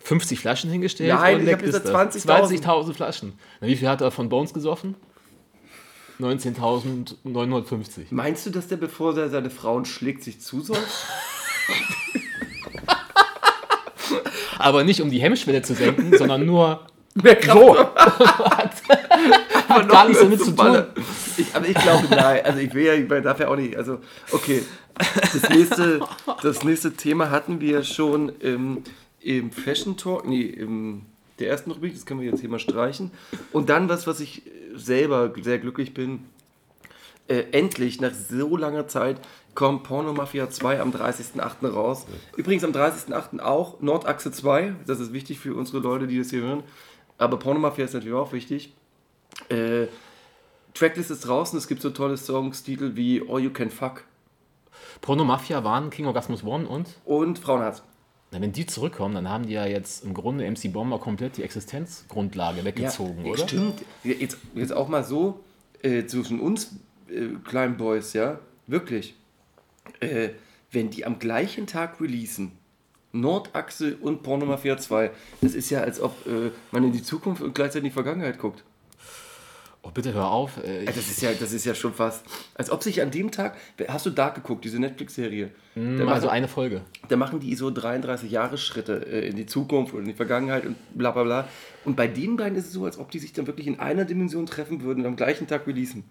50 0.00 0.38
Flaschen 0.38 0.70
hingestellt 0.70 1.12
Nein, 1.14 1.36
und 1.36 1.40
ich 1.42 1.46
weg 1.46 1.54
hab 1.56 1.62
ist 1.62 1.84
gesagt 1.84 2.14
das. 2.14 2.26
20.000. 2.26 2.62
20.000 2.62 2.94
Flaschen. 2.94 3.32
Na, 3.60 3.66
wie 3.66 3.76
viel 3.76 3.88
hat 3.88 4.00
er 4.00 4.10
von 4.10 4.28
Bones 4.28 4.52
gesoffen? 4.54 4.94
19.950. 6.20 8.06
Meinst 8.10 8.46
du, 8.46 8.50
dass 8.50 8.68
der, 8.68 8.76
bevor 8.76 9.16
er 9.18 9.28
seine 9.28 9.50
Frauen 9.50 9.84
schlägt, 9.84 10.22
sich 10.24 10.40
zusäuft? 10.40 10.80
Aber 14.58 14.84
nicht 14.84 15.02
um 15.02 15.10
die 15.10 15.20
Hemmschwelle 15.20 15.60
zu 15.62 15.74
senken, 15.74 16.16
sondern 16.16 16.46
nur 16.46 16.86
Mehr 17.14 17.36
Kraft 17.36 17.58
so. 17.58 17.74
hat, 19.76 19.88
gar 19.88 20.06
nichts 20.06 20.22
damit 20.22 20.40
zu 20.40 20.54
tun. 20.54 20.84
Ich, 21.36 21.54
aber 21.54 21.68
ich 21.68 21.74
glaube, 21.74 22.06
nein. 22.10 22.44
Also 22.44 22.58
ich 22.60 22.74
will 22.74 22.84
ja, 22.84 23.06
man 23.06 23.22
darf 23.22 23.40
ja 23.40 23.48
auch 23.48 23.56
nicht. 23.56 23.76
Also, 23.76 24.00
okay. 24.32 24.62
Das 24.96 25.50
nächste, 25.50 26.00
das 26.42 26.64
nächste 26.64 26.94
Thema 26.94 27.30
hatten 27.30 27.60
wir 27.60 27.84
schon 27.84 28.30
im, 28.40 28.82
im 29.20 29.50
Fashion 29.52 29.96
Talk, 29.96 30.26
nee, 30.26 30.42
im 30.42 31.02
der 31.38 31.50
ersten 31.50 31.70
Rubrik, 31.70 31.94
das 31.94 32.06
können 32.06 32.20
wir 32.20 32.30
jetzt 32.30 32.40
hier 32.40 32.48
mal 32.48 32.58
streichen. 32.58 33.10
Und 33.52 33.68
dann 33.68 33.88
was, 33.88 34.06
was 34.06 34.20
ich 34.20 34.42
selber 34.74 35.32
sehr 35.40 35.58
glücklich 35.58 35.94
bin. 35.94 36.20
Äh, 37.28 37.44
endlich, 37.52 38.00
nach 38.00 38.12
so 38.14 38.56
langer 38.56 38.86
Zeit, 38.86 39.20
kommt 39.54 39.82
Porno 39.82 40.12
Mafia 40.12 40.48
2 40.48 40.80
am 40.80 40.92
30.08. 40.92 41.68
raus. 41.68 42.06
Übrigens 42.36 42.62
am 42.62 42.70
30.08. 42.72 43.40
auch 43.40 43.80
Nordachse 43.80 44.30
2. 44.30 44.76
Das 44.86 45.00
ist 45.00 45.12
wichtig 45.12 45.40
für 45.40 45.54
unsere 45.54 45.78
Leute, 45.80 46.06
die 46.06 46.18
das 46.18 46.30
hier 46.30 46.42
hören. 46.42 46.62
Aber 47.18 47.38
Porno 47.38 47.58
Mafia 47.58 47.84
ist 47.84 47.94
natürlich 47.94 48.14
auch 48.14 48.32
wichtig. 48.32 48.74
Äh, 49.48 49.86
Tracklist 50.74 51.10
ist 51.10 51.26
draußen, 51.26 51.58
es 51.58 51.68
gibt 51.68 51.82
so 51.82 51.90
tolle 51.90 52.16
Songs, 52.16 52.62
Titel 52.62 52.96
wie 52.96 53.22
All 53.28 53.40
You 53.40 53.50
Can 53.50 53.70
Fuck 53.70 54.04
Porno 55.00 55.24
Mafia 55.24 55.64
waren 55.64 55.90
King 55.90 56.06
Orgasmus 56.06 56.44
One 56.44 56.66
und 56.68 56.88
und 57.04 57.38
Frauenherz. 57.38 57.82
na, 58.32 58.40
wenn 58.40 58.52
die 58.52 58.66
zurückkommen, 58.66 59.14
dann 59.14 59.28
haben 59.28 59.46
die 59.46 59.54
ja 59.54 59.66
jetzt 59.66 60.04
im 60.04 60.14
Grunde 60.14 60.48
MC 60.50 60.72
Bomber 60.72 60.98
komplett 60.98 61.36
die 61.36 61.42
Existenzgrundlage 61.42 62.64
weggezogen, 62.64 63.24
oder? 63.24 63.46
Stimmt. 63.46 63.82
Jetzt, 64.04 64.38
jetzt 64.54 64.72
auch 64.72 64.88
mal 64.88 65.04
so 65.04 65.40
äh, 65.82 66.04
zwischen 66.06 66.40
uns 66.40 66.76
äh, 67.08 67.28
kleinen 67.44 67.76
Boys, 67.76 68.12
ja, 68.12 68.38
wirklich. 68.66 69.14
Äh, 70.00 70.30
wenn 70.70 70.90
die 70.90 71.06
am 71.06 71.18
gleichen 71.18 71.66
Tag 71.66 72.00
releasen, 72.00 72.52
Nordachse 73.12 73.96
und 73.96 74.22
Porno 74.22 74.44
Mafia 74.44 74.76
2, 74.76 75.10
das 75.40 75.54
ist 75.54 75.70
ja, 75.70 75.80
als 75.80 76.00
ob 76.00 76.26
äh, 76.26 76.50
man 76.70 76.84
in 76.84 76.92
die 76.92 77.02
Zukunft 77.02 77.40
und 77.40 77.54
gleichzeitig 77.54 77.84
in 77.84 77.90
die 77.90 77.94
Vergangenheit 77.94 78.38
guckt. 78.38 78.64
Oh, 79.86 79.90
bitte 79.94 80.12
hör 80.14 80.30
auf. 80.30 80.56
Äh, 80.64 80.84
Das 80.86 80.96
ist 80.96 81.22
ja, 81.22 81.30
das 81.38 81.52
ist 81.52 81.64
ja 81.64 81.74
schon 81.74 81.94
fast, 81.94 82.24
als 82.54 82.70
ob 82.70 82.82
sich 82.82 83.00
an 83.02 83.10
dem 83.12 83.30
Tag, 83.30 83.56
hast 83.88 84.04
du 84.06 84.10
Dark 84.10 84.34
geguckt, 84.34 84.64
diese 84.64 84.80
Netflix-Serie? 84.80 85.50
Da 85.76 85.80
also 85.82 86.04
machen- 86.04 86.28
eine 86.30 86.48
Folge. 86.48 86.80
da 87.08 87.16
machen 87.16 87.38
die 87.40 87.54
so 87.54 87.70
33 87.70 88.30
Jahresschritte 88.30 89.06
äh, 89.06 89.28
in 89.28 89.36
die 89.36 89.46
Zukunft 89.46 89.92
oder 89.92 90.02
in 90.02 90.08
die 90.08 90.14
Vergangenheit 90.14 90.66
und 90.66 90.76
bla 90.94 91.12
bla 91.12 91.22
bla. 91.22 91.48
Und 91.84 91.94
bei 91.96 92.08
den 92.08 92.36
beiden 92.36 92.58
ist 92.58 92.66
es 92.66 92.72
so, 92.72 92.84
als 92.84 92.98
ob 92.98 93.10
die 93.12 93.18
sich 93.20 93.32
dann 93.32 93.46
wirklich 93.46 93.66
in 93.68 93.78
einer 93.78 94.04
Dimension 94.04 94.46
treffen 94.46 94.82
würden 94.82 95.00
und 95.00 95.06
am 95.06 95.16
gleichen 95.16 95.46
Tag 95.46 95.66
releasen. 95.66 96.04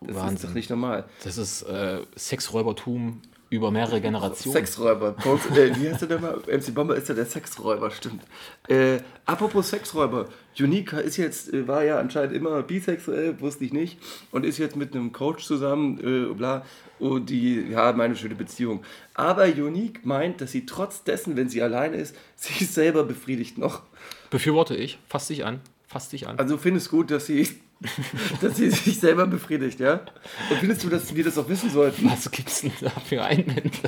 Das 0.00 0.10
ist 0.10 0.16
Wahnsinn. 0.16 0.48
doch 0.50 0.54
nicht 0.54 0.70
normal. 0.70 1.04
Das 1.24 1.36
ist 1.38 1.62
äh, 1.62 1.98
Sexräubertum 2.16 3.20
über 3.48 3.70
mehrere 3.70 4.00
Generationen. 4.00 4.54
Sexräuber. 4.54 5.14
Äh, 5.54 5.74
wie 5.76 5.88
heißt 5.88 6.02
der 6.02 6.08
denn 6.08 6.20
mal? 6.20 6.38
MC 6.46 6.74
Bomber 6.74 6.96
ist 6.96 7.08
ja 7.08 7.14
der 7.14 7.26
Sexräuber, 7.26 7.90
stimmt. 7.90 8.22
Äh, 8.68 8.98
apropos 9.24 9.70
Sexräuber. 9.70 10.28
Unique 10.58 10.94
ist 10.94 11.16
jetzt, 11.16 11.52
äh, 11.52 11.68
war 11.68 11.84
ja 11.84 11.98
anscheinend 11.98 12.34
immer 12.34 12.62
bisexuell, 12.62 13.40
wusste 13.40 13.64
ich 13.64 13.72
nicht. 13.72 13.98
Und 14.32 14.44
ist 14.44 14.58
jetzt 14.58 14.74
mit 14.74 14.94
einem 14.94 15.12
Coach 15.12 15.44
zusammen, 15.44 16.00
äh, 16.00 16.34
bla. 16.34 16.64
Und 16.98 17.30
die 17.30 17.76
haben 17.76 18.00
eine 18.00 18.16
schöne 18.16 18.34
Beziehung. 18.34 18.82
Aber 19.14 19.44
Unique 19.44 20.04
meint, 20.04 20.40
dass 20.40 20.50
sie 20.50 20.66
trotz 20.66 21.04
dessen, 21.04 21.36
wenn 21.36 21.48
sie 21.48 21.62
alleine 21.62 21.96
ist, 21.96 22.16
sich 22.36 22.68
selber 22.68 23.04
befriedigt 23.04 23.58
noch. 23.58 23.82
Befürworte 24.30 24.74
ich. 24.74 24.98
Fass 25.08 25.28
dich 25.28 25.44
an. 25.44 25.60
Fass 25.86 26.08
dich 26.08 26.26
an. 26.26 26.38
Also 26.38 26.58
findest 26.58 26.90
gut, 26.90 27.12
dass 27.12 27.26
sie, 27.26 27.48
dass 28.40 28.56
sie 28.56 28.70
sich 28.70 28.98
selber 29.00 29.26
befriedigt, 29.26 29.80
ja? 29.80 30.00
Und 30.50 30.58
findest 30.60 30.82
du, 30.84 30.88
dass 30.88 31.14
wir 31.14 31.22
das 31.24 31.36
auch 31.38 31.48
wissen 31.48 31.70
sollten? 31.70 32.10
Was 32.10 32.30
gibt's 32.30 32.62
denn 32.62 32.72
da 32.80 32.90
für 32.90 33.22
Einwände? 33.22 33.70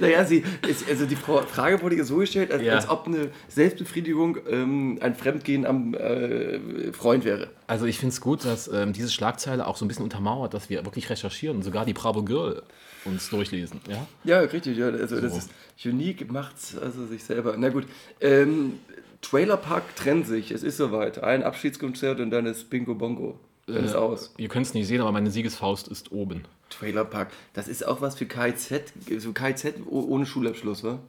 Naja, 0.00 0.24
sie, 0.24 0.42
ist, 0.66 0.88
also 0.88 1.06
die 1.06 1.16
Fra- 1.16 1.42
Frage 1.42 1.80
wurde 1.80 1.96
ihr 1.96 2.04
so 2.04 2.16
gestellt, 2.16 2.50
als, 2.50 2.62
Ja. 2.62 2.74
als 2.74 2.88
ob 2.88 3.06
eine 3.06 3.30
Selbstbefriedigung 3.48 4.38
ähm, 4.48 4.98
ein 5.00 5.14
Fremdgehen 5.14 5.64
am 5.64 5.94
äh, 5.94 6.92
Freund 6.92 7.24
wäre. 7.24 7.50
Also 7.66 7.86
ich 7.86 7.98
finde 7.98 8.12
es 8.12 8.20
gut, 8.20 8.44
dass 8.44 8.68
ähm, 8.68 8.92
diese 8.92 9.10
Schlagzeile 9.10 9.66
auch 9.66 9.76
so 9.76 9.84
ein 9.84 9.88
bisschen 9.88 10.02
untermauert, 10.04 10.54
dass 10.54 10.70
wir 10.70 10.84
wirklich 10.84 11.08
recherchieren 11.08 11.56
und 11.58 11.62
sogar 11.62 11.84
die 11.84 11.92
Bravo 11.92 12.22
Girl 12.24 12.62
uns 13.04 13.28
durchlesen. 13.30 13.80
Ja? 13.88 14.06
Ja, 14.24 14.40
richtig, 14.40 14.76
ja. 14.76 14.86
Also 14.88 15.20
das 15.20 15.32
So. 15.32 15.38
ist 15.38 15.50
unique, 15.84 16.30
macht's 16.32 16.76
also 16.76 17.06
sich 17.06 17.22
selber. 17.22 17.54
Na 17.56 17.68
gut. 17.68 17.86
Ähm, 18.20 18.80
Trailer 19.20 19.56
Park 19.56 19.96
trennt 19.96 20.26
sich, 20.26 20.50
es 20.50 20.62
ist 20.62 20.76
soweit. 20.76 21.22
Ein 21.22 21.42
Abschiedskonzert 21.42 22.20
und 22.20 22.30
dann 22.30 22.46
ist 22.46 22.70
Bingo 22.70 22.94
Bongo. 22.94 23.38
Dann 23.66 23.84
ist 23.84 23.96
aus. 23.96 24.32
Ihr 24.36 24.48
könnt 24.48 24.66
es 24.66 24.74
nicht 24.74 24.86
sehen, 24.86 25.00
aber 25.00 25.10
meine 25.10 25.30
Siegesfaust 25.30 25.88
ist 25.88 26.12
oben. 26.12 26.44
Trailer 26.70 27.04
Park. 27.04 27.32
Das 27.52 27.66
ist 27.66 27.86
auch 27.86 28.00
was 28.00 28.16
für 28.16 28.26
KIZ, 28.26 28.92
so 29.18 29.32
KIZ 29.32 29.74
oh- 29.90 30.06
ohne 30.08 30.24
Schulabschluss, 30.26 30.84
wa? 30.84 31.00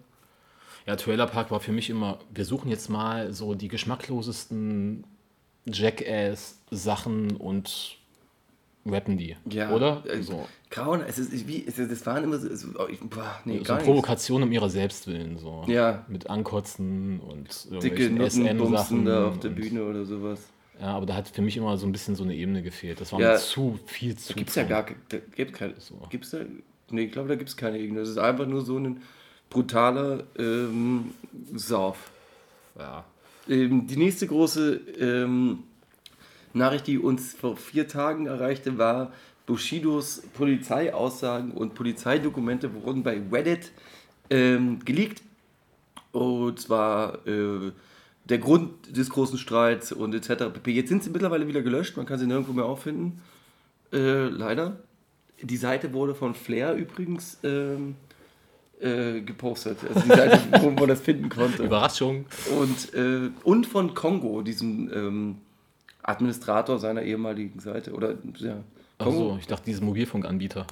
Ja, 0.88 0.96
Trailer 0.96 1.28
Park 1.28 1.52
war 1.52 1.60
für 1.60 1.72
mich 1.72 1.90
immer, 1.90 2.18
wir 2.34 2.46
suchen 2.46 2.70
jetzt 2.70 2.90
mal 2.90 3.34
so 3.34 3.54
die 3.54 3.68
geschmacklosesten 3.68 5.04
Jackass-Sachen 5.66 7.36
und 7.36 7.98
rappen 8.86 9.18
die. 9.18 9.36
Oder? 9.46 10.04
Äh, 10.08 10.24
so. 10.24 10.48
Grauen, 10.70 11.02
es 11.08 11.18
ist 11.18 11.48
wie, 11.48 11.66
es 11.66 11.80
ist, 11.80 11.92
das 11.92 12.06
waren 12.06 12.24
immer 12.26 12.38
so, 12.40 12.54
so 12.54 12.68
oh, 12.78 12.88
ich, 12.90 13.00
boah, 13.00 13.40
nee, 13.46 13.60
so 13.60 13.64
gar 13.64 13.76
nichts. 13.76 13.88
Provokation 13.88 14.44
um 14.44 14.52
ihrer 14.52 14.70
Selbstwillen. 14.70 15.38
So. 15.38 15.64
Ja. 15.68 16.06
Mit 16.10 16.30
Ankotzen 16.30 17.20
und 17.22 17.82
Dicke 17.82 18.10
SN-Sachen. 18.30 19.06
da 19.06 19.28
auf 19.28 19.40
der 19.40 19.50
Bühne 19.50 19.86
oder 19.86 20.04
sowas. 20.04 20.42
Ja, 20.80 20.88
aber 20.88 21.06
da 21.06 21.16
hat 21.16 21.30
für 21.30 21.42
mich 21.42 21.58
immer 21.58 21.78
so 21.78 21.88
ein 21.88 21.92
bisschen 21.92 22.16
so 22.16 22.24
eine 22.24 22.36
Ebene 22.36 22.62
gefehlt. 22.62 23.02
Das 23.02 23.12
war 23.12 23.20
Ja. 23.20 23.38
zu 23.38 23.80
viel 23.86 24.16
zu. 24.18 24.34
Gibt's 24.34 24.56
ja 24.56 24.64
gar 24.64 24.86
da 25.10 25.18
gibt's 25.36 25.58
keine. 25.58 25.74
So. 25.80 25.96
Gibt's 26.10 26.32
da? 26.32 26.40
Nee, 26.90 27.06
ich 27.06 27.12
glaube, 27.12 27.30
da 27.30 27.36
gibt's 27.36 27.58
keine 27.58 27.80
Ebene. 27.80 28.02
Das 28.02 28.10
ist 28.10 28.18
einfach 28.18 28.46
nur 28.46 28.62
so 28.62 28.78
ein 28.78 29.02
brutaler 29.50 30.24
ähm, 30.38 31.12
Sauf. 31.56 32.12
Ja. 32.78 33.06
Ähm, 33.50 33.88
die 33.88 33.98
nächste 33.98 34.28
große 34.28 34.76
ähm, 35.00 35.64
Nachricht, 36.54 36.88
die 36.88 36.98
uns 37.00 37.34
vor 37.34 37.58
vier 37.58 37.88
Tagen 37.88 38.28
erreichte, 38.28 38.78
war 38.78 39.12
Bushidos 39.48 40.22
Polizeiaussagen 40.34 41.52
und 41.52 41.74
Polizeidokumente 41.74 42.72
wurden 42.74 43.02
bei 43.02 43.20
Reddit 43.32 43.72
ähm, 44.30 44.80
geleakt. 44.86 45.24
Und 46.12 46.60
zwar 46.60 47.26
äh, 47.26 47.72
der 48.26 48.38
Grund 48.40 48.96
des 48.96 49.10
großen 49.10 49.38
Streits 49.38 49.92
und 49.92 50.14
etc. 50.14 50.54
pp. 50.54 50.72
Jetzt 50.72 50.90
sind 50.90 51.04
sie 51.04 51.10
mittlerweile 51.10 51.48
wieder 51.48 51.62
gelöscht, 51.62 51.96
man 51.98 52.06
kann 52.06 52.20
sie 52.20 52.28
nirgendwo 52.28 52.54
mehr 52.54 52.66
auffinden. 52.66 53.22
Äh, 53.92 54.28
leider. 54.28 54.78
Die 55.42 55.58
Seite 55.58 55.94
wurde 55.94 56.14
von 56.14 56.34
Flair 56.34 56.74
übrigens 56.74 57.38
ähm, 57.44 57.96
äh, 58.82 59.22
gepostet. 59.22 59.78
Also 59.88 60.02
die 60.02 60.08
Seite, 60.10 60.40
wo 60.62 60.72
man 60.72 60.88
das 60.88 61.00
finden 61.00 61.30
konnte. 61.30 61.64
Überraschung. 61.64 62.26
Und, 62.60 62.94
äh, 62.94 63.30
und 63.44 63.66
von 63.66 63.94
Kongo, 63.94 64.42
diesem 64.42 64.92
ähm, 64.94 65.38
Administrator 66.04 66.80
seiner 66.80 67.04
ehemaligen 67.04 67.60
Seite. 67.60 67.94
Oder 67.94 68.16
ja, 68.40 68.58
Achso, 68.98 69.38
ich 69.40 69.48
dachte, 69.48 69.66
dieses 69.66 69.82
Mobilfunkanbieter. 69.82 70.66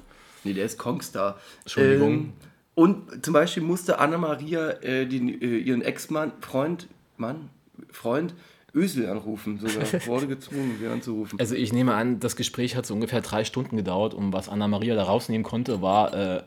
Nee, 0.43 0.53
der 0.53 0.65
ist 0.65 0.77
Kongstar. 0.77 1.39
Entschuldigung. 1.61 2.13
Ähm, 2.13 2.33
und 2.75 3.23
zum 3.25 3.33
Beispiel 3.33 3.63
musste 3.63 3.99
Anna-Maria 3.99 4.71
äh, 4.81 5.07
den, 5.07 5.29
äh, 5.41 5.57
ihren 5.57 5.81
Ex-Mann, 5.81 6.33
Freund, 6.41 6.87
Mann, 7.17 7.49
Freund, 7.91 8.35
Ösel 8.73 9.09
anrufen. 9.09 9.59
Sogar 9.59 9.85
wurde 10.05 10.27
gezwungen, 10.27 10.75
sie 10.79 10.87
anzurufen. 10.87 11.39
Also 11.39 11.55
ich 11.55 11.71
nehme 11.71 11.95
an, 11.95 12.19
das 12.19 12.35
Gespräch 12.35 12.75
hat 12.75 12.85
so 12.85 12.93
ungefähr 12.93 13.21
drei 13.21 13.45
Stunden 13.45 13.77
gedauert 13.77 14.13
und 14.13 14.33
was 14.33 14.49
Anna-Maria 14.49 14.95
da 14.95 15.03
rausnehmen 15.03 15.43
konnte, 15.43 15.81
war 15.81 16.13
äh, 16.13 16.43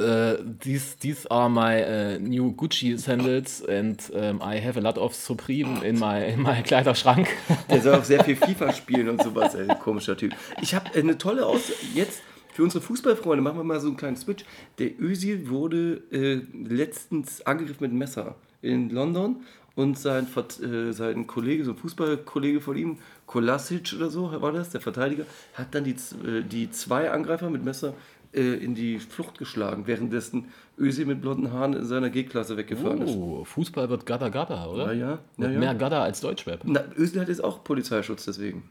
äh, 0.00 0.38
these, 0.62 0.96
these 0.98 1.30
are 1.30 1.48
my 1.48 1.76
äh, 1.76 2.18
new 2.18 2.52
Gucci 2.52 2.98
sandals 2.98 3.64
and 3.66 4.10
ähm, 4.14 4.40
I 4.42 4.60
have 4.60 4.78
a 4.78 4.82
lot 4.82 4.98
of 4.98 5.14
Supreme 5.14 5.82
in 5.82 5.98
my, 5.98 6.32
in 6.32 6.42
my 6.42 6.62
Kleiderschrank. 6.62 7.28
Der 7.68 7.80
soll 7.80 7.94
auch 7.94 8.04
sehr 8.04 8.24
viel 8.24 8.36
FIFA 8.36 8.72
spielen 8.72 9.08
und 9.08 9.22
sowas, 9.22 9.54
ey, 9.54 9.68
komischer 9.82 10.16
Typ. 10.16 10.34
Ich 10.60 10.74
habe 10.74 10.90
eine 10.94 11.18
tolle 11.18 11.46
Aus... 11.46 11.72
Jetzt 11.94 12.22
für 12.52 12.64
unsere 12.64 12.82
Fußballfreunde 12.82 13.42
machen 13.42 13.58
wir 13.58 13.64
mal 13.64 13.80
so 13.80 13.88
einen 13.88 13.96
kleinen 13.96 14.16
Switch. 14.16 14.44
Der 14.78 14.90
Özil 15.00 15.48
wurde 15.48 16.02
äh, 16.10 16.40
letztens 16.52 17.46
angegriffen 17.46 17.84
mit 17.84 17.92
Messer 17.92 18.34
in 18.60 18.90
London 18.90 19.36
und 19.76 19.98
sein, 19.98 20.26
äh, 20.36 20.92
sein 20.92 21.26
Kollege, 21.26 21.64
so 21.64 21.72
ein 21.72 21.76
Fußballkollege 21.76 22.60
von 22.60 22.76
ihm, 22.76 22.98
Kolasic 23.26 23.94
oder 23.96 24.10
so 24.10 24.30
war 24.42 24.52
das, 24.52 24.70
der 24.70 24.80
Verteidiger, 24.80 25.24
hat 25.54 25.74
dann 25.74 25.84
die, 25.84 25.92
äh, 25.92 26.42
die 26.42 26.70
zwei 26.70 27.10
Angreifer 27.10 27.48
mit 27.50 27.64
Messer 27.64 27.94
äh, 28.34 28.40
in 28.54 28.74
die 28.74 28.98
Flucht 28.98 29.38
geschlagen, 29.38 29.86
währenddessen 29.86 30.46
Özil 30.78 31.06
mit 31.06 31.20
blonden 31.20 31.52
Haaren 31.52 31.72
in 31.74 31.84
seiner 31.84 32.10
G-Klasse 32.10 32.56
weggefahren 32.56 33.02
ist. 33.02 33.14
Oh, 33.16 33.44
Fußball 33.44 33.88
wird 33.90 34.06
Gada 34.06 34.28
Gada, 34.28 34.66
oder? 34.66 34.92
Ja, 34.92 35.10
ja, 35.10 35.18
Mit 35.36 35.52
ja. 35.52 35.58
Mehr 35.58 35.74
Gada 35.74 36.02
als 36.02 36.20
Deutschrap. 36.20 36.60
Na, 36.64 36.82
Özil 36.96 37.20
hat 37.20 37.28
jetzt 37.28 37.42
auch 37.44 37.62
Polizeischutz 37.64 38.24
deswegen. 38.24 38.62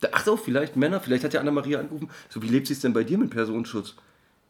Da- 0.00 0.08
Ach 0.12 0.24
so, 0.24 0.36
vielleicht 0.36 0.76
Männer, 0.76 1.00
vielleicht 1.00 1.24
hat 1.24 1.34
ja 1.34 1.40
Anna-Maria 1.40 1.80
angerufen. 1.80 2.08
So, 2.28 2.42
wie 2.42 2.48
lebt 2.48 2.66
sie 2.66 2.72
es 2.72 2.80
denn 2.80 2.92
bei 2.92 3.04
dir 3.04 3.18
mit 3.18 3.30
Personenschutz? 3.30 3.94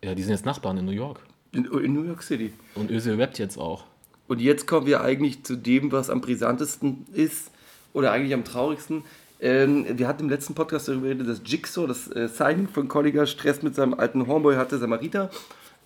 Ja, 0.02 0.14
die 0.14 0.22
sind 0.22 0.32
jetzt 0.32 0.46
Nachbarn 0.46 0.78
in 0.78 0.84
New 0.84 0.92
York. 0.92 1.20
In, 1.52 1.64
in 1.64 1.92
New 1.92 2.04
York 2.04 2.22
City. 2.22 2.52
Und 2.76 2.90
Özil 2.90 3.20
rappt 3.20 3.38
jetzt 3.38 3.58
auch. 3.58 3.84
Und 4.28 4.40
jetzt 4.40 4.66
kommen 4.68 4.86
wir 4.86 5.00
eigentlich 5.02 5.42
zu 5.42 5.56
dem, 5.56 5.90
was 5.90 6.08
am 6.08 6.20
brisantesten 6.20 7.04
ist 7.12 7.50
oder 7.92 8.12
eigentlich 8.12 8.32
am 8.32 8.44
traurigsten. 8.44 9.02
Ähm, 9.40 9.86
wir 9.98 10.06
hatten 10.06 10.24
im 10.24 10.30
letzten 10.30 10.54
Podcast 10.54 10.88
darüber 10.88 11.08
geredet, 11.08 11.28
dass 11.28 11.40
Jigsaw 11.44 11.86
das 11.86 12.08
äh, 12.14 12.28
Signing 12.28 12.68
von 12.68 12.88
Colliger 12.88 13.26
Stress 13.26 13.62
mit 13.62 13.74
seinem 13.74 13.94
alten 13.94 14.26
Homeboy 14.26 14.56
hatte, 14.56 14.78
Samarita. 14.78 15.30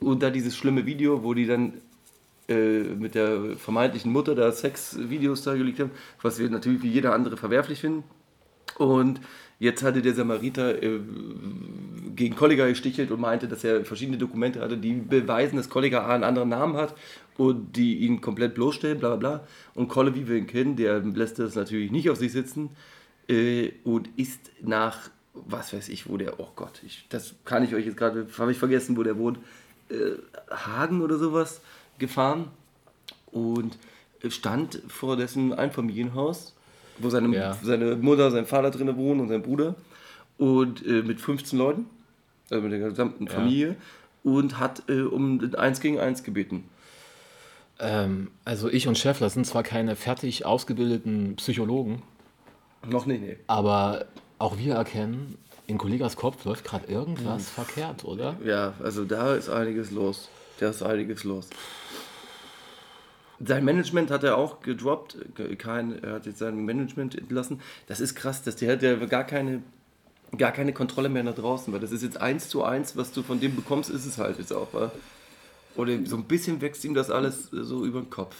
Und 0.00 0.22
da 0.22 0.30
dieses 0.30 0.56
schlimme 0.56 0.86
Video, 0.86 1.22
wo 1.22 1.34
die 1.34 1.46
dann 1.46 1.74
äh, 2.48 2.80
mit 2.82 3.14
der 3.14 3.56
vermeintlichen 3.56 4.10
Mutter 4.10 4.34
da 4.34 4.50
Sexvideos 4.50 5.42
da 5.42 5.54
gelegt 5.54 5.78
haben, 5.78 5.92
was 6.20 6.40
wir 6.40 6.50
natürlich 6.50 6.82
wie 6.82 6.90
jeder 6.90 7.14
andere 7.14 7.36
verwerflich 7.36 7.80
finden. 7.80 8.02
Und 8.76 9.20
jetzt 9.60 9.84
hatte 9.84 10.02
der 10.02 10.14
Samariter 10.14 10.82
äh, 10.82 10.98
gegen 12.16 12.34
Kollega 12.34 12.66
gestichelt 12.66 13.12
und 13.12 13.20
meinte, 13.20 13.46
dass 13.46 13.62
er 13.62 13.84
verschiedene 13.84 14.18
Dokumente 14.18 14.62
hatte, 14.62 14.76
die 14.76 14.94
beweisen, 14.94 15.56
dass 15.56 15.70
Kollega 15.70 16.02
A 16.02 16.14
einen 16.14 16.24
anderen 16.24 16.48
Namen 16.48 16.76
hat 16.76 16.96
und 17.36 17.76
die 17.76 17.98
ihn 17.98 18.20
komplett 18.20 18.56
bloßstellen, 18.56 18.98
bla 18.98 19.14
bla 19.14 19.36
bla. 19.36 19.46
Und 19.74 19.86
Kolle, 19.86 20.16
wie 20.16 20.26
wir 20.26 20.36
ihn 20.36 20.48
kennen, 20.48 20.74
der 20.74 20.98
lässt 21.00 21.38
das 21.38 21.54
natürlich 21.54 21.92
nicht 21.92 22.10
auf 22.10 22.16
sich 22.16 22.32
sitzen 22.32 22.70
äh, 23.28 23.72
und 23.84 24.08
ist 24.16 24.50
nach, 24.62 25.10
was 25.34 25.72
weiß 25.72 25.88
ich, 25.88 26.08
wo 26.08 26.16
der, 26.16 26.38
oh 26.40 26.48
Gott, 26.54 26.80
ich, 26.84 27.06
das 27.08 27.34
kann 27.44 27.64
ich 27.64 27.74
euch 27.74 27.86
jetzt 27.86 27.96
gerade, 27.96 28.26
habe 28.38 28.52
ich 28.52 28.58
vergessen, 28.58 28.96
wo 28.96 29.02
der 29.02 29.16
wohnt, 29.18 29.38
äh, 29.90 29.94
Hagen 30.50 31.02
oder 31.02 31.18
sowas 31.18 31.60
gefahren 31.98 32.48
und 33.32 33.78
stand 34.28 34.80
vor 34.88 35.16
dessen 35.16 35.52
Einfamilienhaus, 35.52 36.54
wo 36.98 37.10
seine, 37.10 37.34
Ja. 37.36 37.58
seine 37.62 37.96
Mutter, 37.96 38.30
sein 38.30 38.46
Vater 38.46 38.70
drin 38.70 38.96
wohnen 38.96 39.20
und 39.20 39.28
sein 39.28 39.42
Bruder 39.42 39.74
und 40.38 40.84
äh, 40.86 41.02
mit 41.02 41.20
15 41.20 41.58
Leuten, 41.58 41.86
also 42.50 42.62
mit 42.62 42.72
der 42.72 42.88
gesamten 42.90 43.28
Familie 43.28 43.76
und 44.22 44.58
hat 44.58 44.82
äh, 44.88 45.02
um 45.02 45.38
ein 45.40 45.54
1 45.54 45.80
gegen 45.80 45.98
1 45.98 46.22
gebeten. 46.22 46.64
Ähm, 47.78 48.30
also 48.44 48.68
ich 48.70 48.86
und 48.88 48.96
Scheffler 48.96 49.28
sind 49.30 49.46
zwar 49.46 49.62
keine 49.62 49.96
fertig 49.96 50.46
ausgebildeten 50.46 51.36
Psychologen, 51.36 52.02
Noch 52.88 53.06
nicht, 53.06 53.22
nee. 53.22 53.36
aber 53.46 54.06
auch 54.38 54.58
wir 54.58 54.74
erkennen, 54.74 55.38
in 55.66 55.78
Kollegas 55.78 56.16
Kopf 56.16 56.44
läuft 56.44 56.64
gerade 56.64 56.86
irgendwas 56.86 57.48
verkehrt, 57.50 58.04
oder? 58.04 58.36
Ja, 58.44 58.74
also 58.82 59.04
da 59.04 59.34
ist 59.34 59.48
einiges 59.48 59.90
los. 59.90 60.28
Da 60.60 60.70
ist 60.70 60.82
einiges 60.82 61.24
los. 61.24 61.48
Sein 63.44 63.64
Management 63.64 64.10
hat 64.10 64.24
er 64.24 64.36
auch 64.36 64.60
gedroppt. 64.60 65.16
Kein, 65.58 66.02
er 66.02 66.14
hat 66.14 66.26
jetzt 66.26 66.38
sein 66.38 66.64
Management 66.64 67.16
entlassen. 67.16 67.60
Das 67.86 68.00
ist 68.00 68.14
krass, 68.14 68.42
dass 68.42 68.56
der 68.56 68.72
hat 68.72 68.82
ja 68.82 68.94
gar 69.06 69.24
keine, 69.24 69.62
gar 70.36 70.52
keine 70.52 70.72
Kontrolle 70.72 71.08
mehr 71.08 71.24
nach 71.24 71.34
draußen, 71.34 71.72
weil 71.72 71.80
das 71.80 71.92
ist 71.92 72.02
jetzt 72.02 72.20
eins 72.20 72.48
zu 72.48 72.62
eins, 72.62 72.96
was 72.96 73.12
du 73.12 73.22
von 73.22 73.40
dem 73.40 73.56
bekommst, 73.56 73.90
ist 73.90 74.04
es 74.04 74.18
halt 74.18 74.38
jetzt 74.38 74.52
auch. 74.52 74.72
wa? 74.72 74.92
Oder 75.76 76.04
so 76.04 76.16
ein 76.16 76.24
bisschen 76.24 76.60
wächst 76.60 76.84
ihm 76.84 76.94
das 76.94 77.10
alles 77.10 77.50
so 77.50 77.84
über 77.84 78.00
den 78.00 78.10
Kopf 78.10 78.36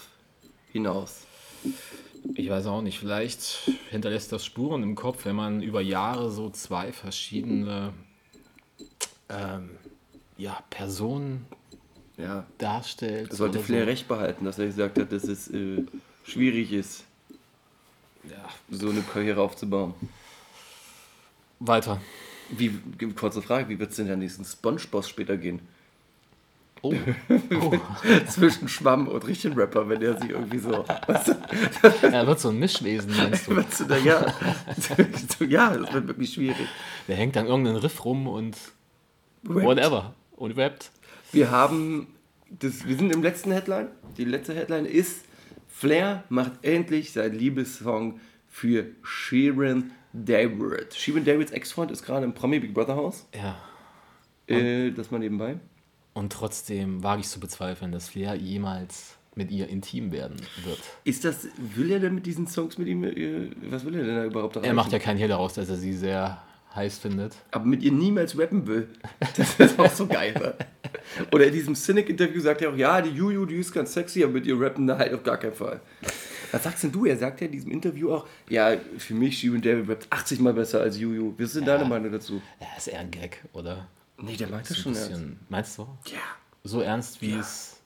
hinaus. 0.71 1.25
Ich 2.33 2.49
weiß 2.49 2.65
auch 2.67 2.81
nicht, 2.81 2.99
vielleicht 2.99 3.41
hinterlässt 3.89 4.31
das 4.31 4.43
Spuren 4.45 4.83
im 4.83 4.95
Kopf, 4.95 5.25
wenn 5.25 5.35
man 5.35 5.61
über 5.61 5.81
Jahre 5.81 6.31
so 6.31 6.49
zwei 6.49 6.91
verschiedene 6.91 7.93
ähm, 9.29 9.71
ja, 10.37 10.61
Personen 10.69 11.45
Ja, 12.17 12.45
darstellt. 12.57 13.31
das 13.31 13.37
sollte 13.37 13.59
Flair 13.59 13.83
so. 13.83 13.89
recht 13.89 14.07
behalten, 14.07 14.45
dass 14.45 14.59
er 14.59 14.65
gesagt 14.67 14.97
hat, 14.99 15.11
dass 15.11 15.27
es 15.27 15.49
äh, 15.49 15.83
schwierig 16.23 16.73
ist, 16.73 17.03
Ja, 18.23 18.49
so 18.69 18.89
eine 18.89 19.01
Karriere 19.03 19.41
aufzubauen. 19.41 19.93
weiter. 21.59 22.01
Wie, 22.49 22.69
kurze 23.15 23.41
Frage, 23.41 23.69
wie 23.69 23.79
wird 23.79 23.91
es 23.91 23.97
denn 23.97 24.07
der 24.07 24.17
nächsten 24.17 24.45
Spongeboss 24.45 25.09
später 25.09 25.37
gehen? 25.37 25.61
Oh, 26.85 26.93
oh. 27.61 27.77
Zwischen 28.27 28.67
Schwamm 28.67 29.07
und 29.07 29.25
richtigen 29.25 29.55
Rapper, 29.55 29.89
wenn 29.89 29.99
der 29.99 30.19
sich 30.19 30.29
irgendwie 30.29 30.59
so. 30.59 30.85
Weißt 31.07 31.29
du, 31.29 31.33
er 32.07 32.27
wird 32.27 32.39
so 32.39 32.49
ein 32.49 32.59
Mischwesen, 32.59 33.15
meinst 33.17 33.47
du? 33.47 33.55
weißt 33.55 33.79
du, 33.79 33.83
da, 33.85 33.97
ja, 33.97 34.25
ja, 35.47 35.75
das 35.75 35.93
wird 35.93 36.07
wirklich 36.07 36.33
schwierig. 36.33 36.67
Der 37.07 37.15
hängt 37.15 37.37
an 37.37 37.47
irgendeinem 37.47 37.77
Riff 37.77 38.05
rum 38.05 38.27
und 38.27 38.55
Rappt. 39.47 39.63
whatever. 39.65 40.13
Und 40.35 40.57
rappt. 40.57 40.91
Wir 41.31 41.49
haben, 41.49 42.07
das, 42.51 42.85
wir 42.85 42.95
sind 42.97 43.11
im 43.11 43.23
letzten 43.23 43.51
Headline. 43.51 43.87
Die 44.17 44.25
letzte 44.25 44.53
Headline 44.53 44.85
ist: 44.85 45.25
Flair 45.67 46.23
macht 46.29 46.51
endlich 46.61 47.13
seinen 47.13 47.33
Liebessong 47.33 48.19
für 48.47 48.85
Sharon 49.01 49.91
David. 50.13 50.93
Sharon 50.93 51.25
Davids 51.25 51.51
Ex-Freund 51.51 51.89
ist 51.89 52.05
gerade 52.05 52.25
im 52.25 52.33
Promi 52.33 52.59
Big 52.59 52.75
Brother 52.75 52.95
Haus. 52.95 53.27
Ja. 53.33 53.57
Äh, 54.47 54.91
das 54.91 55.09
mal 55.09 55.17
nebenbei. 55.17 55.57
Und 56.15 56.31
trotzdem 56.31 57.03
wage 57.03 57.21
ich 57.21 57.27
zu 57.27 57.41
bezweifeln, 57.41 57.91
dass 57.91 58.07
Flair 58.07 58.35
jemals 58.35 59.17
mit 59.35 59.51
ihr 59.51 59.67
intim 59.67 60.13
werden 60.13 60.37
wird. 60.63 60.79
Ist 61.03 61.25
das, 61.25 61.47
will 61.57 61.91
er 61.91 61.99
denn 61.99 62.15
mit 62.15 62.25
diesen 62.25 62.47
Songs 62.47 62.77
mit 62.77 62.87
ihm, 62.87 63.03
äh, 63.03 63.49
was 63.69 63.85
will 63.85 63.95
er 63.95 64.05
denn 64.05 64.15
da 64.15 64.23
überhaupt 64.23 64.55
erreichen? 64.55 64.71
Er 64.71 64.75
macht 64.75 64.93
ja 64.93 64.99
keinen 64.99 65.17
Hehl 65.17 65.27
daraus, 65.27 65.55
dass 65.55 65.67
er 65.67 65.75
sie 65.75 65.91
sehr 65.91 66.41
heiß 66.73 66.99
findet. 66.99 67.35
aber 67.51 67.65
mit 67.65 67.83
ihr 67.83 67.91
niemals 67.91 68.37
rappen 68.39 68.65
will. 68.65 68.87
Das 69.35 69.59
ist 69.59 69.77
auch 69.77 69.91
so 69.91 70.07
geil. 70.07 70.55
Oder 71.33 71.47
in 71.47 71.53
diesem 71.53 71.75
Cynic-Interview 71.75 72.39
sagt 72.39 72.61
er 72.61 72.71
auch, 72.71 72.77
ja, 72.77 73.01
die 73.01 73.09
Juju, 73.09 73.45
die 73.45 73.55
ist 73.55 73.73
ganz 73.73 73.93
sexy, 73.93 74.23
aber 74.23 74.33
mit 74.33 74.45
ihr 74.45 74.59
rappen, 74.59 74.85
na, 74.85 74.97
halt 74.97 75.13
auf 75.13 75.23
gar 75.23 75.37
keinen 75.37 75.53
Fall. 75.53 75.81
Was 76.51 76.63
sagst 76.63 76.83
denn 76.83 76.93
du? 76.93 77.05
Er 77.05 77.17
sagt 77.17 77.41
ja 77.41 77.47
in 77.47 77.51
diesem 77.51 77.71
Interview 77.71 78.13
auch, 78.13 78.25
ja, 78.49 78.77
für 78.97 79.13
mich, 79.13 79.37
Shirin 79.39 79.61
David 79.61 79.89
rappt 79.89 80.07
80 80.09 80.39
Mal 80.39 80.53
besser 80.53 80.79
als 80.79 80.97
Juju. 80.97 81.33
Was 81.37 81.47
ist 81.47 81.57
denn 81.57 81.65
deine 81.65 81.83
Meinung 81.83 82.11
dazu? 82.11 82.41
Ja, 82.61 82.67
ist 82.77 82.87
eher 82.87 82.99
ein 82.99 83.11
Gag, 83.11 83.43
oder? 83.51 83.87
Nee, 84.17 84.37
der 84.37 84.47
meint 84.49 84.69
das 84.69 84.77
Ein 84.77 84.81
schon 84.83 84.95
ernst. 84.95 85.09
bisschen, 85.09 85.39
meinst 85.49 85.77
du? 85.77 85.81
Ja, 86.05 86.19
So 86.63 86.81
ernst, 86.81 87.21
wie 87.21 87.33
es 87.33 87.81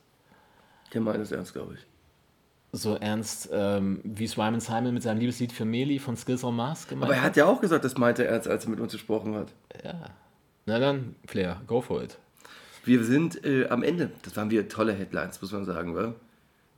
der 0.92 1.00
meint 1.00 1.20
es 1.20 1.30
ernst, 1.32 1.52
glaube 1.52 1.74
ich. 1.74 1.86
so 2.72 2.96
ernst, 2.96 3.48
ähm, 3.52 4.00
wie 4.04 4.24
es 4.24 4.36
Ryman 4.36 4.60
Simon 4.60 4.94
mit 4.94 5.02
seinem 5.02 5.18
Liebeslied 5.18 5.52
für 5.52 5.64
Meli 5.64 5.98
von 5.98 6.16
Skills 6.16 6.42
on 6.44 6.56
Mars 6.56 6.86
gemeint 6.88 7.10
Aber 7.10 7.16
er 7.16 7.22
hat 7.22 7.36
ja 7.36 7.46
auch 7.46 7.60
gesagt, 7.60 7.84
das 7.84 7.96
meinte 7.96 8.24
er 8.24 8.32
ernst, 8.32 8.48
als 8.48 8.64
er 8.64 8.70
mit 8.70 8.80
uns 8.80 8.92
gesprochen 8.92 9.34
hat. 9.34 9.52
Ja. 9.84 9.94
Na 10.66 10.78
dann, 10.78 11.16
Flair, 11.26 11.60
go 11.66 11.80
for 11.80 12.02
it. 12.02 12.18
Wir 12.84 13.04
sind 13.04 13.44
äh, 13.44 13.68
am 13.68 13.82
Ende. 13.82 14.10
Das 14.22 14.36
waren 14.36 14.50
wieder 14.50 14.66
tolle 14.68 14.92
Headlines, 14.92 15.40
muss 15.42 15.52
man 15.52 15.64
sagen, 15.64 15.94
wa? 15.94 16.14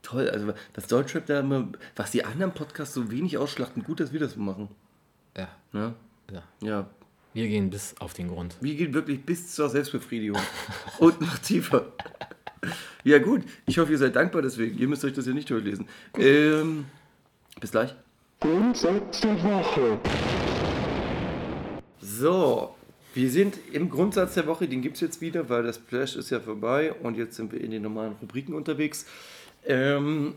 Toll. 0.02 0.28
Also, 0.30 0.52
das 0.72 0.88
Deutschrap 0.88 1.26
da 1.26 1.40
immer, 1.40 1.68
was 1.94 2.10
die 2.10 2.24
anderen 2.24 2.52
Podcasts 2.52 2.94
so 2.94 3.10
wenig 3.10 3.38
ausschlachten, 3.38 3.84
gut, 3.84 4.00
dass 4.00 4.12
wir 4.12 4.18
das 4.20 4.32
so 4.32 4.40
machen. 4.40 4.68
Ja. 5.36 5.48
Ne? 5.72 5.94
ja. 6.30 6.42
Ja. 6.60 6.86
Wir 7.34 7.48
gehen 7.48 7.70
bis 7.70 7.94
auf 7.98 8.12
den 8.12 8.28
Grund. 8.28 8.56
Wir 8.60 8.74
gehen 8.74 8.92
wirklich 8.92 9.24
bis 9.24 9.54
zur 9.54 9.70
Selbstbefriedigung. 9.70 10.40
Und 10.98 11.20
noch 11.20 11.38
tiefer. 11.38 11.92
Ja, 13.04 13.18
gut. 13.18 13.42
Ich 13.66 13.78
hoffe, 13.78 13.90
ihr 13.90 13.98
seid 13.98 14.14
dankbar 14.14 14.42
deswegen. 14.42 14.78
Ihr 14.78 14.86
müsst 14.86 15.04
euch 15.04 15.12
das 15.12 15.26
ja 15.26 15.32
nicht 15.32 15.50
durchlesen. 15.50 15.88
Ähm, 16.16 16.84
bis 17.60 17.72
gleich. 17.72 17.96
Grundsatz 18.38 19.20
der 19.22 19.42
Woche. 19.42 19.98
So, 22.00 22.76
wir 23.14 23.28
sind 23.28 23.58
im 23.72 23.90
Grundsatz 23.90 24.34
der 24.34 24.46
Woche, 24.46 24.68
den 24.68 24.82
gibt 24.82 24.94
es 24.94 25.00
jetzt 25.00 25.20
wieder, 25.20 25.48
weil 25.48 25.64
das 25.64 25.76
Splash 25.76 26.14
ist 26.14 26.30
ja 26.30 26.38
vorbei 26.38 26.92
und 26.92 27.16
jetzt 27.16 27.34
sind 27.34 27.50
wir 27.50 27.60
in 27.60 27.72
den 27.72 27.82
normalen 27.82 28.12
Rubriken 28.22 28.54
unterwegs. 28.54 29.04
Ähm, 29.66 30.34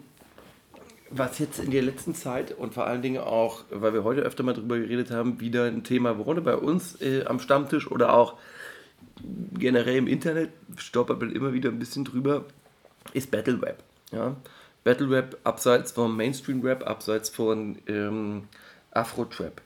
was 1.10 1.40
jetzt 1.40 1.60
in 1.60 1.72
der 1.72 1.84
letzten 1.84 2.16
Zeit 2.16 2.52
und 2.52 2.74
vor 2.74 2.88
allen 2.88 3.02
Dingen 3.02 3.22
auch, 3.22 3.64
weil 3.70 3.94
wir 3.94 4.04
heute 4.04 4.22
öfter 4.22 4.44
mal 4.44 4.54
drüber 4.54 4.78
geredet 4.80 5.12
haben, 5.12 5.40
wieder 5.40 5.66
ein 5.66 5.84
Thema, 5.84 6.18
worum 6.18 6.44
bei 6.44 6.56
uns 6.56 7.00
äh, 7.02 7.26
am 7.26 7.40
Stammtisch 7.40 7.90
oder 7.90 8.14
auch 8.14 8.36
generell 9.58 9.98
im 9.98 10.08
Internet, 10.08 10.50
stolpert 10.78 11.20
man 11.20 11.32
immer 11.32 11.54
wieder 11.54 11.70
ein 11.70 11.80
bisschen 11.80 12.06
drüber, 12.06 12.46
ist 13.14 13.32
Battle 13.32 13.62
Rap. 13.62 13.84
Ja? 14.12 14.36
Battle 14.84 15.10
Rap 15.10 15.38
abseits 15.44 15.92
vom 15.92 16.16
Mainstream 16.18 16.62
Rap, 16.62 16.86
abseits 16.86 17.30
von 17.30 17.78
ähm, 17.88 18.44
Afro 18.92 19.26
Trap. 19.26 19.62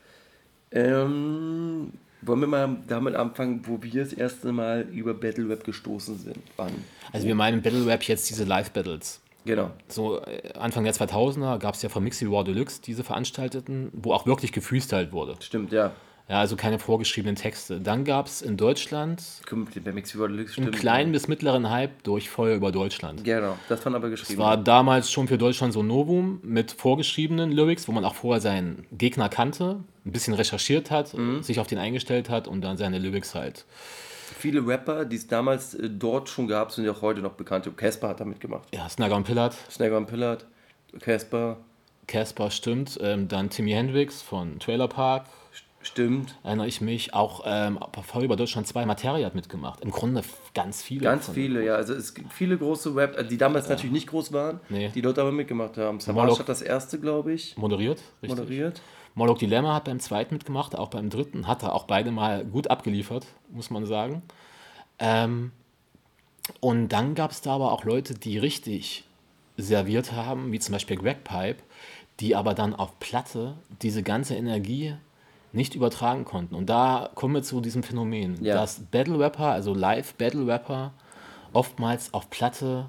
Ähm, 0.71 1.93
wollen 2.21 2.39
wir 2.41 2.47
mal 2.47 2.77
damit 2.87 3.15
anfangen, 3.15 3.61
wo 3.65 3.81
wir 3.81 4.03
das 4.03 4.13
erste 4.13 4.51
Mal 4.51 4.87
über 4.91 5.13
Battle 5.13 5.49
Rap 5.49 5.63
gestoßen 5.63 6.19
sind? 6.19 6.37
Wann? 6.57 6.73
Also 7.11 7.27
wir 7.27 7.35
meinen 7.35 7.61
Battle 7.61 7.85
Rap 7.85 8.03
jetzt 8.03 8.29
diese 8.29 8.43
Live-Battles. 8.43 9.21
Genau. 9.45 9.71
So 9.87 10.21
äh, 10.21 10.53
Anfang 10.57 10.83
der 10.83 10.93
2000er 10.93 11.57
gab 11.59 11.75
es 11.75 11.81
ja 11.81 11.89
von 11.89 12.03
Mixi 12.03 12.29
War 12.29 12.43
Deluxe 12.43 12.81
diese 12.81 13.03
veranstalteten, 13.03 13.89
wo 13.93 14.13
auch 14.13 14.25
wirklich 14.25 14.51
gefreestylt 14.51 15.11
wurde. 15.11 15.35
Stimmt, 15.39 15.71
ja. 15.71 15.91
Ja, 16.29 16.41
also 16.41 16.55
keine 16.55 16.77
vorgeschriebenen 16.77 17.35
Texte. 17.35 17.79
Dann 17.81 18.05
gab 18.05 18.27
es 18.27 18.43
in 18.43 18.55
Deutschland 18.55 19.23
einen 19.51 20.71
kleinen 20.71 21.11
bis 21.11 21.27
mittleren 21.27 21.71
Hype 21.71 22.03
durch 22.03 22.29
Feuer 22.29 22.55
über 22.55 22.71
Deutschland. 22.71 23.23
Genau, 23.23 23.57
das 23.67 23.79
fand 23.79 23.95
aber 23.95 24.09
Es 24.09 24.19
geschrieben. 24.21 24.39
war 24.39 24.55
damals 24.55 25.11
schon 25.11 25.27
für 25.27 25.39
Deutschland 25.39 25.73
so 25.73 25.79
ein 25.79 25.87
Novum 25.87 26.39
mit 26.43 26.71
vorgeschriebenen 26.71 27.51
Lyrics, 27.51 27.87
wo 27.87 27.93
man 27.93 28.05
auch 28.05 28.13
vorher 28.13 28.41
seinen 28.41 28.85
Gegner 28.91 29.27
kannte, 29.27 29.83
ein 30.05 30.11
bisschen 30.11 30.35
recherchiert 30.35 30.91
hat, 30.91 31.15
sich 31.41 31.59
auf 31.59 31.65
den 31.65 31.79
eingestellt 31.79 32.29
hat 32.29 32.47
und 32.47 32.61
dann 32.61 32.77
seine 32.77 32.99
Lyrics 32.99 33.33
halt. 33.33 33.65
Viele 34.39 34.65
Rapper, 34.65 35.03
die 35.03 35.17
es 35.17 35.27
damals 35.27 35.73
äh, 35.75 35.89
dort 35.89 36.29
schon 36.29 36.47
gab, 36.47 36.71
sind 36.71 36.85
ja 36.85 36.91
auch 36.93 37.01
heute 37.01 37.21
noch 37.21 37.33
bekannt. 37.33 37.69
Casper 37.75 38.07
hat 38.09 38.21
da 38.21 38.25
mitgemacht. 38.25 38.73
Ja, 38.73 38.87
Snagger 38.87 39.17
und 39.17 39.25
Pillard, 39.25 39.53
Snagger 39.69 39.97
und 39.97 40.05
Pillard, 40.07 40.45
Casper, 41.01 41.57
Casper 42.07 42.49
stimmt, 42.49 42.97
ähm, 43.01 43.27
dann 43.27 43.49
Timmy 43.49 43.71
Hendrix 43.71 44.21
von 44.21 44.57
Trailer 44.59 44.87
Park, 44.87 45.25
stimmt. 45.81 46.35
erinnere 46.43 46.67
ich 46.67 46.79
mich, 46.81 47.13
auch 47.13 47.43
ähm, 47.45 47.77
Feuer 48.01 48.23
über 48.23 48.35
Deutschland 48.37 48.65
2 48.65 48.85
Materie 48.85 49.25
hat 49.25 49.35
mitgemacht. 49.35 49.81
Im 49.81 49.91
Grunde 49.91 50.23
ganz 50.53 50.81
viele. 50.81 51.01
Ganz 51.01 51.29
viele, 51.29 51.63
ja. 51.63 51.75
Also 51.75 51.93
es 51.93 52.13
gibt 52.13 52.31
viele 52.33 52.57
große 52.57 52.95
Rap, 52.95 53.17
äh, 53.17 53.25
die 53.25 53.37
damals 53.37 53.67
natürlich 53.69 53.91
nicht 53.91 54.07
groß 54.07 54.31
waren, 54.33 54.59
Nee. 54.69 54.89
die 54.95 55.01
dort 55.01 55.19
aber 55.19 55.31
mitgemacht 55.33 55.77
haben. 55.77 55.99
Savage 55.99 56.39
hat 56.39 56.49
das 56.49 56.61
erste, 56.61 56.97
glaube 56.99 57.33
ich, 57.33 57.57
Moderiert, 57.57 58.01
richtig. 58.23 58.39
moderiert. 58.39 58.81
Moloch 59.15 59.37
Dilemma 59.37 59.75
hat 59.75 59.83
beim 59.85 59.99
zweiten 59.99 60.33
mitgemacht, 60.35 60.77
auch 60.77 60.87
beim 60.89 61.09
dritten, 61.09 61.45
hat 61.47 61.61
er 61.63 61.73
auch 61.75 61.83
beide 61.83 62.09
mal 62.09 62.45
gut 62.45 62.69
abgeliefert, 62.69 63.25
muss 63.51 63.69
man 63.69 63.85
sagen. 63.85 64.21
Ähm, 64.99 65.51
und 66.59 66.89
dann 66.89 67.15
gab 67.15 67.31
es 67.31 67.41
da 67.41 67.55
aber 67.55 67.71
auch 67.71 67.83
Leute, 67.85 68.13
die 68.15 68.37
richtig 68.37 69.05
serviert 69.57 70.11
haben, 70.13 70.51
wie 70.51 70.59
zum 70.59 70.73
Beispiel 70.73 70.97
Greg 70.97 71.23
Pipe, 71.23 71.61
die 72.19 72.35
aber 72.35 72.53
dann 72.53 72.73
auf 72.75 72.99
Platte 72.99 73.55
diese 73.81 74.03
ganze 74.03 74.35
Energie 74.35 74.95
nicht 75.51 75.75
übertragen 75.75 76.25
konnten. 76.25 76.55
Und 76.55 76.67
da 76.69 77.09
kommen 77.15 77.33
wir 77.35 77.43
zu 77.43 77.59
diesem 77.61 77.83
Phänomen, 77.83 78.43
Ja. 78.43 78.55
dass 78.55 78.79
Battle 78.91 79.19
Rapper, 79.19 79.47
also 79.51 79.73
Live 79.73 80.13
Battle 80.15 80.45
Rapper, 80.47 80.93
oftmals 81.53 82.13
auf 82.13 82.29
Platte, 82.29 82.85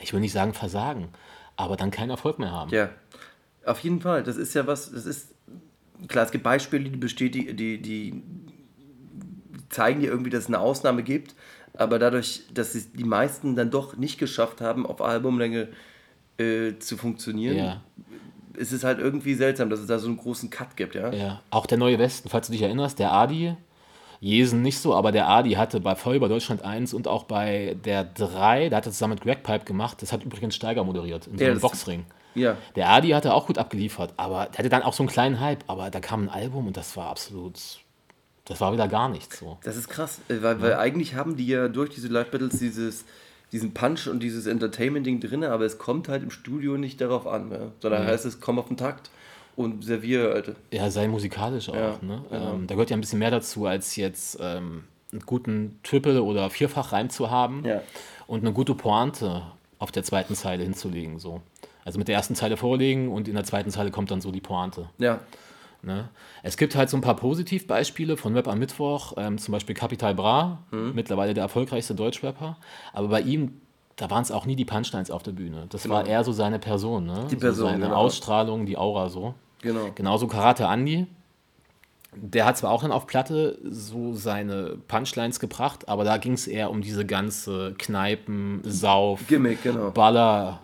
ich 0.00 0.12
will 0.12 0.20
nicht 0.20 0.32
sagen 0.32 0.54
versagen, 0.54 1.08
aber 1.56 1.76
dann 1.76 1.90
keinen 1.90 2.10
Erfolg 2.10 2.38
mehr 2.38 2.52
haben. 2.52 2.70
Ja, 2.70 2.90
auf 3.64 3.80
jeden 3.80 4.00
Fall. 4.00 4.22
Das 4.22 4.36
ist 4.36 4.54
ja 4.54 4.66
was, 4.66 4.92
das 4.92 5.06
ist, 5.06 5.34
klar, 6.06 6.24
es 6.24 6.30
gibt 6.30 6.44
Beispiele, 6.44 6.88
die 6.88 6.96
bestätigen, 6.96 7.56
die, 7.56 7.80
die 7.82 8.22
zeigen 9.70 10.00
dir 10.00 10.08
irgendwie, 10.10 10.30
dass 10.30 10.44
es 10.44 10.48
eine 10.48 10.60
Ausnahme 10.60 11.02
gibt, 11.02 11.34
aber 11.74 11.98
dadurch, 11.98 12.42
dass 12.54 12.74
es 12.74 12.92
die 12.92 13.04
meisten 13.04 13.56
dann 13.56 13.70
doch 13.70 13.96
nicht 13.96 14.18
geschafft 14.18 14.60
haben, 14.60 14.86
auf 14.86 15.00
Albumlänge 15.02 15.68
äh, 16.38 16.78
zu 16.78 16.96
funktionieren, 16.96 17.56
Ja. 17.56 17.80
ist 18.56 18.72
es 18.72 18.84
halt 18.84 18.98
irgendwie 18.98 19.34
seltsam, 19.34 19.68
dass 19.70 19.80
es 19.80 19.86
da 19.86 19.98
so 19.98 20.06
einen 20.08 20.16
großen 20.16 20.50
Cut 20.50 20.76
gibt, 20.76 20.94
ja? 20.94 21.12
Ja, 21.12 21.40
auch 21.50 21.66
der 21.66 21.78
Neue 21.78 21.98
Westen, 21.98 22.28
falls 22.28 22.46
du 22.46 22.52
dich 22.52 22.62
erinnerst, 22.62 22.98
der 22.98 23.12
Adi, 23.12 23.56
Jesen 24.18 24.62
nicht 24.62 24.78
so, 24.78 24.94
aber 24.94 25.12
der 25.12 25.28
Adi 25.28 25.52
hatte 25.52 25.78
bei 25.78 25.94
Voll 25.94 26.16
über 26.16 26.28
Deutschland 26.30 26.62
1 26.62 26.94
und 26.94 27.06
auch 27.06 27.24
bei 27.24 27.76
der 27.84 28.02
3, 28.04 28.70
da 28.70 28.78
hat 28.78 28.86
er 28.86 28.92
zusammen 28.92 29.14
mit 29.14 29.22
Greg 29.22 29.42
Pipe 29.42 29.66
gemacht, 29.66 30.00
das 30.00 30.10
hat 30.10 30.24
übrigens 30.24 30.54
Steiger 30.56 30.84
moderiert, 30.84 31.26
in 31.26 31.36
so 31.36 31.44
Ja, 31.44 31.50
einem 31.50 31.60
Boxring. 31.60 32.06
Ja, 32.34 32.56
Der 32.76 32.88
Adi 32.88 33.10
hatte 33.10 33.34
auch 33.34 33.46
gut 33.46 33.58
abgeliefert, 33.58 34.14
aber 34.16 34.46
der 34.46 34.58
hatte 34.58 34.68
dann 34.70 34.82
auch 34.82 34.94
so 34.94 35.02
einen 35.02 35.10
kleinen 35.10 35.38
Hype, 35.40 35.64
aber 35.66 35.90
da 35.90 36.00
kam 36.00 36.24
ein 36.24 36.28
Album 36.30 36.66
und 36.66 36.76
das 36.78 36.96
war 36.96 37.10
absolut, 37.10 37.58
das 38.46 38.60
war 38.60 38.72
wieder 38.72 38.88
gar 38.88 39.08
nichts 39.08 39.38
so. 39.38 39.58
das 39.62 39.76
ist 39.76 39.88
krass, 39.88 40.20
äh, 40.28 40.36
weil, 40.40 40.60
weil 40.62 40.74
eigentlich 40.74 41.14
haben 41.14 41.36
die 41.36 41.46
ja 41.46 41.68
durch 41.68 41.90
diese 41.90 42.08
Live-Battles 42.08 42.58
dieses, 42.58 43.04
diesen 43.52 43.74
Punch 43.74 44.06
und 44.08 44.20
dieses 44.20 44.46
Entertainment-Ding 44.46 45.20
drin, 45.20 45.44
aber 45.44 45.64
es 45.64 45.78
kommt 45.78 46.08
halt 46.08 46.22
im 46.22 46.30
Studio 46.30 46.76
nicht 46.76 47.00
darauf 47.00 47.26
an, 47.26 47.50
ja? 47.50 47.58
sondern 47.80 48.06
heißt 48.06 48.24
es, 48.24 48.40
komm 48.40 48.58
auf 48.58 48.68
den 48.68 48.76
Takt 48.76 49.10
und 49.56 49.84
serviere, 49.84 50.32
Alter. 50.32 50.54
Ja, 50.70 50.90
sei 50.90 51.08
musikalisch 51.08 51.68
auch. 51.68 51.74
Ja, 51.74 51.98
ne? 52.02 52.22
genau. 52.30 52.54
ähm, 52.54 52.66
da 52.66 52.74
gehört 52.74 52.90
ja 52.90 52.96
ein 52.96 53.00
bisschen 53.00 53.18
mehr 53.18 53.30
dazu, 53.30 53.66
als 53.66 53.96
jetzt 53.96 54.38
ähm, 54.40 54.84
einen 55.12 55.22
guten 55.24 55.78
Triple- 55.82 56.22
oder 56.22 56.50
Vierfachreim 56.50 57.10
zu 57.10 57.30
haben 57.30 57.64
Ja. 57.64 57.80
und 58.26 58.40
eine 58.40 58.52
gute 58.52 58.74
Pointe 58.74 59.42
auf 59.78 59.92
der 59.92 60.02
zweiten 60.02 60.34
Zeile 60.34 60.62
hinzulegen. 60.62 61.18
So. 61.18 61.40
Also 61.84 61.98
mit 61.98 62.08
der 62.08 62.16
ersten 62.16 62.34
Zeile 62.34 62.56
vorlegen 62.56 63.10
und 63.12 63.28
in 63.28 63.34
der 63.34 63.44
zweiten 63.44 63.70
Zeile 63.70 63.90
kommt 63.90 64.10
dann 64.10 64.20
so 64.20 64.30
die 64.32 64.40
Pointe. 64.40 64.88
Ja, 64.98 65.20
Ne? 65.86 66.08
Es 66.42 66.56
gibt 66.56 66.74
halt 66.74 66.90
so 66.90 66.96
ein 66.96 67.00
paar 67.00 67.16
Positivbeispiele 67.16 68.16
von 68.16 68.34
Rap 68.34 68.48
am 68.48 68.58
Mittwoch, 68.58 69.14
ähm, 69.16 69.38
zum 69.38 69.52
Beispiel 69.52 69.74
Capital 69.74 70.14
Bra, 70.14 70.58
Mhm. 70.72 70.92
mittlerweile 70.94 71.32
der 71.32 71.44
erfolgreichste 71.44 71.94
Deutschrapper. 71.94 72.56
Aber 72.92 73.08
bei 73.08 73.20
ihm, 73.22 73.60
da 73.96 74.10
waren 74.10 74.22
es 74.22 74.30
auch 74.32 74.44
nie 74.46 74.56
die 74.56 74.64
Punchlines 74.64 75.10
auf 75.10 75.22
der 75.22 75.32
Bühne. 75.32 75.66
Das 75.70 75.88
war 75.88 76.06
eher 76.06 76.24
so 76.24 76.32
seine 76.32 76.58
Person, 76.58 77.06
ne? 77.06 77.14
Genau. 77.14 77.28
Die 77.28 77.36
Person, 77.36 77.54
so 77.66 77.66
seine 77.70 77.84
genau. 77.84 77.96
Ausstrahlung, 77.96 78.66
die 78.66 78.76
Aura 78.76 79.08
so. 79.08 79.34
genau. 79.62 79.90
Genauso 79.94 80.26
Karate 80.26 80.64
Andy. 80.64 81.06
Der 82.18 82.46
hat 82.46 82.56
zwar 82.56 82.70
auch 82.72 82.80
dann 82.82 82.92
auf 82.92 83.06
Platte 83.06 83.58
so 83.62 84.14
seine 84.14 84.78
Punchlines 84.88 85.38
gebracht, 85.38 85.86
aber 85.88 86.02
da 86.04 86.16
ging 86.16 86.32
es 86.32 86.46
eher 86.46 86.70
um 86.70 86.80
diese 86.80 87.04
ganze 87.04 87.74
Kneipen, 87.78 88.62
Sauf, 88.64 89.20
Gimmick, 89.28 89.62
genau. 89.62 89.90
Baller, 89.90 90.60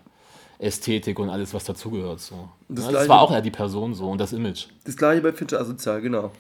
Ästhetik 0.63 1.19
und 1.19 1.29
alles, 1.29 1.53
was 1.55 1.65
dazugehört. 1.65 2.21
So. 2.21 2.49
Das 2.69 2.85
Das, 2.85 2.89
Gleiche- 2.93 3.09
war 3.09 3.21
auch 3.23 3.33
eher 3.33 3.41
die 3.43 3.51
Person 3.51 3.95
so 3.95 4.09
und 4.11 4.19
das 4.19 4.33
Image. 4.33 4.67
Das 4.85 4.97
gleiche 4.97 5.21
bei 5.21 5.33
Fincher 5.33 5.61
Asozial, 5.61 6.01
genau. 6.01 6.31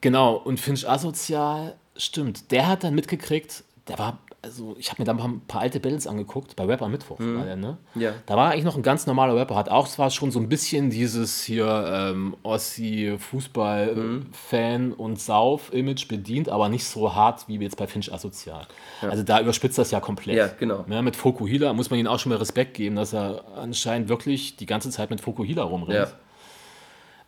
Genau, 0.00 0.36
und 0.36 0.58
Finch 0.60 0.88
Asozial, 0.88 1.74
stimmt, 1.96 2.50
der 2.52 2.68
hat 2.68 2.84
dann 2.84 2.94
mitgekriegt, 2.94 3.64
der 3.88 3.98
war, 3.98 4.18
also 4.42 4.74
ich 4.78 4.90
habe 4.90 5.02
mir 5.02 5.04
da 5.04 5.12
ein 5.12 5.42
paar 5.46 5.60
alte 5.60 5.80
Battles 5.80 6.06
angeguckt, 6.06 6.56
bei 6.56 6.64
Rapper 6.64 6.88
Mittwoch 6.88 7.20
war 7.20 7.44
der, 7.44 7.56
ne? 7.56 7.76
Ja. 7.94 8.14
Da 8.24 8.36
war 8.36 8.52
eigentlich 8.52 8.64
noch 8.64 8.76
ein 8.76 8.82
ganz 8.82 9.06
normaler 9.06 9.36
Rapper, 9.36 9.54
hat 9.54 9.68
auch 9.68 9.86
zwar 9.86 10.08
schon 10.10 10.30
so 10.30 10.40
ein 10.40 10.48
bisschen 10.48 10.88
dieses 10.88 11.42
hier 11.42 12.12
ähm, 12.12 12.34
Ossi-Fußball-Fan 12.42 14.92
und 14.92 15.20
Sauf-Image 15.20 16.08
bedient, 16.08 16.48
aber 16.48 16.70
nicht 16.70 16.84
so 16.84 17.14
hart 17.14 17.48
wie 17.48 17.58
jetzt 17.58 17.76
bei 17.76 17.86
Finch 17.86 18.10
Asozial. 18.12 18.66
Also 19.02 19.22
da 19.22 19.40
überspitzt 19.40 19.76
das 19.76 19.90
ja 19.90 20.00
komplett. 20.00 20.36
Ja, 20.36 20.48
genau. 20.58 20.86
Ja, 20.88 21.02
mit 21.02 21.16
Fokuhila 21.16 21.74
muss 21.74 21.90
man 21.90 21.98
ihm 21.98 22.06
auch 22.06 22.18
schon 22.18 22.30
mal 22.30 22.38
Respekt 22.38 22.72
geben, 22.74 22.96
dass 22.96 23.12
er 23.12 23.44
anscheinend 23.56 24.08
wirklich 24.08 24.56
die 24.56 24.66
ganze 24.66 24.88
Zeit 24.90 25.10
mit 25.10 25.20
Fokuhila 25.20 25.64
rumrennt. 25.64 26.08
Ja. 26.08 26.12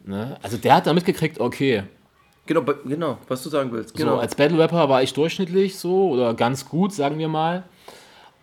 Ne? 0.04 0.38
Also 0.42 0.56
der 0.56 0.76
hat 0.76 0.86
da 0.86 0.94
mitgekriegt, 0.94 1.40
okay, 1.40 1.82
Genau, 2.46 2.62
genau, 2.84 3.18
was 3.28 3.42
du 3.42 3.48
sagen 3.48 3.70
willst. 3.72 3.94
Genau. 3.94 4.16
So, 4.16 4.20
als 4.20 4.34
Battle 4.34 4.58
Rapper 4.58 4.88
war 4.88 5.02
ich 5.02 5.12
durchschnittlich 5.12 5.78
so 5.78 6.10
oder 6.10 6.34
ganz 6.34 6.68
gut, 6.68 6.92
sagen 6.92 7.18
wir 7.18 7.28
mal. 7.28 7.62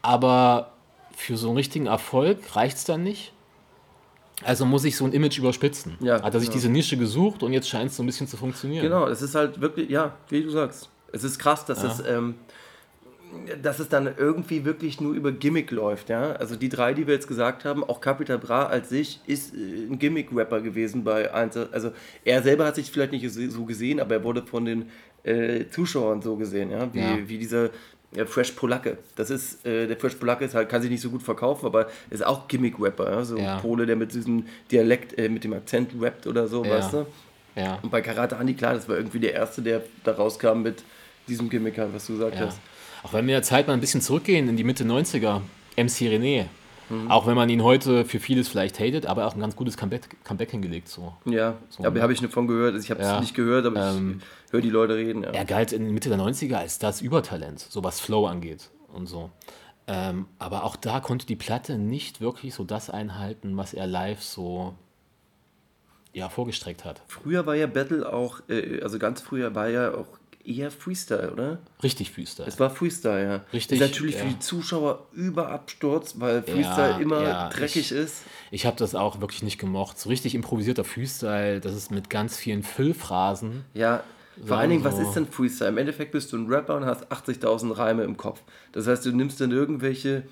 Aber 0.02 0.72
für 1.16 1.36
so 1.36 1.48
einen 1.50 1.58
richtigen 1.58 1.88
Erfolg 1.88 2.38
reicht 2.56 2.78
es 2.78 2.86
dann 2.86 3.04
nicht. 3.04 3.34
Also 4.46 4.66
muss 4.66 4.86
ich 4.86 4.96
so 4.96 5.04
ein 5.04 5.12
Image 5.12 5.38
überspitzen. 5.38 5.98
Ja, 6.00 6.22
Hat 6.22 6.34
er 6.34 6.40
sich 6.40 6.50
genau. 6.50 6.60
diese 6.60 6.70
Nische 6.70 6.96
gesucht 6.96 7.44
und 7.44 7.52
jetzt 7.52 7.68
scheint 7.68 7.92
es 7.92 7.98
so 7.98 8.04
ein 8.04 8.06
bisschen 8.06 8.28
zu 8.28 8.38
funktionieren. 8.38 8.84
Genau, 8.84 9.06
es 9.08 9.22
ist 9.22 9.36
halt 9.36 9.60
wirklich, 9.60 9.90
ja, 9.90 10.14
wie 10.30 10.44
du 10.44 10.50
sagst. 10.50 10.90
Es 11.12 11.26
ist 11.26 11.38
krass, 11.40 11.66
dass 11.66 11.84
es, 11.84 12.02
ähm, 12.08 12.36
dass 13.62 13.80
es 13.80 13.90
dann 13.90 14.10
irgendwie 14.18 14.66
wirklich 14.66 15.00
nur 15.02 15.14
über 15.14 15.32
Gimmick 15.32 15.72
läuft, 15.72 16.10
ja. 16.10 16.32
Also 16.34 16.56
die 16.56 16.70
drei, 16.70 16.94
die 16.94 17.06
wir 17.08 17.14
jetzt 17.14 17.28
gesagt 17.28 17.64
haben, 17.66 17.84
auch 17.84 18.02
Capital 18.02 18.38
Bra 18.40 18.66
als 18.66 18.90
sich 18.90 19.20
ist 19.28 19.54
äh, 19.54 19.58
ein 19.58 20.00
Gimmick-Rapper 20.00 20.62
gewesen 20.62 21.04
bei 21.04 21.34
Einzel. 21.34 21.70
Also 21.72 21.92
er 22.26 22.42
selber 22.42 22.66
hat 22.66 22.76
sich 22.76 22.92
vielleicht 22.92 23.12
nicht 23.12 23.30
so 23.32 23.66
gesehen, 23.66 24.00
aber 24.00 24.16
er 24.16 24.24
wurde 24.24 24.42
von 24.44 24.66
den 24.66 24.90
äh, 25.24 25.66
Zuschauern 25.70 26.22
so 26.22 26.36
gesehen, 26.38 26.72
ja. 26.72 26.92
Wie, 26.94 27.00
Ja. 27.00 27.18
wie 27.28 27.38
dieser 27.38 27.70
ja, 28.16 28.26
Fresh 28.26 28.54
Polacke. 28.54 28.98
Das 29.16 29.30
ist, 29.30 29.64
äh, 29.66 29.86
der 29.86 29.96
Fresh 29.98 30.16
Polacke 30.16 30.44
ist 30.44 30.56
halt, 30.56 30.68
kann 30.68 30.82
sich 30.82 30.90
nicht 30.90 31.02
so 31.02 31.12
gut 31.12 31.22
verkaufen, 31.22 31.68
aber 31.68 31.88
ist 32.10 32.26
auch 32.26 32.48
Gimmick-Rapper, 32.48 33.12
ja? 33.12 33.24
so 33.24 33.38
Ja. 33.38 33.60
Pole, 33.60 33.86
der 33.86 33.96
mit 33.96 34.14
diesem 34.14 34.46
Dialekt, 34.72 35.16
äh, 35.20 35.30
mit 35.30 35.44
dem 35.44 35.54
Akzent 35.54 35.92
rappt 36.02 36.26
oder 36.26 36.48
so, 36.48 36.66
Ja. 36.66 36.72
weißt 36.72 36.94
du? 36.94 37.06
Ja. 37.56 37.78
Und 37.84 37.92
bei 37.92 38.02
Karate 38.02 38.38
Andi, 38.38 38.56
klar, 38.56 38.74
das 38.74 38.90
war 38.90 38.96
irgendwie 38.98 39.20
der 39.20 39.34
Erste, 39.34 39.62
der 39.62 39.84
da 40.04 40.14
rauskam 40.14 40.64
mit 40.64 40.84
diesem 41.28 41.50
Gimmick, 41.50 41.78
halt, 41.78 41.94
was 41.94 42.08
du 42.08 42.14
gesagt 42.14 42.40
hast. 42.40 42.60
Auch 43.04 43.14
wenn 43.14 43.28
wir 43.28 43.36
der 43.36 43.44
Zeit 43.44 43.68
mal 43.68 43.74
ein 43.74 43.80
bisschen 43.82 44.02
zurückgehen 44.02 44.50
in 44.50 44.58
die 44.58 44.64
Mitte 44.64 44.84
90er, 44.84 45.42
MC 45.78 46.10
René. 46.10 46.46
Mhm. 46.90 47.10
Auch 47.12 47.28
wenn 47.28 47.36
man 47.36 47.50
ihn 47.50 47.64
heute 47.64 48.04
für 48.04 48.20
vieles 48.20 48.48
vielleicht 48.48 48.80
hatet, 48.80 49.06
aber 49.06 49.28
auch 49.28 49.36
ein 49.36 49.40
ganz 49.40 49.56
gutes 49.56 49.78
Comeback, 49.78 50.24
Comeback 50.24 50.50
hingelegt. 50.52 50.88
So. 50.88 51.14
Ja, 51.26 51.56
aber 51.84 52.02
habe 52.02 52.14
ich 52.14 52.20
davon 52.22 52.48
gehört. 52.48 52.74
Also 52.74 52.84
Ich 52.84 52.90
habe 52.92 53.02
es 53.02 53.08
Ja. 53.08 53.20
nicht 53.20 53.36
gehört, 53.36 53.66
aber 53.66 53.92
Ähm, 53.92 54.22
ich 54.48 54.54
höre 54.54 54.62
die 54.62 54.70
Leute 54.72 54.96
reden. 54.96 55.24
Ja. 55.24 55.30
Er 55.30 55.46
galt 55.46 55.72
in 55.72 55.92
Mitte 55.94 56.10
der 56.10 56.18
90er 56.18 56.56
als 56.56 56.80
das 56.80 57.02
Übertalent, 57.02 57.60
so 57.60 57.84
was 57.84 58.00
Flow 58.00 58.26
angeht 58.26 58.72
und 58.92 59.06
so. 59.06 59.30
Ähm, 59.88 60.26
aber 60.40 60.64
auch 60.66 60.76
da 60.76 61.00
konnte 61.00 61.26
die 61.26 61.36
Platte 61.36 61.78
nicht 61.78 62.22
wirklich 62.22 62.54
so 62.54 62.64
das 62.64 62.90
einhalten, 62.90 63.56
was 63.58 63.74
er 63.74 63.88
live 63.88 64.22
so 64.22 64.74
ja, 66.14 66.30
vorgestreckt 66.30 66.86
hat. 66.86 67.02
Früher 67.08 67.46
war 67.46 67.56
ja 67.56 67.68
Battle 67.68 68.12
auch, 68.12 68.42
äh, 68.50 68.82
also 68.82 68.98
ganz 69.00 69.22
früher 69.22 69.54
war 69.56 69.70
ja 69.70 69.94
auch 69.94 70.08
eher 70.44 70.72
Freestyle, 70.72 71.32
oder? 71.32 71.60
Richtig 71.84 72.12
Freestyle. 72.12 72.48
Es 72.48 72.60
war 72.60 72.70
Freestyle, 72.70 73.24
ja. 73.24 73.36
Richtig, 73.54 73.80
Ist 73.80 73.88
natürlich 73.88 74.16
ja. 74.16 74.22
für 74.22 74.28
die 74.30 74.40
Zuschauer 74.40 75.08
überabsturz, 75.14 76.16
weil 76.20 76.42
Freestyle 76.44 76.92
Ja, 76.92 76.98
immer 77.00 77.22
ja, 77.24 77.50
dreckig 77.50 77.78
ich- 77.78 77.92
ist. 77.92 78.24
Ich 78.52 78.66
habe 78.66 78.78
das 78.78 78.96
auch 78.96 79.22
wirklich 79.22 79.44
nicht 79.44 79.58
gemocht. 79.60 80.00
So 80.00 80.10
richtig 80.10 80.36
improvisierter 80.36 80.84
Freestyle, 80.84 81.60
das 81.60 81.76
ist 81.76 81.92
mit 81.92 82.10
ganz 82.10 82.38
vielen 82.38 82.64
Füllphrasen. 82.64 83.66
Ja, 83.74 84.04
vor 84.46 84.58
allen 84.58 84.70
Dingen, 84.70 84.84
was 84.86 84.98
ist 84.98 85.14
denn 85.14 85.28
Freestyle? 85.28 85.70
Im 85.70 85.78
Endeffekt 85.78 86.14
bist 86.14 86.32
du 86.32 86.38
ein 86.38 86.48
Rapper 86.48 86.78
und 86.78 86.86
hast 86.86 87.12
80.000 87.12 87.78
Reime 87.78 88.04
im 88.04 88.16
Kopf. 88.16 88.42
Das 88.72 88.88
heißt, 88.88 89.06
du 89.06 89.12
nimmst 89.12 89.42
dann 89.42 89.52
irgendwelche 89.52 90.24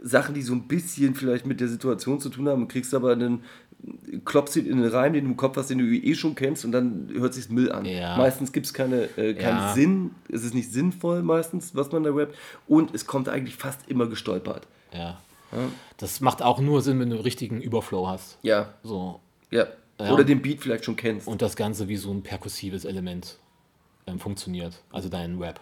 Sachen, 0.00 0.34
die 0.34 0.42
so 0.42 0.52
ein 0.54 0.68
bisschen 0.68 1.14
vielleicht 1.14 1.46
mit 1.46 1.60
der 1.60 1.68
Situation 1.68 2.20
zu 2.20 2.28
tun 2.28 2.48
haben 2.48 2.62
und 2.62 2.68
kriegst 2.68 2.94
aber 2.94 3.12
einen, 3.12 3.42
klopfst 4.24 4.56
ihn 4.56 4.66
in 4.66 4.80
den 4.80 4.90
Reim, 4.90 5.12
den 5.12 5.24
du 5.24 5.30
im 5.30 5.36
Kopf 5.36 5.56
hast, 5.56 5.70
den 5.70 5.78
du 5.78 5.84
eh 5.84 6.14
schon 6.14 6.34
kennst 6.34 6.64
und 6.64 6.72
dann 6.72 7.08
hört 7.12 7.34
sich 7.34 7.48
Müll 7.50 7.72
an. 7.72 7.84
Ja. 7.84 8.16
Meistens 8.16 8.52
gibt 8.52 8.66
es 8.66 8.74
keine, 8.74 9.04
äh, 9.16 9.34
keinen 9.34 9.58
Ja. 9.58 9.74
Sinn, 9.74 10.10
es 10.30 10.44
ist 10.44 10.54
nicht 10.54 10.72
sinnvoll 10.72 11.22
meistens, 11.22 11.74
was 11.74 11.90
man 11.92 12.04
da 12.04 12.10
rappt 12.10 12.36
und 12.68 12.94
es 12.94 13.06
kommt 13.06 13.28
eigentlich 13.28 13.56
fast 13.56 13.80
immer 13.88 14.06
gestolpert. 14.06 14.66
Ja. 14.92 15.18
Das 15.98 16.20
macht 16.20 16.40
auch 16.42 16.60
nur 16.60 16.80
Sinn, 16.80 16.98
wenn 17.00 17.10
du 17.10 17.16
einen 17.16 17.24
richtigen 17.24 17.60
Überflow 17.60 18.08
hast. 18.08 18.38
Ja, 18.42 18.72
So. 18.82 19.20
ja. 19.50 19.66
Ja. 20.00 20.10
Oder 20.12 20.24
den 20.24 20.40
Beat 20.42 20.60
vielleicht 20.60 20.84
schon 20.84 20.96
kennst. 20.96 21.28
Und 21.28 21.42
das 21.42 21.54
Ganze 21.54 21.86
wie 21.88 21.96
so 21.96 22.10
ein 22.10 22.22
perkussives 22.22 22.84
Element 22.84 23.36
ähm, 24.06 24.18
funktioniert. 24.18 24.82
Also 24.90 25.08
dein 25.08 25.38
Rap. 25.38 25.60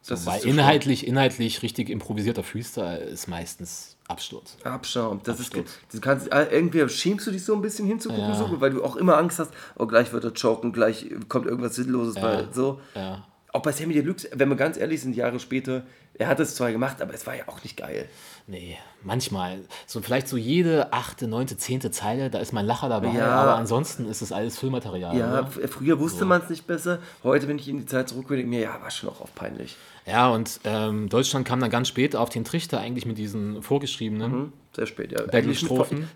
So, 0.00 0.14
weil 0.24 0.40
so 0.40 0.48
inhaltlich, 0.48 1.06
inhaltlich 1.06 1.62
richtig 1.62 1.90
improvisierter 1.90 2.42
Freestyle 2.42 2.98
ist 2.98 3.26
meistens 3.28 3.96
Absturz. 4.12 4.56
Abschaum. 4.64 5.20
Das 5.24 5.40
ist, 5.40 5.46
Absturz. 5.48 5.78
du 5.92 6.00
kannst, 6.00 6.32
äh, 6.32 6.46
irgendwie 6.50 6.88
schämst 6.88 7.26
du 7.26 7.30
dich 7.30 7.44
so 7.44 7.54
ein 7.54 7.62
bisschen 7.62 7.86
hinzugucken, 7.86 8.24
Ja. 8.28 8.34
so, 8.34 8.60
weil 8.60 8.70
du 8.70 8.84
auch 8.84 8.96
immer 8.96 9.16
Angst 9.18 9.38
hast, 9.38 9.52
oh, 9.78 9.86
gleich 9.86 10.12
wird 10.12 10.24
er 10.24 10.32
choken, 10.34 10.72
gleich 10.72 11.06
kommt 11.28 11.46
irgendwas 11.46 11.74
Sinnloses, 11.74 12.16
weil 12.22 12.48
so. 12.52 12.80
Ja. 12.94 13.24
Auch 13.54 13.60
bei 13.60 13.72
Sammy 13.72 13.92
Deluxe, 13.92 14.28
wenn 14.34 14.48
wir 14.48 14.56
ganz 14.56 14.78
ehrlich 14.78 15.02
sind, 15.02 15.14
Jahre 15.14 15.38
später, 15.38 15.84
er 16.22 16.28
hat 16.28 16.40
es 16.40 16.54
zwar 16.54 16.72
gemacht, 16.72 17.00
aber 17.02 17.12
es 17.14 17.26
war 17.26 17.36
ja 17.36 17.44
auch 17.48 17.62
nicht 17.62 17.76
geil. 17.76 18.08
Nee, 18.48 18.76
manchmal. 19.04 19.60
So 19.86 20.00
vielleicht 20.00 20.26
so 20.26 20.36
jede 20.36 20.92
achte, 20.92 21.28
neunte, 21.28 21.56
zehnte 21.56 21.90
Zeile, 21.92 22.28
da 22.28 22.38
ist 22.38 22.52
mein 22.52 22.66
Lacher 22.66 22.88
dabei, 22.88 23.08
Ja. 23.16 23.26
aber 23.28 23.56
ansonsten 23.56 24.06
ist 24.08 24.20
es 24.20 24.32
alles 24.32 24.58
Füllmaterial. 24.58 25.16
Ja, 25.16 25.42
ne? 25.42 25.46
f- 25.48 25.70
früher 25.70 26.00
wusste 26.00 26.24
man 26.24 26.42
es 26.42 26.50
nicht 26.50 26.66
besser. 26.66 26.98
Heute, 27.22 27.46
wenn 27.46 27.58
ich 27.58 27.68
in 27.68 27.78
die 27.78 27.86
Zeit 27.86 28.08
zurückgehe, 28.08 28.38
denke 28.38 28.50
mir, 28.50 28.60
ja, 28.60 28.80
war 28.80 28.90
schon 28.90 29.10
auch 29.10 29.20
oft 29.20 29.34
peinlich. 29.36 29.76
ja, 30.06 30.28
und 30.28 30.58
ähm, 30.64 31.08
Deutschland 31.08 31.46
kam 31.46 31.60
dann 31.60 31.70
ganz 31.70 31.86
spät 31.88 32.16
auf 32.16 32.30
den 32.30 32.44
Trichter 32.44 32.80
eigentlich 32.80 33.06
mit 33.06 33.16
diesen 33.18 33.62
vorgeschriebenen. 33.62 34.32
Hm? 34.32 34.52
Sehr 34.74 34.86
spät, 34.86 35.12
ja. 35.12 35.20
Eigentlich 35.32 35.64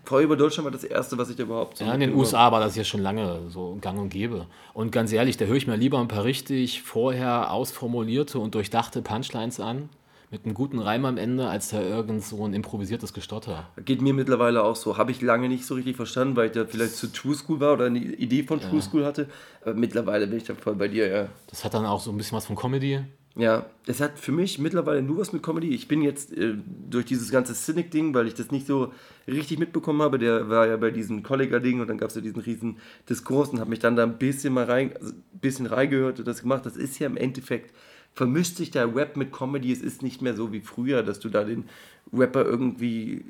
Frau 0.03 0.19
über 0.19 0.35
Deutschland 0.35 0.65
war 0.65 0.71
das 0.71 0.83
erste, 0.83 1.17
was 1.17 1.29
ich 1.29 1.37
überhaupt 1.39 1.77
so. 1.77 1.85
Ja, 1.85 1.93
in 1.93 1.99
den 2.01 2.13
USA 2.15 2.51
war 2.51 2.59
das 2.59 2.75
ja 2.75 2.83
schon 2.83 3.01
lange 3.01 3.41
so 3.49 3.77
gang 3.79 3.99
und 3.99 4.09
gäbe. 4.09 4.47
Und 4.73 4.91
ganz 4.91 5.13
ehrlich, 5.13 5.37
da 5.37 5.45
höre 5.45 5.55
ich 5.57 5.67
mir 5.67 5.75
lieber 5.77 5.99
ein 5.99 6.07
paar 6.07 6.23
richtig 6.23 6.81
vorher 6.81 7.51
ausformulierte 7.51 8.39
und 8.39 8.55
durchdachte 8.55 9.01
Punchlines 9.03 9.59
an, 9.59 9.89
mit 10.29 10.43
einem 10.43 10.53
guten 10.53 10.79
Reim 10.79 11.05
am 11.05 11.17
Ende, 11.17 11.47
als 11.47 11.69
da 11.69 11.81
irgend 11.81 12.23
so 12.23 12.45
ein 12.45 12.53
improvisiertes 12.53 13.13
Gestotter. 13.13 13.69
Geht 13.85 14.01
mir 14.01 14.13
mittlerweile 14.13 14.63
auch 14.63 14.75
so. 14.75 14.97
Habe 14.97 15.11
ich 15.11 15.21
lange 15.21 15.47
nicht 15.47 15.65
so 15.65 15.75
richtig 15.75 15.95
verstanden, 15.95 16.35
weil 16.35 16.47
ich 16.47 16.51
da 16.51 16.65
vielleicht 16.65 16.95
zu 16.95 17.11
True 17.11 17.33
School 17.33 17.59
war 17.59 17.73
oder 17.73 17.85
eine 17.85 17.99
Idee 17.99 18.43
von 18.43 18.59
True 18.59 18.81
School 18.81 19.05
hatte. 19.05 19.29
Aber 19.61 19.73
mittlerweile 19.73 20.27
bin 20.27 20.37
ich 20.37 20.43
da 20.43 20.53
voll 20.55 20.75
bei 20.75 20.89
dir, 20.89 21.07
ja. 21.07 21.29
Das 21.47 21.63
hat 21.63 21.73
dann 21.73 21.85
auch 21.85 22.01
so 22.01 22.11
ein 22.11 22.17
bisschen 22.17 22.37
was 22.37 22.45
von 22.45 22.57
Comedy. 22.57 22.99
Ja, 23.37 23.67
es 23.85 24.01
hat 24.01 24.17
für 24.17 24.31
mich 24.31 24.57
mittlerweile 24.57 25.03
nur 25.03 25.19
was 25.19 25.31
mit 25.31 25.43
Comedy. 25.43 25.69
Ich 25.69 25.87
bin 25.87 26.01
jetzt 26.01 26.35
äh, 26.35 26.55
durch 26.89 27.05
dieses 27.05 27.29
ganze 27.29 27.53
Cynic-Ding, 27.53 28.13
weil 28.15 28.27
ich 28.27 28.33
das 28.33 28.49
nicht 28.49 28.65
so 28.65 28.91
richtig 29.27 29.59
mitbekommen 29.59 30.01
habe, 30.01 30.17
der 30.17 30.49
war 30.49 30.67
ja 30.67 30.75
bei 30.75 30.89
diesem 30.89 31.21
Kollega-Ding 31.21 31.79
und 31.79 31.87
dann 31.87 31.99
gab 31.99 32.09
es 32.09 32.15
ja 32.15 32.21
diesen 32.21 32.41
riesen 32.41 32.79
Diskurs 33.07 33.49
und 33.49 33.59
habe 33.59 33.69
mich 33.69 33.77
dann 33.77 33.95
da 33.95 34.03
ein 34.03 34.17
bisschen 34.17 34.53
mal 34.53 34.65
rein, 34.65 34.91
also 34.99 35.13
ein 35.13 35.39
bisschen 35.39 35.67
reingehört 35.67 36.17
und 36.17 36.27
das 36.27 36.41
gemacht. 36.41 36.65
Das 36.65 36.75
ist 36.75 36.97
ja 36.97 37.05
im 37.05 37.15
Endeffekt, 37.15 37.75
vermischt 38.17 38.57
sich 38.57 38.71
der 38.71 38.93
Rap 38.95 39.15
mit 39.15 39.31
Comedy. 39.31 39.71
Es 39.71 39.81
ist 39.81 40.01
nicht 40.01 40.21
mehr 40.21 40.33
so 40.33 40.51
wie 40.51 40.61
früher, 40.61 41.03
dass 41.03 41.19
du 41.19 41.29
da 41.29 41.43
den 41.43 41.69
Rapper 42.11 42.43
irgendwie 42.43 43.23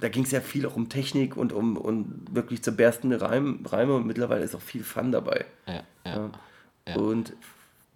da 0.00 0.08
ging 0.08 0.24
es 0.24 0.30
ja 0.30 0.40
viel 0.40 0.66
auch 0.66 0.76
um 0.76 0.88
Technik 0.88 1.36
und 1.36 1.52
um, 1.52 1.76
um 1.76 2.22
wirklich 2.30 2.62
zerberstende 2.62 3.20
Reim, 3.20 3.60
Reime 3.66 3.94
und 3.94 4.06
mittlerweile 4.06 4.42
ist 4.42 4.54
auch 4.54 4.60
viel 4.60 4.82
Fun 4.82 5.12
dabei. 5.12 5.44
Ja, 5.66 5.82
ja. 6.06 6.30
Ja. 6.88 6.96
Und 6.96 7.34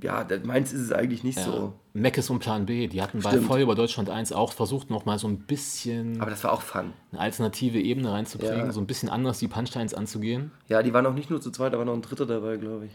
ja, 0.02 0.26
meins 0.44 0.72
ist 0.72 0.82
es 0.82 0.92
eigentlich 0.92 1.24
nicht 1.24 1.38
ja. 1.38 1.44
so. 1.44 1.72
Meckes 1.94 2.28
und 2.28 2.40
Plan 2.40 2.66
B, 2.66 2.88
die 2.88 3.00
hatten 3.00 3.20
bei 3.20 3.30
Stimmt. 3.30 3.46
Voll 3.46 3.60
über 3.60 3.74
Deutschland 3.74 4.10
1 4.10 4.32
auch 4.32 4.52
versucht, 4.52 4.90
nochmal 4.90 5.18
so 5.18 5.28
ein 5.28 5.38
bisschen 5.38 6.20
Aber 6.20 6.30
das 6.30 6.44
war 6.44 6.52
auch 6.52 6.60
Fun. 6.60 6.92
eine 7.12 7.20
alternative 7.20 7.80
Ebene 7.80 8.12
reinzukriegen, 8.12 8.66
Ja. 8.66 8.72
so 8.72 8.80
ein 8.80 8.86
bisschen 8.86 9.08
anders 9.08 9.38
die 9.38 9.48
Punchlines 9.48 9.94
anzugehen. 9.94 10.50
Ja, 10.68 10.82
die 10.82 10.92
waren 10.92 11.06
auch 11.06 11.14
nicht 11.14 11.30
nur 11.30 11.40
zu 11.40 11.50
zweit, 11.50 11.72
da 11.72 11.78
war 11.78 11.84
noch 11.84 11.94
ein 11.94 12.02
dritter 12.02 12.26
dabei, 12.26 12.56
glaube 12.56 12.86
ich. 12.86 12.92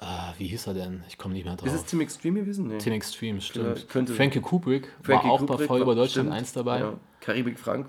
Ah, 0.00 0.32
wie 0.38 0.46
hieß 0.46 0.68
er 0.68 0.74
denn? 0.74 1.02
Ich 1.08 1.18
komme 1.18 1.34
nicht 1.34 1.44
mehr 1.44 1.56
drauf. 1.56 1.66
Ist 1.66 1.74
es 1.74 1.84
Tim 1.84 2.00
Extreme 2.00 2.40
gewesen? 2.40 2.68
Nee. 2.68 2.78
Tim 2.78 2.92
Extreme, 2.92 3.40
stimmt. 3.40 3.86
Ja, 3.92 4.04
Frankie 4.14 4.40
Kubrick 4.40 4.88
Frankie 5.02 5.26
war 5.26 5.32
auch 5.32 5.40
Kubrick 5.40 5.58
bei 5.58 5.66
Voll 5.66 5.80
über 5.80 5.94
Deutschland 5.96 6.28
stimmt. 6.28 6.38
1 6.38 6.52
dabei. 6.52 6.78
Ja. 6.80 6.94
Karibik 7.20 7.58
Frank. 7.58 7.88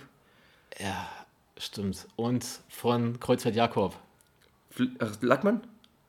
Ja, 0.80 1.07
stimmt. 1.57 2.07
Und 2.15 2.44
von 2.68 3.19
Kreuzfeld 3.19 3.56
Jakob. 3.56 3.95
Ach, 4.99 5.11
Lackmann? 5.22 5.61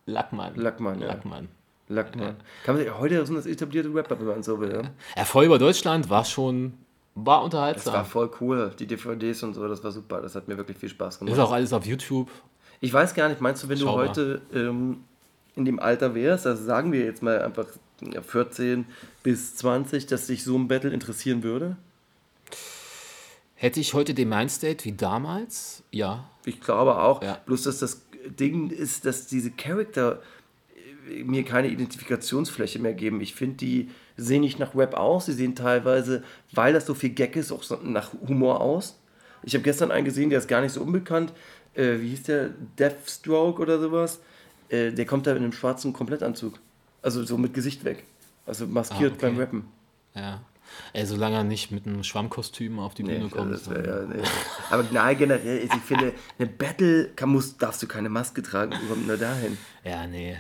Lackmann. 0.06 0.54
Lackmann, 0.56 1.00
ja. 1.00 1.06
Lackmann. 1.08 1.48
Lackmann. 1.88 2.36
Kann 2.64 2.76
man, 2.76 2.98
heute 2.98 3.26
sind 3.26 3.34
das 3.34 3.46
etablierte 3.46 3.92
Rapper, 3.92 4.18
wenn 4.20 4.26
man 4.26 4.42
so 4.42 4.58
will. 4.60 4.72
Ja? 4.72 4.82
Ja, 5.16 5.24
Voll 5.24 5.46
über 5.46 5.58
Deutschland 5.58 6.08
war 6.08 6.24
schon, 6.24 6.74
war 7.14 7.38
Das 7.38 7.44
unterhaltsam. 7.46 7.92
war 7.94 8.04
voll 8.04 8.30
cool. 8.40 8.72
Die 8.78 8.86
DVDs 8.86 9.42
und 9.42 9.54
so, 9.54 9.66
das 9.68 9.82
war 9.82 9.90
super. 9.90 10.22
Das 10.22 10.34
hat 10.34 10.46
mir 10.48 10.56
wirklich 10.56 10.78
viel 10.78 10.88
Spaß 10.88 11.18
gemacht. 11.18 11.34
ist 11.34 11.40
auch 11.40 11.52
alles 11.52 11.72
auf 11.72 11.84
YouTube. 11.84 12.30
Ich 12.80 12.92
weiß 12.92 13.12
gar 13.14 13.28
nicht, 13.28 13.40
meinst 13.40 13.64
du, 13.64 13.68
wenn 13.68 13.76
Schaubar. 13.78 14.04
du 14.04 14.08
heute 14.10 14.42
ähm, 14.54 15.04
in 15.60 15.64
dem 15.66 15.78
Alter 15.78 16.14
wärst, 16.14 16.46
also 16.46 16.64
sagen 16.64 16.92
wir 16.92 17.04
jetzt 17.04 17.22
mal 17.22 17.42
einfach 17.42 17.66
ja, 18.00 18.22
14 18.22 18.86
bis 19.22 19.56
20, 19.56 20.06
dass 20.06 20.26
dich 20.26 20.44
so 20.44 20.56
ein 20.56 20.68
Battle 20.68 20.90
interessieren 20.90 21.42
würde? 21.42 21.76
Hätte 23.54 23.78
ich 23.78 23.92
heute 23.92 24.14
den 24.14 24.30
Mindstate 24.30 24.84
wie 24.86 24.92
damals? 24.92 25.82
Ja. 25.90 26.30
Ich 26.46 26.60
glaube 26.60 26.98
auch. 26.98 27.22
Ja. 27.22 27.40
Bloß, 27.44 27.64
dass 27.64 27.78
das 27.78 28.02
Ding 28.24 28.70
ist, 28.70 29.04
dass 29.04 29.26
diese 29.26 29.50
Charakter 29.50 30.22
äh, 31.10 31.24
mir 31.24 31.44
keine 31.44 31.68
Identifikationsfläche 31.68 32.78
mehr 32.78 32.94
geben. 32.94 33.20
Ich 33.20 33.34
finde, 33.34 33.56
die 33.56 33.90
sehen 34.16 34.40
nicht 34.40 34.58
nach 34.58 34.74
Rap 34.74 34.94
aus. 34.94 35.26
Sie 35.26 35.34
sehen 35.34 35.54
teilweise, 35.54 36.22
weil 36.52 36.72
das 36.72 36.86
so 36.86 36.94
viel 36.94 37.10
Gag 37.10 37.36
ist, 37.36 37.52
auch 37.52 37.62
so 37.62 37.76
nach 37.82 38.12
Humor 38.26 38.62
aus. 38.62 38.98
Ich 39.42 39.54
habe 39.54 39.62
gestern 39.62 39.90
einen 39.90 40.04
gesehen, 40.04 40.30
der 40.30 40.38
ist 40.38 40.48
gar 40.48 40.62
nicht 40.62 40.72
so 40.72 40.80
unbekannt. 40.80 41.32
Äh, 41.74 42.00
wie 42.00 42.08
hieß 42.08 42.24
der? 42.24 42.50
Deathstroke 42.78 43.60
oder 43.60 43.78
sowas. 43.78 44.20
Äh, 44.70 44.92
der 44.92 45.04
kommt 45.06 45.26
da 45.26 45.32
in 45.32 45.38
einem 45.38 45.52
schwarzen 45.52 45.92
Komplettanzug. 45.92 46.58
Also 47.02 47.24
so 47.24 47.36
mit 47.38 47.54
Gesicht 47.54 47.84
weg. 47.84 48.04
Also 48.46 48.66
maskiert 48.66 49.12
Ah, 49.12 49.16
okay. 49.16 49.26
beim 49.26 49.38
Rappen. 49.38 49.64
Ja. 50.14 50.40
Ey, 50.92 51.04
solange 51.04 51.36
er 51.36 51.44
nicht 51.44 51.72
mit 51.72 51.86
einem 51.86 52.04
Schwammkostüm 52.04 52.78
auf 52.78 52.94
die 52.94 53.02
Bühne 53.02 53.24
Nee, 53.24 53.28
kommt. 53.30 53.52
das 53.52 53.68
wär, 53.68 53.84
ja, 53.84 54.02
nee. 54.06 54.22
Aber 54.70 54.84
nein, 54.92 55.18
generell, 55.18 55.58
ich 55.64 55.72
finde, 55.82 56.12
eine 56.38 56.48
Battle 56.48 57.06
kann, 57.16 57.30
muss, 57.30 57.56
darfst 57.56 57.82
du 57.82 57.88
keine 57.88 58.08
Maske 58.08 58.40
tragen, 58.42 58.72
überhaupt 58.72 59.06
nur 59.06 59.16
dahin. 59.16 59.58
ja, 59.84 60.06
nee. 60.06 60.36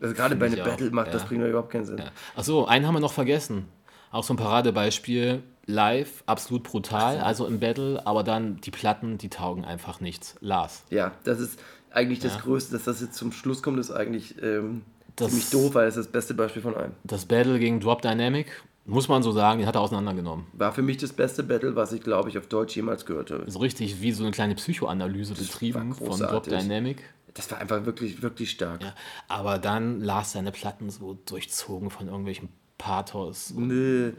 Also 0.00 0.14
gerade 0.14 0.34
bei 0.36 0.46
einer 0.46 0.56
ich 0.56 0.62
auch, 0.62 0.66
Battle 0.66 0.90
macht 0.90 1.14
das 1.14 1.22
ja. 1.22 1.28
bringt 1.28 1.42
doch 1.44 1.48
überhaupt 1.48 1.70
keinen 1.70 1.84
Sinn. 1.86 1.98
Ja. 1.98 2.06
Achso, 2.36 2.64
einen 2.64 2.86
haben 2.86 2.94
wir 2.94 3.00
noch 3.00 3.12
vergessen. 3.12 3.66
Auch 4.10 4.24
so 4.24 4.34
ein 4.34 4.36
Paradebeispiel. 4.36 5.42
Live, 5.66 6.24
absolut 6.26 6.64
brutal, 6.64 7.20
also 7.20 7.46
im 7.46 7.60
Battle, 7.60 8.04
aber 8.04 8.24
dann 8.24 8.60
die 8.60 8.72
Platten, 8.72 9.16
die 9.16 9.28
taugen 9.30 9.64
einfach 9.64 10.00
nichts. 10.00 10.34
Lars. 10.40 10.82
Ja, 10.90 11.12
das 11.22 11.38
ist 11.38 11.60
eigentlich 11.94 12.20
das 12.20 12.34
Ja. 12.34 12.40
Größte, 12.40 12.72
dass 12.72 12.84
das 12.84 13.00
jetzt 13.00 13.14
zum 13.14 13.32
Schluss 13.32 13.62
kommt, 13.62 13.78
ist 13.78 13.90
eigentlich 13.90 14.34
ähm, 14.42 14.82
Das- 15.16 15.28
ziemlich 15.28 15.50
doof, 15.50 15.74
weil 15.74 15.88
es 15.88 15.96
ist 15.96 16.06
das 16.06 16.12
beste 16.12 16.34
Beispiel 16.34 16.62
von 16.62 16.74
allem. 16.74 16.92
Das 17.04 17.24
Battle 17.26 17.58
gegen 17.58 17.80
Drop 17.80 18.02
Dynamic, 18.02 18.46
muss 18.84 19.08
man 19.08 19.22
so 19.22 19.30
sagen, 19.32 19.58
den 19.60 19.68
hat 19.68 19.74
er 19.76 19.80
auseinandergenommen. 19.80 20.46
War 20.54 20.72
für 20.72 20.82
mich 20.82 20.96
das 20.96 21.12
beste 21.12 21.42
Battle, 21.42 21.76
was 21.76 21.92
ich, 21.92 22.02
glaube 22.02 22.28
ich, 22.28 22.38
auf 22.38 22.46
Deutsch 22.48 22.74
jemals 22.76 23.06
gehört 23.06 23.30
habe. 23.30 23.48
So 23.50 23.58
richtig 23.60 24.00
wie 24.00 24.12
so 24.12 24.24
eine 24.24 24.32
kleine 24.32 24.54
Psychoanalyse 24.56 25.34
betrieben 25.34 25.94
von 25.94 26.18
Drop. 26.18 26.44
Dynamic. 26.44 27.02
Das 27.34 27.50
war 27.50 27.58
einfach 27.58 27.86
wirklich, 27.86 28.20
wirklich 28.22 28.50
stark. 28.50 28.82
Ja, 28.82 28.94
aber 29.28 29.58
dann 29.58 30.00
las 30.00 30.32
seine 30.32 30.52
Platten 30.52 30.90
so 30.90 31.18
durchzogen 31.24 31.88
von 31.90 32.06
irgendwelchen 32.08 32.48
Pathos. 32.76 33.54
Nö. 33.56 34.12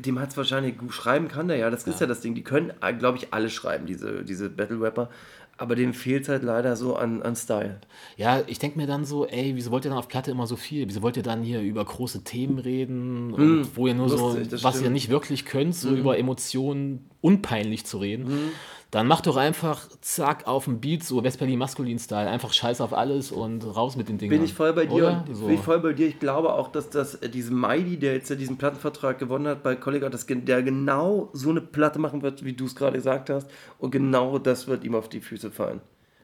Dem 0.00 0.18
hat 0.18 0.30
es 0.30 0.36
wahrscheinlich 0.36 0.76
gut 0.76 0.92
schreiben 0.92 1.28
kann 1.28 1.48
der 1.48 1.56
ja. 1.56 1.70
Das 1.70 1.84
ist 1.86 2.00
ja 2.00 2.06
das 2.06 2.20
Ding. 2.20 2.34
Die 2.34 2.42
können, 2.42 2.72
glaube 2.98 3.18
ich, 3.18 3.32
alle 3.32 3.48
schreiben, 3.48 3.86
diese, 3.86 4.24
diese 4.24 4.50
Battle-Rapper. 4.50 5.08
Aber 5.56 5.76
denen 5.76 5.94
fehlt 5.94 6.28
halt 6.28 6.42
leider 6.42 6.74
so 6.74 6.96
an, 6.96 7.22
an 7.22 7.36
Style. 7.36 7.80
Ja, 8.16 8.42
ich 8.46 8.58
denke 8.58 8.78
mir 8.78 8.86
dann 8.86 9.04
so, 9.04 9.26
ey, 9.26 9.54
wieso 9.54 9.70
wollt 9.70 9.84
ihr 9.84 9.90
dann 9.90 9.98
auf 9.98 10.08
Platte 10.08 10.30
immer 10.30 10.46
so 10.48 10.56
viel? 10.56 10.88
Wieso 10.88 11.02
wollt 11.02 11.16
ihr 11.16 11.22
dann 11.22 11.42
hier 11.42 11.60
über 11.60 11.84
große 11.84 12.24
Themen 12.24 12.58
reden? 12.58 13.32
Und 13.32 13.76
wo 13.76 13.86
ihr 13.86 13.94
nur 13.94 14.08
lustig, 14.08 14.50
so, 14.50 14.64
was 14.64 14.74
ihr 14.74 14.80
stimmt. 14.80 14.94
nicht 14.94 15.10
wirklich 15.10 15.44
könnt, 15.44 15.76
so 15.76 15.90
über 15.90 16.18
Emotionen 16.18 17.08
unpeinlich 17.20 17.86
zu 17.86 17.98
reden. 17.98 18.52
Dann 18.94 19.08
macht 19.08 19.26
doch 19.26 19.36
einfach, 19.36 19.88
zack, 20.02 20.46
auf 20.46 20.66
dem 20.66 20.78
Beat, 20.78 21.02
so 21.02 21.24
Westberlin 21.24 21.58
Maskulin-Style, 21.58 22.30
einfach 22.30 22.52
scheiß 22.52 22.80
auf 22.80 22.92
alles 22.92 23.32
und 23.32 23.64
raus 23.64 23.96
mit 23.96 24.08
den 24.08 24.18
Dingen. 24.18 24.30
Bin 24.30 24.44
ich 24.44 24.54
voll 24.54 24.72
bei 24.72 24.86
dir. 24.86 24.92
Oder? 24.92 25.24
Und 25.26 25.34
So. 25.34 25.46
Bin 25.46 25.56
ich 25.56 25.60
voll 25.60 25.80
bei 25.80 25.92
dir. 25.94 26.06
Ich 26.06 26.20
glaube 26.20 26.52
auch, 26.52 26.70
dass 26.70 26.90
das 26.90 27.16
äh, 27.16 27.28
diesen 27.28 27.56
Maidi, 27.58 27.96
der 27.96 28.14
jetzt 28.14 28.30
ja 28.30 28.36
diesen 28.36 28.56
Plattenvertrag 28.56 29.18
gewonnen 29.18 29.48
hat 29.48 29.64
bei 29.64 29.74
Kollega, 29.74 30.08
dass 30.10 30.26
der 30.28 30.62
genau 30.62 31.28
so 31.32 31.50
eine 31.50 31.60
Platte 31.60 31.98
machen 31.98 32.22
wird, 32.22 32.44
wie 32.44 32.52
du 32.52 32.66
es 32.66 32.76
gerade 32.76 32.96
gesagt 32.96 33.30
hast. 33.30 33.50
Und 33.80 33.90
genau 33.90 34.38
das 34.38 34.68
wird 34.68 34.84
ihm 34.84 34.94
auf 34.94 35.08
die 35.08 35.20
Füße 35.20 35.50
fallen. 35.50 35.80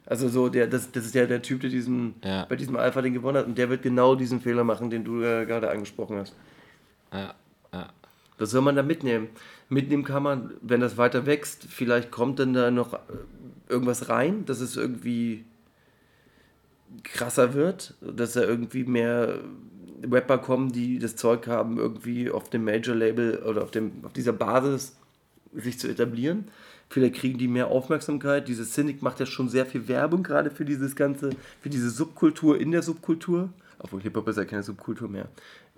Also 0.06 0.28
so, 0.28 0.48
der, 0.48 0.68
das, 0.68 0.92
das 0.92 1.06
ist 1.06 1.16
ja 1.16 1.26
der 1.26 1.42
Typ, 1.42 1.62
der 1.62 1.70
diesen, 1.70 2.14
Ja. 2.22 2.44
bei 2.48 2.54
diesem 2.54 2.76
Alpha 2.76 3.02
den 3.02 3.14
gewonnen 3.14 3.38
hat. 3.38 3.46
Und 3.46 3.58
der 3.58 3.68
wird 3.68 3.82
genau 3.82 4.14
diesen 4.14 4.40
Fehler 4.40 4.62
machen, 4.62 4.90
den 4.90 5.02
du 5.02 5.22
äh, 5.24 5.44
gerade 5.44 5.68
angesprochen 5.72 6.18
hast. 6.18 6.36
Ja, 7.12 7.34
ja. 7.72 7.88
Was 8.38 8.52
soll 8.52 8.62
man 8.62 8.76
da 8.76 8.84
mitnehmen? 8.84 9.28
Mitnehmen 9.70 10.04
kann 10.04 10.22
man, 10.22 10.52
wenn 10.60 10.80
das 10.80 10.98
weiter 10.98 11.26
wächst, 11.26 11.64
vielleicht 11.64 12.10
kommt 12.10 12.38
dann 12.38 12.52
da 12.52 12.70
noch 12.70 12.92
äh, 12.94 12.98
irgendwas 13.68 14.08
rein, 14.08 14.44
dass 14.44 14.60
es 14.60 14.76
irgendwie 14.76 15.44
krasser 17.04 17.54
wird, 17.54 17.94
dass 18.00 18.32
da 18.32 18.42
irgendwie 18.42 18.84
mehr 18.84 19.40
Rapper 20.10 20.38
kommen, 20.38 20.72
die 20.72 20.98
das 20.98 21.14
Zeug 21.16 21.46
haben, 21.46 21.78
irgendwie 21.78 22.30
auf 22.30 22.50
dem 22.50 22.64
Major-Label 22.64 23.44
oder 23.44 23.62
auf, 23.62 23.70
dem, 23.70 23.92
auf 24.02 24.12
dieser 24.12 24.32
Basis 24.32 24.96
sich 25.54 25.78
zu 25.78 25.88
etablieren. 25.88 26.48
Vielleicht 26.88 27.14
kriegen 27.14 27.38
die 27.38 27.46
mehr 27.46 27.68
Aufmerksamkeit. 27.68 28.48
Dieses 28.48 28.72
Cynic 28.72 29.02
macht 29.02 29.20
ja 29.20 29.26
schon 29.26 29.48
sehr 29.48 29.66
viel 29.66 29.86
Werbung 29.86 30.24
gerade 30.24 30.50
für 30.50 30.64
dieses 30.64 30.96
ganze, 30.96 31.30
für 31.60 31.70
diese 31.70 31.90
Subkultur 31.90 32.60
in 32.60 32.72
der 32.72 32.82
Subkultur. 32.82 33.50
Obwohl 33.78 34.02
Hip-Hop 34.02 34.26
ist 34.28 34.36
ja 34.36 34.44
keine 34.44 34.64
Subkultur 34.64 35.08
mehr. 35.08 35.28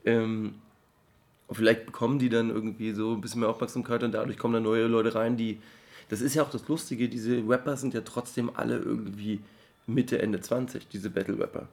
Ähm, 0.04 0.54
und 1.52 1.56
vielleicht 1.56 1.84
bekommen 1.84 2.18
die 2.18 2.30
dann 2.30 2.48
irgendwie 2.48 2.92
so 2.92 3.12
ein 3.12 3.20
bisschen 3.20 3.40
mehr 3.40 3.50
Aufmerksamkeit 3.50 4.02
und 4.02 4.12
dadurch 4.12 4.38
kommen 4.38 4.54
dann 4.54 4.62
neue 4.62 4.86
Leute 4.86 5.14
rein, 5.14 5.36
die. 5.36 5.60
Das 6.08 6.22
ist 6.22 6.34
ja 6.34 6.42
auch 6.42 6.48
das 6.48 6.66
Lustige, 6.66 7.10
diese 7.10 7.46
Rapper 7.46 7.76
sind 7.76 7.92
ja 7.92 8.00
trotzdem 8.00 8.50
alle 8.54 8.78
irgendwie 8.78 9.40
Mitte, 9.86 10.18
Ende 10.18 10.40
20, 10.40 10.88
diese 10.88 11.10
Battle-Rapper. 11.10 11.68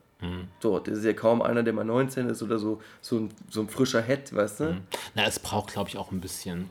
So, 0.59 0.79
das 0.79 0.97
ist 0.97 1.05
ja 1.05 1.13
kaum 1.13 1.41
einer, 1.41 1.63
der 1.63 1.71
mal 1.71 1.85
19 1.85 2.27
ist 2.27 2.43
oder 2.43 2.59
so, 2.59 2.81
so 2.99 3.19
ein, 3.19 3.29
so 3.49 3.61
ein 3.61 3.69
frischer 3.69 4.01
Head, 4.01 4.35
weißt 4.35 4.59
du? 4.59 4.81
Na, 5.15 5.25
es 5.25 5.39
braucht, 5.39 5.71
glaube 5.71 5.87
ich, 5.87 5.97
auch 5.97 6.11
ein 6.11 6.19
bisschen. 6.19 6.69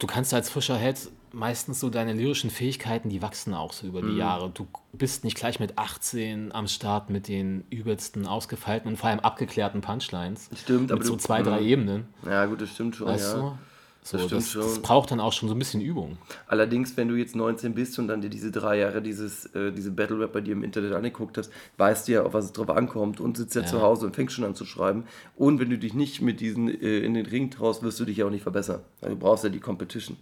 Du 0.00 0.08
kannst 0.08 0.34
als 0.34 0.50
frischer 0.50 0.76
Head 0.76 1.08
meistens 1.32 1.80
so 1.80 1.90
deine 1.90 2.12
lyrischen 2.12 2.50
Fähigkeiten, 2.50 3.08
die 3.08 3.22
wachsen 3.22 3.54
auch 3.54 3.72
so 3.72 3.86
Mhm. 3.86 3.90
über 3.96 4.02
die 4.08 4.16
Jahre. 4.16 4.50
Du 4.50 4.66
bist 4.92 5.24
nicht 5.24 5.36
gleich 5.36 5.60
mit 5.60 5.78
18 5.78 6.52
am 6.52 6.66
Start 6.66 7.10
mit 7.10 7.28
den 7.28 7.64
übelsten, 7.70 8.26
ausgefeilten 8.26 8.90
und 8.90 8.96
vor 8.96 9.10
allem 9.10 9.20
abgeklärten 9.20 9.80
Punchlines. 9.80 10.48
Stimmt, 10.54 10.82
mit 10.82 10.92
aber 10.92 11.04
so 11.04 11.12
du- 11.14 11.18
zwei, 11.18 11.42
drei 11.42 11.60
Mhm. 11.60 11.66
Ebenen. 11.66 12.04
Ja, 12.26 12.46
gut, 12.46 12.60
das 12.60 12.70
stimmt 12.70 12.96
schon, 12.96 13.06
Weißt 13.08 13.34
ja. 13.34 13.40
du? 13.40 13.58
So, 14.02 14.16
Das 14.16 14.28
das, 14.28 14.52
das, 14.54 14.78
braucht 14.80 15.10
dann 15.10 15.20
auch 15.20 15.32
schon 15.34 15.50
so 15.50 15.54
ein 15.54 15.58
bisschen 15.58 15.82
Übung. 15.82 16.16
Allerdings, 16.46 16.96
wenn 16.96 17.08
du 17.08 17.16
jetzt 17.16 17.36
19 17.36 17.74
bist 17.74 17.98
und 17.98 18.08
dann 18.08 18.22
dir 18.22 18.30
diese 18.30 18.50
drei 18.50 18.78
Jahre 18.78 19.02
dieses, 19.02 19.44
äh, 19.54 19.72
diese 19.72 19.90
Battle-Rap 19.90 20.32
bei 20.32 20.40
dir 20.40 20.52
im 20.52 20.64
Internet 20.64 20.94
angeguckt 20.94 21.36
hast, 21.36 21.52
weißt 21.76 22.08
du 22.08 22.12
ja, 22.12 22.22
auf 22.22 22.32
was 22.32 22.46
es 22.46 22.52
drauf 22.52 22.70
ankommt 22.70 23.20
und 23.20 23.36
sitzt 23.36 23.54
ja, 23.56 23.64
zu 23.66 23.82
Hause 23.82 24.06
und 24.06 24.16
fängst 24.16 24.34
schon 24.34 24.44
an 24.46 24.54
zu 24.54 24.64
schreiben. 24.64 25.04
Und 25.36 25.60
wenn 25.60 25.68
du 25.68 25.76
dich 25.76 25.92
nicht 25.92 26.22
mit 26.22 26.40
diesen 26.40 26.68
äh, 26.68 27.00
in 27.00 27.12
den 27.12 27.26
Ring 27.26 27.50
traust, 27.50 27.82
wirst 27.82 28.00
du 28.00 28.06
dich 28.06 28.16
ja 28.16 28.24
auch 28.24 28.30
nicht 28.30 28.42
verbessern. 28.42 28.80
Also 29.02 29.14
du 29.16 29.20
brauchst 29.20 29.44
ja 29.44 29.50
die 29.50 29.60
Competition. 29.60 30.16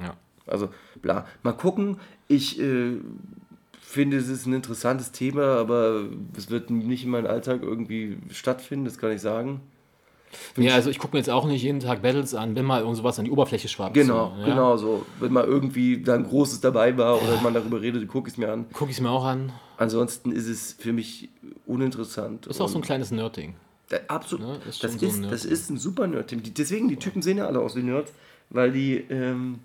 Ja. 0.00 0.14
Also, 0.50 0.68
bla. 1.02 1.26
Mal 1.42 1.52
gucken. 1.52 1.98
Ich 2.28 2.60
äh, 2.60 2.96
finde, 3.80 4.16
es 4.16 4.28
ist 4.28 4.46
ein 4.46 4.52
interessantes 4.52 5.12
Thema, 5.12 5.56
aber 5.56 6.04
es 6.36 6.50
wird 6.50 6.70
nicht 6.70 7.04
in 7.04 7.10
meinem 7.10 7.26
Alltag 7.26 7.62
irgendwie 7.62 8.18
stattfinden, 8.30 8.84
das 8.84 8.98
kann 8.98 9.10
ich 9.12 9.20
sagen. 9.20 9.60
Ja, 10.56 10.74
also 10.74 10.90
ich 10.90 10.98
gucke 10.98 11.16
mir 11.16 11.18
jetzt 11.18 11.30
auch 11.30 11.44
nicht 11.44 11.62
jeden 11.62 11.80
Tag 11.80 12.02
Battles 12.02 12.34
an, 12.34 12.54
wenn 12.54 12.64
mal 12.64 12.82
irgend 12.82 12.96
sowas 12.96 13.18
an 13.18 13.24
die 13.24 13.32
Oberfläche 13.32 13.66
schwappt. 13.66 13.94
Genau, 13.94 14.32
so, 14.36 14.40
ja. 14.42 14.46
genau 14.46 14.76
so. 14.76 15.04
Wenn 15.18 15.32
mal 15.32 15.44
irgendwie 15.44 16.00
da 16.02 16.14
ein 16.14 16.22
großes 16.24 16.60
dabei 16.60 16.96
war 16.96 17.20
oder 17.20 17.40
man 17.40 17.52
darüber 17.52 17.80
redet, 17.80 18.06
gucke 18.06 18.28
ich 18.28 18.34
es 18.34 18.38
mir 18.38 18.52
an. 18.52 18.66
Gucke 18.72 18.90
ich 18.92 18.98
es 18.98 19.02
mir 19.02 19.10
auch 19.10 19.24
an. 19.24 19.52
Ansonsten 19.76 20.30
ist 20.30 20.46
es 20.46 20.74
für 20.78 20.92
mich 20.92 21.28
uninteressant. 21.66 22.46
Ist 22.46 22.60
auch 22.60 22.68
so 22.68 22.78
ein 22.78 22.82
kleines 22.82 23.10
Nerd-Ding. 23.10 23.54
Ja, 23.90 23.98
absolut. 24.06 24.46
Ne, 24.46 24.60
ist 24.68 24.84
das, 24.84 24.92
so 24.92 25.06
ist, 25.06 25.24
das 25.30 25.44
ist 25.44 25.68
ein 25.70 25.78
super 25.78 26.06
Nerd-Thema. 26.06 26.42
Die- 26.42 26.54
Deswegen, 26.54 26.88
die 26.88 26.96
Typen 26.96 27.22
sehen 27.22 27.38
ja 27.38 27.46
alle 27.46 27.58
aus 27.58 27.74
wie 27.74 27.82
Nerds, 27.82 28.12
weil 28.50 28.70
die, 28.70 28.98
ähm, 29.10 29.58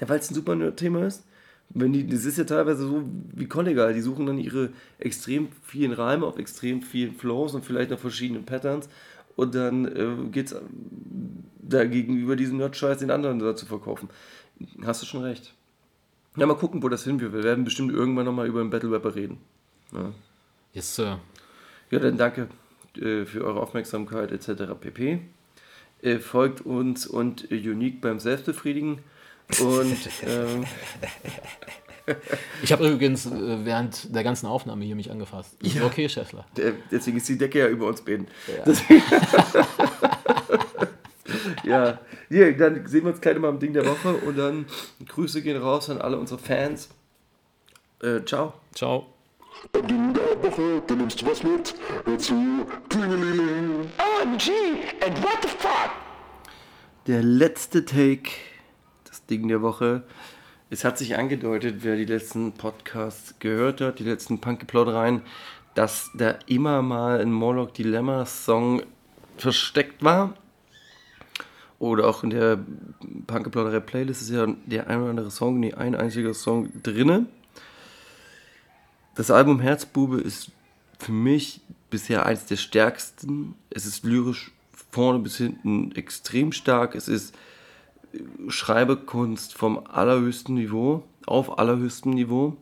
ja, 0.00 0.08
weil 0.08 0.18
es 0.18 0.30
ein 0.30 0.34
super 0.34 0.54
Nerd-Thema 0.54 1.06
ist. 1.06 1.24
Wenn 1.70 1.92
die, 1.92 2.06
das 2.06 2.24
ist 2.24 2.38
ja 2.38 2.44
teilweise 2.44 2.86
so 2.86 3.04
wie 3.34 3.46
Kollegal, 3.46 3.92
die 3.92 4.00
suchen 4.00 4.24
dann 4.26 4.38
ihre 4.38 4.70
extrem 4.98 5.48
vielen 5.62 5.92
Reime 5.92 6.24
auf 6.24 6.38
extrem 6.38 6.80
vielen 6.80 7.14
Flows 7.14 7.54
und 7.54 7.64
vielleicht 7.64 7.90
noch 7.90 7.98
verschiedene 7.98 8.40
Patterns 8.40 8.88
und 9.36 9.54
dann 9.54 9.84
äh, 9.84 10.30
geht 10.30 10.46
es 10.46 10.56
da 11.60 11.84
gegenüber 11.84 12.36
diesem 12.36 12.56
Nerd-Scheiß 12.56 12.98
den 12.98 13.10
anderen 13.10 13.38
da 13.38 13.54
zu 13.54 13.66
verkaufen. 13.66 14.08
Hast 14.82 15.02
du 15.02 15.06
schon 15.06 15.22
recht. 15.22 15.54
Ja, 16.36 16.46
mal 16.46 16.54
gucken, 16.54 16.82
wo 16.82 16.88
das 16.88 17.04
hinführt. 17.04 17.32
Wir 17.32 17.44
werden 17.44 17.64
bestimmt 17.64 17.92
irgendwann 17.92 18.24
nochmal 18.24 18.46
über 18.46 18.60
einen 18.60 18.70
Battle-Rapper 18.70 19.14
reden. 19.14 19.38
Ja. 19.92 20.12
Yes, 20.72 20.94
Sir. 20.94 21.20
Ja, 21.90 21.98
dann 21.98 22.16
danke 22.16 22.48
äh, 22.96 23.24
für 23.24 23.44
eure 23.44 23.60
Aufmerksamkeit 23.60 24.32
etc. 24.32 24.74
pp. 24.80 25.20
Äh, 26.02 26.18
folgt 26.18 26.60
uns 26.62 27.06
und 27.06 27.50
äh, 27.50 27.56
Unique 27.56 28.00
beim 28.00 28.18
Selbstbefriedigen. 28.20 28.98
Und 29.60 29.96
ähm, 30.26 30.64
Ich 32.62 32.72
habe 32.72 32.88
übrigens 32.88 33.26
äh, 33.26 33.64
während 33.64 34.14
der 34.14 34.24
ganzen 34.24 34.46
Aufnahme 34.46 34.84
hier 34.84 34.96
mich 34.96 35.10
angefasst. 35.10 35.56
Ist 35.62 35.74
Ja. 35.74 35.84
Okay, 35.84 36.08
Schäffler. 36.08 36.46
deswegen 36.90 37.18
ist 37.18 37.28
die 37.28 37.36
Decke 37.38 37.58
ja 37.58 37.68
über 37.68 37.86
uns 37.86 38.02
beiden. 38.02 38.26
Ja. 38.64 38.64
Ja, 41.64 41.98
ja, 42.30 42.50
dann 42.52 42.86
sehen 42.86 43.04
wir 43.04 43.12
uns 43.12 43.20
gleich 43.20 43.38
mal 43.38 43.48
am 43.48 43.58
Ding 43.58 43.74
der 43.74 43.84
Woche 43.84 44.14
und 44.14 44.38
dann 44.38 44.64
Grüße 45.06 45.42
gehen 45.42 45.60
raus 45.60 45.90
an 45.90 46.00
alle 46.00 46.18
unsere 46.18 46.38
Fans. 46.40 46.88
Äh, 48.02 48.24
ciao. 48.24 48.54
Ciao. 48.74 49.06
Am 49.74 49.86
Ding 49.86 50.14
der 50.14 50.42
Woche, 50.42 50.82
da 50.86 50.94
nimmst 50.94 51.20
du 51.20 51.26
was 51.26 51.42
mit. 51.42 51.74
Hör 52.06 52.18
zu, 52.18 52.66
Klingelingeling. 52.88 53.90
OMG, 53.98 54.50
and 55.04 55.22
what 55.22 55.42
the 55.42 55.48
fuck? 55.48 55.90
Der 57.06 57.22
letzte 57.22 57.84
Take, 57.84 58.30
Ding 59.30 59.48
der 59.48 59.62
Woche. 59.62 60.02
Es 60.70 60.84
hat 60.84 60.98
sich 60.98 61.16
angedeutet, 61.16 61.76
wer 61.80 61.96
die 61.96 62.04
letzten 62.04 62.52
Podcasts 62.52 63.34
gehört 63.38 63.80
hat, 63.80 63.98
die 63.98 64.04
letzten 64.04 64.40
Punk-Geplaudereien, 64.40 65.22
dass 65.74 66.10
da 66.14 66.34
immer 66.46 66.82
mal 66.82 67.20
ein 67.20 67.32
Morlock 67.32 67.74
Dilemma-Song 67.74 68.82
versteckt 69.36 70.02
war. 70.02 70.34
Oder 71.78 72.08
auch 72.08 72.24
in 72.24 72.30
der 72.30 72.58
Punk-Geplauderei-Playlist 73.26 74.22
ist 74.22 74.30
ja 74.30 74.46
der 74.66 74.88
ein 74.88 75.00
oder 75.00 75.10
andere 75.10 75.30
Song, 75.30 75.60
nee, 75.60 75.72
ein 75.72 75.94
einziger 75.94 76.34
Song 76.34 76.70
drinne. 76.82 77.26
Das 79.14 79.30
Album 79.30 79.60
Herzbube 79.60 80.20
ist 80.20 80.50
für 80.98 81.12
mich 81.12 81.60
bisher 81.90 82.26
eines 82.26 82.46
der 82.46 82.56
stärksten. 82.56 83.54
Es 83.70 83.86
ist 83.86 84.04
lyrisch 84.04 84.52
vorne 84.90 85.20
bis 85.20 85.36
hinten 85.36 85.92
extrem 85.92 86.52
stark. 86.52 86.94
Es 86.94 87.08
ist 87.08 87.34
Schreibekunst 88.48 89.54
vom 89.54 89.78
allerhöchsten 89.86 90.54
Niveau, 90.54 91.04
auf 91.26 91.58
allerhöchstem 91.58 92.12
Niveau. 92.12 92.56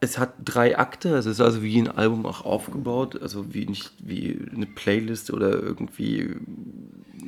es 0.00 0.18
hat 0.18 0.34
drei 0.44 0.78
Akte, 0.78 1.14
es 1.16 1.26
ist 1.26 1.40
also 1.40 1.62
wie 1.62 1.78
ein 1.78 1.88
Album 1.88 2.24
auch 2.24 2.44
aufgebaut, 2.44 3.20
also 3.20 3.52
wie 3.52 3.66
nicht 3.66 3.92
wie 3.98 4.38
eine 4.54 4.66
Playlist 4.66 5.30
oder 5.30 5.50
irgendwie, 5.50 6.36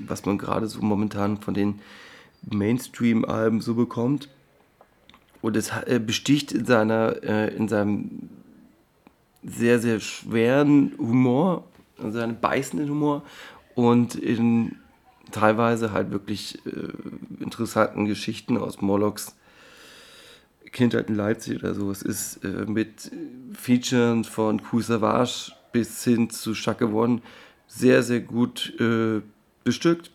was 0.06 0.24
man 0.24 0.38
gerade 0.38 0.66
so 0.68 0.80
momentan 0.80 1.36
von 1.38 1.52
den 1.52 1.80
Mainstream-Alben 2.50 3.60
so 3.60 3.74
bekommt. 3.74 4.28
Und 5.42 5.56
es 5.56 5.70
äh, 5.86 6.00
besticht 6.04 6.52
in, 6.52 6.64
seiner, 6.64 7.22
äh, 7.22 7.54
in 7.54 7.68
seinem 7.68 8.30
sehr, 9.42 9.80
sehr 9.80 10.00
schweren 10.00 10.92
Humor, 10.98 11.64
in 11.98 12.12
seinem 12.12 12.40
beißenden 12.40 12.88
Humor 12.88 13.22
und 13.74 14.14
in 14.14 14.76
teilweise 15.32 15.92
halt 15.92 16.10
wirklich 16.10 16.64
äh, 16.66 17.42
interessanten 17.42 18.06
Geschichten 18.06 18.56
aus 18.56 18.80
Morlocks 18.80 19.34
Kindheit 20.70 21.08
in 21.08 21.14
Leipzig 21.16 21.58
oder 21.58 21.74
so. 21.74 21.90
Es 21.90 22.02
ist 22.02 22.44
äh, 22.44 22.64
mit 22.66 23.10
Featuren 23.52 24.24
von 24.24 24.62
Kool 24.62 24.82
Savage 24.82 25.52
bis 25.72 26.04
hin 26.04 26.30
zu 26.30 26.54
Shaka 26.54 26.86
One 26.86 27.20
sehr, 27.66 28.02
sehr 28.02 28.20
gut 28.20 28.74
äh, 28.80 29.20
bestückt 29.64 30.10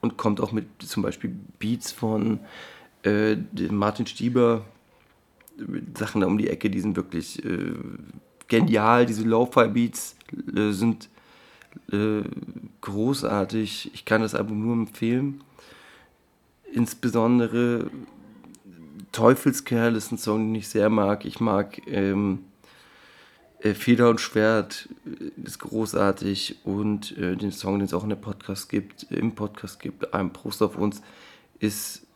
und 0.00 0.16
kommt 0.16 0.40
auch 0.40 0.52
mit 0.52 0.66
zum 0.78 1.02
Beispiel 1.02 1.34
Beats 1.58 1.92
von 1.92 2.40
äh, 3.02 3.36
Martin 3.70 4.06
Stieber, 4.06 4.64
Sachen 5.96 6.20
da 6.20 6.26
um 6.26 6.38
die 6.38 6.48
Ecke, 6.48 6.70
die 6.70 6.80
sind 6.80 6.96
wirklich 6.96 7.44
äh, 7.44 7.74
genial. 8.48 9.06
Diese 9.06 9.22
Lo-Fi-Beats 9.22 10.16
äh, 10.54 10.72
sind 10.72 11.08
äh, 11.90 12.22
großartig. 12.80 13.90
Ich 13.94 14.04
kann 14.04 14.22
das 14.22 14.34
Album 14.34 14.62
nur 14.62 14.74
empfehlen. 14.74 15.42
Insbesondere 16.72 17.90
Teufelskerl 19.12 19.94
ist 19.94 20.10
ein 20.10 20.18
Song, 20.18 20.46
den 20.46 20.54
ich 20.54 20.68
sehr 20.68 20.88
mag. 20.88 21.24
Ich 21.24 21.38
mag 21.38 21.86
ähm, 21.86 22.44
äh, 23.60 23.74
Feder 23.74 24.10
und 24.10 24.20
Schwert 24.20 24.88
äh, 25.06 25.40
ist 25.42 25.58
großartig 25.58 26.56
und 26.64 27.16
äh, 27.16 27.36
den 27.36 27.52
Song, 27.52 27.78
den 27.78 27.86
es 27.86 27.94
auch 27.94 28.02
in 28.02 28.08
der 28.08 28.16
Podcast 28.16 28.68
gibt, 28.68 29.04
im 29.10 29.34
Podcast 29.34 29.80
gibt, 29.80 30.14
ein 30.14 30.32
Prost 30.32 30.62
auf 30.62 30.76
uns, 30.76 31.02
ist 31.60 32.06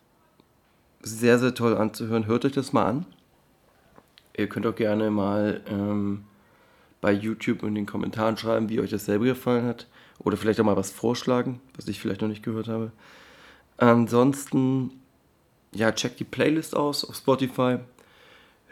sehr, 1.03 1.39
sehr 1.39 1.55
toll 1.55 1.77
anzuhören. 1.77 2.27
Hört 2.27 2.45
euch 2.45 2.53
das 2.53 2.73
mal 2.73 2.87
an. 2.87 3.07
Ihr 4.37 4.49
könnt 4.49 4.67
auch 4.67 4.75
gerne 4.75 5.11
mal 5.11 5.61
ähm, 5.69 6.25
bei 7.07 7.13
YouTube 7.13 7.63
in 7.63 7.77
den 7.77 7.87
Kommentaren 7.87 8.37
schreiben, 8.37 8.69
wie 8.69 8.81
euch 8.81 8.91
das 8.91 9.05
selber 9.05 9.27
gefallen 9.27 9.65
hat. 9.65 9.87
Oder 10.19 10.37
vielleicht 10.37 10.59
auch 10.59 10.65
mal 10.65 10.77
was 10.77 10.91
vorschlagen, 10.91 11.61
was 11.77 11.87
ich 11.87 12.01
vielleicht 12.01 12.21
noch 12.21 12.27
nicht 12.27 12.43
gehört 12.43 12.67
habe. 12.67 12.91
Ansonsten, 13.77 14.91
ja, 15.73 15.93
checkt 15.93 16.19
die 16.19 16.25
Playlist 16.25 16.75
aus 16.75 17.09
auf 17.09 17.15
Spotify. 17.15 17.77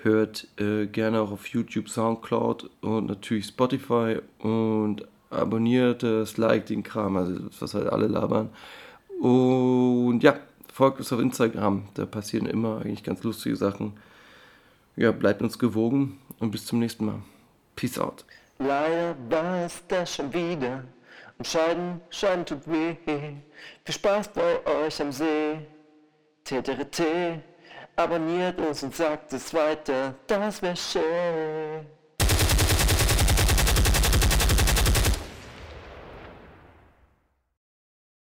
Hört 0.03 0.49
äh, 0.59 0.87
gerne 0.87 1.21
auch 1.21 1.31
auf 1.31 1.47
YouTube, 1.47 1.89
Soundcloud 1.89 2.69
und 2.81 3.07
natürlich 3.07 3.47
Spotify. 3.47 4.19
Und 4.41 5.07
abonniert 5.31 6.03
es, 6.03 6.37
liked 6.37 6.71
den 6.71 6.83
Kram, 6.83 7.17
also 7.17 7.39
das, 7.39 7.63
was 7.63 7.75
halt 7.75 7.87
alle 7.87 8.09
labern. 8.09 8.51
Und 9.21 10.25
ja, 10.25 10.41
folgt 10.73 10.99
uns 10.99 11.13
auf 11.13 11.21
Instagram. 11.21 11.85
Da 11.95 12.05
passieren 12.05 12.47
immer 12.47 12.81
eigentlich 12.81 13.05
ganz 13.05 13.23
lustige 13.23 13.55
Sachen. 13.55 13.93
Ja, 14.97 15.13
bleibt 15.13 15.41
uns 15.41 15.57
gewogen 15.57 16.19
und 16.41 16.51
bis 16.51 16.67
zum 16.67 16.81
nächsten 16.81 17.05
Mal. 17.05 17.23
Peace 17.77 17.99
out. 17.99 18.25
Leider 18.59 19.17
war 19.29 19.65
es 19.65 19.83
das 19.89 20.15
schon 20.15 20.33
wieder. 20.33 20.85
Und 21.39 21.47
Scheiden, 21.47 22.01
Scheiden 22.11 22.47
tut 22.47 22.71
weh. 22.71 22.97
Viel 23.05 23.43
Spaß 23.95 24.29
bei 24.29 24.65
euch 24.67 25.01
am 25.01 25.11
See. 25.11 25.59
TTRT. 26.45 27.41
Abonniert 27.97 28.59
uns 28.59 28.83
und 28.83 28.95
sagt 28.95 29.33
es 29.33 29.53
weiter. 29.55 30.15
Das 30.27 30.63
wär 30.63 30.77
schön. 30.77 31.87